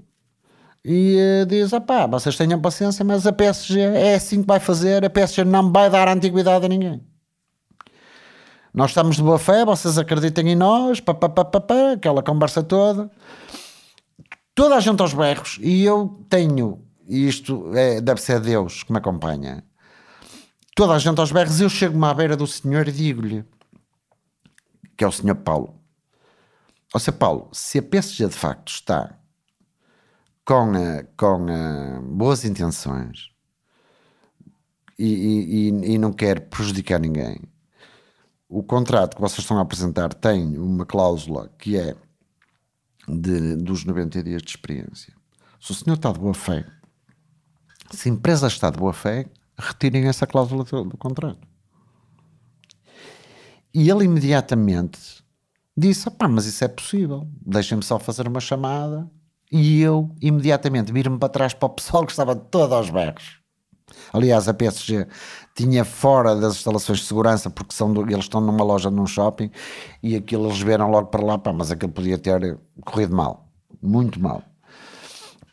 e 0.84 1.18
uh, 1.42 1.46
diz: 1.46 1.74
ah 1.74 1.82
pá, 1.82 2.06
vocês 2.06 2.36
tenham 2.36 2.60
paciência, 2.60 3.06
mas 3.06 3.26
a 3.26 3.32
PSG 3.32 3.80
é 3.80 4.16
assim 4.16 4.42
que 4.42 4.48
vai 4.48 4.60
fazer, 4.60 5.06
a 5.06 5.10
PSG 5.10 5.44
não 5.44 5.72
vai 5.72 5.90
dar 5.90 6.08
antiguidade 6.08 6.66
a 6.66 6.70
ninguém. 6.70 7.02
Nós 8.74 8.92
estamos 8.92 9.16
de 9.16 9.24
boa 9.24 9.38
fé, 9.38 9.64
vocês 9.64 9.98
acreditem 9.98 10.50
em 10.50 10.56
nós, 10.56 11.00
pá, 11.00 11.14
pá, 11.14 11.30
pá, 11.30 11.46
pá, 11.46 11.62
pá, 11.62 11.92
aquela 11.92 12.24
conversa 12.24 12.64
toda. 12.64 13.10
Toda 14.56 14.76
a 14.76 14.80
gente 14.80 15.02
aos 15.02 15.14
berros, 15.14 15.60
e 15.62 15.84
eu 15.84 16.26
tenho, 16.30 16.84
e 17.08 17.28
isto 17.28 17.72
é, 17.76 18.02
deve 18.02 18.22
ser 18.22 18.40
Deus 18.40 18.84
que 18.84 18.92
me 18.92 18.98
acompanha, 18.98 19.64
toda 20.76 20.94
a 20.94 21.00
gente 21.00 21.20
aos 21.20 21.32
berros, 21.32 21.60
eu 21.62 21.70
chego-me 21.70 22.06
à 22.06 22.14
beira 22.14 22.36
do 22.36 22.46
senhor 22.46 22.88
e 22.88 22.92
digo-lhe: 22.92 23.46
que 24.98 25.04
é 25.04 25.08
o 25.08 25.12
Sr. 25.12 25.36
Paulo. 25.36 25.80
Ó 26.94 27.00
Sr. 27.00 27.14
Paulo, 27.14 27.50
se 27.52 27.80
a 27.80 27.84
PSG 27.84 28.28
de 28.28 28.36
facto 28.36 28.70
está 28.70 29.18
com, 30.46 30.74
com 31.18 32.16
boas 32.16 32.44
intenções 32.44 33.32
e, 34.98 35.06
e, 35.06 35.94
e, 35.94 35.98
não 35.98 36.14
quer 36.14 36.50
prejudicar 36.50 37.00
ninguém, 37.00 37.42
o 38.48 38.62
contrato 38.62 39.16
que 39.16 39.22
vocês 39.22 39.40
estão 39.40 39.58
a 39.58 39.62
apresentar 39.62 40.14
tem 40.14 40.58
uma 40.58 40.86
cláusula 40.86 41.50
que 41.58 41.78
é 41.78 41.96
de, 43.08 43.56
dos 43.56 43.84
90 43.84 44.24
dias 44.24 44.42
de 44.42 44.50
experiência. 44.50 45.14
Se 45.60 45.72
o 45.72 45.74
senhor 45.76 45.96
está 45.96 46.12
de 46.12 46.20
boa 46.20 46.34
fé, 46.34 46.66
se 47.92 48.10
a 48.10 48.12
empresa 48.12 48.48
está 48.48 48.70
de 48.70 48.78
boa 48.78 48.94
fé, 48.94 49.26
retirem 49.58 50.08
essa 50.08 50.28
cláusula 50.28 50.64
do, 50.64 50.84
do 50.86 50.98
contrato. 50.98 51.48
E 53.74 53.90
ele 53.90 54.06
imediatamente 54.06 55.24
disse: 55.76 56.08
mas 56.30 56.46
isso 56.46 56.64
é 56.64 56.68
possível, 56.68 57.28
deixem-me 57.46 57.84
só 57.84 57.98
fazer 57.98 58.28
uma 58.28 58.40
chamada. 58.40 59.10
E 59.56 59.80
eu 59.82 60.10
imediatamente 60.20 60.92
viro-me 60.92 61.20
para 61.20 61.30
trás 61.30 61.54
para 61.54 61.68
o 61.68 61.70
pessoal 61.70 62.04
que 62.08 62.12
estava 62.12 62.36
todo 62.36 62.74
aos 62.74 62.90
berros. 62.90 63.38
Aliás, 64.12 64.48
a 64.48 64.54
PSG 64.54 65.08
tinha 65.56 65.86
fora 65.86 66.36
das 66.36 66.56
instalações 66.56 67.00
de 67.00 67.06
segurança, 67.06 67.52
porque 67.52 67.76
são 67.76 67.94
do, 67.94 68.02
eles 68.02 68.26
estão 68.26 68.42
numa 68.42 68.64
loja 68.64 68.90
num 68.90 69.06
shopping 69.06 69.52
e 70.02 70.16
aquilo 70.16 70.48
eles 70.48 70.60
vieram 70.60 70.90
logo 70.90 71.08
para 71.08 71.24
lá, 71.24 71.38
pá, 71.38 71.54
mas 71.54 71.70
aquilo 71.70 71.92
podia 71.92 72.18
ter 72.18 72.60
corrido 72.84 73.16
mal, 73.16 73.48
muito 73.80 74.20
mal 74.20 74.42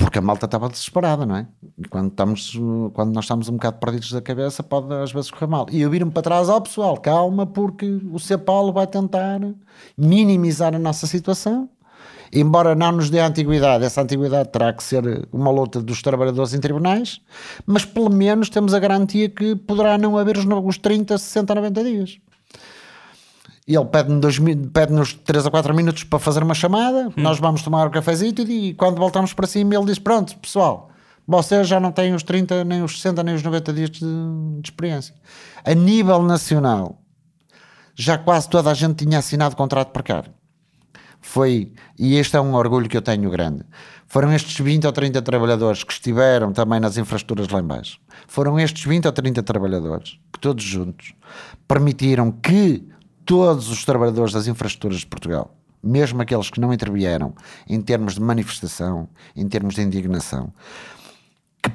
porque 0.01 0.19
a 0.19 0.23
malta 0.23 0.47
estava 0.47 0.67
desesperada, 0.67 1.27
não 1.27 1.37
é? 1.37 1.47
E 1.77 1.87
quando, 1.87 2.09
estamos, 2.09 2.59
quando 2.95 3.13
nós 3.13 3.25
estamos 3.25 3.51
um 3.51 3.53
bocado 3.53 3.79
perdidos 3.79 4.11
da 4.11 4.23
cabeça, 4.23 4.63
pode 4.63 4.93
às 4.95 5.13
vezes 5.13 5.31
correr 5.31 5.47
mal. 5.47 5.67
E 5.71 5.83
eu 5.83 5.91
vir-me 5.91 6.11
para 6.11 6.23
trás, 6.23 6.49
ó 6.49 6.57
oh, 6.57 6.61
pessoal, 6.63 6.97
calma, 6.97 7.47
porque 7.47 8.01
o 8.11 8.19
C. 8.19 8.39
Paulo 8.39 8.73
vai 8.73 8.87
tentar 8.87 9.41
minimizar 9.99 10.75
a 10.75 10.79
nossa 10.79 11.07
situação. 11.07 11.69
Embora 12.33 12.77
não 12.77 12.93
nos 12.93 13.11
dê 13.11 13.19
a 13.19 13.27
antiguidade, 13.27 13.85
essa 13.85 14.03
antiguidade 14.03 14.51
terá 14.51 14.73
que 14.73 14.85
ser 14.85 15.29
uma 15.33 15.51
luta 15.51 15.83
dos 15.83 16.01
trabalhadores 16.01 16.55
em 16.55 16.61
tribunais, 16.61 17.21
mas 17.67 17.85
pelo 17.85 18.09
menos 18.09 18.49
temos 18.49 18.73
a 18.73 18.79
garantia 18.79 19.29
que 19.29 19.57
poderá 19.57 19.99
não 19.99 20.17
haver 20.17 20.37
os, 20.37 20.47
os 20.47 20.79
30, 20.79 21.19
60, 21.19 21.55
90 21.55 21.85
dias. 21.85 22.19
E 23.67 23.75
ele 23.77 23.85
pede-nos 23.87 24.39
pede 24.73 25.17
3 25.25 25.47
a 25.47 25.51
4 25.51 25.75
minutos 25.75 26.05
para 26.05 26.19
fazer 26.19 26.43
uma 26.43 26.55
chamada, 26.55 27.09
hum. 27.09 27.13
nós 27.17 27.39
vamos 27.39 27.63
tomar 27.63 27.87
um 27.87 27.91
cafezinho 27.91 28.35
e 28.49 28.75
quando 28.75 28.99
voltamos 28.99 29.33
para 29.33 29.47
cima 29.47 29.75
ele 29.75 29.87
diz: 29.87 29.99
Pronto, 29.99 30.37
pessoal, 30.39 30.91
vocês 31.27 31.69
já 31.69 31.79
não 31.79 31.93
têm 31.93 32.15
os 32.15 32.23
30, 32.23 32.65
nem 32.65 32.83
os 32.83 32.97
60, 32.97 33.23
nem 33.23 33.35
os 33.35 33.43
90 33.43 33.73
dias 33.73 33.91
de, 33.91 34.01
de 34.01 34.69
experiência. 34.69 35.15
A 35.65 35.75
nível 35.75 36.23
nacional, 36.23 37.01
já 37.95 38.19
quase 38.19 38.49
toda 38.49 38.71
a 38.71 38.75
gente 38.75 39.05
tinha 39.05 39.19
assinado 39.19 39.55
contrato 39.55 39.91
precário. 39.91 40.33
Foi, 41.21 41.73
e 41.99 42.17
este 42.17 42.37
é 42.37 42.41
um 42.41 42.55
orgulho 42.55 42.89
que 42.89 42.97
eu 42.97 43.03
tenho 43.03 43.31
grande. 43.31 43.65
Foram 44.07 44.33
estes 44.33 44.59
20 44.59 44.87
ou 44.87 44.93
30 44.93 45.23
trabalhadores 45.23 45.85
que 45.85 45.93
estiveram 45.93 46.53
também 46.53 46.81
nas 46.81 46.97
infraestruturas 46.97 47.49
lá 47.49 47.61
embaixo. 47.61 48.01
Foram 48.27 48.59
estes 48.59 48.85
20 48.85 49.07
ou 49.07 49.13
30 49.13 49.43
trabalhadores 49.43 50.19
que 50.33 50.41
todos 50.41 50.65
juntos 50.65 51.15
permitiram 51.69 52.33
que 52.33 52.89
todos 53.25 53.71
os 53.71 53.85
trabalhadores 53.85 54.33
das 54.33 54.49
infraestruturas 54.49 55.01
de 55.01 55.07
Portugal, 55.07 55.55
mesmo 55.83 56.21
aqueles 56.21 56.51
que 56.51 56.61
não 56.61 56.73
intervieram 56.73 57.35
em 57.69 57.81
termos 57.81 58.15
de 58.15 58.21
manifestação, 58.21 59.09
em 59.37 59.47
termos 59.47 59.75
de 59.75 59.83
indignação, 59.83 60.53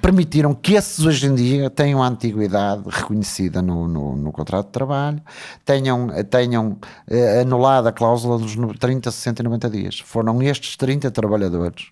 permitiram 0.01 0.53
que 0.53 0.73
esses 0.73 1.05
hoje 1.05 1.27
em 1.27 1.35
dia 1.35 1.69
tenham 1.69 2.01
a 2.01 2.07
antiguidade 2.07 2.83
reconhecida 2.87 3.61
no, 3.61 3.87
no, 3.87 4.15
no 4.15 4.31
contrato 4.31 4.67
de 4.67 4.71
trabalho, 4.71 5.21
tenham, 5.63 6.07
tenham 6.29 6.77
eh, 7.07 7.41
anulado 7.41 7.87
a 7.87 7.91
cláusula 7.91 8.37
dos 8.37 8.55
30, 8.79 9.11
60 9.11 9.41
e 9.41 9.43
90 9.43 9.69
dias. 9.69 9.99
Foram 9.99 10.41
estes 10.41 10.75
30 10.75 11.09
trabalhadores 11.11 11.87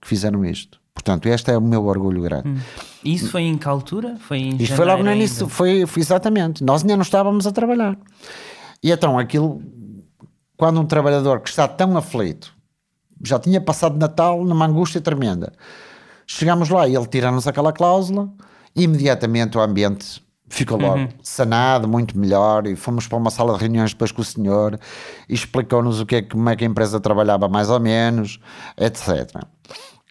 que 0.00 0.08
fizeram 0.08 0.44
isto. 0.44 0.80
Portanto, 0.94 1.26
este 1.26 1.50
é 1.50 1.56
o 1.56 1.60
meu 1.60 1.84
orgulho 1.86 2.22
grande. 2.22 2.48
Hum. 2.48 2.58
Isso 3.04 3.30
foi 3.30 3.42
em 3.42 3.56
que 3.56 3.66
altura? 3.66 4.16
Foi 4.20 4.38
em 4.38 4.56
Isto 4.56 4.76
foi 4.76 4.84
logo 4.84 5.02
no 5.02 5.12
início, 5.12 5.48
foi, 5.48 5.86
foi, 5.86 6.02
exatamente. 6.02 6.62
Nós 6.62 6.82
ainda 6.82 6.96
não 6.96 7.02
estávamos 7.02 7.46
a 7.46 7.52
trabalhar. 7.52 7.96
E 8.82 8.90
então 8.90 9.18
aquilo, 9.18 9.62
quando 10.56 10.80
um 10.80 10.84
trabalhador 10.84 11.40
que 11.40 11.48
está 11.48 11.66
tão 11.66 11.96
aflito, 11.96 12.54
já 13.22 13.38
tinha 13.38 13.60
passado 13.60 13.96
Natal 13.96 14.44
numa 14.44 14.66
angústia 14.66 15.00
tremenda, 15.00 15.52
chegamos 16.36 16.68
lá 16.68 16.88
e 16.88 16.96
ele 16.96 17.06
tira-nos 17.06 17.46
aquela 17.46 17.72
cláusula, 17.72 18.28
e 18.74 18.84
imediatamente 18.84 19.58
o 19.58 19.60
ambiente 19.60 20.22
ficou 20.48 20.78
logo 20.78 21.00
uhum. 21.00 21.08
sanado, 21.22 21.86
muito 21.86 22.18
melhor, 22.18 22.66
e 22.66 22.74
fomos 22.74 23.06
para 23.06 23.18
uma 23.18 23.30
sala 23.30 23.54
de 23.54 23.60
reuniões 23.60 23.92
depois 23.92 24.12
com 24.12 24.22
o 24.22 24.24
senhor 24.24 24.78
e 25.28 25.34
explicou-nos 25.34 26.00
o 26.00 26.06
que 26.06 26.16
é, 26.16 26.22
como 26.22 26.48
é 26.48 26.56
que 26.56 26.64
a 26.64 26.66
empresa 26.66 27.00
trabalhava 27.00 27.48
mais 27.48 27.70
ou 27.70 27.80
menos, 27.80 28.38
etc. 28.76 29.42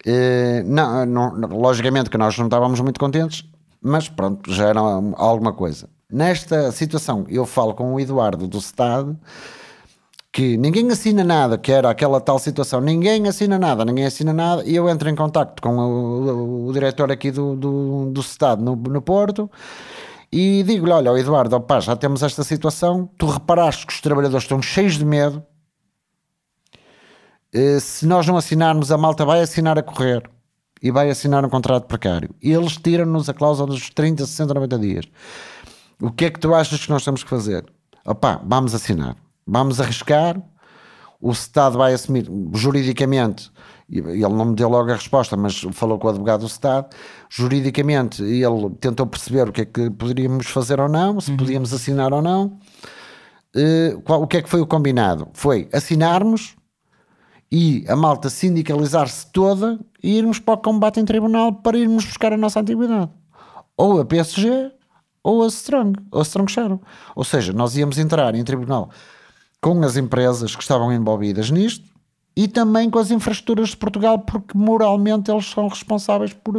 E, 0.04 0.62
não, 0.64 1.06
não, 1.06 1.30
logicamente 1.48 2.10
que 2.10 2.18
nós 2.18 2.36
não 2.38 2.46
estávamos 2.46 2.80
muito 2.80 2.98
contentes, 2.98 3.44
mas 3.80 4.08
pronto, 4.08 4.52
já 4.52 4.68
era 4.68 4.80
alguma 4.80 5.52
coisa. 5.52 5.88
Nesta 6.10 6.70
situação, 6.72 7.24
eu 7.28 7.46
falo 7.46 7.74
com 7.74 7.94
o 7.94 8.00
Eduardo 8.00 8.46
do 8.46 8.58
Estado 8.58 9.18
que 10.32 10.56
ninguém 10.56 10.90
assina 10.90 11.22
nada, 11.22 11.58
que 11.58 11.70
era 11.70 11.90
aquela 11.90 12.20
tal 12.20 12.38
situação, 12.38 12.80
ninguém 12.80 13.28
assina 13.28 13.58
nada, 13.58 13.84
ninguém 13.84 14.06
assina 14.06 14.32
nada, 14.32 14.64
e 14.64 14.74
eu 14.74 14.88
entro 14.88 15.10
em 15.10 15.14
contato 15.14 15.60
com 15.60 15.76
o, 15.76 16.66
o, 16.66 16.68
o 16.68 16.72
diretor 16.72 17.12
aqui 17.12 17.30
do, 17.30 17.54
do, 17.54 18.10
do 18.10 18.20
Estado 18.20 18.64
no, 18.64 18.74
no 18.74 19.02
Porto 19.02 19.50
e 20.32 20.62
digo-lhe: 20.62 20.92
Olha, 20.92 21.10
Eduardo, 21.18 21.56
opa, 21.56 21.80
já 21.80 21.94
temos 21.94 22.22
esta 22.22 22.42
situação, 22.42 23.08
tu 23.18 23.26
reparaste 23.26 23.86
que 23.86 23.92
os 23.92 24.00
trabalhadores 24.00 24.44
estão 24.44 24.62
cheios 24.62 24.96
de 24.96 25.04
medo, 25.04 25.44
eh, 27.52 27.78
se 27.78 28.06
nós 28.06 28.26
não 28.26 28.36
assinarmos, 28.38 28.90
a 28.90 28.96
malta 28.96 29.26
vai 29.26 29.40
assinar 29.42 29.78
a 29.78 29.82
correr 29.82 30.22
e 30.82 30.90
vai 30.90 31.10
assinar 31.10 31.44
um 31.44 31.50
contrato 31.50 31.86
precário. 31.86 32.34
E 32.42 32.50
eles 32.50 32.76
tiram-nos 32.78 33.28
a 33.28 33.34
cláusula 33.34 33.68
dos 33.68 33.90
30, 33.90 34.24
60, 34.26 34.54
90 34.54 34.78
dias. 34.78 35.04
O 36.00 36.10
que 36.10 36.24
é 36.24 36.30
que 36.30 36.40
tu 36.40 36.54
achas 36.54 36.84
que 36.84 36.90
nós 36.90 37.04
temos 37.04 37.22
que 37.22 37.30
fazer? 37.30 37.64
Opá, 38.04 38.40
vamos 38.44 38.74
assinar. 38.74 39.16
Vamos 39.46 39.80
arriscar. 39.80 40.40
O 41.20 41.30
Estado 41.30 41.78
vai 41.78 41.92
assumir 41.92 42.28
juridicamente. 42.54 43.50
Ele 43.88 44.20
não 44.20 44.46
me 44.46 44.54
deu 44.54 44.68
logo 44.68 44.90
a 44.90 44.94
resposta, 44.94 45.36
mas 45.36 45.60
falou 45.72 45.98
com 45.98 46.06
o 46.06 46.10
advogado 46.10 46.40
do 46.40 46.46
Estado. 46.46 46.94
Juridicamente, 47.28 48.22
ele 48.22 48.70
tentou 48.80 49.06
perceber 49.06 49.48
o 49.48 49.52
que 49.52 49.60
é 49.60 49.64
que 49.64 49.90
poderíamos 49.90 50.46
fazer 50.46 50.80
ou 50.80 50.88
não, 50.88 51.20
se 51.20 51.30
uhum. 51.30 51.36
podíamos 51.36 51.72
assinar 51.72 52.12
ou 52.12 52.22
não. 52.22 52.58
Uh, 53.54 54.00
qual, 54.02 54.22
o 54.22 54.26
que 54.26 54.38
é 54.38 54.42
que 54.42 54.48
foi 54.48 54.60
o 54.60 54.66
combinado? 54.66 55.28
Foi 55.34 55.68
assinarmos 55.72 56.56
e 57.50 57.84
a 57.86 57.94
malta 57.94 58.30
sindicalizar-se 58.30 59.30
toda 59.30 59.78
e 60.02 60.16
irmos 60.16 60.38
para 60.38 60.54
o 60.54 60.58
combate 60.58 60.98
em 60.98 61.04
tribunal 61.04 61.52
para 61.52 61.76
irmos 61.76 62.06
buscar 62.06 62.32
a 62.32 62.36
nossa 62.36 62.60
antiguidade. 62.60 63.10
Ou 63.76 64.00
a 64.00 64.04
PSG 64.06 64.72
ou 65.22 65.42
a 65.44 65.46
Strong, 65.48 66.00
ou 66.10 66.20
a 66.20 66.22
Strong 66.22 66.50
Shadow. 66.50 66.80
Ou 67.14 67.24
seja, 67.24 67.52
nós 67.52 67.76
íamos 67.76 67.98
entrar 67.98 68.34
em 68.34 68.42
tribunal 68.42 68.90
com 69.62 69.80
as 69.84 69.96
empresas 69.96 70.56
que 70.56 70.62
estavam 70.62 70.92
envolvidas 70.92 71.48
nisto 71.50 71.88
e 72.36 72.48
também 72.48 72.90
com 72.90 72.98
as 72.98 73.12
infraestruturas 73.12 73.70
de 73.70 73.76
Portugal, 73.76 74.18
porque 74.18 74.58
moralmente 74.58 75.30
eles 75.30 75.46
são 75.48 75.68
responsáveis 75.68 76.32
por, 76.32 76.54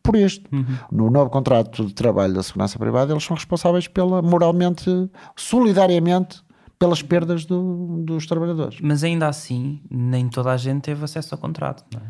por 0.00 0.14
isto. 0.14 0.48
Uhum. 0.54 0.76
No 0.90 1.10
novo 1.10 1.28
contrato 1.28 1.84
de 1.84 1.92
trabalho 1.92 2.32
da 2.32 2.42
segurança 2.42 2.78
privada, 2.78 3.12
eles 3.12 3.24
são 3.24 3.34
responsáveis 3.34 3.88
pela, 3.88 4.22
moralmente, 4.22 5.10
solidariamente, 5.34 6.40
pelas 6.78 7.02
perdas 7.02 7.44
do, 7.44 8.04
dos 8.04 8.26
trabalhadores. 8.26 8.80
Mas 8.80 9.02
ainda 9.02 9.26
assim, 9.26 9.80
nem 9.90 10.28
toda 10.28 10.52
a 10.52 10.56
gente 10.56 10.82
teve 10.82 11.04
acesso 11.04 11.34
ao 11.34 11.40
contrato, 11.40 11.84
não 11.92 12.00
é? 12.00 12.04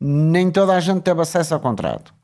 Nem 0.00 0.50
toda 0.50 0.74
a 0.74 0.80
gente 0.80 1.02
teve 1.02 1.20
acesso 1.20 1.52
ao 1.52 1.60
contrato. 1.60 2.14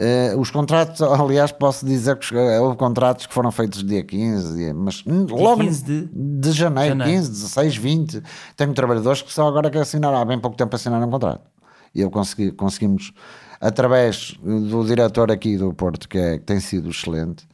Uh, 0.00 0.36
os 0.40 0.50
contratos, 0.50 1.00
aliás, 1.06 1.52
posso 1.52 1.86
dizer 1.86 2.16
que 2.18 2.34
houve 2.34 2.76
contratos 2.76 3.26
que 3.26 3.34
foram 3.34 3.52
feitos 3.52 3.84
dia 3.84 4.02
15, 4.02 4.72
mas 4.72 5.04
logo 5.04 5.60
15 5.60 5.84
de, 5.84 6.08
de 6.12 6.52
janeiro, 6.52 6.98
janeiro, 6.98 7.12
15, 7.12 7.30
16, 7.30 7.76
20. 7.76 8.22
Tenho 8.56 8.74
trabalhadores 8.74 9.22
que 9.22 9.32
só 9.32 9.46
agora 9.46 9.70
que 9.70 9.78
assinaram, 9.78 10.18
há 10.18 10.24
bem 10.24 10.38
pouco 10.40 10.56
tempo 10.56 10.74
assinaram 10.74 11.06
um 11.06 11.10
contrato. 11.10 11.48
E 11.94 12.00
eu 12.00 12.10
consegui, 12.10 12.50
conseguimos, 12.50 13.12
através 13.60 14.36
do 14.42 14.84
diretor 14.84 15.30
aqui 15.30 15.56
do 15.56 15.72
Porto, 15.72 16.08
que, 16.08 16.18
é, 16.18 16.38
que 16.38 16.44
tem 16.44 16.58
sido 16.58 16.90
excelente, 16.90 17.46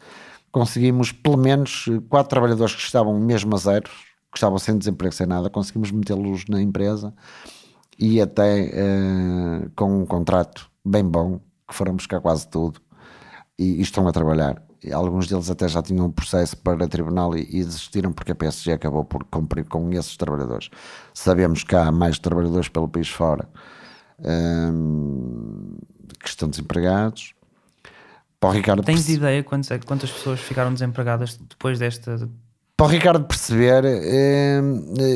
conseguimos 0.51 1.13
pelo 1.13 1.37
menos 1.37 1.85
quatro 2.09 2.31
trabalhadores 2.31 2.75
que 2.75 2.81
estavam 2.81 3.21
mesmo 3.21 3.55
a 3.55 3.59
zero, 3.59 3.91
que 4.33 4.39
estavam 4.39 4.59
sem 4.59 4.79
desemprego, 4.79 5.15
sem 5.15 5.27
nada, 5.27 5.51
conseguimos 5.51 5.91
metê-los 5.91 6.47
na 6.49 6.63
empresa 6.63 7.13
e 7.99 8.19
até 8.19 8.71
uh, 8.71 9.71
com 9.77 10.01
um 10.01 10.07
contrato 10.07 10.71
bem 10.83 11.05
bom 11.05 11.39
que 11.71 11.75
foram 11.75 11.95
buscar 11.95 12.21
quase 12.21 12.47
tudo 12.49 12.81
e, 13.59 13.77
e 13.77 13.81
estão 13.81 14.07
a 14.07 14.13
trabalhar. 14.13 14.61
E 14.83 14.93
alguns 14.93 15.27
deles 15.27 15.51
até 15.51 15.69
já 15.69 15.83
tinham 15.83 16.07
um 16.07 16.11
processo 16.11 16.57
para 16.57 16.89
tribunal 16.89 17.37
e, 17.37 17.43
e, 17.43 17.63
desistiram 17.63 18.13
porque 18.13 18.33
a 18.33 18.35
PSG 18.35 18.73
acabou 18.73 19.05
por 19.05 19.25
cumprir 19.25 19.65
com 19.67 19.91
esses 19.93 20.17
trabalhadores. 20.17 20.71
Sabemos 21.15 21.63
que 21.63 21.77
há 21.77 21.93
mais 21.93 22.19
trabalhadores 22.19 22.69
pelo 22.69 22.89
país 22.89 23.09
fora 23.09 23.49
hum, 24.19 25.77
que 26.19 26.29
estão 26.29 26.49
desempregados. 26.49 27.35
Para 28.41 28.55
Ricardo 28.55 28.83
Tens 28.83 29.07
ideia 29.11 29.45
quantas, 29.45 29.85
quantas 29.85 30.11
pessoas 30.11 30.41
ficaram 30.41 30.73
desempregadas 30.73 31.37
depois 31.37 31.79
desta 31.79 32.27
para 32.81 32.87
o 32.87 32.89
Ricardo 32.89 33.23
perceber, 33.27 33.85
eh, 33.85 34.59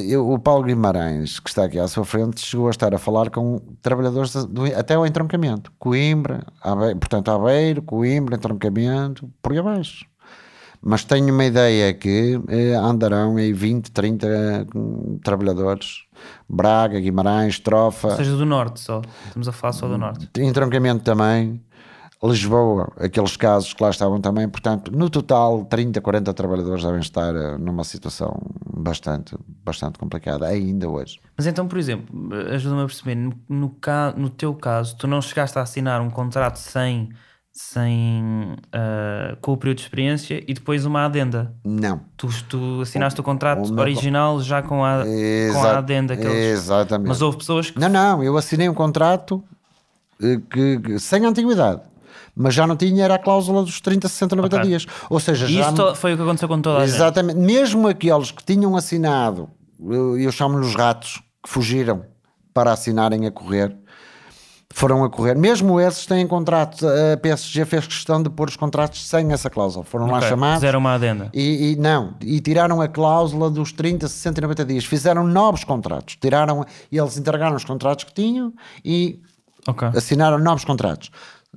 eu, 0.07 0.31
o 0.31 0.39
Paulo 0.39 0.65
Guimarães, 0.65 1.41
que 1.41 1.49
está 1.49 1.65
aqui 1.65 1.79
à 1.79 1.89
sua 1.89 2.05
frente, 2.05 2.45
chegou 2.45 2.67
a 2.67 2.71
estar 2.71 2.95
a 2.95 2.99
falar 2.99 3.31
com 3.31 3.59
trabalhadores 3.81 4.35
do, 4.35 4.67
até 4.79 4.93
ao 4.93 5.07
entroncamento. 5.07 5.73
Coimbra, 5.79 6.45
Aveiro, 6.61 6.99
portanto, 6.99 7.31
Aveiro, 7.31 7.81
Coimbra, 7.81 8.37
entroncamento, 8.37 9.31
por 9.41 9.53
aí 9.53 9.59
abaixo. 9.59 10.05
Mas 10.83 11.05
tenho 11.05 11.33
uma 11.33 11.47
ideia 11.47 11.95
que 11.95 12.39
eh, 12.49 12.75
andarão 12.75 13.39
aí 13.39 13.51
20, 13.51 13.91
30 13.93 14.67
hum, 14.77 15.19
trabalhadores. 15.25 16.03
Braga, 16.47 17.01
Guimarães, 17.01 17.59
Trofa. 17.59 18.09
Ou 18.09 18.17
seja, 18.17 18.37
do 18.37 18.45
Norte 18.45 18.81
só. 18.81 19.01
Estamos 19.29 19.49
a 19.49 19.53
falar 19.53 19.73
só 19.73 19.89
do 19.89 19.97
Norte. 19.97 20.29
Entroncamento 20.39 21.03
também. 21.03 21.62
Lisboa, 22.27 22.91
aqueles 22.99 23.37
casos 23.37 23.75
que 23.75 23.83
lá 23.83 23.91
estavam 23.91 24.20
também, 24.20 24.49
portanto, 24.49 24.91
no 24.91 25.11
total, 25.11 25.64
30, 25.64 26.01
40 26.01 26.33
trabalhadores 26.33 26.83
devem 26.83 27.01
estar 27.01 27.35
eh, 27.35 27.59
numa 27.59 27.85
situação 27.85 28.41
bastante, 28.64 29.37
bastante 29.64 29.99
complicada, 29.99 30.47
ainda 30.47 30.89
hoje. 30.89 31.20
Mas 31.37 31.47
então, 31.47 31.68
por 31.68 31.79
exemplo, 31.79 32.07
ajuda-me 32.51 32.83
a 32.83 32.87
perceber, 32.87 33.14
no, 33.14 33.35
no, 33.49 33.77
no, 34.16 34.31
teu 34.31 34.55
caso, 34.55 34.97
tu 34.97 35.07
não 35.07 35.20
chegaste 35.20 35.59
a 35.59 35.62
assinar 35.62 36.01
um 36.01 36.09
contrato 36.09 36.57
sem, 36.57 37.11
sem 37.53 38.22
uh, 38.68 39.37
com 39.43 39.53
o 39.53 39.57
período 39.59 39.79
de 39.79 39.83
experiência 39.83 40.43
e 40.47 40.55
depois 40.55 40.87
uma 40.87 41.05
adenda? 41.05 41.55
Não. 41.62 42.01
Tu, 42.16 42.29
tu 42.49 42.81
assinaste 42.81 43.20
o, 43.20 43.22
o 43.22 43.25
contrato 43.25 43.70
o 43.70 43.81
original 43.81 44.41
já 44.41 44.62
com 44.62 44.83
a, 44.83 45.05
com 45.53 45.62
a 45.62 45.79
adenda? 45.79 46.14
Aqueles... 46.14 46.33
Exatamente. 46.35 47.09
Mas 47.09 47.20
houve 47.20 47.37
pessoas 47.37 47.70
que... 47.70 47.79
Não, 47.79 47.89
não, 47.89 48.22
eu 48.22 48.35
assinei 48.37 48.68
um 48.68 48.75
contrato 48.75 49.45
eh, 50.22 50.41
que, 50.51 50.79
que 50.79 50.99
sem 50.99 51.25
antiguidade 51.27 51.83
mas 52.37 52.55
já 52.55 52.66
não 52.66 52.76
tinha, 52.76 53.05
era 53.05 53.14
a 53.14 53.18
cláusula 53.18 53.62
dos 53.62 53.80
30, 53.80 54.09
60, 54.09 54.37
90 54.37 54.57
okay. 54.57 54.68
dias. 54.68 54.87
Ou 55.09 55.20
seja, 55.20 55.47
já. 55.47 55.70
Isso 55.70 55.95
foi 55.95 56.14
o 56.14 56.16
que 56.16 56.22
aconteceu 56.22 56.49
com 56.49 56.61
toda 56.61 56.80
a 56.80 56.85
Exatamente. 56.85 57.37
Gente. 57.37 57.47
Mesmo 57.47 57.89
aqueles 57.89 58.30
que 58.30 58.45
tinham 58.45 58.74
assinado, 58.76 59.49
eu, 59.80 60.18
eu 60.18 60.32
chamo-lhes 60.32 60.74
ratos, 60.74 61.22
que 61.43 61.49
fugiram 61.49 62.05
para 62.53 62.72
assinarem 62.72 63.26
a 63.26 63.30
correr, 63.30 63.76
foram 64.72 65.05
a 65.05 65.09
correr. 65.09 65.37
Mesmo 65.37 65.80
esses 65.80 66.05
têm 66.05 66.26
contrato. 66.26 66.85
A 66.87 67.16
PSG 67.16 67.64
fez 67.64 67.87
questão 67.87 68.20
de 68.20 68.28
pôr 68.28 68.49
os 68.49 68.57
contratos 68.57 69.07
sem 69.09 69.32
essa 69.32 69.49
cláusula. 69.49 69.85
Foram 69.85 70.07
okay. 70.07 70.20
lá 70.20 70.28
chamados. 70.28 70.57
Fizeram 70.57 70.80
uma 70.80 70.95
adenda. 70.95 71.30
E, 71.32 71.72
e, 71.72 71.76
não, 71.76 72.14
e 72.20 72.41
tiraram 72.41 72.80
a 72.80 72.89
cláusula 72.89 73.49
dos 73.49 73.70
30, 73.70 74.09
60 74.09 74.41
e 74.41 74.43
90 74.43 74.64
dias. 74.64 74.85
Fizeram 74.85 75.24
novos 75.24 75.62
contratos. 75.62 76.16
Tiraram, 76.20 76.64
e 76.91 76.99
eles 76.99 77.16
entregaram 77.16 77.55
os 77.55 77.64
contratos 77.64 78.05
que 78.05 78.12
tinham 78.12 78.53
e 78.85 79.20
okay. 79.68 79.89
assinaram 79.95 80.39
novos 80.39 80.64
contratos. 80.64 81.09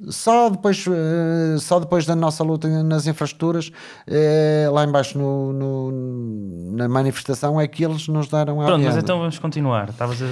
Só 0.10 0.50
depois, 0.50 0.86
eh, 0.88 1.58
só 1.60 1.80
depois 1.80 2.06
da 2.06 2.16
nossa 2.16 2.44
luta 2.44 2.68
nas 2.84 3.08
infraestruturas, 3.08 3.72
eh, 4.06 4.68
lá 4.72 4.84
embaixo 4.84 5.18
no, 5.18 5.54
no, 5.54 6.76
na 6.76 6.88
manifestação, 6.88 7.60
é 7.60 7.68
que 7.68 7.84
eles 7.84 8.08
nos 8.08 8.28
deram 8.28 8.62
a 8.62 8.66
Pronto, 8.66 8.84
mas 8.84 8.98
então 8.98 9.20
vamos 9.20 9.40
continuar. 9.40 9.90
Estavas 9.90 10.22
a... 10.22 10.28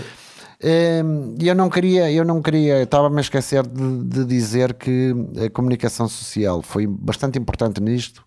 Ehm, 0.61 1.36
eu 1.39 1.53
não 1.53 1.70
queria, 1.70 2.11
eu 2.11 2.24
não 2.24 2.41
queria, 2.41 2.84
estava-me 2.84 3.18
a 3.18 3.22
esquecer 3.22 3.66
de, 3.68 4.03
de, 4.03 4.26
dizer 4.26 4.74
que 4.74 5.13
a 5.45 5.49
comunicação 5.49 6.07
social 6.07 6.61
foi 6.61 6.88
bastante 6.88 7.38
importante 7.38 7.82
nisto, 7.82 8.24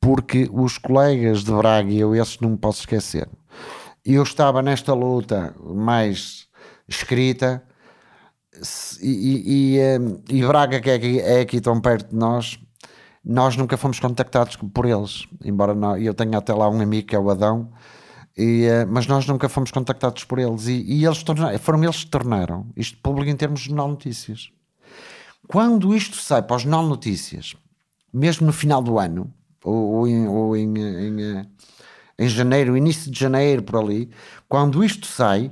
porque 0.00 0.48
os 0.52 0.76
colegas 0.76 1.42
de 1.42 1.52
Braga, 1.52 1.90
e 1.90 1.98
eu 1.98 2.14
esses 2.14 2.38
não 2.40 2.50
me 2.50 2.58
posso 2.58 2.80
esquecer, 2.80 3.28
eu 4.04 4.22
estava 4.22 4.60
nesta 4.62 4.92
luta 4.92 5.54
mais 5.64 6.46
escrita, 6.86 7.62
e, 9.00 9.78
e, 9.78 10.38
e, 10.38 10.46
Braga, 10.46 10.80
que 10.80 10.90
é 10.90 10.94
aqui, 10.94 11.20
é 11.20 11.40
aqui 11.40 11.60
tão 11.60 11.80
perto 11.80 12.10
de 12.10 12.16
nós, 12.16 12.58
nós 13.24 13.56
nunca 13.56 13.76
fomos 13.76 13.98
contactados 13.98 14.56
por 14.56 14.86
eles, 14.86 15.26
embora 15.44 15.74
não, 15.74 15.96
eu 15.96 16.12
tenha 16.12 16.38
até 16.38 16.52
lá 16.52 16.68
um 16.68 16.80
amigo 16.80 17.08
que 17.08 17.16
é 17.16 17.18
o 17.18 17.30
Adão, 17.30 17.70
e, 18.36 18.64
eh, 18.64 18.84
mas 18.84 19.06
nós 19.06 19.26
nunca 19.26 19.48
fomos 19.48 19.70
contactados 19.70 20.24
por 20.24 20.38
eles 20.38 20.66
e, 20.66 20.82
e 20.82 21.04
eles 21.04 21.24
foram 21.60 21.84
eles 21.84 22.04
que 22.04 22.10
tornaram 22.10 22.66
isto 22.76 22.98
público 22.98 23.30
em 23.30 23.36
termos 23.36 23.60
de 23.60 23.68
jornal 23.68 23.88
notícias. 23.88 24.50
Quando 25.46 25.94
isto 25.94 26.16
sai 26.16 26.42
para 26.42 26.56
o 26.56 26.58
jornal 26.58 26.84
notícias, 26.84 27.54
mesmo 28.12 28.46
no 28.46 28.52
final 28.52 28.82
do 28.82 28.98
ano, 28.98 29.32
ou, 29.62 29.74
ou, 29.74 30.08
em, 30.08 30.26
ou 30.26 30.56
em, 30.56 30.78
em, 30.78 31.22
eh, 31.22 31.46
em 32.18 32.28
janeiro, 32.28 32.76
início 32.76 33.10
de 33.10 33.18
janeiro, 33.18 33.62
por 33.62 33.80
ali, 33.80 34.10
quando 34.48 34.84
isto 34.84 35.06
sai, 35.06 35.50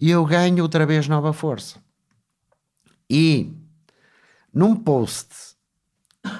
eu 0.00 0.24
ganho 0.24 0.62
outra 0.62 0.86
vez 0.86 1.08
nova 1.08 1.32
força. 1.32 1.78
E 3.08 3.52
num 4.52 4.74
post 4.74 5.28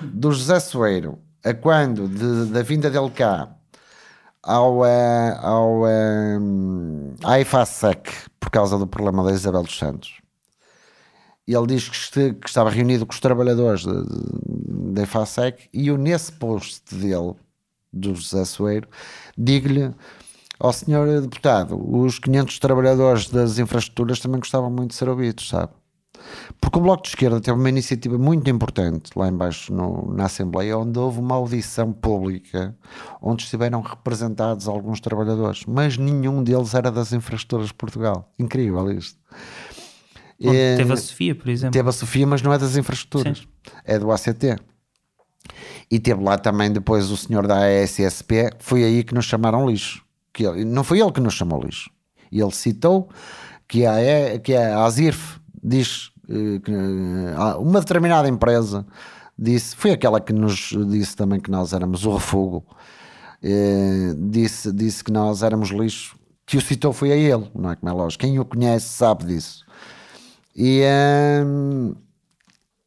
do 0.03 0.33
José 0.33 0.59
Soeiro, 0.59 1.19
a 1.45 1.55
quando 1.55 2.09
de, 2.09 2.51
da 2.51 2.63
vinda 2.63 2.91
dele 2.91 3.11
cá 3.11 3.55
ao, 4.43 4.79
uh, 4.81 5.39
ao 5.43 5.83
um, 5.83 7.15
eh, 7.21 7.25
à 7.25 7.41
IFASEC 7.41 8.11
por 8.41 8.51
causa 8.51 8.79
do 8.79 8.87
problema 8.87 9.25
da 9.25 9.33
Isabel 9.33 9.63
dos 9.63 9.77
Santos. 9.77 10.21
Ele 11.47 11.67
diz 11.67 11.89
que, 11.89 11.97
este, 11.97 12.35
que 12.35 12.49
estava 12.49 12.71
reunido 12.71 13.07
com 13.07 13.13
os 13.13 13.21
trabalhadores 13.21 13.85
da 13.85 15.03
IFASEC 15.03 15.69
e 15.73 15.89
eu, 15.89 15.97
nesse 15.97 16.33
post 16.33 16.95
dele, 16.95 17.35
do 17.93 18.15
José 18.15 18.45
Soeiro, 18.45 18.89
digo-lhe 19.37 19.95
ao 20.59 20.73
senhor 20.73 21.21
deputado, 21.21 21.77
os 21.77 22.19
500 22.19 22.59
trabalhadores 22.59 23.29
das 23.29 23.59
infraestruturas 23.59 24.21
também 24.21 24.41
gostavam 24.41 24.71
muito 24.71 24.91
de 24.91 24.97
ser 24.97 25.09
ouvidos, 25.09 25.49
sabe? 25.49 25.73
Porque 26.61 26.79
o 26.79 26.83
Bloco 26.83 27.03
de 27.03 27.09
Esquerda 27.11 27.41
teve 27.41 27.59
uma 27.59 27.69
iniciativa 27.69 28.19
muito 28.19 28.49
importante 28.51 29.11
lá 29.17 29.29
embaixo 29.29 29.73
no, 29.73 30.13
na 30.13 30.25
Assembleia, 30.25 30.79
onde 30.79 30.99
houve 30.99 31.21
uma 31.21 31.35
audição 31.35 31.93
pública, 31.93 32.77
onde 33.21 33.45
estiveram 33.45 33.81
representados 33.81 34.69
alguns 34.69 35.01
trabalhadores, 35.01 35.65
mas 35.67 35.97
nenhum 35.97 36.43
deles 36.43 36.75
era 36.75 36.91
das 36.91 37.13
infraestruturas 37.13 37.69
de 37.69 37.75
Portugal. 37.75 38.33
Incrível 38.39 38.91
isto. 38.91 39.19
É, 40.41 40.77
teve 40.77 40.93
a 40.93 40.97
Sofia, 40.97 41.35
por 41.35 41.49
exemplo. 41.49 41.73
Teve 41.73 41.89
a 41.89 41.93
Sofia, 41.93 42.27
mas 42.27 42.43
não 42.43 42.53
é 42.53 42.59
das 42.59 42.77
infraestruturas, 42.77 43.39
Sim. 43.39 43.47
é 43.85 43.99
do 43.99 44.11
ACT. 44.13 44.57
E 45.91 45.99
teve 45.99 46.23
lá 46.23 46.37
também 46.37 46.71
depois 46.71 47.11
o 47.11 47.17
senhor 47.17 47.47
da 47.47 47.59
ASSP, 47.65 48.51
foi 48.59 48.85
aí 48.85 49.05
que 49.05 49.15
nos 49.15 49.25
chamaram 49.25 49.69
lixo. 49.69 50.05
Que 50.33 50.45
ele, 50.45 50.65
não 50.65 50.85
foi 50.85 51.01
ele 51.01 51.13
que 51.13 51.21
nos 51.21 51.35
chamou 51.35 51.63
lixo. 51.63 51.91
E 52.31 52.41
ele 52.41 52.51
citou 52.51 53.09
que 53.69 53.87
a, 53.87 53.95
que 54.43 54.55
a 54.55 54.85
ASIRF 54.85 55.41
diz 55.63 56.11
uma 57.61 57.81
determinada 57.81 58.29
empresa 58.29 58.87
disse, 59.39 59.77
foi 59.77 59.93
aquela 59.93 60.21
que 60.21 60.33
nos 60.33 60.75
disse 60.89 61.15
também 61.17 61.41
que 61.41 61.51
nós 61.51 61.73
éramos 61.73 62.05
o 62.07 62.15
refugo, 62.15 62.65
eh, 63.43 64.15
disse, 64.17 64.73
disse 64.73 65.05
que 65.05 65.13
nós 65.13 65.43
éramos 65.43 65.71
lixo, 65.71 66.17
que 66.47 66.57
o 66.57 66.61
citou 66.61 66.93
foi 66.93 67.13
a 67.13 67.17
ele, 67.17 67.51
não 67.55 67.71
é 67.71 67.77
como 67.77 67.91
é 67.91 67.93
lógico, 67.93 68.23
quem 68.23 68.39
o 68.39 68.45
conhece 68.45 68.89
sabe 68.89 69.27
disso. 69.27 69.65
E, 70.55 70.83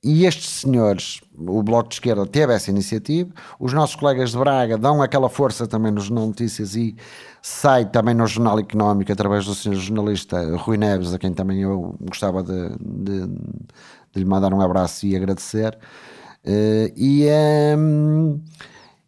e 0.02 0.26
estes 0.26 0.62
senhores, 0.62 1.20
o 1.38 1.62
Bloco 1.62 1.90
de 1.90 1.96
Esquerda 1.96 2.26
teve 2.26 2.54
essa 2.54 2.72
iniciativa, 2.72 3.30
os 3.60 3.74
nossos 3.74 3.98
colegas 3.98 4.32
de 4.32 4.38
Braga 4.38 4.78
dão 4.78 5.02
aquela 5.02 5.28
força 5.28 5.68
também 5.68 5.92
nos 5.92 6.10
notícias 6.10 6.74
e 6.74 6.96
sai 7.42 7.86
também 7.86 8.16
no 8.16 8.26
Jornal 8.26 8.60
Económico 8.60 9.12
através 9.12 9.46
do 9.46 9.54
senhor 9.54 9.76
jornalista 9.76 10.56
Rui 10.56 10.78
Neves, 10.78 11.14
a 11.14 11.20
quem 11.20 11.34
também 11.34 11.62
eu 11.64 11.96
gostava 12.00 12.42
de, 12.42 12.70
de, 12.80 13.28
de 13.28 14.20
lhe 14.20 14.26
mandar 14.26 14.54
um 14.54 14.62
abraço 14.62 15.06
e 15.06 15.18
agradecer. 15.18 15.78
Uh, 16.46 16.94
e, 16.96 17.28
um, 17.78 18.42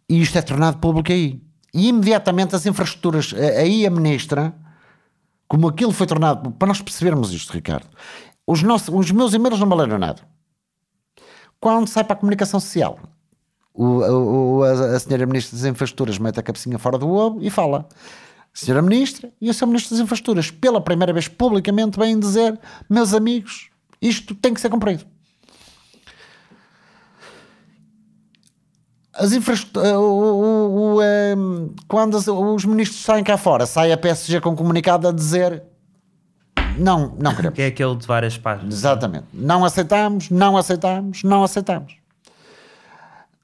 e 0.10 0.22
isto 0.22 0.38
é 0.38 0.42
tornado 0.42 0.78
público 0.78 1.10
aí. 1.10 1.42
E 1.74 1.88
imediatamente 1.88 2.54
as 2.54 2.66
infraestruturas, 2.66 3.34
aí 3.58 3.86
a 3.86 3.90
ministra, 3.90 4.54
como 5.48 5.70
aquilo 5.70 5.94
foi 5.94 6.06
tornado, 6.06 6.52
para 6.52 6.68
nós 6.68 6.82
percebermos 6.82 7.32
isto, 7.32 7.54
Ricardo, 7.54 7.88
os, 8.46 8.62
nossos, 8.62 8.94
os 8.94 9.10
meus 9.12 9.34
e-mails 9.34 9.58
não 9.58 9.70
valeram 9.70 9.98
nada. 9.98 10.31
Quando 11.62 11.88
sai 11.88 12.04
para 12.04 12.14
a 12.14 12.20
comunicação 12.20 12.60
social, 12.60 13.00
o, 13.74 13.86
o- 14.58 14.64
a, 14.64 14.96
a 14.96 15.00
senhora 15.00 15.26
Ministra 15.26 15.58
das 15.58 15.66
Infraestruturas 15.66 16.18
mete 16.18 16.40
a 16.40 16.44
cabecinha 16.44 16.78
fora 16.78 16.98
do 16.98 17.08
ovo 17.10 17.40
e 17.42 17.50
fala. 17.50 17.88
Senhora 18.54 18.82
Ministra 18.82 19.32
e 19.40 19.50
o 19.50 19.54
Sr. 19.54 19.68
Ministro 19.68 19.96
das 19.96 20.04
Infraestruturas, 20.04 20.52
pela 20.52 20.82
primeira 20.82 21.14
vez 21.14 21.30
publicamente, 21.30 21.98
vêm 21.98 22.20
dizer: 22.20 22.60
meus 22.90 23.14
amigos, 23.14 23.70
isto 24.02 24.36
tem 24.36 24.54
que 24.54 24.60
ser 24.60 24.70
cumprido. 24.70 25.06
As 29.14 29.34
infraestru- 29.34 29.82
eh, 29.82 31.32
ehm, 31.34 31.70
quando 31.88 32.16
os 32.56 32.66
ministros 32.66 33.02
saem 33.04 33.24
cá 33.24 33.38
fora, 33.38 33.66
sai 33.66 33.92
a 33.92 33.98
PSG 33.98 34.40
com 34.42 34.52
um 34.52 34.56
comunicado 34.56 35.08
a 35.08 35.12
dizer: 35.12 35.64
não, 36.78 37.16
não 37.20 37.36
queremos. 37.36 37.56
Que 37.56 37.62
é 37.64 37.68
aquele 37.68 37.96
de 37.96 38.08
várias 38.08 38.38
páginas. 38.38 38.74
Exatamente. 38.74 39.26
Não 39.34 39.64
aceitamos, 39.66 40.30
não 40.30 40.58
aceitamos, 40.58 41.24
não 41.24 41.44
aceitamos. 41.44 42.02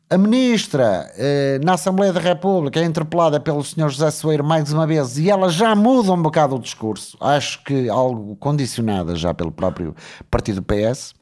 A 0.09 0.17
ministra 0.17 1.11
eh, 1.17 1.59
na 1.61 1.73
Assembleia 1.73 2.13
da 2.13 2.21
República 2.21 2.79
é 2.79 2.83
interpelada 2.85 3.41
pelo 3.41 3.61
Sr. 3.61 3.89
José 3.89 4.09
Soeiro 4.09 4.41
mais 4.41 4.71
uma 4.71 4.87
vez 4.87 5.17
e 5.17 5.29
ela 5.29 5.49
já 5.49 5.75
muda 5.75 6.13
um 6.13 6.21
bocado 6.21 6.55
o 6.55 6.59
discurso. 6.59 7.17
Acho 7.19 7.61
que 7.65 7.89
algo 7.89 8.37
condicionada 8.37 9.17
já 9.17 9.33
pelo 9.33 9.51
próprio 9.51 9.93
partido 10.31 10.63
PS. 10.63 11.13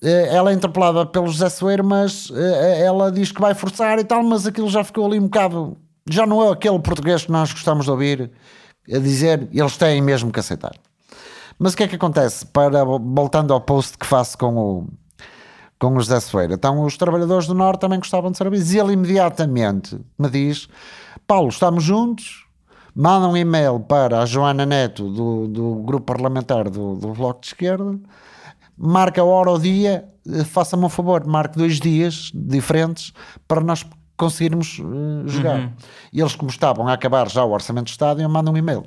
Eh, 0.00 0.28
ela 0.32 0.52
é 0.52 0.54
interpelada 0.54 1.04
pelo 1.04 1.26
José 1.26 1.48
Soeiro, 1.48 1.82
mas 1.82 2.30
eh, 2.32 2.84
ela 2.84 3.10
diz 3.10 3.32
que 3.32 3.40
vai 3.40 3.54
forçar 3.54 3.98
e 3.98 4.04
tal, 4.04 4.22
mas 4.22 4.46
aquilo 4.46 4.68
já 4.68 4.84
ficou 4.84 5.06
ali 5.06 5.18
um 5.18 5.24
bocado. 5.24 5.76
Já 6.08 6.24
não 6.24 6.40
é 6.44 6.52
aquele 6.52 6.78
português 6.78 7.24
que 7.24 7.32
nós 7.32 7.52
gostamos 7.52 7.86
de 7.86 7.90
ouvir 7.90 8.30
a 8.92 8.98
dizer 8.98 9.48
eles 9.52 9.76
têm 9.76 10.00
mesmo 10.00 10.32
que 10.32 10.40
aceitar. 10.40 10.74
Mas 11.58 11.72
o 11.72 11.76
que 11.76 11.82
é 11.82 11.88
que 11.88 11.96
acontece? 11.96 12.46
Para, 12.46 12.84
voltando 12.84 13.52
ao 13.52 13.60
post 13.60 13.98
que 13.98 14.06
faço 14.06 14.38
com 14.38 14.56
o, 14.56 14.86
com 15.78 15.96
o 15.96 16.00
José 16.00 16.20
Soeira. 16.20 16.54
Então, 16.54 16.84
os 16.84 16.96
trabalhadores 16.96 17.46
do 17.46 17.54
Norte 17.54 17.80
também 17.80 17.98
gostavam 17.98 18.30
de 18.30 18.38
serviços. 18.38 18.72
E 18.72 18.78
ele 18.78 18.92
imediatamente 18.92 19.98
me 20.18 20.30
diz: 20.30 20.68
Paulo, 21.26 21.48
estamos 21.48 21.82
juntos. 21.82 22.46
Manda 22.94 23.28
um 23.28 23.36
e-mail 23.36 23.78
para 23.78 24.20
a 24.20 24.26
Joana 24.26 24.66
Neto, 24.66 25.08
do, 25.08 25.46
do 25.46 25.74
grupo 25.76 26.06
parlamentar 26.06 26.68
do, 26.68 26.96
do 26.96 27.12
Bloco 27.12 27.40
de 27.40 27.48
Esquerda. 27.48 27.98
Marca 28.76 29.20
a 29.20 29.24
hora 29.24 29.50
ou 29.50 29.58
dia, 29.58 30.08
faça-me 30.46 30.84
um 30.84 30.88
favor, 30.88 31.24
marque 31.26 31.56
dois 31.56 31.78
dias 31.78 32.30
diferentes 32.34 33.12
para 33.46 33.60
nós 33.60 33.84
conseguirmos 34.18 34.80
eh, 34.80 35.28
jogar. 35.28 35.72
E 36.12 36.20
eles, 36.20 36.34
como 36.34 36.50
estavam 36.50 36.86
a 36.88 36.92
acabar 36.92 37.30
já 37.30 37.42
o 37.44 37.52
Orçamento 37.52 37.86
de 37.86 37.92
Estado, 37.92 38.20
eu 38.20 38.28
mando 38.28 38.50
um 38.50 38.56
e-mail. 38.56 38.84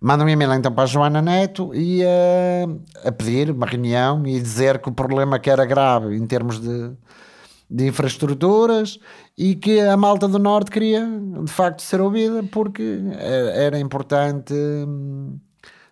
Manda 0.00 0.24
um 0.24 0.28
e-mail 0.28 0.54
então 0.54 0.72
para 0.72 0.84
a 0.84 0.86
Joana 0.86 1.20
Neto 1.20 1.74
e 1.74 2.02
eh, 2.02 2.66
a 3.04 3.12
pedir 3.12 3.50
uma 3.50 3.66
reunião 3.66 4.26
e 4.26 4.40
dizer 4.40 4.78
que 4.78 4.88
o 4.88 4.92
problema 4.92 5.38
que 5.38 5.50
era 5.50 5.66
grave 5.66 6.16
em 6.16 6.26
termos 6.26 6.58
de, 6.58 6.92
de 7.68 7.86
infraestruturas 7.86 8.98
e 9.36 9.54
que 9.54 9.78
a 9.80 9.96
malta 9.98 10.26
do 10.26 10.38
Norte 10.38 10.70
queria 10.70 11.06
de 11.44 11.52
facto 11.52 11.82
ser 11.82 12.00
ouvida 12.00 12.42
porque 12.44 12.98
era, 13.12 13.50
era 13.50 13.78
importante 13.78 14.54
hum, 14.54 15.38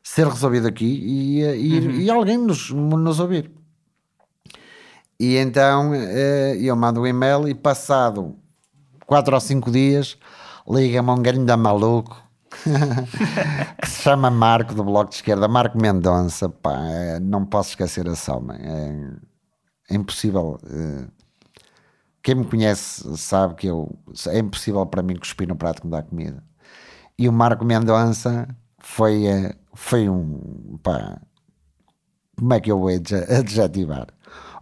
ser 0.02 0.26
resolvido 0.26 0.66
aqui 0.66 0.86
e, 0.86 1.43
eh, 1.43 1.56
e, 1.59 2.05
e 2.05 2.10
alguém 2.10 2.39
nos, 2.39 2.70
nos 2.70 3.20
ouvir. 3.20 3.57
E 5.20 5.36
então 5.36 5.94
eh, 5.94 6.56
eu 6.60 6.76
mando 6.76 7.00
um 7.02 7.06
e-mail 7.06 7.48
e 7.48 7.54
passado 7.54 8.36
quatro 9.06 9.34
ou 9.34 9.40
cinco 9.40 9.70
dias 9.70 10.18
liga-me 10.68 11.10
um 11.10 11.22
grande 11.22 11.56
maluco 11.56 12.22
que 13.82 13.88
se 13.88 14.02
chama 14.02 14.30
Marco 14.30 14.74
do 14.74 14.84
Bloco 14.84 15.10
de 15.10 15.16
Esquerda, 15.16 15.48
Marco 15.48 15.78
Mendonça, 15.80 16.48
pá, 16.48 16.74
é, 16.88 17.20
não 17.20 17.44
posso 17.44 17.70
esquecer 17.70 18.06
esse 18.06 18.30
homem, 18.30 18.58
é, 18.60 19.94
é 19.94 19.96
impossível. 19.96 20.58
é, 20.66 21.06
quem 22.22 22.34
me 22.34 22.44
conhece 22.44 23.16
sabe 23.16 23.54
que 23.54 23.66
eu 23.68 23.96
é 24.28 24.38
impossível 24.38 24.84
para 24.86 25.02
mim 25.02 25.16
cuspir 25.16 25.48
no 25.48 25.56
prato 25.56 25.80
que 25.82 25.86
me 25.86 25.92
dá 25.92 26.02
comida. 26.02 26.42
E 27.18 27.28
o 27.28 27.32
Marco 27.32 27.64
Mendonça 27.64 28.48
foi, 28.80 29.26
é, 29.26 29.56
foi 29.74 30.08
um 30.08 30.78
pá, 30.82 31.20
como 32.36 32.54
é 32.54 32.60
que 32.60 32.70
eu 32.70 32.78
vou 32.78 32.88
adje- 32.88 33.24
adjetivar? 33.32 34.06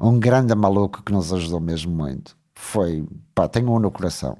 Um 0.00 0.18
grande 0.18 0.54
maluco 0.54 1.02
que 1.02 1.12
nos 1.12 1.32
ajudou 1.32 1.60
mesmo 1.60 1.94
muito. 1.94 2.36
Foi, 2.54 3.06
pá, 3.34 3.48
tenho 3.48 3.70
um 3.70 3.78
no 3.78 3.90
coração. 3.90 4.38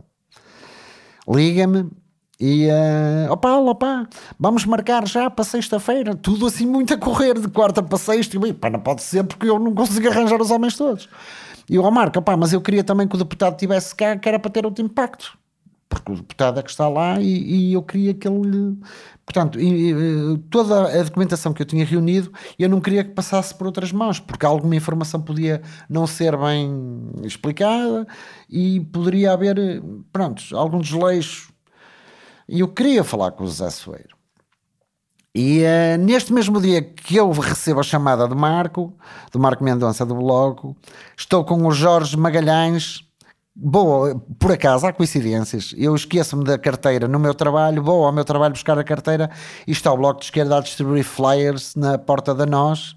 Liga-me 1.28 1.90
e, 2.38 2.66
uh, 2.68 3.30
ó 3.30 3.36
Paulo, 3.36 3.70
opá, 3.70 4.06
vamos 4.38 4.66
marcar 4.66 5.06
já 5.08 5.30
para 5.30 5.44
sexta-feira. 5.44 6.14
Tudo 6.14 6.46
assim 6.46 6.66
muito 6.66 6.92
a 6.92 6.98
correr, 6.98 7.38
de 7.38 7.48
quarta 7.48 7.82
para 7.82 7.98
sexta. 7.98 8.36
E, 8.36 8.52
pá, 8.52 8.68
não 8.68 8.80
pode 8.80 9.02
ser 9.02 9.24
porque 9.24 9.48
eu 9.48 9.58
não 9.58 9.74
consigo 9.74 10.08
arranjar 10.08 10.40
os 10.40 10.50
homens 10.50 10.76
todos. 10.76 11.08
E 11.68 11.78
ó 11.78 11.90
Marco, 11.90 12.18
opá, 12.18 12.36
mas 12.36 12.52
eu 12.52 12.60
queria 12.60 12.84
também 12.84 13.08
que 13.08 13.16
o 13.16 13.18
deputado 13.18 13.54
estivesse 13.54 13.94
cá, 13.94 14.16
que 14.16 14.28
era 14.28 14.38
para 14.38 14.50
ter 14.50 14.64
outro 14.66 14.84
impacto. 14.84 15.36
Porque 16.06 16.12
o 16.12 16.22
deputado 16.22 16.62
que 16.62 16.70
está 16.70 16.88
lá 16.88 17.20
e, 17.20 17.70
e 17.70 17.72
eu 17.72 17.82
queria 17.82 18.14
que 18.14 18.28
ele. 18.28 18.78
Portanto, 19.24 19.58
toda 20.50 21.00
a 21.00 21.02
documentação 21.02 21.52
que 21.52 21.60
eu 21.60 21.66
tinha 21.66 21.84
reunido, 21.84 22.32
eu 22.56 22.68
não 22.68 22.80
queria 22.80 23.02
que 23.02 23.10
passasse 23.10 23.52
por 23.52 23.66
outras 23.66 23.90
mãos, 23.90 24.20
porque 24.20 24.46
alguma 24.46 24.76
informação 24.76 25.20
podia 25.20 25.60
não 25.90 26.06
ser 26.06 26.36
bem 26.36 27.10
explicada 27.24 28.06
e 28.48 28.80
poderia 28.92 29.32
haver, 29.32 29.56
pronto, 30.12 30.56
algum 30.56 30.78
desleixo. 30.78 31.52
E 32.48 32.60
eu 32.60 32.68
queria 32.68 33.02
falar 33.02 33.32
com 33.32 33.42
o 33.42 33.46
José 33.48 33.68
Soeiro. 33.70 34.16
E 35.34 35.62
eh, 35.64 35.98
neste 35.98 36.32
mesmo 36.32 36.60
dia 36.60 36.80
que 36.80 37.16
eu 37.16 37.30
recebo 37.32 37.80
a 37.80 37.82
chamada 37.82 38.28
do 38.28 38.36
Marco, 38.36 38.96
do 39.32 39.40
Marco 39.40 39.64
Mendonça 39.64 40.06
do 40.06 40.14
Bloco, 40.14 40.76
estou 41.16 41.44
com 41.44 41.66
o 41.66 41.72
Jorge 41.72 42.16
Magalhães. 42.16 43.05
Vou, 43.58 44.20
por 44.38 44.52
acaso, 44.52 44.86
há 44.86 44.92
coincidências. 44.92 45.74
Eu 45.78 45.94
esqueço-me 45.94 46.44
da 46.44 46.58
carteira 46.58 47.08
no 47.08 47.18
meu 47.18 47.34
trabalho, 47.34 47.82
vou 47.82 48.04
ao 48.04 48.12
meu 48.12 48.24
trabalho 48.24 48.52
buscar 48.52 48.78
a 48.78 48.84
carteira 48.84 49.30
e 49.66 49.72
está 49.72 49.90
o 49.90 49.96
Bloco 49.96 50.20
de 50.20 50.26
Esquerda 50.26 50.58
a 50.58 50.60
distribuir 50.60 51.04
flyers 51.04 51.74
na 51.74 51.96
porta 51.96 52.34
da 52.34 52.44
nós. 52.44 52.94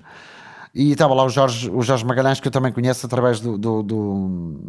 E 0.75 0.91
estava 0.91 1.13
lá 1.13 1.23
o 1.23 1.29
Jorge, 1.29 1.69
o 1.69 1.81
Jorge 1.81 2.05
Magalhães, 2.05 2.39
que 2.39 2.47
eu 2.47 2.51
também 2.51 2.71
conheço 2.73 3.05
através 3.05 3.39
do, 3.39 3.57
do, 3.57 3.81
do, 3.81 4.59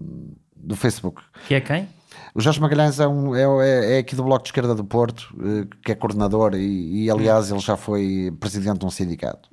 do 0.56 0.76
Facebook. 0.76 1.20
Que 1.48 1.56
é 1.56 1.60
quem? 1.60 1.88
O 2.34 2.40
Jorge 2.40 2.60
Magalhães 2.60 3.00
é, 3.00 3.08
um, 3.08 3.34
é, 3.34 3.96
é 3.96 3.98
aqui 3.98 4.14
do 4.14 4.22
Bloco 4.22 4.44
de 4.44 4.48
Esquerda 4.48 4.74
do 4.74 4.84
Porto, 4.84 5.34
eh, 5.40 5.66
que 5.84 5.92
é 5.92 5.94
coordenador 5.96 6.54
e, 6.54 7.04
e, 7.04 7.10
aliás 7.10 7.50
ele 7.50 7.60
já 7.60 7.76
foi 7.76 8.32
presidente 8.38 8.78
de 8.78 8.86
um 8.86 8.90
sindicato. 8.90 9.48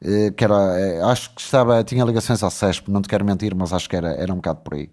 Eh, 0.00 0.30
Que 0.36 0.44
era, 0.44 0.78
eh, 0.78 1.02
acho 1.02 1.34
que 1.34 1.40
estava, 1.40 1.82
tinha 1.82 2.04
ligações 2.04 2.42
ao 2.42 2.50
CESP, 2.50 2.90
não 2.90 3.02
te 3.02 3.08
quero 3.08 3.24
mentir, 3.24 3.54
mas 3.54 3.72
acho 3.72 3.88
que 3.88 3.96
era, 3.96 4.10
era 4.12 4.32
um 4.32 4.36
bocado 4.36 4.60
por 4.60 4.74
aí. 4.74 4.90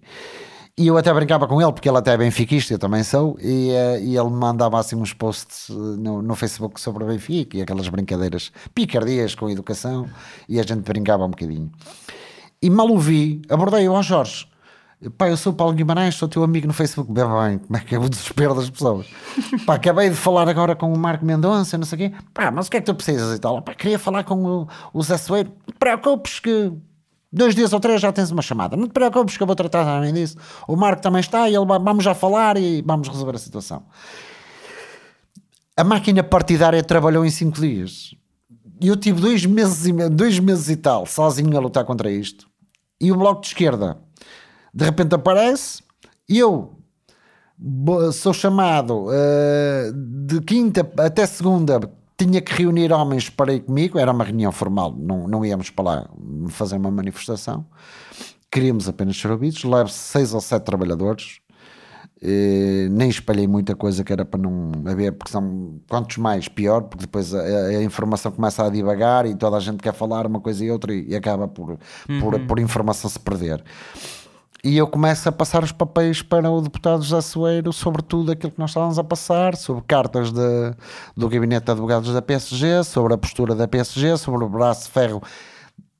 E 0.76 0.88
eu 0.88 0.98
até 0.98 1.14
brincava 1.14 1.46
com 1.46 1.62
ele, 1.62 1.72
porque 1.72 1.88
ele 1.88 1.98
até 1.98 2.14
é 2.14 2.16
benfiquista, 2.16 2.74
eu 2.74 2.78
também 2.80 3.04
sou, 3.04 3.38
e, 3.40 3.70
eh, 3.70 4.00
e 4.00 4.16
ele 4.16 4.28
me 4.28 4.36
mandava 4.36 4.76
assim 4.80 4.96
uns 4.96 5.12
posts 5.12 5.70
eh, 5.70 5.72
no, 5.72 6.20
no 6.20 6.34
Facebook 6.34 6.80
sobre 6.80 7.04
o 7.04 7.06
Benfica 7.06 7.56
e 7.56 7.62
aquelas 7.62 7.88
brincadeiras 7.88 8.50
picardias 8.74 9.36
com 9.36 9.48
educação, 9.48 10.08
e 10.48 10.58
a 10.58 10.64
gente 10.64 10.80
brincava 10.80 11.24
um 11.24 11.30
bocadinho. 11.30 11.70
E 12.60 12.68
mal 12.68 12.90
o 12.90 12.98
vi, 12.98 13.40
abordei-o 13.48 13.94
ao 13.94 14.02
Jorge. 14.02 14.48
Pá, 15.16 15.28
eu 15.28 15.36
sou 15.36 15.52
o 15.52 15.54
Paulo 15.54 15.74
Guimarães, 15.74 16.16
sou 16.16 16.28
teu 16.28 16.42
amigo 16.42 16.66
no 16.66 16.72
Facebook. 16.72 17.12
Bem, 17.12 17.24
bem, 17.24 17.58
como 17.58 17.76
é 17.76 17.80
que 17.80 17.94
é 17.94 17.98
o 17.98 18.08
desespero 18.08 18.54
das 18.54 18.68
pessoas? 18.68 19.06
Pá, 19.64 19.74
acabei 19.74 20.08
de 20.10 20.16
falar 20.16 20.48
agora 20.48 20.74
com 20.74 20.92
o 20.92 20.98
Marco 20.98 21.24
Mendonça, 21.24 21.78
não 21.78 21.84
sei 21.84 22.06
o 22.06 22.10
quê. 22.10 22.16
Pá, 22.32 22.50
mas 22.50 22.66
o 22.66 22.70
que 22.70 22.78
é 22.78 22.80
que 22.80 22.86
tu 22.86 22.94
precisas 22.96 23.36
e 23.36 23.38
tal? 23.38 23.62
Pá, 23.62 23.74
queria 23.74 23.98
falar 23.98 24.24
com 24.24 24.44
o, 24.44 24.68
o 24.92 25.02
Zé 25.02 25.18
Soeiro. 25.18 25.52
Preocupes 25.78 26.40
que 26.40 26.72
dois 27.34 27.54
dias 27.54 27.72
ou 27.72 27.80
três 27.80 28.00
já 28.00 28.12
tens 28.12 28.30
uma 28.30 28.42
chamada. 28.42 28.76
Não 28.76 28.86
te 28.86 28.92
preocupes 28.92 29.36
que 29.36 29.42
eu 29.42 29.46
vou 29.46 29.56
tratar 29.56 29.84
também 29.84 30.12
disso. 30.12 30.36
O 30.68 30.76
Marco 30.76 31.02
também 31.02 31.20
está 31.20 31.48
e 31.48 31.54
ele 31.54 31.66
vamos 31.66 32.04
já 32.04 32.14
falar 32.14 32.56
e 32.56 32.82
vamos 32.82 33.08
resolver 33.08 33.34
a 33.34 33.38
situação. 33.38 33.82
A 35.76 35.82
máquina 35.82 36.22
partidária 36.22 36.82
trabalhou 36.82 37.24
em 37.24 37.30
cinco 37.30 37.60
dias. 37.60 38.14
E 38.80 38.88
eu 38.88 38.96
tive 38.96 39.20
dois 39.20 39.44
meses, 39.44 39.86
e, 39.86 39.92
dois 40.08 40.38
meses 40.38 40.68
e 40.68 40.76
tal 40.76 41.06
sozinho 41.06 41.56
a 41.56 41.60
lutar 41.60 41.84
contra 41.84 42.10
isto. 42.10 42.46
E 43.00 43.10
o 43.10 43.16
Bloco 43.16 43.40
de 43.40 43.48
Esquerda 43.48 43.98
de 44.72 44.84
repente 44.84 45.14
aparece 45.14 45.82
e 46.28 46.38
eu 46.38 46.72
sou 48.12 48.32
chamado 48.32 49.06
eh, 49.12 49.92
de 50.26 50.40
quinta 50.40 50.88
até 50.98 51.24
segunda 51.26 51.80
tinha 52.26 52.40
que 52.40 52.52
reunir 52.52 52.92
homens 52.92 53.28
para 53.28 53.52
ir 53.52 53.60
comigo 53.60 53.98
era 53.98 54.12
uma 54.12 54.24
reunião 54.24 54.52
formal, 54.52 54.94
não, 54.96 55.28
não 55.28 55.44
íamos 55.44 55.70
para 55.70 55.84
lá 55.84 56.10
fazer 56.48 56.76
uma 56.76 56.90
manifestação 56.90 57.66
queríamos 58.50 58.88
apenas 58.88 59.16
ser 59.16 59.30
ouvidos 59.30 59.64
levo 59.64 59.88
seis 59.88 60.32
ou 60.32 60.40
sete 60.40 60.64
trabalhadores 60.64 61.40
eh, 62.26 62.88
nem 62.90 63.10
espalhei 63.10 63.46
muita 63.46 63.76
coisa 63.76 64.02
que 64.02 64.10
era 64.10 64.24
para 64.24 64.40
não 64.40 64.72
haver, 64.86 65.12
porque 65.12 65.30
são 65.30 65.78
quantos 65.86 66.16
mais 66.16 66.48
pior, 66.48 66.80
porque 66.84 67.04
depois 67.04 67.34
a, 67.34 67.42
a 67.42 67.82
informação 67.82 68.32
começa 68.32 68.64
a 68.64 68.70
divagar 68.70 69.26
e 69.26 69.34
toda 69.34 69.58
a 69.58 69.60
gente 69.60 69.82
quer 69.82 69.92
falar 69.92 70.26
uma 70.26 70.40
coisa 70.40 70.64
e 70.64 70.70
outra 70.70 70.94
e, 70.94 71.10
e 71.10 71.14
acaba 71.14 71.46
por, 71.46 71.78
por, 72.20 72.40
por 72.46 72.58
informação 72.58 73.10
se 73.10 73.20
perder. 73.20 73.62
E 74.64 74.78
eu 74.78 74.86
começo 74.86 75.28
a 75.28 75.32
passar 75.32 75.62
os 75.62 75.72
papéis 75.72 76.22
para 76.22 76.50
o 76.50 76.58
deputado 76.62 77.02
José 77.02 77.20
Soeiro 77.20 77.70
sobre 77.70 78.00
tudo 78.00 78.32
aquilo 78.32 78.50
que 78.50 78.58
nós 78.58 78.70
estávamos 78.70 78.98
a 78.98 79.04
passar, 79.04 79.56
sobre 79.56 79.84
cartas 79.86 80.32
de, 80.32 80.74
do 81.14 81.28
gabinete 81.28 81.66
de 81.66 81.72
advogados 81.72 82.10
da 82.14 82.22
PSG, 82.22 82.82
sobre 82.82 83.12
a 83.12 83.18
postura 83.18 83.54
da 83.54 83.68
PSG, 83.68 84.16
sobre 84.16 84.42
o 84.42 84.48
braço 84.48 84.84
de 84.86 84.90
ferro 84.90 85.22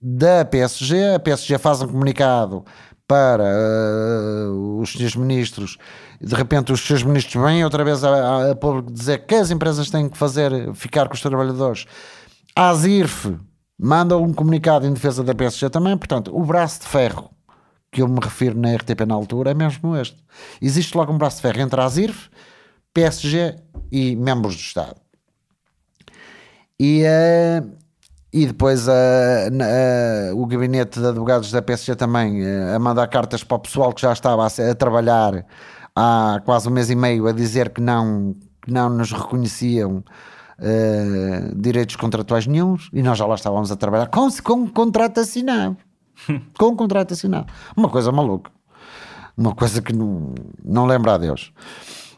da 0.01 0.47
PSG. 0.47 1.16
A 1.16 1.20
PSG 1.20 1.59
faz 1.59 1.82
um 1.82 1.89
comunicado 1.89 2.65
para 3.07 3.45
uh, 3.45 4.81
os 4.81 4.93
seus 4.93 5.15
ministros. 5.15 5.77
De 6.19 6.35
repente, 6.35 6.73
os 6.73 6.81
seus 6.81 7.03
ministros 7.03 7.45
vêm 7.45 7.62
outra 7.65 7.85
vez 7.85 8.03
a, 8.03 8.09
a, 8.09 8.51
a 8.53 8.57
público 8.57 8.91
dizer 8.91 9.27
que 9.27 9.35
as 9.35 9.51
empresas 9.51 9.91
têm 9.91 10.09
que 10.09 10.16
fazer 10.16 10.73
ficar 10.73 11.07
com 11.07 11.12
os 11.12 11.20
trabalhadores. 11.20 11.85
A 12.57 12.70
ASIRF 12.70 13.36
manda 13.78 14.16
um 14.16 14.32
comunicado 14.32 14.86
em 14.86 14.95
defesa 14.95 15.23
da 15.23 15.35
PSG 15.35 15.69
também. 15.69 15.99
Portanto, 15.99 16.35
o 16.35 16.43
braço 16.47 16.81
de 16.81 16.86
ferro 16.86 17.34
que 17.95 18.03
eu 18.03 18.09
me 18.09 18.19
refiro 18.21 18.59
na 18.59 18.75
RTP 18.75 19.07
na 19.07 19.15
altura 19.15 19.53
é 19.53 19.55
mesmo 19.55 19.97
este. 19.97 20.16
Existe 20.61 20.97
logo 20.97 21.12
um 21.12 21.16
braço 21.16 21.37
de 21.37 21.43
ferro 21.43 21.61
entre 21.61 21.81
a 21.81 21.85
ASIRF, 21.85 22.29
PSG 22.93 23.55
e 23.93 24.16
membros 24.16 24.57
do 24.57 24.61
Estado. 24.61 24.97
E, 26.79 27.05
uh, 27.05 27.71
e 28.33 28.47
depois 28.47 28.89
uh, 28.89 28.91
uh, 28.91 30.43
o 30.43 30.45
gabinete 30.45 30.99
de 30.99 31.07
advogados 31.07 31.53
da 31.53 31.62
PSG 31.62 31.95
também 31.95 32.43
a 32.75 32.79
mandar 32.81 33.07
cartas 33.07 33.45
para 33.45 33.57
o 33.57 33.61
pessoal 33.61 33.93
que 33.93 34.03
já 34.03 34.12
estava 34.12 34.43
a, 34.43 34.71
a, 34.71 34.75
trabalhar 34.75 35.47
há 35.95 36.43
quase 36.45 36.69
um 36.69 36.73
mês 36.73 36.91
e 36.91 36.97
meio 36.97 37.29
a 37.29 37.33
dizer 37.33 37.71
que 37.71 37.81
não, 37.81 38.35
que 38.61 38.73
não 38.73 38.91
nos 38.91 39.12
reconheciam 39.12 40.03
direitos 41.57 41.97
contratuais 41.97 42.47
nenhums 42.47 42.89
e 42.93 43.03
nós 43.03 43.19
já 43.19 43.27
lá 43.27 43.35
estávamos 43.35 43.73
a 43.73 43.77
trabalhar 43.77 44.07
com, 44.07 44.29
com 44.43 44.55
um 44.55 44.69
contrato 44.69 45.19
assinado. 45.19 45.77
com 46.59 46.77
contrato 46.77 47.13
assinado. 47.13 47.53
Uma 47.77 47.89
coisa 47.89 48.11
maluca. 48.13 48.51
Uma 49.37 49.55
coisa 49.55 49.83
que 49.83 49.93
não, 49.93 50.35
não 50.65 50.87
lembra 50.87 51.15
a 51.15 51.19
Deus. 51.19 51.53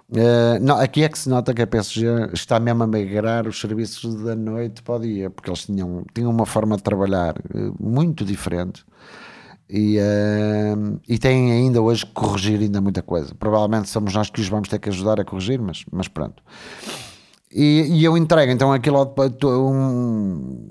Uh, 0.08 0.62
não, 0.62 0.78
aqui 0.78 1.02
é 1.02 1.08
que 1.08 1.18
se 1.18 1.28
nota 1.28 1.52
que 1.52 1.62
a 1.62 1.66
PSG 1.66 2.06
está 2.32 2.60
mesmo 2.60 2.84
a 2.84 2.86
migrar 2.86 3.48
os 3.48 3.60
serviços 3.60 4.22
da 4.22 4.36
noite 4.36 4.80
para 4.82 4.94
o 4.94 4.98
dia, 5.00 5.30
porque 5.30 5.50
eles 5.50 5.64
tinham, 5.64 6.04
tinham 6.14 6.30
uma 6.30 6.46
forma 6.46 6.76
de 6.76 6.82
trabalhar 6.82 7.34
uh, 7.38 7.74
muito 7.80 8.24
diferente 8.24 8.84
e, 9.68 9.98
uh, 9.98 11.00
e 11.08 11.18
têm 11.18 11.50
ainda 11.50 11.82
hoje 11.82 12.06
que 12.06 12.12
corrigir 12.12 12.60
ainda 12.60 12.80
muita 12.80 13.02
coisa. 13.02 13.34
Provavelmente 13.34 13.88
somos 13.88 14.14
nós 14.14 14.30
que 14.30 14.40
os 14.40 14.48
vamos 14.48 14.68
ter 14.68 14.78
que 14.78 14.88
ajudar 14.90 15.18
a 15.18 15.24
corrigir, 15.24 15.60
mas, 15.60 15.84
mas 15.90 16.06
pronto. 16.06 16.40
E, 17.50 17.86
e 17.90 18.04
eu 18.04 18.16
entrego 18.16 18.52
então 18.52 18.72
aquilo 18.72 19.12
um, 19.44 20.70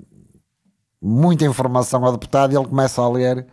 muita 1.06 1.44
informação 1.44 2.04
ao 2.04 2.12
deputado 2.12 2.52
e 2.52 2.56
ele 2.56 2.66
começa 2.66 3.00
a 3.00 3.08
ler 3.08 3.46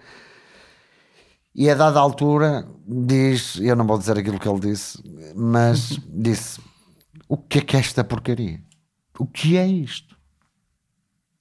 e 1.56 1.70
a 1.70 1.76
dada 1.76 2.00
altura 2.00 2.68
diz, 2.88 3.58
eu 3.58 3.76
não 3.76 3.86
vou 3.86 3.98
dizer 3.98 4.18
aquilo 4.18 4.40
que 4.40 4.50
ele 4.50 4.60
disse, 4.60 4.98
mas 5.36 6.00
disse: 6.10 6.60
O 7.28 7.38
que 7.38 7.60
é 7.60 7.62
que 7.62 7.76
é 7.78 7.80
esta 7.80 8.04
porcaria? 8.04 8.60
O 9.20 9.28
que 9.28 9.56
é 9.56 9.68
isto? 9.68 10.18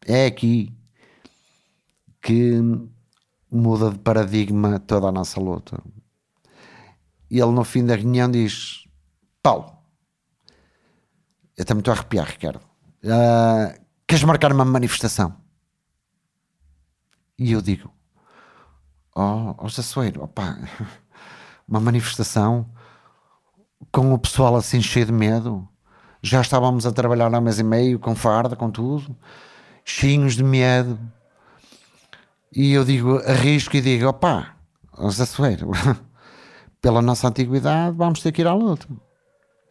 É 0.06 0.26
aqui 0.26 0.76
que 2.20 2.60
muda 3.50 3.90
de 3.90 3.98
paradigma 4.00 4.78
toda 4.80 5.08
a 5.08 5.12
nossa 5.12 5.40
luta. 5.40 5.82
E 7.30 7.38
ele 7.38 7.52
no 7.52 7.64
fim 7.64 7.86
da 7.86 7.96
reunião 7.96 8.30
diz: 8.30 8.84
Paulo, 9.42 9.72
eu 11.56 11.64
também 11.64 11.80
estou 11.80 11.94
a 11.94 11.96
arrepiar, 11.96 12.26
Ricardo. 12.26 12.60
Uh, 13.02 13.80
queres 14.06 14.24
marcar 14.24 14.52
uma 14.52 14.64
manifestação? 14.64 15.41
E 17.42 17.50
eu 17.50 17.60
digo: 17.60 17.90
Oh, 19.16 19.56
oh 19.58 19.68
Jassoeiro, 19.68 20.22
opa, 20.22 20.56
uma 21.66 21.80
manifestação 21.80 22.64
com 23.90 24.14
o 24.14 24.18
pessoal 24.18 24.54
assim 24.54 24.80
cheio 24.80 25.06
de 25.06 25.12
medo. 25.12 25.68
Já 26.22 26.40
estávamos 26.40 26.86
a 26.86 26.92
trabalhar 26.92 27.34
há 27.34 27.40
mês 27.40 27.58
e 27.58 27.64
meio 27.64 27.98
com 27.98 28.14
farda, 28.14 28.54
com 28.54 28.70
tudo, 28.70 29.16
cheios 29.84 30.36
de 30.36 30.44
medo. 30.44 30.96
E 32.54 32.72
eu 32.72 32.84
digo, 32.84 33.18
arrisco 33.26 33.76
e 33.76 33.80
digo, 33.80 34.06
opá, 34.06 34.54
oh 34.96 35.10
Zassueiro, 35.10 35.72
pela 36.80 37.02
nossa 37.02 37.26
antiguidade 37.26 37.96
vamos 37.96 38.22
ter 38.22 38.30
que 38.30 38.42
ir 38.42 38.46
à 38.46 38.54
luta. 38.54 38.86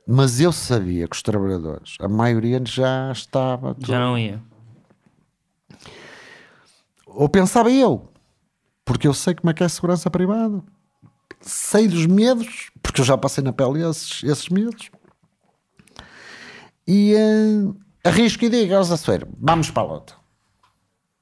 Mas 0.05 0.41
eu 0.41 0.51
sabia 0.51 1.07
que 1.07 1.15
os 1.15 1.21
trabalhadores, 1.21 1.95
a 2.01 2.09
maioria 2.09 2.61
já 2.65 3.13
estava... 3.13 3.77
Já 3.79 3.97
não 3.97 4.17
ia. 4.17 4.43
Ou 7.13 7.27
pensava 7.27 7.69
eu, 7.69 8.11
porque 8.85 9.07
eu 9.07 9.13
sei 9.13 9.35
como 9.35 9.49
é 9.49 9.53
que 9.53 9.63
é 9.63 9.65
a 9.65 9.69
segurança 9.69 10.09
privada. 10.09 10.63
Sei 11.41 11.87
dos 11.87 12.05
medos, 12.05 12.71
porque 12.81 13.01
eu 13.01 13.05
já 13.05 13.17
passei 13.17 13.43
na 13.43 13.51
pele 13.51 13.83
esses, 13.87 14.23
esses 14.23 14.49
medos. 14.49 14.89
E 16.87 17.15
uh, 17.15 17.75
arrisco 18.03 18.45
e 18.45 18.49
digo 18.49 18.75
aos 18.75 18.91
Açoeiro, 18.91 19.27
vamos 19.39 19.69
para 19.71 19.83
a 19.83 19.85
luta. 19.85 20.13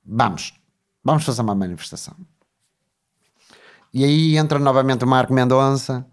Vamos. 0.05 0.53
Vamos 1.03 1.23
fazer 1.23 1.41
uma 1.41 1.55
manifestação. 1.55 2.15
E 3.93 4.03
aí 4.03 4.37
entra 4.37 4.59
novamente 4.59 5.03
o 5.03 5.07
Marco 5.07 5.33
Mendonça, 5.33 6.05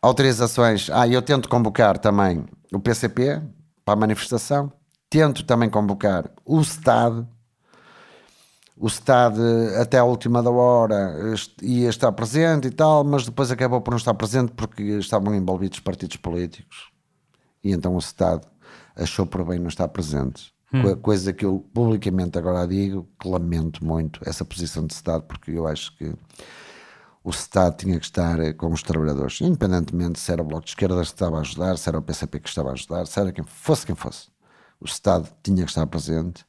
autorizações. 0.00 0.88
Ah, 0.90 1.08
eu 1.08 1.22
tento 1.22 1.48
convocar 1.48 1.98
também 1.98 2.44
o 2.72 2.78
PCP 2.78 3.42
para 3.84 3.94
a 3.94 3.96
manifestação, 3.96 4.72
tento 5.10 5.44
também 5.44 5.68
convocar 5.68 6.30
o 6.44 6.60
Estado 6.60 7.28
o 8.80 8.86
Estado 8.86 9.42
até 9.80 9.98
à 9.98 10.04
última 10.04 10.42
da 10.42 10.50
hora 10.50 11.34
ia 11.62 11.88
estar 11.88 12.12
presente 12.12 12.68
e 12.68 12.70
tal, 12.70 13.04
mas 13.04 13.24
depois 13.24 13.50
acabou 13.50 13.80
por 13.80 13.90
não 13.90 13.98
estar 13.98 14.14
presente 14.14 14.52
porque 14.52 14.82
estavam 14.98 15.34
envolvidos 15.34 15.80
partidos 15.80 16.16
políticos 16.16 16.90
e 17.62 17.72
então 17.72 17.94
o 17.94 17.98
Estado 17.98 18.46
achou 18.96 19.26
por 19.26 19.44
bem 19.44 19.58
não 19.58 19.68
estar 19.68 19.88
presente. 19.88 20.52
Hum. 20.72 20.96
Coisa 20.96 21.32
que 21.32 21.44
eu 21.44 21.64
publicamente 21.72 22.38
agora 22.38 22.66
digo 22.66 23.08
que 23.18 23.28
lamento 23.28 23.84
muito 23.84 24.20
essa 24.26 24.44
posição 24.44 24.86
de 24.86 24.92
Estado, 24.92 25.22
porque 25.24 25.50
eu 25.50 25.66
acho 25.66 25.96
que 25.96 26.12
o 27.24 27.30
Estado 27.30 27.76
tinha 27.76 27.98
que 27.98 28.04
estar 28.04 28.36
com 28.54 28.72
os 28.72 28.82
trabalhadores, 28.82 29.40
independentemente 29.40 30.18
se 30.18 30.30
era 30.30 30.42
o 30.42 30.44
Bloco 30.44 30.64
de 30.64 30.70
Esquerda 30.70 30.96
que 30.96 31.06
estava 31.06 31.38
a 31.38 31.40
ajudar, 31.40 31.78
se 31.78 31.88
era 31.88 31.98
o 31.98 32.02
PCP 32.02 32.40
que 32.40 32.48
estava 32.48 32.70
a 32.70 32.72
ajudar, 32.72 33.06
se 33.06 33.18
era 33.18 33.32
quem 33.32 33.44
fosse 33.44 33.86
quem 33.86 33.94
fosse. 33.94 34.28
O 34.80 34.84
Estado 34.84 35.28
tinha 35.42 35.64
que 35.64 35.70
estar 35.70 35.86
presente 35.86 36.44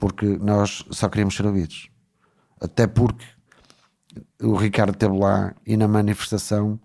porque 0.00 0.26
nós 0.38 0.84
só 0.90 1.08
queríamos 1.08 1.36
ser 1.36 1.46
ouvidos. 1.46 1.88
Até 2.60 2.86
porque 2.86 3.24
o 4.42 4.56
Ricardo 4.56 4.94
esteve 4.94 5.16
lá 5.16 5.54
e 5.64 5.76
na 5.76 5.86
manifestação 5.86 6.80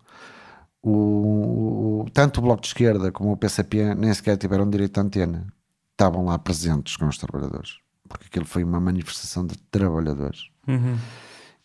o, 0.83 2.03
o, 2.03 2.05
tanto 2.13 2.39
o 2.39 2.43
Bloco 2.43 2.61
de 2.61 2.67
Esquerda 2.67 3.11
como 3.11 3.31
o 3.31 3.37
PCP 3.37 3.95
nem 3.95 4.13
sequer 4.13 4.37
tiveram 4.37 4.69
direito 4.69 4.99
à 4.99 5.01
antena. 5.01 5.47
Estavam 5.93 6.25
lá 6.25 6.37
presentes 6.37 6.97
com 6.97 7.07
os 7.07 7.17
trabalhadores. 7.17 7.77
Porque 8.07 8.27
aquilo 8.27 8.45
foi 8.45 8.63
uma 8.63 8.79
manifestação 8.79 9.47
de 9.47 9.57
trabalhadores. 9.71 10.49
Uhum. 10.67 10.97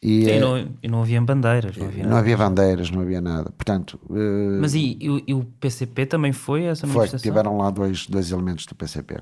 E, 0.03 0.31
e, 0.31 0.41
não, 0.41 0.59
e, 0.83 0.89
não, 0.89 1.03
havia 1.03 1.21
bandeiras. 1.21 1.77
Não 1.77 1.87
havia, 1.87 2.07
não 2.07 2.17
havia 2.17 2.37
bandeiras, 2.37 2.91
não 2.91 3.03
havia 3.03 3.21
nada. 3.21 3.51
Portanto, 3.51 4.01
uh, 4.09 4.61
Mas 4.61 4.75
e, 4.75 4.97
e, 4.99 5.35
o 5.35 5.45
PCP 5.61 6.07
também 6.07 6.33
foi 6.33 6.65
essa 6.65 6.87
manifestação? 6.87 7.19
Foi, 7.19 7.29
tiveram 7.29 7.59
lá 7.59 7.69
dois, 7.71 8.07
dois 8.07 8.31
elementos 8.31 8.65
do 8.65 8.75
PCP. 8.75 9.21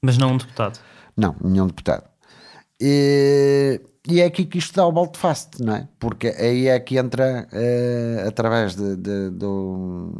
Mas 0.00 0.16
não 0.16 0.34
um 0.34 0.36
deputado? 0.36 0.78
Não, 1.16 1.34
nenhum 1.42 1.66
deputado. 1.66 2.04
E, 2.80 3.80
e 4.08 4.20
é 4.20 4.26
aqui 4.26 4.44
que 4.44 4.58
isto 4.58 4.74
dá 4.74 4.86
o 4.86 4.92
balde 4.92 5.18
fast, 5.18 5.62
não 5.62 5.74
é? 5.76 5.88
Porque 5.98 6.28
aí 6.28 6.68
é 6.68 6.78
que 6.78 6.98
entra, 6.98 7.48
uh, 7.52 8.28
através 8.28 8.76
de, 8.76 8.96
de, 8.96 9.30
do, 9.30 10.12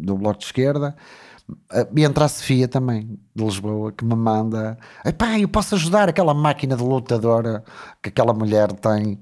do 0.00 0.16
Bloco 0.16 0.38
de 0.38 0.46
Esquerda, 0.46 0.96
uh, 1.50 2.00
entra 2.00 2.24
a 2.24 2.28
Sofia 2.28 2.66
também, 2.68 3.18
de 3.34 3.44
Lisboa, 3.44 3.92
que 3.92 4.04
me 4.04 4.16
manda: 4.16 4.78
pá, 5.18 5.38
eu 5.38 5.48
posso 5.48 5.74
ajudar 5.74 6.08
aquela 6.08 6.34
máquina 6.34 6.76
de 6.76 6.82
lutadora 6.82 7.62
que 8.02 8.08
aquela 8.08 8.32
mulher 8.34 8.72
tem. 8.72 9.18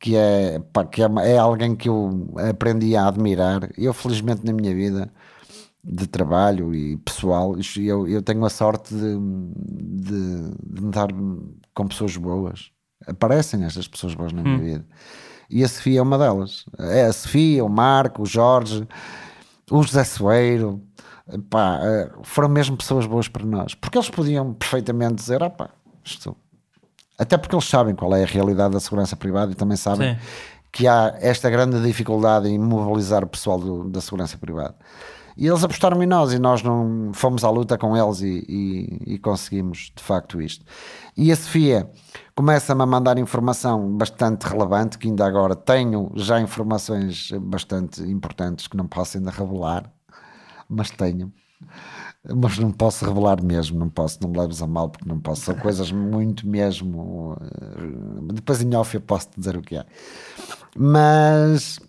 Que, 0.00 0.16
é, 0.16 0.58
pá, 0.72 0.84
que 0.84 1.02
é, 1.02 1.06
é 1.26 1.38
alguém 1.38 1.76
que 1.76 1.88
eu 1.88 2.34
aprendi 2.50 2.96
a 2.96 3.08
admirar. 3.08 3.70
Eu, 3.78 3.92
felizmente, 3.94 4.44
na 4.44 4.52
minha 4.52 4.74
vida, 4.74 5.12
de 5.84 6.06
trabalho 6.06 6.74
e 6.74 6.96
pessoal, 6.98 7.56
eu, 7.76 8.06
eu 8.06 8.22
tenho 8.22 8.44
a 8.44 8.50
sorte 8.50 8.94
de, 8.94 9.18
de, 9.18 10.50
de 10.64 10.82
me 10.82 10.90
dar 10.90 11.08
com 11.74 11.88
pessoas 11.88 12.16
boas. 12.16 12.70
Aparecem 13.06 13.64
estas 13.64 13.88
pessoas 13.88 14.14
boas 14.14 14.32
na 14.32 14.42
minha 14.42 14.56
hum. 14.56 14.60
vida. 14.60 14.86
E 15.50 15.62
a 15.64 15.68
Sofia 15.68 15.98
é 15.98 16.02
uma 16.02 16.16
delas. 16.16 16.64
É 16.78 17.06
a 17.06 17.12
Sofia, 17.12 17.64
o 17.64 17.68
Marco, 17.68 18.22
o 18.22 18.26
Jorge, 18.26 18.86
o 19.70 19.82
José 19.82 20.04
Soeiro. 20.04 20.80
Pá, 21.50 21.78
eh, 21.82 22.10
foram 22.22 22.48
mesmo 22.48 22.76
pessoas 22.76 23.06
boas 23.06 23.28
para 23.28 23.44
nós. 23.44 23.74
Porque 23.74 23.98
eles 23.98 24.08
podiam 24.08 24.54
perfeitamente 24.54 25.14
dizer: 25.14 25.42
ah, 25.42 25.50
pá, 25.50 25.70
isto. 26.04 26.36
Até 27.18 27.36
porque 27.36 27.54
eles 27.54 27.68
sabem 27.68 27.94
qual 27.94 28.14
é 28.14 28.22
a 28.22 28.26
realidade 28.26 28.72
da 28.72 28.80
segurança 28.80 29.14
privada 29.14 29.52
e 29.52 29.54
também 29.54 29.76
sabem 29.76 30.14
Sim. 30.14 30.20
que 30.72 30.86
há 30.86 31.14
esta 31.20 31.50
grande 31.50 31.80
dificuldade 31.82 32.48
em 32.48 32.58
mobilizar 32.58 33.22
o 33.22 33.26
pessoal 33.26 33.58
do, 33.58 33.84
da 33.84 34.00
segurança 34.00 34.38
privada. 34.38 34.74
E 35.36 35.46
eles 35.46 35.64
apostaram 35.64 36.02
em 36.02 36.06
nós 36.06 36.32
e 36.32 36.38
nós 36.38 36.62
não 36.62 37.10
fomos 37.12 37.44
à 37.44 37.50
luta 37.50 37.78
com 37.78 37.96
eles 37.96 38.20
e, 38.20 38.44
e, 38.48 39.14
e 39.14 39.18
conseguimos 39.18 39.92
de 39.94 40.02
facto 40.02 40.40
isto. 40.40 40.64
E 41.16 41.32
a 41.32 41.36
Sofia 41.36 41.90
começa-me 42.34 42.82
a 42.82 42.86
mandar 42.86 43.18
informação 43.18 43.96
bastante 43.96 44.44
relevante, 44.44 44.98
que 44.98 45.08
ainda 45.08 45.26
agora 45.26 45.54
tenho 45.56 46.10
já 46.16 46.40
informações 46.40 47.30
bastante 47.40 48.02
importantes 48.02 48.66
que 48.66 48.76
não 48.76 48.86
posso 48.86 49.16
ainda 49.16 49.30
revelar, 49.30 49.90
mas 50.68 50.90
tenho. 50.90 51.32
Mas 52.24 52.56
não 52.58 52.70
posso 52.70 53.04
revelar 53.04 53.42
mesmo, 53.42 53.78
não 53.78 53.88
posso, 53.88 54.18
não 54.22 54.30
me 54.30 54.38
leves 54.38 54.62
a 54.62 54.66
mal, 54.66 54.88
porque 54.88 55.08
não 55.08 55.18
posso. 55.18 55.42
São 55.42 55.56
coisas 55.56 55.90
muito 55.90 56.46
mesmo. 56.46 57.36
eh, 57.40 58.32
Depois 58.34 58.62
em 58.62 58.74
off 58.76 58.94
eu 58.94 59.00
posso 59.00 59.28
dizer 59.36 59.56
o 59.56 59.62
que 59.62 59.76
é. 59.76 59.84
Mas 60.76 61.80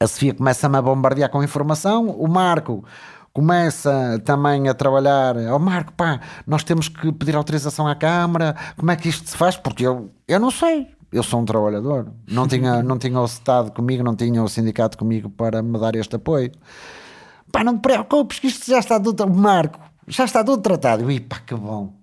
a 0.00 0.06
Sofia 0.06 0.34
começa-me 0.34 0.76
a 0.76 0.82
bombardear 0.82 1.30
com 1.30 1.42
informação, 1.42 2.08
o 2.08 2.28
Marco 2.28 2.84
começa 3.32 4.20
também 4.24 4.68
a 4.68 4.74
trabalhar. 4.74 5.36
Ó 5.36 5.56
oh, 5.56 5.58
Marco, 5.58 5.92
pá, 5.92 6.20
nós 6.46 6.64
temos 6.64 6.88
que 6.88 7.12
pedir 7.12 7.36
autorização 7.36 7.86
à 7.86 7.94
Câmara, 7.94 8.56
como 8.76 8.90
é 8.90 8.96
que 8.96 9.08
isto 9.08 9.28
se 9.28 9.36
faz? 9.36 9.56
Porque 9.56 9.86
eu, 9.86 10.10
eu 10.26 10.40
não 10.40 10.50
sei. 10.50 10.88
Eu 11.10 11.22
sou 11.22 11.40
um 11.40 11.44
trabalhador, 11.44 12.12
não 12.28 12.46
tinha, 12.48 12.82
não 12.82 12.98
tinha 12.98 13.18
o 13.20 13.24
Estado 13.24 13.70
comigo, 13.72 14.02
não 14.02 14.14
tinha 14.14 14.42
o 14.42 14.48
sindicato 14.48 14.98
comigo 14.98 15.30
para 15.30 15.62
me 15.62 15.78
dar 15.78 15.94
este 15.94 16.16
apoio. 16.16 16.52
Pá, 17.50 17.64
não 17.64 17.76
te 17.78 17.80
preocupes, 17.80 18.38
que 18.38 18.48
isto 18.48 18.66
já 18.66 18.78
está 18.78 19.00
tudo, 19.00 19.28
Marco, 19.28 19.80
já 20.06 20.24
está 20.24 20.44
tudo 20.44 20.60
tratado. 20.60 21.10
E 21.10 21.20
pá, 21.20 21.38
que 21.38 21.54
bom. 21.54 21.94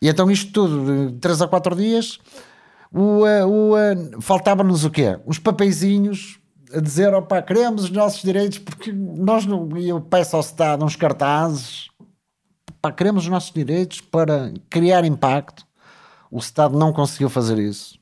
E 0.00 0.08
então 0.08 0.30
isto 0.30 0.52
tudo, 0.52 1.12
3 1.12 1.42
a 1.42 1.48
4 1.48 1.76
dias, 1.76 2.18
o, 2.92 3.26
eh, 3.26 3.44
o, 3.44 3.76
eh, 3.76 3.94
faltava-nos 4.20 4.84
o 4.84 4.90
quê? 4.90 5.18
Os 5.24 5.38
papeizinhos 5.38 6.40
a 6.72 6.80
dizer, 6.80 7.14
opá, 7.14 7.42
queremos 7.42 7.84
os 7.84 7.90
nossos 7.90 8.22
direitos, 8.22 8.58
porque 8.58 8.92
nós 8.92 9.46
não, 9.46 9.68
eu 9.76 10.00
peço 10.00 10.36
ao 10.36 10.40
Estado 10.40 10.84
uns 10.84 10.96
cartazes, 10.96 11.88
pá, 12.80 12.92
queremos 12.92 13.24
os 13.24 13.30
nossos 13.30 13.52
direitos 13.52 14.00
para 14.00 14.52
criar 14.70 15.04
impacto. 15.04 15.66
O 16.30 16.38
Estado 16.38 16.78
não 16.78 16.92
conseguiu 16.92 17.30
fazer 17.30 17.58
isso. 17.58 17.98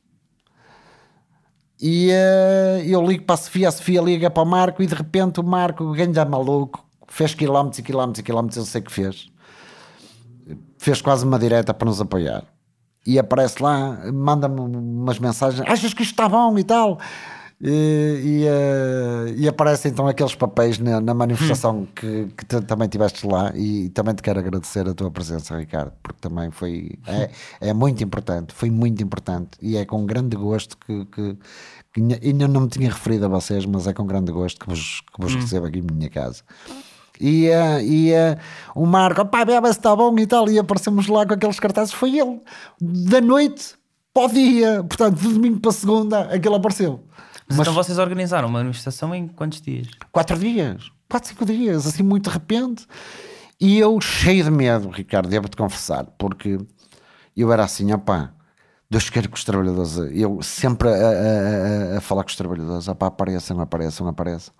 E 1.81 2.11
eh, 2.11 2.85
eu 2.87 3.05
ligo 3.05 3.25
para 3.25 3.35
a 3.35 3.37
Sofia, 3.37 3.69
a 3.69 3.73
Sofia 3.73 4.01
liga 4.01 4.31
para 4.31 4.43
o 4.43 4.47
Marco 4.47 4.83
e 4.83 4.87
de 4.87 4.95
repente 4.95 5.41
o 5.41 5.45
Marco, 5.45 5.93
ganha 5.93 6.25
maluco, 6.25 6.85
fez 7.09 7.35
quilómetros 7.35 7.79
e 7.79 7.83
quilómetros 7.83 8.21
e 8.21 8.23
quilómetros, 8.23 8.57
eu 8.57 8.65
sei 8.65 8.81
que 8.81 8.91
fez. 8.91 9.29
Fez 10.79 11.03
quase 11.03 11.25
uma 11.25 11.39
direta 11.39 11.75
para 11.75 11.87
nos 11.87 12.01
apoiar. 12.01 12.45
E 13.07 13.19
aparece 13.19 13.63
lá, 13.63 14.01
manda-me 14.13 14.61
umas 14.61 15.19
mensagens, 15.19 15.63
achas 15.69 15.93
que 15.93 16.03
isto 16.03 16.13
está 16.13 16.29
bom 16.29 16.59
e 16.59 16.65
tal? 16.65 16.99
E, 17.61 18.21
e, 18.25 18.45
eh, 18.47 19.35
e 19.37 19.49
aparecem 19.49 19.91
então 19.91 20.07
aqueles 20.07 20.35
papéis 20.35 20.79
na, 20.79 21.01
na 21.01 21.15
manifestação 21.15 21.87
que, 21.95 22.27
que 22.37 22.45
tu 22.45 22.61
também 22.63 22.87
estiveste 22.87 23.27
lá. 23.27 23.53
E 23.55 23.89
também 23.91 24.15
te 24.15 24.23
quero 24.23 24.41
agradecer 24.41 24.87
a 24.89 24.93
tua 24.95 25.11
presença, 25.11 25.57
Ricardo, 25.57 25.93
porque 26.03 26.21
também 26.21 26.51
foi 26.51 26.99
é, 27.07 27.31
é 27.61 27.73
muito 27.73 28.03
importante, 28.03 28.53
foi 28.53 28.71
muito 28.71 29.03
importante. 29.03 29.51
E 29.63 29.77
é 29.77 29.85
com 29.85 30.05
grande 30.05 30.37
gosto 30.37 30.77
que, 30.79 31.05
que, 31.07 31.39
que 31.93 32.01
ainda- 32.01 32.49
não 32.49 32.63
me 32.63 32.69
tinha 32.69 32.91
referido 32.91 33.25
a 33.27 33.29
vocês, 33.29 33.65
mas 33.65 33.87
é 33.87 33.93
com 33.93 34.05
grande 34.05 34.31
gosto 34.33 34.61
que 34.61 34.67
vos, 34.67 35.01
que 35.01 35.21
vos 35.23 35.35
recebo 35.35 35.67
aqui 35.67 35.79
em 35.79 35.83
minha 35.83 36.11
casa. 36.11 36.43
E, 37.21 37.47
eh, 37.47 37.83
e 37.85 38.13
eh, 38.13 38.37
o 38.75 38.85
Marco, 38.85 39.25
pá, 39.27 39.45
beba 39.45 39.73
se 39.73 39.79
está 39.79 39.95
bom 39.95 40.19
e 40.19 40.27
tal, 40.27 40.51
e 40.51 40.59
aparecemos 40.59 41.07
lá 41.07 41.25
com 41.25 41.35
aqueles 41.35 41.61
cartazes, 41.61 41.95
foi 41.95 42.19
ele, 42.19 42.41
da 42.81 43.21
noite 43.21 43.75
para 44.13 44.25
o 44.25 44.29
dia, 44.29 44.85
portanto, 44.85 45.17
de 45.21 45.33
domingo 45.33 45.61
para 45.61 45.73
segunda, 45.73 46.21
aquele 46.23 46.57
apareceu. 46.57 47.01
Mas, 47.49 47.61
então 47.61 47.75
vocês 47.75 47.99
organizaram 47.99 48.49
uma 48.49 48.61
manifestação 48.61 49.15
em 49.15 49.29
quantos 49.29 49.61
dias? 49.61 49.89
quatro 50.11 50.39
dias, 50.39 50.91
quatro, 51.09 51.29
cinco 51.29 51.45
dias, 51.45 51.87
assim 51.87 52.03
muito 52.03 52.29
de 52.29 52.35
repente. 52.35 52.87
E 53.61 53.79
eu 53.79 54.01
cheio 54.01 54.45
de 54.45 54.51
medo, 54.51 54.89
Ricardo, 54.91 55.29
devo-te 55.29 55.57
confessar, 55.57 56.07
porque 56.19 56.59
eu 57.37 57.53
era 57.53 57.65
assim, 57.65 57.93
opá, 57.93 58.31
Deus 58.91 59.09
quer 59.11 59.27
que 59.29 59.35
os 59.35 59.45
trabalhadores, 59.45 59.97
eu 60.13 60.41
sempre 60.43 60.89
a, 60.89 60.93
a- 60.93 61.97
a- 61.99 62.01
falar 62.01 62.23
com 62.25 62.31
os 62.31 62.37
trabalhadores, 62.37 62.89
opá, 62.89 63.07
apareçam, 63.07 63.61
apareçam, 63.61 64.09
apareçam. 64.09 64.53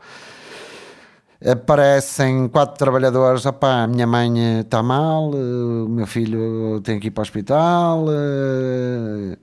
Aparecem 1.45 2.49
quatro 2.49 2.77
trabalhadores, 2.79 3.45
opá, 3.45 3.83
a 3.83 3.87
minha 3.87 4.07
mãe 4.07 4.61
está 4.61 4.83
mal, 4.83 5.31
o 5.31 5.89
meu 5.89 6.07
filho 6.07 6.81
tem 6.83 6.99
que 6.99 7.09
ir 7.09 7.11
para 7.11 7.21
o 7.21 7.23
hospital, 7.23 8.07
eh, 8.09 9.37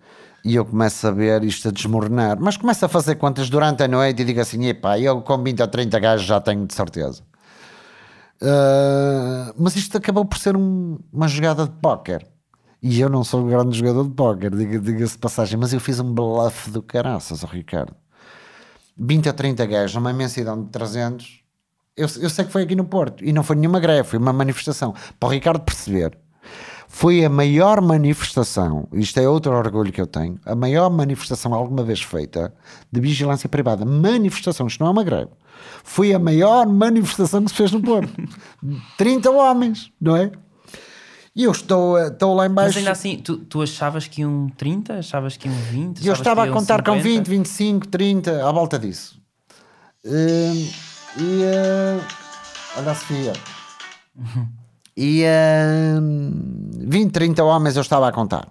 e 0.44 0.56
eu 0.56 0.66
começo 0.66 1.06
a 1.08 1.12
ver 1.12 1.44
isto 1.44 1.68
a 1.68 1.72
desmoronar, 1.72 2.38
mas 2.40 2.58
começo 2.58 2.84
a 2.86 2.90
fazer 2.90 3.16
contas 3.16 3.50
durante 3.50 3.84
a 3.84 3.88
noite 3.88 4.22
e 4.22 4.26
digo 4.26 4.40
assim: 4.42 4.66
epá, 4.66 4.98
eu 5.00 5.22
com 5.22 5.42
20 5.44 5.62
ou 5.62 5.68
30 5.68 6.00
gajos 6.00 6.26
já 6.26 6.40
tenho 6.42 6.66
de 6.66 6.74
certeza. 6.74 7.22
Uh, 8.42 9.54
mas 9.58 9.76
isto 9.76 9.98
acabou 9.98 10.26
por 10.26 10.38
ser 10.40 10.56
um- 10.58 10.98
uma 11.14 11.28
jogada 11.28 11.66
de 11.66 11.72
póquer. 11.80 12.26
E 12.82 13.00
eu 13.00 13.08
não 13.10 13.24
sou 13.24 13.42
um 13.46 13.48
grande 13.48 13.78
jogador 13.78 14.04
de 14.06 14.16
póquer, 14.16 14.50
diga- 14.56 14.80
diga-se 14.80 15.16
passagem, 15.18 15.60
mas 15.60 15.72
eu 15.72 15.80
fiz 15.80 16.00
um 16.00 16.12
bluff 16.12 16.72
do 16.72 16.82
caraças, 16.82 17.44
ao 17.44 17.50
Ricardo. 17.50 17.94
20 18.98 19.30
a 19.30 19.34
30 19.34 19.64
gajos 19.68 19.96
numa 19.96 20.10
imensidão 20.10 20.64
de 20.64 20.70
300. 20.72 21.42
Eu, 21.96 22.08
eu 22.20 22.30
sei 22.30 22.46
que 22.46 22.52
foi 22.52 22.64
aqui 22.64 22.76
no 22.76 22.86
Porto 22.86 23.24
e 23.24 23.32
não 23.32 23.44
foi 23.44 23.56
nenhuma 23.56 23.80
greve, 23.80 24.08
foi 24.10 24.18
uma 24.18 24.34
manifestação. 24.34 24.96
Para 25.20 25.28
o 25.28 25.32
Ricardo 25.32 25.62
perceber, 25.62 26.18
foi 26.94 27.24
a 27.24 27.30
maior 27.30 27.80
manifestação, 27.80 28.86
isto 28.92 29.18
é 29.18 29.28
outro 29.28 29.54
orgulho 29.54 29.94
que 29.94 30.02
eu 30.02 30.06
tenho, 30.06 30.38
a 30.46 30.54
maior 30.54 30.90
manifestação 30.90 31.54
alguma 31.54 31.84
vez 31.84 32.02
feita 32.02 32.54
de 32.92 33.00
vigilância 33.00 33.48
privada. 33.48 33.86
Manifestação, 33.86 34.68
isto 34.68 34.82
não 34.82 34.88
é 34.88 34.92
uma 34.92 35.04
greve. 35.04 35.32
Foi 35.86 36.14
a 36.14 36.20
maior 36.20 36.68
manifestação 36.68 37.46
que 37.46 37.50
se 37.50 37.56
fez 37.56 37.72
no 37.72 37.82
Porto. 37.82 38.14
30 39.00 39.32
homens, 39.32 39.90
não 40.00 40.18
é? 40.18 40.34
E 41.34 41.46
eu 41.46 41.52
estou, 41.54 41.98
eh, 41.98 42.10
estou 42.10 42.36
lá 42.36 42.46
em 42.46 42.50
Mas 42.50 42.76
ainda 42.76 42.92
assim, 42.92 43.18
tu, 43.18 43.38
tu 43.38 43.62
achavas 43.62 44.06
que 44.06 44.20
iam 44.20 44.50
30? 44.58 45.00
Achavas 45.00 45.38
que 45.38 45.48
iam 45.48 45.56
20? 45.56 46.02
E 46.02 46.08
eu 46.08 46.14
estava 46.14 46.44
a 46.44 46.52
contar 46.52 46.84
com 46.84 46.98
50? 46.98 47.04
20, 47.04 47.28
25, 47.30 47.88
30, 47.88 48.48
à 48.48 48.52
volta 48.52 48.78
disso. 48.78 49.18
Hum, 50.06 50.70
e 51.18 51.24
uh, 51.24 52.04
olha 52.78 52.92
a 52.92 52.96
Sofia. 52.96 53.34
E 54.96 55.24
hum, 56.02 56.70
20, 56.88 57.12
30 57.12 57.44
homens 57.44 57.76
eu 57.76 57.82
estava 57.82 58.08
a 58.08 58.12
contar. 58.12 58.48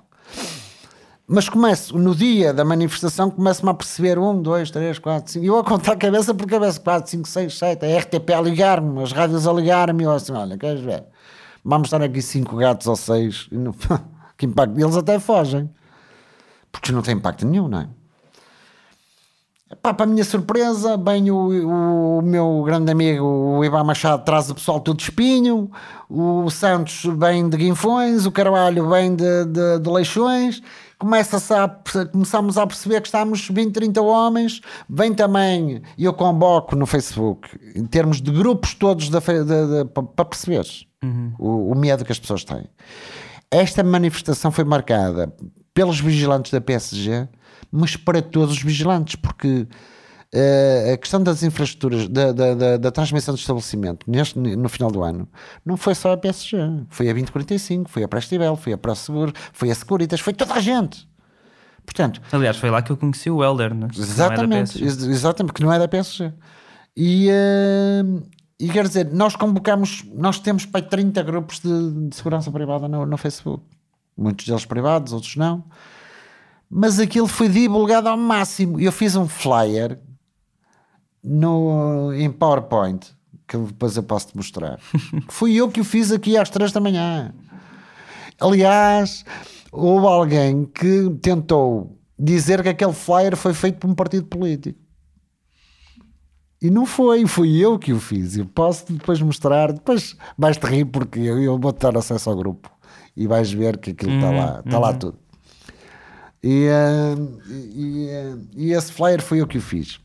Mas 1.32 1.48
começo, 1.48 1.96
no 1.96 2.12
dia 2.12 2.52
da 2.52 2.64
manifestação, 2.64 3.30
começo-me 3.30 3.70
a 3.70 3.74
perceber 3.74 4.18
um, 4.18 4.42
dois, 4.42 4.68
três, 4.70 4.98
quatro, 4.98 5.30
cinco. 5.32 5.44
E 5.44 5.48
eu 5.48 5.58
a 5.58 5.64
contar 5.64 5.94
cabeça 5.96 6.34
por 6.34 6.46
cabeça, 6.48 6.80
quatro, 6.80 7.08
cinco, 7.08 7.28
seis, 7.28 7.56
sete. 7.56 7.86
A 7.86 7.98
RTP 7.98 8.30
a 8.32 8.40
ligar-me, 8.40 9.00
as 9.00 9.12
rádios 9.12 9.46
a 9.46 9.52
ligar-me. 9.52 10.02
Eu 10.02 10.10
assim, 10.10 10.32
olha, 10.32 10.58
queres 10.58 10.80
ver? 10.80 11.04
Vamos 11.64 11.86
estar 11.86 12.02
aqui 12.02 12.20
cinco 12.20 12.56
gatos 12.56 12.86
ou 12.88 12.96
seis. 12.96 13.46
E 13.52 13.56
não- 13.56 13.72
que 14.36 14.46
impacto. 14.46 14.76
Eles 14.80 14.96
até 14.96 15.20
fogem. 15.20 15.70
Porque 16.72 16.90
não 16.90 17.02
tem 17.02 17.14
impacto 17.14 17.46
nenhum, 17.46 17.68
não 17.68 17.80
é? 17.80 17.88
Epá, 19.72 19.94
para 19.94 20.04
a 20.04 20.08
minha 20.08 20.24
surpresa, 20.24 20.96
bem 20.96 21.30
o, 21.30 22.18
o 22.18 22.22
meu 22.22 22.62
grande 22.64 22.90
amigo, 22.90 23.24
o 23.24 23.64
Ivan 23.64 23.84
Machado, 23.84 24.24
traz 24.24 24.50
o 24.50 24.54
pessoal 24.56 24.80
todo 24.80 24.96
de 24.96 25.04
espinho, 25.04 25.70
o 26.08 26.50
Santos 26.50 27.04
vem 27.16 27.48
de 27.48 27.56
Guinfões, 27.56 28.26
o 28.26 28.32
Carvalho 28.32 28.88
vem 28.90 29.14
de, 29.14 29.44
de, 29.46 29.78
de 29.78 29.88
Leixões, 29.90 30.60
Começa-se 30.98 31.54
a, 31.54 31.66
começamos 32.12 32.58
a 32.58 32.66
perceber 32.66 33.00
que 33.00 33.06
estamos 33.08 33.48
20, 33.48 33.72
30 33.72 34.02
homens, 34.02 34.60
vem 34.86 35.14
também, 35.14 35.80
e 35.96 36.04
eu 36.04 36.12
convoco 36.12 36.76
no 36.76 36.84
Facebook, 36.84 37.48
em 37.74 37.86
termos 37.86 38.20
de 38.20 38.30
grupos 38.30 38.74
todos 38.74 39.08
de- 39.08 39.18
de- 39.18 39.84
pa- 39.94 40.02
para 40.02 40.24
perceberes 40.26 40.84
o, 41.38 41.72
o 41.72 41.74
medo 41.74 42.04
que 42.04 42.12
as 42.12 42.18
pessoas 42.18 42.44
têm. 42.44 42.68
Esta 43.50 43.82
manifestação 43.82 44.50
foi 44.52 44.62
marcada 44.64 45.32
pelos 45.74 46.00
vigilantes 46.00 46.50
da 46.52 46.60
PSG, 46.60 47.28
mas 47.70 47.96
para 47.96 48.20
todos 48.20 48.56
os 48.56 48.62
vigilantes, 48.62 49.14
porque 49.16 49.66
eh, 50.32 50.92
a 50.94 50.96
questão 50.96 51.22
das 51.22 51.42
infraestruturas, 51.42 52.08
da, 52.08 52.32
da, 52.32 52.54
da- 52.54 52.76
da 52.76 52.90
transmissão 52.90 53.34
do 53.34 53.38
estabelecimento 53.38 54.08
neste, 54.10 54.38
no 54.38 54.68
final 54.68 54.90
do 54.90 55.02
ano, 55.02 55.28
não 55.64 55.76
foi 55.76 55.94
só 55.94 56.12
a 56.12 56.16
PSG, 56.16 56.56
foi 56.88 57.08
a 57.08 57.12
2045, 57.12 57.90
foi 57.90 58.02
a 58.04 58.08
Prestibel, 58.08 58.56
foi 58.56 58.72
a 58.72 58.78
ProSeguro, 58.78 59.32
foi 59.52 59.70
a 59.70 59.74
Securitas, 59.74 60.20
foi 60.20 60.32
toda 60.32 60.54
a 60.54 60.60
gente. 60.60 61.08
Portanto, 61.84 62.20
Aliás, 62.32 62.56
foi 62.56 62.70
lá 62.70 62.82
que 62.82 62.90
eu 62.92 62.96
conheci 62.96 63.30
o 63.30 63.42
Helder, 63.42 63.74
né? 63.74 63.88
Exatamente, 63.96 64.82
exatamente, 64.84 65.52
que 65.54 65.62
não 65.62 65.72
é 65.72 65.78
da 65.78 65.88
PSG. 65.88 66.32
E, 66.96 67.28
eh, 67.30 68.02
e 68.60 68.68
quer 68.68 68.86
dizer, 68.86 69.10
nós 69.12 69.34
convocamos, 69.34 70.04
nós 70.14 70.38
temos 70.38 70.66
para 70.66 70.84
aí 70.84 70.88
30 70.88 71.22
grupos 71.22 71.58
de, 71.60 72.08
de 72.08 72.14
segurança 72.14 72.50
privada 72.52 72.86
no, 72.86 73.06
no 73.06 73.16
Facebook. 73.16 73.64
Muitos 74.20 74.46
deles 74.46 74.66
privados, 74.66 75.14
outros 75.14 75.34
não. 75.34 75.64
Mas 76.68 77.00
aquilo 77.00 77.26
foi 77.26 77.48
divulgado 77.48 78.06
ao 78.06 78.18
máximo. 78.18 78.78
Eu 78.78 78.92
fiz 78.92 79.16
um 79.16 79.26
flyer 79.26 79.98
no, 81.24 82.12
em 82.12 82.30
PowerPoint, 82.30 83.00
que 83.48 83.56
depois 83.56 83.96
eu 83.96 84.02
posso 84.02 84.28
te 84.28 84.36
mostrar. 84.36 84.78
Fui 85.28 85.54
eu 85.54 85.70
que 85.70 85.80
o 85.80 85.84
fiz 85.84 86.12
aqui 86.12 86.36
às 86.36 86.50
3 86.50 86.70
da 86.70 86.80
manhã. 86.80 87.34
Aliás, 88.38 89.24
houve 89.72 90.06
alguém 90.06 90.66
que 90.66 91.08
tentou 91.22 91.98
dizer 92.18 92.62
que 92.62 92.68
aquele 92.68 92.92
flyer 92.92 93.34
foi 93.36 93.54
feito 93.54 93.78
por 93.78 93.88
um 93.88 93.94
partido 93.94 94.26
político. 94.26 94.78
E 96.60 96.70
não 96.70 96.84
foi, 96.84 97.26
fui 97.26 97.56
eu 97.56 97.78
que 97.78 97.90
o 97.90 97.98
fiz. 97.98 98.36
Eu 98.36 98.44
posso 98.44 98.92
depois 98.92 99.20
mostrar, 99.22 99.72
depois 99.72 100.14
vais-te 100.36 100.66
rir 100.66 100.84
porque 100.84 101.18
eu, 101.20 101.42
eu 101.42 101.58
vou 101.58 101.72
te 101.72 101.80
dar 101.80 101.96
acesso 101.96 102.28
ao 102.28 102.36
grupo 102.36 102.70
e 103.22 103.26
vais 103.26 103.52
ver 103.52 103.76
que 103.78 103.90
aquilo 103.90 104.14
está 104.14 104.30
lá, 104.30 104.62
está 104.64 104.78
lá 104.78 104.92
tudo. 104.94 105.18
E, 106.42 106.64
eh, 106.66 107.14
e, 107.74 108.08
eh, 108.08 108.34
e 108.56 108.72
esse 108.72 108.90
flyer 108.92 109.20
foi 109.20 109.40
eu 109.40 109.46
que 109.46 109.58
o 109.58 109.60
fiz. 109.60 110.00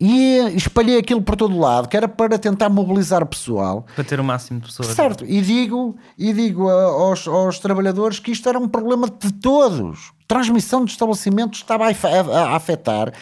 E 0.00 0.38
espalhei 0.56 0.98
aquilo 0.98 1.22
por 1.22 1.36
todo 1.36 1.56
lado, 1.56 1.88
que 1.88 1.96
era 1.96 2.08
para 2.08 2.36
tentar 2.38 2.68
mobilizar 2.68 3.22
o 3.22 3.26
pessoal. 3.26 3.86
Para 3.94 4.02
ter 4.02 4.18
o 4.18 4.24
máximo 4.24 4.58
de 4.58 4.66
pessoas. 4.66 4.88
Certo, 4.88 5.24
e 5.24 5.40
digo, 5.40 5.96
e 6.18 6.32
digo 6.32 6.68
aos, 6.68 7.28
aos 7.28 7.60
trabalhadores 7.60 8.18
que 8.18 8.32
isto 8.32 8.48
era 8.48 8.58
um 8.58 8.68
problema 8.68 9.08
de 9.08 9.32
todos. 9.34 10.12
Transmissão 10.26 10.84
de 10.84 10.90
estabelecimentos 10.90 11.60
estava 11.60 11.84
a, 11.86 11.90
afe- 11.90 12.08
a- 12.08 12.20
a 12.50 12.56
afetar 12.56 13.12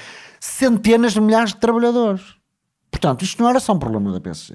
centenas 0.40 1.12
de 1.12 1.20
milhares 1.20 1.50
de 1.52 1.60
trabalhadores. 1.60 2.22
Portanto, 2.90 3.22
isto 3.22 3.42
não 3.42 3.50
era 3.50 3.60
só 3.60 3.74
um 3.74 3.78
problema 3.78 4.10
da 4.12 4.20
PSG. 4.20 4.54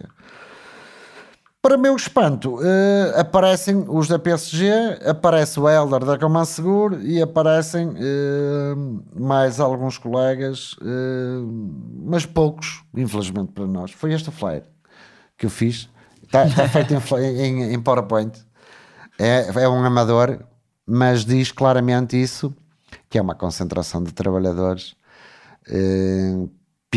Para 1.66 1.78
meu 1.78 1.96
espanto, 1.96 2.60
eh, 2.62 3.20
aparecem 3.20 3.86
os 3.90 4.08
da 4.08 4.20
PSG, 4.20 4.70
aparece 5.04 5.60
o 5.60 5.68
Helder 5.68 6.06
da 6.06 6.16
Coman 6.16 6.46
Seguro 6.46 7.02
e 7.02 7.20
aparecem 7.20 7.92
eh, 7.98 8.76
mais 9.20 9.60
alguns 9.60 9.98
colegas, 9.98 10.76
eh, 10.80 11.42
mas 12.04 12.24
poucos, 12.24 12.84
infelizmente 12.96 13.52
para 13.52 13.66
nós. 13.66 13.90
Foi 13.90 14.14
esta 14.14 14.32
flyer 14.32 14.62
que 15.36 15.48
eu 15.48 15.50
fiz. 15.50 15.90
Está, 16.22 16.46
está 16.46 16.70
feito 16.70 16.94
em, 16.94 17.42
em- 17.42 17.74
em 17.74 17.82
PowerPoint. 17.82 18.32
É, 19.18 19.48
é 19.64 19.68
um 19.68 19.84
amador, 19.84 20.38
mas 20.86 21.26
diz 21.26 21.52
claramente 21.52 22.16
isso, 22.16 22.56
que 23.10 23.18
é 23.18 23.22
uma 23.24 23.34
concentração 23.34 24.04
de 24.04 24.14
trabalhadores 24.14 24.96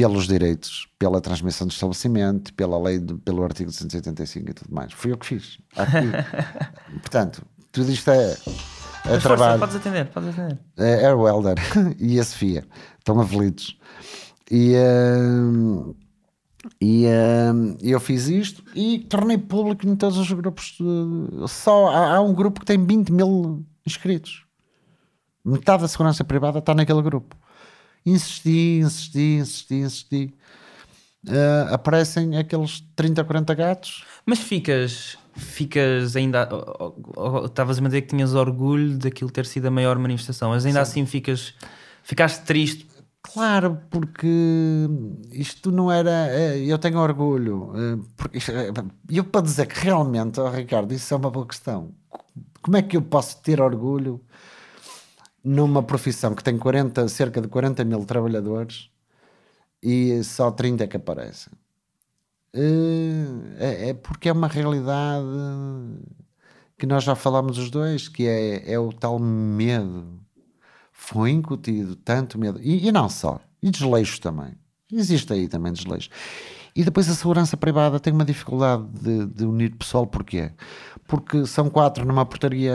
pelos 0.00 0.26
direitos, 0.28 0.86
pela 0.98 1.20
transmissão 1.20 1.66
do 1.66 1.72
estabelecimento, 1.72 2.52
pela 2.54 2.78
lei, 2.80 2.98
de- 2.98 3.14
pelo 3.14 3.42
artigo 3.42 3.70
285 3.70 4.50
e 4.50 4.54
tudo 4.54 4.74
mais. 4.74 4.92
Fui 4.92 5.10
eu 5.12 5.18
que 5.18 5.26
fiz. 5.26 5.58
Portanto, 7.00 7.42
tudo 7.72 7.90
isto 7.90 8.10
é, 8.10 8.32
é 8.32 8.36
Mas 8.36 8.42
força, 9.04 9.20
trabalho. 9.20 9.58
podes 9.60 9.76
atender, 9.76 10.06
podes 10.06 10.28
atender. 10.30 10.58
É, 10.76 11.04
é 11.04 11.14
o 11.14 11.26
Helder 11.28 11.56
e 11.98 12.18
a 12.18 12.24
Sofia. 12.24 12.64
Estão 12.98 13.20
aflitos. 13.20 13.78
E, 14.50 14.74
hum, 14.76 15.94
e 16.80 17.06
hum, 17.52 17.76
eu 17.82 18.00
fiz 18.00 18.28
isto 18.28 18.62
e 18.74 19.00
tornei 19.00 19.36
público 19.38 19.86
em 19.86 19.94
todos 19.96 20.16
os 20.18 20.30
grupos. 20.32 20.76
de- 20.80 21.48
só 21.48 21.88
há, 21.88 22.16
há 22.16 22.20
um 22.20 22.32
grupo 22.34 22.60
que 22.60 22.66
tem 22.66 22.82
20 22.84 23.10
mil 23.12 23.64
inscritos. 23.86 24.44
Metade 25.44 25.82
da 25.82 25.88
segurança 25.88 26.24
privada 26.24 26.58
está 26.58 26.74
naquele 26.74 27.00
grupo. 27.02 27.36
Insisti, 28.12 28.78
insisti, 28.80 29.20
insisti, 29.39 29.74
insisti. 29.74 30.35
Ah, 31.28 31.74
aparecem 31.74 32.36
aqueles 32.36 32.80
30, 32.97 33.24
40 33.24 33.55
gatos. 33.55 34.05
Mas 34.24 34.39
ficas, 34.39 35.18
ficas 35.35 36.16
ainda. 36.16 36.48
Estavas 37.44 37.78
a 37.78 37.80
me 37.80 37.89
dizer 37.89 38.02
que 38.02 38.09
tinhas 38.09 38.35
orgulho 38.35 38.97
daquilo 38.98 39.30
ter 39.30 39.44
sido 39.47 39.66
a 39.66 39.70
maior 39.70 39.98
manifestação, 39.98 40.51
mas 40.51 40.64
ainda 40.64 40.80
assim 40.80 41.05
ficas. 41.06 41.55
Ficaste 42.02 42.44
triste. 42.44 42.86
Claro, 43.20 43.78
porque 43.90 44.28
isto 45.32 45.70
não 45.70 45.90
era. 45.93 46.28
eh, 46.30 46.60
Eu 46.66 46.78
tenho 46.78 46.98
orgulho. 46.98 47.72
eh, 47.76 47.98
Porque 48.16 48.39
isto- 48.39 48.52
eh, 48.52 48.72
eu 49.10 49.24
para 49.24 49.43
dizer 49.43 49.66
que 49.66 49.78
realmente, 49.80 50.40
oh, 50.40 50.48
Ricardo, 50.48 50.93
isso 50.94 51.12
é 51.12 51.16
uma 51.16 51.30
boa 51.30 51.47
questão. 51.47 51.93
Como 52.62 52.76
é 52.76 52.82
que 52.82 52.97
eu 52.97 53.02
posso 53.02 53.43
ter 53.43 53.60
orgulho 53.60 54.20
numa 55.44 55.82
profissão 55.82 56.35
que 56.35 56.44
tem 56.44 56.59
40, 56.59 57.09
cerca 57.09 57.40
de 57.40 57.48
40 57.48 57.85
mil 57.85 58.05
trabalhadores 58.05 58.90
e 59.82 60.23
só 60.24 60.51
30 60.51 60.86
que 60.86 60.97
aparecem? 60.97 61.52
Eh, 62.55 63.27
É, 63.59 63.89
é 63.90 63.94
porque 63.94 64.28
é 64.28 64.32
uma 64.32 64.48
realidade 64.48 65.27
que 66.78 66.86
nós 66.86 67.05
já 67.05 67.15
falámos 67.15 67.59
os 67.59 67.70
dois, 67.70 68.09
que 68.09 68.27
é, 68.27 68.73
é 68.73 68.78
o 68.78 68.93
tal 68.93 69.19
medo 69.19 70.19
foi 70.98 71.31
incutido 71.31 71.94
tanto 71.94 72.39
medo, 72.39 72.60
e, 72.60 72.86
e 72.86 72.93
não 72.93 73.09
só, 73.09 73.40
e 73.62 73.70
desleixo 73.70 74.20
também. 74.20 74.52
Existe 74.93 75.32
aí 75.32 75.47
também 75.47 75.73
desleixo. 75.73 76.10
E 76.78 76.84
depois 76.84 77.10
a 77.10 77.14
segurança 77.14 77.56
privada 77.56 77.98
tem 77.98 78.12
uma 78.12 78.24
dificuldade 78.24 78.84
de, 79.02 79.26
de 79.26 79.44
unir 79.44 79.74
pessoal, 79.74 80.06
porquê? 80.06 80.52
Porque 81.09 81.44
são 81.44 81.68
quatro 81.68 82.05
numa 82.06 82.24
portaria 82.24 82.72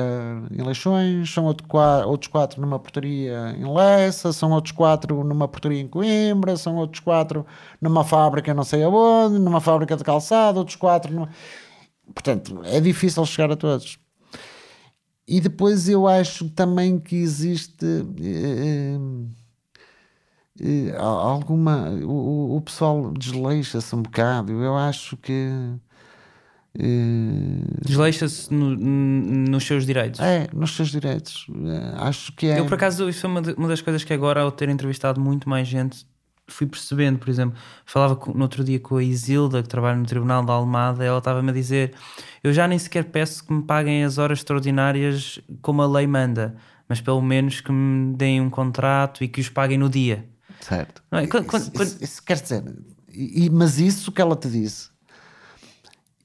em 0.52 0.62
Leixões, 0.62 1.34
são 1.34 1.46
outro 1.46 1.66
outros 2.06 2.30
quatro 2.30 2.60
numa 2.60 2.78
portaria 2.78 3.56
em 3.58 3.66
Lessa, 3.74 4.34
são 4.34 4.52
outros 4.52 4.74
quatro 4.74 5.24
numa 5.24 5.48
portaria 5.48 5.80
em 5.80 5.88
Coimbra, 5.88 6.58
são 6.58 6.76
outros 6.76 7.00
quatro 7.00 7.46
numa 7.80 8.04
fábrica 8.04 8.54
não 8.54 8.66
sei 8.66 8.84
aonde, 8.84 9.40
numa 9.40 9.62
fábrica 9.62 9.96
de 9.96 10.04
calçado, 10.04 10.60
outros 10.60 10.76
quatro... 10.76 11.14
No... 11.14 11.30
Portanto, 12.14 12.60
é 12.66 12.82
difícil 12.82 13.26
chegar 13.26 13.54
a 13.54 13.56
todos. 13.56 13.98
E 15.26 15.40
depois 15.40 15.88
eu 15.88 16.10
acho 16.10 16.50
também 16.50 17.00
que 17.00 17.16
existe 17.16 17.86
eh, 18.22 18.98
eh, 20.64 20.96
alguma. 20.98 21.90
O, 21.90 22.56
o 22.58 22.62
pessoal 22.62 23.12
desleixa-se 23.12 23.94
um 23.96 24.02
bocado. 24.02 24.52
Eu 24.64 24.78
acho 24.78 25.18
que. 25.18 25.50
eh, 26.80 27.82
Desleixa-se 27.86 28.54
no- 28.54 28.74
n- 28.74 29.50
nos 29.50 29.66
seus 29.66 29.86
direitos. 29.86 30.20
é, 30.20 30.48
nos 30.54 30.76
seus 30.76 30.90
direitos. 30.90 31.46
Eh, 31.50 31.94
acho 31.98 32.32
que 32.34 32.48
é. 32.48 32.60
Eu, 32.60 32.66
por 32.66 32.76
acaso, 32.76 33.08
isso 33.10 33.26
é 33.26 33.30
uma, 33.30 33.42
de- 33.42 33.54
uma 33.54 33.68
das 33.68 33.82
coisas 33.82 34.04
que 34.04 34.14
agora, 34.14 34.42
ao 34.42 34.52
ter 34.52 34.70
entrevistado 34.70 35.20
muito 35.22 35.48
mais 35.50 35.68
gente, 35.68 36.06
fui 36.48 36.68
percebendo. 36.68 37.20
Por 37.20 37.30
exemplo, 37.30 37.58
falava 37.86 38.16
com- 38.16 38.34
no 38.34 38.42
outro 38.42 38.64
dia 38.64 38.80
com 38.80 38.98
a 38.98 39.04
Isilda, 39.04 39.62
que 39.62 39.70
trabalha 39.70 39.98
no 39.98 40.06
Tribunal 40.06 40.44
da 40.44 40.54
Almada, 40.54 41.04
ela 41.04 41.20
estava-me 41.20 41.50
a 41.50 41.54
dizer: 41.54 41.94
Eu 42.44 42.52
já 42.54 42.68
nem 42.68 42.80
sequer 42.80 43.06
peço 43.06 43.46
que 43.46 43.54
me 43.54 43.64
paguem 43.64 44.04
as 44.04 44.18
horas 44.18 44.40
extraordinárias 44.40 45.40
como 45.62 45.82
a 45.82 45.88
lei 45.88 46.08
manda, 46.08 46.56
mas 46.90 47.00
pelo 47.02 47.22
menos 47.22 47.62
que 47.62 47.72
me 47.72 48.16
deem 48.16 48.42
um 48.42 48.50
contrato 48.50 49.24
e 49.24 49.28
que 49.28 49.40
os 49.42 49.50
paguem 49.50 49.78
no 49.78 49.90
dia. 49.90 50.26
Certo. 50.64 51.04
É? 51.12 51.28
Quando- 51.28 51.44
Isso- 51.44 51.50
quando- 51.52 51.72
quando- 51.74 51.88
isso- 51.88 52.04
isso 52.04 52.24
quer 52.24 52.40
dizer. 52.42 52.64
e- 53.10 53.50
mas 53.50 53.80
isso 53.80 54.12
que 54.12 54.22
ela 54.22 54.36
te 54.36 54.50
disse, 54.50 54.90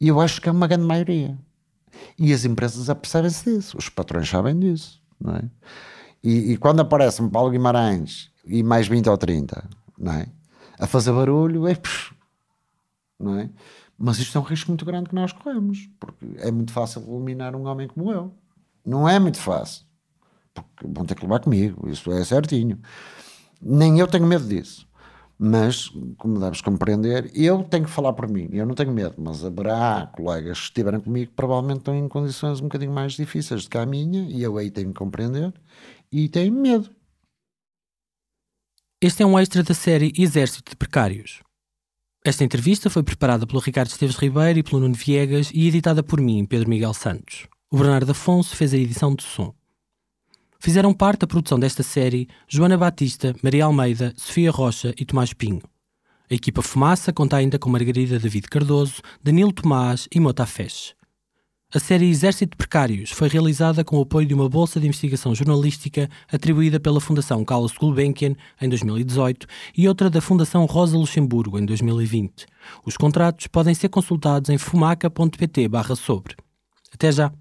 eu 0.01 0.20
acho 0.20 0.40
que 0.40 0.48
é 0.48 0.52
uma 0.52 0.66
grande 0.66 0.85
maioria. 0.86 1.36
E 2.19 2.32
as 2.32 2.44
empresas 2.44 2.89
apercebem-se 2.89 3.44
disso, 3.56 3.77
os 3.77 3.89
patrões 3.89 4.28
sabem 4.28 4.59
disso. 4.59 5.01
Não 5.20 5.35
é? 5.35 5.43
e, 6.23 6.52
e 6.52 6.56
quando 6.56 6.78
aparece 6.81 7.20
um 7.20 7.28
Paulo 7.28 7.51
Guimarães 7.51 8.31
e 8.44 8.62
mais 8.62 8.86
20 8.86 9.09
ou 9.09 9.16
30 9.19 9.69
não 9.98 10.12
é? 10.12 10.27
a 10.78 10.86
fazer 10.86 11.12
barulho, 11.12 11.66
é. 11.66 11.74
psh, 11.74 12.12
Não 13.19 13.36
é? 13.39 13.51
Mas 13.98 14.19
isto 14.19 14.39
é 14.39 14.40
um 14.40 14.44
risco 14.44 14.70
muito 14.70 14.85
grande 14.85 15.09
que 15.09 15.15
nós 15.16 15.32
corremos, 15.32 15.89
porque 15.98 16.24
é 16.39 16.52
muito 16.52 16.73
fácil 16.73 17.02
eliminar 17.09 17.56
um 17.56 17.66
homem 17.66 17.89
como 17.89 18.12
eu. 18.12 18.32
Não 18.86 19.09
é 19.09 19.19
muito 19.19 19.39
fácil, 19.39 19.85
porque 20.55 20.86
vão 20.86 21.05
ter 21.05 21.16
que 21.16 21.23
levar 21.23 21.40
comigo, 21.40 21.89
isso 21.90 22.12
é 22.12 22.24
certinho. 22.24 22.78
Nem 23.60 23.98
eu 23.98 24.06
tenho 24.06 24.26
medo 24.26 24.47
disso. 24.47 24.86
Mas, 25.39 25.89
como 26.16 26.40
deves 26.40 26.60
compreender, 26.60 27.30
eu 27.32 27.62
tenho 27.62 27.85
que 27.85 27.90
falar 27.90 28.12
por 28.12 28.28
mim. 28.28 28.48
Eu 28.52 28.66
não 28.66 28.74
tenho 28.74 28.90
medo, 28.90 29.14
mas 29.18 29.44
haverá 29.44 30.10
colegas 30.16 30.59
que 30.59 30.64
estiverem 30.64 31.01
comigo 31.01 31.30
que 31.30 31.36
provavelmente 31.36 31.78
estão 31.78 31.94
em 31.94 32.09
condições 32.09 32.59
um 32.59 32.64
bocadinho 32.64 32.93
mais 32.93 33.12
difíceis 33.12 33.64
do 33.64 33.70
que 33.70 33.78
a 33.78 33.86
minha, 33.86 34.28
e 34.28 34.43
eu 34.43 34.59
aí 34.59 34.68
tenho 34.68 34.89
que 34.89 34.98
compreender, 34.98 35.55
e 36.10 36.28
tenho 36.28 36.52
medo. 36.52 36.90
Este 39.01 39.22
é 39.22 39.26
um 39.26 39.39
extra 39.39 39.62
da 39.62 39.74
série 39.74 40.12
Exército 40.18 40.70
de 40.70 40.76
Precários. 40.76 41.40
Esta 42.24 42.43
entrevista 42.43 42.90
foi 42.90 43.05
preparada 43.05 43.47
pelo 43.47 43.60
Ricardo 43.60 43.90
Esteves 43.90 44.16
Ribeiro 44.16 44.59
e 44.59 44.62
pelo 44.64 44.80
Nuno 44.80 44.94
Viegas 44.94 45.52
e 45.55 45.68
editada 45.68 46.02
por 46.02 46.20
mim, 46.20 46.44
Pedro 46.44 46.68
Miguel 46.68 46.93
Santos. 46.93 47.47
O 47.70 47.78
Bernardo 47.78 48.10
Afonso 48.10 48.56
fez 48.56 48.74
a 48.74 48.76
edição 48.76 49.14
de 49.14 49.22
som. 49.22 49.55
Fizeram 50.60 50.93
parte 50.93 51.20
da 51.20 51.26
produção 51.26 51.59
desta 51.59 51.82
série 51.82 52.28
Joana 52.48 52.76
Batista, 52.76 53.35
Maria 53.43 53.64
Almeida, 53.64 54.12
Sofia 54.16 54.51
Rocha 54.51 54.93
e 54.98 55.05
Tomás 55.05 55.32
Pinho. 55.32 55.62
A 56.30 56.35
equipa 56.35 56.60
Fumaça 56.62 57.12
conta 57.12 57.36
ainda 57.36 57.59
com 57.59 57.70
Margarida 57.70 58.18
David 58.18 58.48
Cardoso, 58.48 59.01
Danilo 59.22 59.52
Tomás 59.52 60.09
e 60.12 60.18
Mota 60.18 60.44
Feche. 60.44 60.94
A 61.72 61.78
série 61.78 62.09
Exército 62.09 62.52
de 62.52 62.56
Precários 62.56 63.10
foi 63.10 63.28
realizada 63.28 63.85
com 63.85 63.98
o 63.98 64.02
apoio 64.02 64.26
de 64.26 64.35
uma 64.35 64.48
bolsa 64.48 64.80
de 64.80 64.86
investigação 64.86 65.35
jornalística 65.35 66.09
atribuída 66.30 66.80
pela 66.80 67.01
Fundação 67.01 67.44
Carlos 67.44 67.72
Gulbenkian 67.72 68.35
em 68.60 68.68
2018 68.68 69.47
e 69.76 69.86
outra 69.86 70.10
da 70.10 70.20
Fundação 70.20 70.64
Rosa 70.64 70.97
Luxemburgo 70.97 71.59
em 71.59 71.64
2020. 71.64 72.47
Os 72.85 72.97
contratos 72.97 73.47
podem 73.47 73.74
ser 73.74 73.90
consultados 73.90 74.51
em 74.51 74.59
fumaca.pt/sobre. 74.59 76.36
Até 76.93 77.12
já! 77.12 77.32